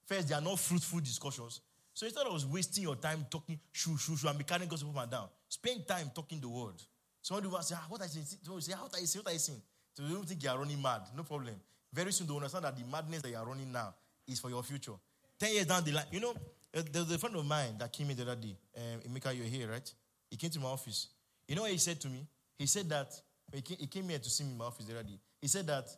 First, 0.06 0.28
they 0.28 0.34
are 0.34 0.40
not 0.40 0.58
fruitful 0.58 1.00
discussions. 1.00 1.60
So 1.92 2.06
instead 2.06 2.26
of 2.26 2.52
wasting 2.52 2.84
your 2.84 2.96
time 2.96 3.26
talking 3.30 3.58
shoo, 3.72 3.96
shoo, 3.96 4.16
shoo, 4.16 4.28
and 4.28 4.38
be 4.38 4.44
carrying 4.44 4.68
gossip 4.68 4.88
up 4.88 5.02
and 5.02 5.10
down, 5.10 5.28
spend 5.48 5.86
time 5.86 6.10
talking 6.14 6.40
the 6.40 6.48
word. 6.48 6.74
Somebody 7.22 7.48
will 7.48 7.60
say, 7.62 7.74
ah, 7.78 7.84
what 7.88 8.00
you 8.02 8.08
saying? 8.08 8.26
Somebody 8.42 8.50
will 8.54 8.60
say, 8.60 8.72
what 8.72 9.00
you 9.00 9.06
saying? 9.06 9.24
What 9.24 9.32
you 9.32 9.38
saying? 9.38 9.62
So 9.94 10.02
you 10.02 10.14
don't 10.14 10.28
think 10.28 10.42
you 10.42 10.50
are 10.50 10.58
running 10.58 10.80
mad. 10.82 11.02
No 11.16 11.22
problem. 11.22 11.54
Very 11.92 12.12
soon 12.12 12.26
they 12.26 12.34
understand 12.34 12.64
that 12.64 12.76
the 12.76 12.84
madness 12.84 13.22
that 13.22 13.30
you 13.30 13.36
are 13.36 13.46
running 13.46 13.70
now 13.70 13.94
is 14.26 14.40
for 14.40 14.50
your 14.50 14.62
future. 14.62 14.92
Ten 15.38 15.52
years 15.52 15.66
down 15.66 15.84
the 15.84 15.92
line, 15.92 16.06
you 16.10 16.20
know, 16.20 16.34
there's 16.72 17.10
a 17.10 17.18
friend 17.18 17.36
of 17.36 17.46
mine 17.46 17.76
that 17.78 17.92
came 17.92 18.10
in 18.10 18.16
the 18.16 18.22
other 18.22 18.36
day. 18.36 18.56
Um, 18.76 19.00
Emeka, 19.08 19.36
you're 19.36 19.46
here, 19.46 19.70
right? 19.70 19.92
He 20.30 20.36
came 20.36 20.50
to 20.50 20.60
my 20.60 20.68
office. 20.68 21.08
You 21.48 21.56
know 21.56 21.62
what 21.62 21.70
he 21.70 21.78
said 21.78 22.00
to 22.00 22.08
me? 22.08 22.26
He 22.58 22.66
said 22.66 22.88
that, 22.88 23.12
he 23.52 23.60
came, 23.62 23.76
he 23.78 23.86
came 23.86 24.08
here 24.08 24.18
to 24.18 24.30
see 24.30 24.44
me 24.44 24.52
in 24.52 24.58
my 24.58 24.66
office 24.66 24.86
already. 24.90 25.18
He 25.40 25.48
said 25.48 25.66
that, 25.66 25.88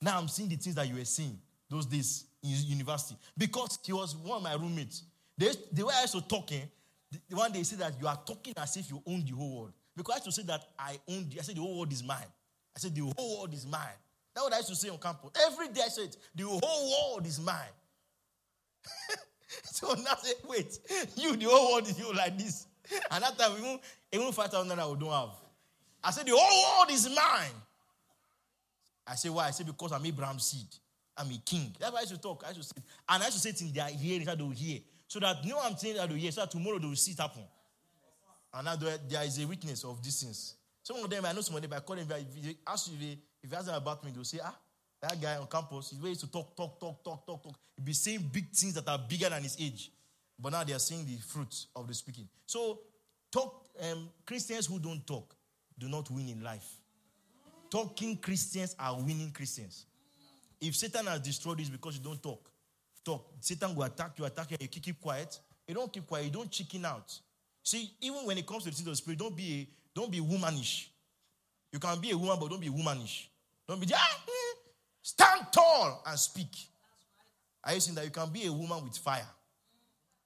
now 0.00 0.18
I'm 0.18 0.28
seeing 0.28 0.48
the 0.48 0.56
things 0.56 0.76
that 0.76 0.88
you 0.88 0.94
were 0.94 1.04
seeing 1.04 1.38
those 1.68 1.86
days 1.86 2.24
in 2.42 2.50
university. 2.50 3.16
Because 3.36 3.78
he 3.84 3.92
was 3.92 4.16
one 4.16 4.38
of 4.38 4.42
my 4.42 4.54
roommates. 4.54 5.02
They, 5.36 5.50
the 5.72 5.86
way 5.86 5.94
I 5.96 6.02
used 6.02 6.14
to 6.14 6.20
talk, 6.22 6.50
eh, 6.52 6.60
the, 7.28 7.36
one 7.36 7.52
day 7.52 7.58
he 7.58 7.64
said 7.64 7.78
that 7.78 7.94
you 8.00 8.06
are 8.06 8.18
talking 8.26 8.54
as 8.56 8.76
if 8.76 8.90
you 8.90 9.02
own 9.06 9.24
the 9.24 9.32
whole 9.32 9.56
world. 9.56 9.72
Because 9.96 10.14
I 10.14 10.16
used 10.18 10.24
to 10.26 10.32
say 10.32 10.42
that 10.46 10.62
I 10.78 10.98
own 11.08 11.28
the, 11.28 11.40
I 11.40 11.42
said 11.42 11.56
the 11.56 11.60
whole 11.60 11.78
world 11.78 11.92
is 11.92 12.02
mine. 12.02 12.18
I 12.76 12.78
said 12.78 12.94
the 12.94 13.12
whole 13.16 13.38
world 13.38 13.52
is 13.54 13.66
mine. 13.66 13.80
That's 14.34 14.44
what 14.44 14.52
I 14.52 14.56
used 14.58 14.68
to 14.68 14.76
say 14.76 14.88
on 14.88 14.98
campus. 14.98 15.30
Every 15.46 15.68
day 15.68 15.80
I 15.84 15.88
said, 15.88 16.16
the 16.34 16.44
whole 16.44 17.12
world 17.12 17.26
is 17.26 17.40
mine. 17.40 17.74
so 19.64 19.94
now 19.94 20.12
I 20.12 20.16
say, 20.22 20.32
wait, 20.48 20.78
you, 21.16 21.36
the 21.36 21.46
whole 21.46 21.72
world 21.72 21.88
is 21.88 21.98
you 21.98 22.14
like 22.14 22.38
this. 22.38 22.66
And 23.10 23.22
that 23.22 23.38
time, 23.38 23.52
even, 23.58 23.78
even 24.12 24.32
5,000 24.32 24.68
naira 24.68 24.90
we 24.92 24.98
don't 24.98 25.10
have. 25.10 25.30
I 26.02 26.10
said, 26.10 26.26
the 26.26 26.32
whole 26.36 26.78
world 26.78 26.90
is 26.90 27.08
mine. 27.08 27.56
I 29.06 29.14
say, 29.14 29.28
why? 29.28 29.48
I 29.48 29.50
say, 29.50 29.64
because 29.64 29.92
I'm 29.92 30.04
Abraham's 30.04 30.44
seed. 30.44 30.68
I'm 31.16 31.28
a 31.30 31.38
king. 31.44 31.74
That's 31.78 31.92
why 31.92 32.00
I 32.00 32.04
should 32.04 32.22
talk. 32.22 32.44
I 32.48 32.52
should 32.52 32.64
say, 32.64 32.76
and 33.08 33.22
I 33.22 33.26
should 33.26 33.34
to 33.34 33.38
say 33.40 33.50
it 33.50 33.60
in 33.60 33.72
their 33.72 33.88
hearing 33.88 34.26
so 34.26 34.34
they 34.36 34.42
will 34.42 34.50
hear. 34.50 34.78
So 35.08 35.18
that 35.20 35.44
you 35.44 35.50
know 35.50 35.60
I'm 35.62 35.76
saying 35.76 35.96
that 35.96 36.08
they 36.08 36.14
will 36.14 36.20
hear, 36.20 36.30
so 36.30 36.42
that 36.42 36.50
tomorrow 36.50 36.78
they 36.78 36.86
will 36.86 36.94
see 36.94 37.12
it 37.12 37.18
happen. 37.18 37.42
And 38.54 38.64
now 38.64 38.76
there, 38.76 39.24
is 39.24 39.42
a 39.42 39.46
witness 39.46 39.84
of 39.84 40.02
these 40.02 40.22
things. 40.22 40.54
Some 40.82 40.98
of 41.02 41.10
them, 41.10 41.24
I 41.26 41.32
know 41.32 41.40
some 41.40 41.56
of 41.56 41.62
them, 41.62 41.72
I 41.72 41.80
call 41.80 41.96
them, 41.96 42.06
if 42.10 42.42
they 42.42 42.56
ask 42.66 42.90
you, 42.90 43.16
if 43.42 43.50
they 43.50 43.56
ask 43.56 43.66
them 43.66 43.74
about 43.74 44.04
me, 44.04 44.12
they'll 44.14 44.24
say, 44.24 44.38
ah, 44.42 44.54
that 45.02 45.20
guy 45.20 45.36
on 45.36 45.46
campus, 45.46 45.90
he's 45.90 46.00
ready 46.00 46.16
to 46.16 46.30
talk, 46.30 46.56
talk, 46.56 46.78
talk, 46.80 47.04
talk, 47.04 47.26
talk, 47.26 47.42
talk. 47.42 47.58
He'll 47.76 47.84
be 47.84 47.92
saying 47.92 48.30
big 48.32 48.50
things 48.50 48.74
that 48.74 48.88
are 48.88 48.98
bigger 48.98 49.28
than 49.28 49.42
his 49.42 49.56
age. 49.60 49.90
But 50.38 50.52
now 50.52 50.64
they 50.64 50.72
are 50.72 50.78
seeing 50.78 51.04
the 51.04 51.16
fruits 51.16 51.66
of 51.74 51.88
the 51.88 51.94
speaking. 51.94 52.28
So 52.46 52.80
talk 53.30 53.66
um, 53.90 54.08
Christians 54.24 54.66
who 54.66 54.78
don't 54.78 55.06
talk 55.06 55.34
do 55.78 55.88
not 55.88 56.10
win 56.10 56.28
in 56.28 56.42
life. 56.42 56.68
Talking 57.70 58.16
Christians 58.16 58.74
are 58.78 58.96
winning 58.96 59.30
Christians. 59.30 59.86
If 60.60 60.74
Satan 60.74 61.06
has 61.06 61.20
destroyed 61.20 61.58
this 61.58 61.68
because 61.68 61.96
you 61.96 62.02
don't 62.02 62.22
talk, 62.22 62.50
talk. 63.04 63.26
Satan 63.40 63.74
will 63.74 63.84
attack 63.84 64.12
you, 64.18 64.24
attack 64.24 64.50
you, 64.50 64.56
you 64.60 64.68
keep 64.68 65.00
quiet. 65.00 65.38
You 65.66 65.74
don't 65.74 65.92
keep 65.92 66.06
quiet, 66.06 66.24
you 66.24 66.30
don't 66.30 66.50
chicken 66.50 66.84
out. 66.84 67.16
See, 67.62 67.90
even 68.00 68.24
when 68.24 68.38
it 68.38 68.46
comes 68.46 68.64
to 68.64 68.70
the 68.70 68.76
seed 68.76 68.86
of 68.86 68.92
the 68.92 68.96
spirit, 68.96 69.18
don't 69.18 69.36
be 69.36 69.60
a, 69.60 69.68
don't 69.94 70.10
be 70.10 70.20
womanish. 70.20 70.90
You 71.72 71.78
can 71.78 72.00
be 72.00 72.10
a 72.10 72.18
woman, 72.18 72.38
but 72.40 72.48
don't 72.48 72.60
be 72.60 72.70
womanish. 72.70 73.28
Don't 73.68 73.78
be 73.80 73.86
ah, 73.94 74.20
eh. 74.26 74.58
stand 75.02 75.46
tall 75.52 76.02
and 76.06 76.18
speak. 76.18 76.48
Are 77.62 77.74
you 77.74 77.80
saying 77.80 77.96
that 77.96 78.04
you 78.06 78.10
can 78.10 78.30
be 78.30 78.46
a 78.46 78.52
woman 78.52 78.82
with 78.84 78.96
fire? 78.96 79.26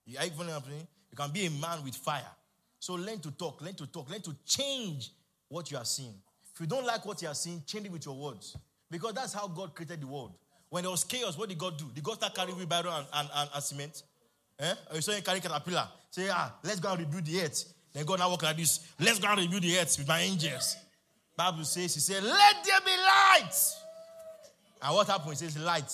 You, 0.06 0.18
you 0.20 1.16
can 1.16 1.30
be 1.30 1.46
a 1.46 1.50
man 1.50 1.84
with 1.84 1.96
fire. 1.96 2.30
So 2.78 2.94
learn 2.94 3.20
to 3.20 3.30
talk, 3.30 3.60
learn 3.62 3.74
to 3.74 3.86
talk, 3.86 4.10
learn 4.10 4.22
to 4.22 4.34
change 4.44 5.10
what 5.48 5.70
you 5.70 5.76
are 5.76 5.84
seeing. 5.84 6.14
If 6.54 6.60
you 6.60 6.66
don't 6.66 6.84
like 6.84 7.06
what 7.06 7.22
you 7.22 7.28
are 7.28 7.34
seeing, 7.34 7.62
change 7.66 7.86
it 7.86 7.92
with 7.92 8.04
your 8.04 8.16
words. 8.16 8.56
Because 8.90 9.14
that's 9.14 9.32
how 9.32 9.46
God 9.46 9.74
created 9.74 10.00
the 10.00 10.06
world. 10.06 10.34
When 10.68 10.82
there 10.82 10.90
was 10.90 11.04
chaos, 11.04 11.36
what 11.38 11.48
did 11.48 11.58
God 11.58 11.78
do? 11.78 11.86
Did 11.94 12.02
God 12.02 12.14
start 12.14 12.34
carrying 12.34 12.56
wheelbarrow 12.56 12.90
and, 12.90 13.06
and, 13.12 13.28
and, 13.34 13.50
and 13.54 13.62
cement? 13.62 14.02
Eh? 14.58 14.74
Or 14.90 14.96
you 14.96 15.02
saw 15.02 15.12
him 15.12 15.22
carry 15.22 15.40
caterpillar. 15.40 15.88
Say, 16.10 16.28
ah, 16.30 16.54
let's 16.62 16.80
go 16.80 16.90
and 16.90 17.00
rebuild 17.00 17.24
the 17.24 17.40
earth. 17.42 17.72
Then 17.92 18.04
God 18.04 18.18
now 18.18 18.30
walk 18.30 18.42
like 18.42 18.56
this. 18.56 18.80
Let's 18.98 19.18
go 19.18 19.28
and 19.28 19.40
rebuild 19.40 19.62
the 19.62 19.78
earth 19.78 19.96
with 19.98 20.08
my 20.08 20.20
angels. 20.20 20.76
Bible 21.36 21.64
says, 21.64 21.94
he 21.94 22.00
said, 22.00 22.22
let 22.22 22.64
there 22.64 22.80
be 22.84 22.90
light. 22.90 23.54
And 24.82 24.94
what 24.94 25.06
happened? 25.06 25.30
He 25.32 25.36
says, 25.36 25.58
light. 25.58 25.90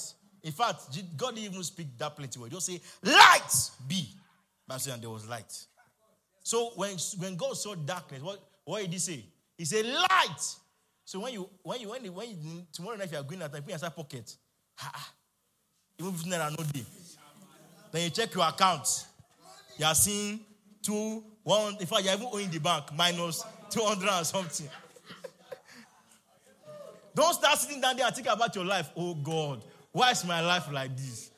In 0.48 0.54
fact, 0.54 0.98
God 1.14 1.34
didn't 1.34 1.52
even 1.52 1.62
speak 1.62 1.88
that 1.98 2.16
plenty 2.16 2.40
word. 2.40 2.50
He 2.50 2.56
Just 2.56 2.66
say, 2.68 2.80
light 3.02 3.70
be. 3.86 4.08
And 4.70 5.02
there 5.02 5.10
was 5.10 5.28
light. 5.28 5.52
So 6.42 6.70
when, 6.76 6.96
when 7.18 7.36
God 7.36 7.54
saw 7.54 7.74
darkness, 7.74 8.22
what, 8.22 8.40
what 8.64 8.80
did 8.80 8.94
he 8.94 8.98
say? 8.98 9.26
He 9.58 9.66
said, 9.66 9.84
light. 9.84 10.56
So 11.04 11.20
when 11.20 11.34
you, 11.34 11.50
when 11.62 11.82
you, 11.82 11.90
when 11.90 12.02
you, 12.02 12.12
when 12.12 12.30
you 12.30 12.66
tomorrow 12.72 12.96
night 12.96 13.12
you 13.12 13.18
are 13.18 13.22
going 13.24 13.42
out 13.42 13.54
and 13.54 13.62
put 13.62 13.74
inside 13.74 13.94
pocket, 13.94 14.34
ha, 14.76 15.12
even 15.98 16.14
if 16.14 16.24
there 16.24 16.40
are 16.40 16.50
no 16.50 16.64
day. 16.72 16.84
Then 17.92 18.04
you 18.04 18.10
check 18.10 18.34
your 18.34 18.48
account. 18.48 18.88
You 19.76 19.84
are 19.84 19.94
seeing 19.94 20.40
two, 20.80 21.22
one, 21.42 21.76
in 21.78 21.86
fact, 21.86 22.04
you're 22.04 22.14
even 22.14 22.28
owing 22.32 22.48
the 22.48 22.58
bank 22.58 22.86
minus 22.96 23.44
200 23.68 24.08
and 24.08 24.26
something. 24.26 24.68
Don't 27.14 27.34
start 27.34 27.58
sitting 27.58 27.82
down 27.82 27.96
there 27.96 28.06
and 28.06 28.14
think 28.14 28.28
about 28.28 28.54
your 28.54 28.64
life. 28.64 28.90
Oh 28.96 29.14
God, 29.14 29.62
why 29.98 30.12
is 30.12 30.24
my 30.24 30.40
life 30.40 30.70
like 30.70 30.96
this? 30.96 31.32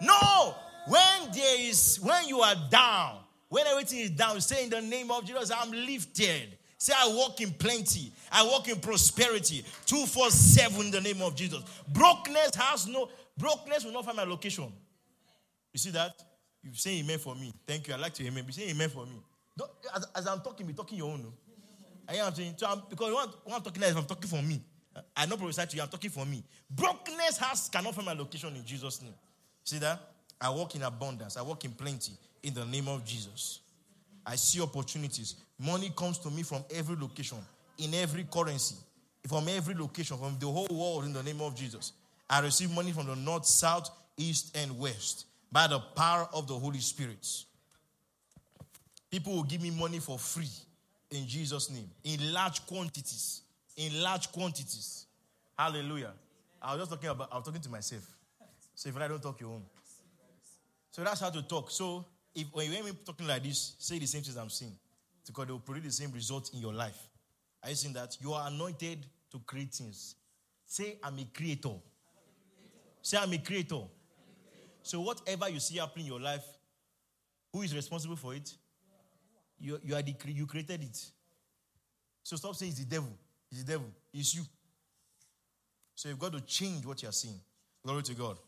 No! 0.00 0.54
When 0.88 1.32
there 1.32 1.60
is, 1.60 2.00
when 2.02 2.26
you 2.26 2.40
are 2.40 2.56
down, 2.68 3.18
when 3.48 3.64
everything 3.68 4.00
is 4.00 4.10
down, 4.10 4.40
say 4.40 4.64
in 4.64 4.70
the 4.70 4.80
name 4.80 5.12
of 5.12 5.24
Jesus, 5.24 5.52
I'm 5.56 5.70
lifted. 5.70 6.58
Say, 6.76 6.92
I 6.96 7.08
walk 7.14 7.40
in 7.40 7.52
plenty. 7.52 8.10
I 8.32 8.42
walk 8.42 8.68
in 8.68 8.80
prosperity. 8.80 9.64
247 9.86 10.86
in 10.86 10.90
the 10.90 11.00
name 11.00 11.22
of 11.22 11.36
Jesus. 11.36 11.62
Brokenness 11.88 12.56
has 12.56 12.88
no, 12.88 13.10
brokenness 13.38 13.84
will 13.84 13.92
not 13.92 14.04
find 14.04 14.16
my 14.16 14.24
location. 14.24 14.72
You 15.72 15.78
see 15.78 15.90
that? 15.90 16.12
You 16.64 16.74
say 16.74 16.98
amen 16.98 17.18
for 17.18 17.36
me. 17.36 17.52
Thank 17.64 17.86
you. 17.86 17.94
I 17.94 17.96
like 17.96 18.14
to 18.14 18.26
amen. 18.26 18.44
Be 18.44 18.52
saying 18.52 18.70
amen 18.70 18.88
for 18.88 19.06
me. 19.06 19.20
As, 19.94 20.06
as, 20.16 20.26
I'm 20.26 20.40
talking, 20.40 20.66
be 20.66 20.72
talking 20.72 20.98
your 20.98 21.12
own. 21.12 21.22
No? 21.22 21.32
I 22.08 22.16
am 22.16 22.34
saying, 22.34 22.54
so 22.56 22.66
I'm, 22.66 22.82
because 22.90 23.12
what, 23.12 23.34
I'm 23.52 23.62
talking, 23.62 23.82
if 23.84 23.96
I'm 23.96 24.04
talking 24.04 24.28
for 24.28 24.42
me. 24.42 24.60
I 25.16 25.26
know 25.26 25.36
prophesy 25.36 25.66
to 25.66 25.76
you, 25.76 25.82
I'm 25.82 25.88
talking 25.88 26.10
for 26.10 26.26
me. 26.26 26.42
Brokenness 26.70 27.38
has 27.38 27.68
cannot 27.68 27.94
find 27.94 28.06
my 28.06 28.12
location 28.12 28.54
in 28.56 28.64
Jesus' 28.64 29.02
name. 29.02 29.14
See 29.64 29.78
that? 29.78 30.00
I 30.40 30.50
walk 30.50 30.74
in 30.74 30.82
abundance. 30.82 31.36
I 31.36 31.42
walk 31.42 31.64
in 31.64 31.72
plenty 31.72 32.12
in 32.42 32.54
the 32.54 32.64
name 32.64 32.88
of 32.88 33.04
Jesus. 33.04 33.60
I 34.26 34.36
see 34.36 34.60
opportunities. 34.60 35.36
Money 35.58 35.92
comes 35.96 36.18
to 36.18 36.30
me 36.30 36.42
from 36.42 36.64
every 36.74 36.96
location, 36.96 37.38
in 37.78 37.94
every 37.94 38.24
currency, 38.24 38.76
from 39.28 39.48
every 39.48 39.74
location, 39.74 40.16
from 40.16 40.36
the 40.38 40.46
whole 40.46 40.68
world 40.70 41.04
in 41.04 41.12
the 41.12 41.22
name 41.22 41.40
of 41.40 41.54
Jesus. 41.54 41.92
I 42.28 42.40
receive 42.40 42.70
money 42.70 42.92
from 42.92 43.06
the 43.06 43.16
north, 43.16 43.46
south, 43.46 43.90
east, 44.16 44.56
and 44.56 44.78
west 44.78 45.26
by 45.52 45.66
the 45.66 45.78
power 45.78 46.28
of 46.32 46.46
the 46.46 46.54
Holy 46.54 46.78
Spirit. 46.78 47.26
People 49.10 49.34
will 49.34 49.42
give 49.42 49.60
me 49.60 49.70
money 49.70 49.98
for 49.98 50.18
free 50.18 50.48
in 51.10 51.26
Jesus' 51.26 51.70
name, 51.70 51.90
in 52.04 52.32
large 52.32 52.64
quantities. 52.66 53.42
In 53.76 54.02
large 54.02 54.30
quantities. 54.32 55.06
Hallelujah. 55.58 56.12
I 56.60 56.74
was 56.74 56.82
just 56.82 56.90
talking 56.90 57.08
about, 57.08 57.28
I 57.32 57.36
was 57.36 57.44
talking 57.44 57.60
to 57.62 57.70
myself. 57.70 58.02
So 58.74 58.88
if 58.88 58.96
I 58.96 59.08
don't 59.08 59.22
talk 59.22 59.40
your 59.40 59.50
own. 59.50 59.62
So 60.90 61.04
that's 61.04 61.20
how 61.20 61.30
to 61.30 61.42
talk. 61.42 61.70
So 61.70 62.04
if 62.34 62.46
when 62.52 62.66
you 62.66 62.72
hear 62.72 62.84
me 62.84 62.92
talking 63.04 63.26
like 63.26 63.42
this, 63.42 63.74
say 63.78 63.98
the 63.98 64.06
same 64.06 64.22
things 64.22 64.36
I'm 64.36 64.50
saying. 64.50 64.76
Because 65.26 65.46
they 65.46 65.52
will 65.52 65.60
produce 65.60 65.84
the 65.84 66.04
same 66.04 66.12
result 66.12 66.50
in 66.52 66.60
your 66.60 66.72
life. 66.72 66.98
Are 67.62 67.70
you 67.70 67.76
saying 67.76 67.94
that? 67.94 68.16
You 68.20 68.32
are 68.32 68.48
anointed 68.48 69.06
to 69.30 69.38
create 69.46 69.72
things. 69.72 70.16
Say, 70.66 70.98
I'm 71.02 71.18
a 71.18 71.24
creator. 71.32 71.74
Say, 73.02 73.16
I'm 73.18 73.32
a 73.32 73.38
creator. 73.38 73.82
So 74.82 75.00
whatever 75.00 75.48
you 75.48 75.60
see 75.60 75.78
happening 75.78 76.06
in 76.06 76.12
your 76.12 76.20
life, 76.20 76.44
who 77.52 77.62
is 77.62 77.74
responsible 77.74 78.16
for 78.16 78.34
it? 78.34 78.52
You, 79.58 79.78
you 79.84 79.94
are 79.94 80.02
the 80.02 80.14
you 80.26 80.46
created 80.46 80.82
it. 80.82 81.04
So 82.22 82.36
stop 82.36 82.54
saying 82.56 82.72
it's 82.72 82.80
the 82.80 82.86
devil. 82.86 83.12
It's 83.50 83.62
the 83.62 83.72
devil. 83.72 83.88
It's 84.12 84.34
you. 84.34 84.42
So 85.94 86.08
you've 86.08 86.18
got 86.18 86.32
to 86.32 86.40
change 86.40 86.86
what 86.86 87.02
you're 87.02 87.12
seeing. 87.12 87.40
Glory 87.84 88.02
to 88.04 88.14
God. 88.14 88.38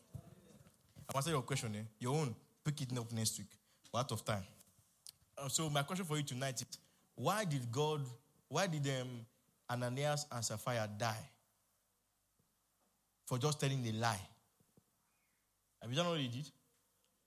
I'm 1.09 1.15
answering 1.15 1.35
your 1.35 1.43
question. 1.43 1.75
Eh? 1.75 1.83
Your 1.99 2.15
own. 2.15 2.33
Pick 2.63 2.81
it 2.81 2.97
up 2.97 3.11
next 3.11 3.37
week. 3.37 3.49
We're 3.93 3.99
out 3.99 4.11
of 4.11 4.23
time. 4.23 4.43
Uh, 5.37 5.49
so 5.49 5.69
my 5.69 5.83
question 5.83 6.05
for 6.05 6.17
you 6.17 6.23
tonight 6.23 6.61
is: 6.61 6.77
Why 7.15 7.43
did 7.45 7.71
God? 7.71 8.01
Why 8.47 8.67
did 8.67 8.87
um, 8.87 9.25
Ananias 9.69 10.25
and 10.31 10.43
Sapphira 10.43 10.89
die? 10.97 11.29
For 13.25 13.37
just 13.37 13.59
telling 13.59 13.85
a 13.87 13.91
lie. 13.91 14.21
Have 15.81 15.91
you 15.91 15.97
done 15.97 16.07
what 16.07 16.17
they 16.17 16.27
did? 16.27 16.49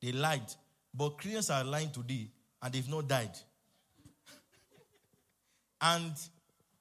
They 0.01 0.12
lied. 0.12 0.51
But 0.94 1.19
Christians 1.19 1.51
are 1.51 1.62
lying 1.65 1.90
today 1.90 2.28
and 2.62 2.73
they've 2.73 2.89
not 2.89 3.07
died. 3.07 3.36
and 5.81 6.12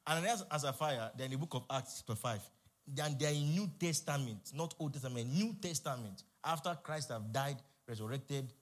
Ananias 0.07 0.44
and 0.49 0.61
Sapphira, 0.61 1.11
they're 1.18 1.26
in 1.26 1.32
the 1.32 1.38
book 1.38 1.56
of 1.56 1.64
Acts, 1.69 2.03
chapter 2.06 2.15
5. 2.19 2.40
And 3.02 3.19
they're 3.19 3.32
in 3.32 3.52
New 3.52 3.69
Testament, 3.80 4.52
not 4.53 4.76
Old 4.80 4.94
Testament, 4.94 5.27
New 5.34 5.56
Testament. 5.60 6.23
After 6.44 6.77
Christ 6.84 7.10
have 7.10 7.34
died, 7.34 7.57
resurrected, 7.88 8.53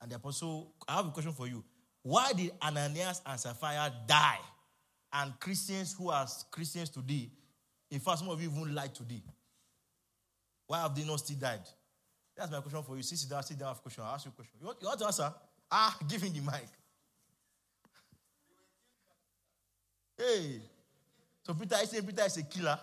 and 0.00 0.10
the 0.10 0.16
apostle. 0.16 0.72
I 0.86 0.96
have 0.96 1.06
a 1.06 1.10
question 1.10 1.32
for 1.32 1.48
you. 1.48 1.64
Why 2.02 2.32
did 2.32 2.52
Ananias 2.62 3.20
and 3.26 3.38
Sapphira 3.38 3.92
die? 4.06 4.38
And 5.12 5.38
Christians 5.40 5.94
who 5.98 6.10
are 6.10 6.26
Christians 6.50 6.90
today, 6.90 7.30
in 7.90 8.00
fact, 8.00 8.18
some 8.18 8.28
of 8.28 8.40
you 8.40 8.50
even 8.50 8.74
lied 8.74 8.94
today. 8.94 9.22
Why 10.66 10.82
have 10.82 10.94
they 10.94 11.04
not 11.04 11.20
still 11.20 11.36
died? 11.36 11.60
That's 12.36 12.50
my 12.50 12.60
question 12.60 12.82
for 12.82 12.96
you. 12.96 13.02
Sit 13.02 13.28
down, 13.28 13.42
sit 13.42 13.58
down, 13.58 13.68
have 13.68 13.78
a 13.78 13.80
question. 13.80 14.04
I'll 14.04 14.14
ask 14.14 14.26
you 14.26 14.30
a 14.30 14.34
question. 14.34 14.54
You 14.60 14.66
want, 14.66 14.78
you 14.80 14.88
want 14.88 15.00
to 15.00 15.06
answer? 15.06 15.34
Ah, 15.70 15.96
give 16.08 16.22
him 16.22 16.32
the 16.32 16.40
mic. 16.40 16.68
Hey. 20.18 20.60
So 21.46 21.54
Peter 21.54 21.76
is 21.80 21.90
saying 21.90 22.04
Peter 22.04 22.24
is 22.24 22.36
a 22.38 22.42
killer. 22.42 22.76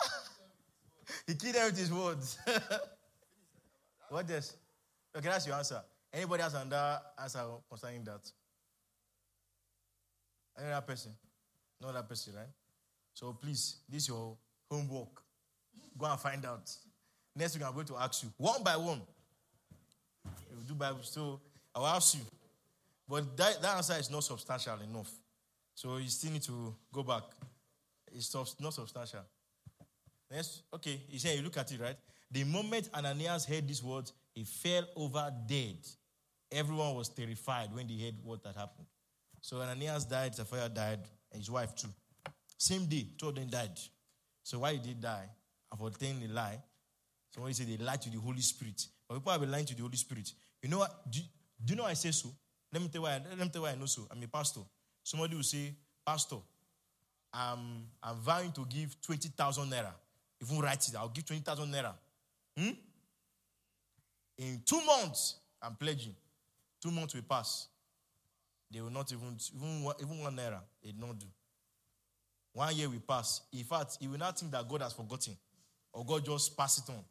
he 1.26 1.34
killed 1.34 1.54
them 1.54 1.66
with 1.66 1.78
his 1.78 1.92
words. 1.92 2.38
what 4.08 4.30
else? 4.30 4.56
Okay, 5.14 5.28
that's 5.28 5.46
your 5.46 5.56
answer. 5.56 5.82
Anybody 6.10 6.42
has 6.42 6.54
another 6.54 7.00
answer 7.20 7.44
concerning 7.68 8.02
that? 8.04 8.30
Any 10.58 10.72
other 10.72 10.86
person? 10.86 11.12
No 11.82 11.88
other 11.88 12.02
person, 12.02 12.32
right? 12.34 12.46
So 13.12 13.34
please, 13.34 13.76
this 13.90 14.04
is 14.04 14.08
your 14.08 14.38
homework. 14.70 15.22
Go 15.98 16.06
and 16.06 16.18
find 16.18 16.46
out. 16.46 16.74
Next 17.36 17.56
week 17.56 17.66
I'm 17.66 17.74
going 17.74 17.84
to 17.84 17.96
ask 17.96 18.22
you 18.22 18.30
one 18.38 18.62
by 18.62 18.78
one. 18.78 19.02
You 20.24 20.64
do 20.66 20.74
Bible, 20.74 21.00
so 21.02 21.40
I 21.74 21.78
will 21.80 21.88
ask 21.88 22.14
you. 22.14 22.22
But 23.06 23.36
that, 23.36 23.60
that 23.60 23.76
answer 23.76 23.96
is 23.98 24.10
not 24.10 24.24
substantial 24.24 24.80
enough. 24.80 25.10
So 25.74 25.98
you 25.98 26.08
still 26.08 26.32
need 26.32 26.42
to 26.44 26.74
go 26.90 27.02
back. 27.02 27.24
It's 28.14 28.34
not 28.34 28.74
substantial. 28.74 29.20
Next, 30.30 30.62
okay, 30.74 31.00
he 31.08 31.18
said, 31.18 31.36
you 31.36 31.42
look 31.42 31.56
at 31.56 31.70
it, 31.72 31.80
right? 31.80 31.96
The 32.30 32.44
moment 32.44 32.88
Ananias 32.94 33.44
heard 33.44 33.68
these 33.68 33.82
words, 33.82 34.12
he 34.34 34.44
fell 34.44 34.84
over 34.96 35.32
dead. 35.46 35.76
Everyone 36.50 36.94
was 36.94 37.08
terrified 37.08 37.74
when 37.74 37.86
they 37.86 38.02
heard 38.04 38.14
what 38.22 38.40
had 38.44 38.56
happened. 38.56 38.86
So 39.40 39.60
Ananias 39.60 40.04
died, 40.04 40.34
Sapphira 40.34 40.68
died, 40.68 41.00
and 41.32 41.40
his 41.40 41.50
wife 41.50 41.74
too. 41.74 41.88
Same 42.56 42.86
day, 42.86 43.08
two 43.18 43.28
of 43.28 43.34
them 43.34 43.48
died. 43.48 43.78
So 44.42 44.60
why 44.60 44.72
did 44.72 44.84
they 44.84 44.92
die? 44.94 45.28
For 45.76 45.90
telling 45.90 46.22
a 46.24 46.32
lie. 46.32 46.62
Somebody 47.34 47.54
said 47.54 47.66
they 47.66 47.82
lied 47.82 48.02
to 48.02 48.10
the 48.10 48.18
Holy 48.18 48.40
Spirit. 48.40 48.86
But 49.08 49.16
people 49.16 49.32
have 49.32 49.40
been 49.40 49.50
lying 49.50 49.66
to 49.66 49.74
the 49.74 49.82
Holy 49.82 49.96
Spirit. 49.96 50.30
You 50.62 50.68
know 50.68 50.78
what? 50.78 51.10
Do, 51.10 51.20
do 51.64 51.72
you 51.72 51.76
know 51.76 51.84
I 51.84 51.94
say 51.94 52.10
so? 52.10 52.28
Let 52.72 52.82
me 52.82 52.88
tell 52.88 53.00
you 53.00 53.06
why. 53.06 53.20
Let 53.28 53.38
me 53.38 53.48
tell 53.48 53.62
you 53.62 53.62
why 53.62 53.70
I 53.70 53.74
know 53.74 53.86
so. 53.86 54.06
I'm 54.10 54.22
a 54.22 54.26
pastor. 54.26 54.60
Somebody 55.02 55.34
will 55.34 55.42
say, 55.42 55.74
Pastor, 56.06 56.36
I'm, 57.32 57.86
I'm 58.02 58.16
vowing 58.16 58.52
to 58.52 58.64
give 58.66 59.00
20,000 59.02 59.70
naira. 59.70 59.92
Even 60.40 60.60
write 60.60 60.86
it, 60.88 60.94
I'll 60.96 61.08
give 61.08 61.24
20,000 61.24 61.72
naira. 61.72 61.94
Hmm? 62.58 62.70
In 64.38 64.62
two 64.66 64.84
months, 64.84 65.36
I'm 65.62 65.74
pledging. 65.76 66.14
Two 66.82 66.90
months 66.90 67.14
will 67.14 67.22
pass. 67.22 67.68
They 68.70 68.80
will 68.80 68.90
not 68.90 69.12
even, 69.12 69.36
even, 69.56 69.82
one- 69.84 69.94
even 70.00 70.18
one 70.18 70.36
naira, 70.36 70.60
they 70.82 70.92
don't 70.92 71.18
do. 71.18 71.26
One 72.54 72.74
year 72.76 72.88
will 72.88 73.00
pass. 73.06 73.42
In 73.52 73.64
fact, 73.64 73.96
he 74.00 74.08
will 74.08 74.18
not 74.18 74.38
think 74.38 74.52
that 74.52 74.68
God 74.68 74.82
has 74.82 74.92
forgotten 74.92 75.36
or 75.92 76.04
God 76.04 76.24
just 76.24 76.56
pass 76.56 76.78
it 76.78 76.90
on. 76.90 77.02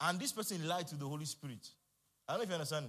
And 0.00 0.18
this 0.18 0.32
person 0.32 0.66
lied 0.66 0.86
to 0.88 0.96
the 0.96 1.06
Holy 1.06 1.24
Spirit. 1.24 1.68
I 2.28 2.32
don't 2.32 2.40
know 2.40 2.42
if 2.44 2.48
you 2.50 2.54
understand. 2.54 2.86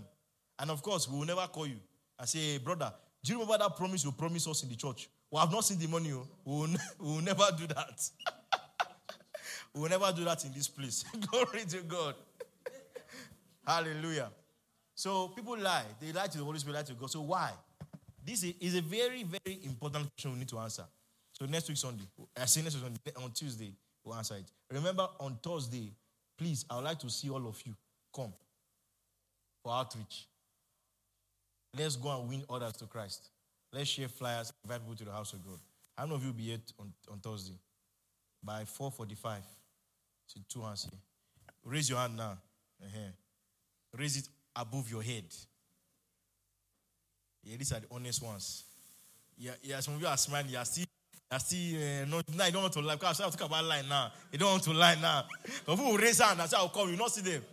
And 0.59 0.69
of 0.69 0.81
course, 0.83 1.07
we 1.09 1.17
will 1.17 1.25
never 1.25 1.45
call 1.47 1.65
you 1.67 1.77
and 2.19 2.29
say, 2.29 2.53
hey, 2.53 2.57
brother, 2.59 2.93
do 3.23 3.33
you 3.33 3.39
remember 3.39 3.57
that 3.63 3.75
promise 3.75 4.03
you 4.03 4.11
promised 4.11 4.47
us 4.47 4.63
in 4.63 4.69
the 4.69 4.75
church? 4.75 5.09
We 5.31 5.39
have 5.39 5.51
not 5.51 5.63
seen 5.65 5.79
the 5.79 5.87
money. 5.87 6.11
oh. 6.13 6.27
We 6.45 6.53
will, 6.53 6.67
we 6.99 7.07
will 7.15 7.21
never 7.21 7.45
do 7.57 7.67
that. 7.67 8.09
we 9.73 9.81
will 9.81 9.89
never 9.89 10.11
do 10.15 10.25
that 10.25 10.43
in 10.45 10.51
this 10.53 10.67
place. 10.67 11.05
Glory 11.31 11.63
to 11.69 11.81
God. 11.81 12.15
Hallelujah. 13.65 14.29
So 14.95 15.29
people 15.29 15.57
lie. 15.57 15.85
They 15.99 16.11
lie 16.11 16.27
to 16.27 16.37
the 16.37 16.43
Holy 16.43 16.59
Spirit, 16.59 16.75
lie 16.77 16.83
to 16.83 16.93
God. 16.93 17.09
So 17.09 17.21
why? 17.21 17.51
This 18.23 18.43
is- 18.43 18.55
is 18.59 18.75
a 18.75 18.81
very, 18.81 19.23
very 19.23 19.59
important 19.63 20.09
question 20.13 20.33
we 20.33 20.39
need 20.39 20.49
to 20.49 20.59
answer. 20.59 20.85
So 21.33 21.45
next 21.45 21.69
week 21.69 21.77
Sunday, 21.77 22.03
I 22.37 22.45
say 22.45 22.61
next 22.61 22.75
week 22.75 22.83
Sunday, 22.83 23.23
on 23.25 23.31
Tuesday, 23.31 23.73
we'll 24.03 24.15
answer 24.15 24.35
it. 24.35 24.45
Remember 24.69 25.07
on 25.19 25.39
Thursday, 25.41 25.91
please, 26.37 26.65
I 26.69 26.75
would 26.75 26.83
like 26.85 26.99
to 26.99 27.09
see 27.09 27.29
all 27.29 27.47
of 27.47 27.59
you 27.65 27.73
come 28.15 28.33
for 29.63 29.73
outreach. 29.73 30.27
Let's 31.75 31.95
go 31.95 32.19
and 32.19 32.29
win 32.29 32.43
others 32.49 32.73
to 32.73 32.85
Christ. 32.85 33.29
Let's 33.73 33.89
share 33.89 34.09
flyers, 34.09 34.51
invite 34.63 34.81
people 34.81 34.95
to 34.95 35.05
the 35.05 35.11
house 35.11 35.33
of 35.33 35.45
God. 35.45 35.59
How 35.97 36.03
many 36.03 36.15
of 36.15 36.21
you 36.23 36.29
will 36.29 36.37
be 36.37 36.43
here 36.43 36.57
on, 36.79 36.91
on 37.09 37.19
Thursday? 37.19 37.55
By 38.43 38.63
4.45. 38.63 39.37
See 40.27 40.41
two 40.49 40.61
hands 40.61 40.87
here. 40.89 40.99
Raise 41.63 41.89
your 41.89 41.99
hand 41.99 42.17
now. 42.17 42.37
Uh-huh. 42.81 43.11
Raise 43.97 44.17
it 44.17 44.27
above 44.55 44.89
your 44.89 45.03
head. 45.03 45.25
Yeah, 47.43 47.57
these 47.57 47.71
are 47.71 47.79
the 47.79 47.87
honest 47.91 48.21
ones. 48.21 48.63
Yeah, 49.37 49.51
yeah 49.61 49.79
some 49.79 49.95
of 49.95 50.01
you 50.01 50.07
are 50.07 50.17
smiling. 50.17 50.49
You 50.49 50.57
are 50.57 50.65
still, 50.65 50.85
you 51.13 51.35
are 51.35 51.39
still 51.39 51.75
uh, 51.75 52.05
not, 52.05 52.35
now 52.35 52.45
you 52.45 52.51
don't 52.51 52.61
want 52.63 52.73
to 52.73 52.81
lie. 52.81 52.95
Because 52.95 53.21
I 53.21 53.29
talk 53.29 53.41
about 53.41 53.63
lie 53.63 53.83
now. 53.87 54.11
You 54.31 54.39
don't 54.39 54.51
want 54.51 54.63
to 54.63 54.73
lie 54.73 54.95
now. 55.01 55.25
But 55.65 55.75
people 55.75 55.91
will 55.91 55.97
raise 55.97 56.19
hand 56.19 56.39
and 56.41 56.49
say, 56.49 56.57
I'll 56.57 56.69
come. 56.69 56.89
You 56.89 56.97
not 56.97 57.11
see 57.11 57.21
them. 57.21 57.43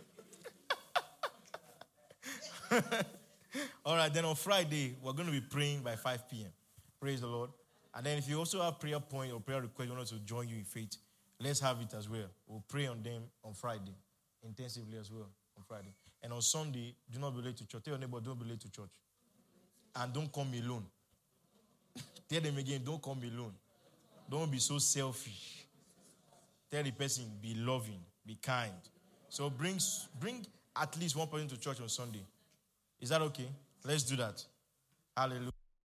All 3.85 3.95
right, 3.95 4.13
then 4.13 4.25
on 4.25 4.35
Friday, 4.35 4.95
we're 5.01 5.13
going 5.13 5.25
to 5.25 5.31
be 5.31 5.41
praying 5.41 5.81
by 5.81 5.95
5 5.95 6.29
p.m. 6.29 6.51
Praise 6.99 7.21
the 7.21 7.27
Lord. 7.27 7.49
And 7.95 8.05
then 8.05 8.17
if 8.17 8.29
you 8.29 8.37
also 8.37 8.61
have 8.61 8.79
prayer 8.79 8.99
point 8.99 9.33
or 9.33 9.39
prayer 9.39 9.61
request, 9.61 9.89
you 9.89 9.95
want 9.95 10.03
us 10.03 10.11
to 10.11 10.19
join 10.19 10.47
you 10.47 10.57
in 10.57 10.63
faith, 10.63 10.97
let's 11.39 11.59
have 11.59 11.81
it 11.81 11.93
as 11.97 12.07
well. 12.07 12.29
We'll 12.47 12.63
pray 12.67 12.87
on 12.87 13.01
them 13.01 13.23
on 13.43 13.53
Friday, 13.53 13.95
intensively 14.43 14.97
as 14.97 15.11
well 15.11 15.29
on 15.57 15.63
Friday. 15.67 15.93
And 16.21 16.33
on 16.33 16.41
Sunday, 16.41 16.95
do 17.11 17.19
not 17.19 17.35
be 17.35 17.41
late 17.41 17.57
to 17.57 17.65
church. 17.65 17.83
Tell 17.83 17.93
your 17.93 17.99
neighbor, 17.99 18.19
don't 18.19 18.39
be 18.39 18.45
late 18.45 18.59
to 18.61 18.71
church. 18.71 18.91
And 19.95 20.13
don't 20.13 20.31
come 20.31 20.51
alone. 20.53 20.85
Tell 22.29 22.41
them 22.41 22.57
again, 22.57 22.81
don't 22.85 23.01
come 23.01 23.19
alone. 23.23 23.53
Don't 24.29 24.51
be 24.51 24.59
so 24.59 24.77
selfish. 24.77 25.65
Tell 26.69 26.83
the 26.83 26.91
person, 26.91 27.25
be 27.41 27.55
loving, 27.55 27.99
be 28.25 28.37
kind. 28.39 28.71
So 29.29 29.49
bring, 29.49 29.79
bring 30.19 30.45
at 30.75 30.99
least 30.99 31.15
one 31.15 31.27
person 31.27 31.47
to 31.47 31.59
church 31.59 31.81
on 31.81 31.89
Sunday. 31.89 32.23
Is 33.01 33.09
that 33.09 33.21
okay? 33.21 33.49
Let's 33.85 34.03
do 34.03 34.15
that. 34.17 34.43
Hallelujah. 35.15 35.48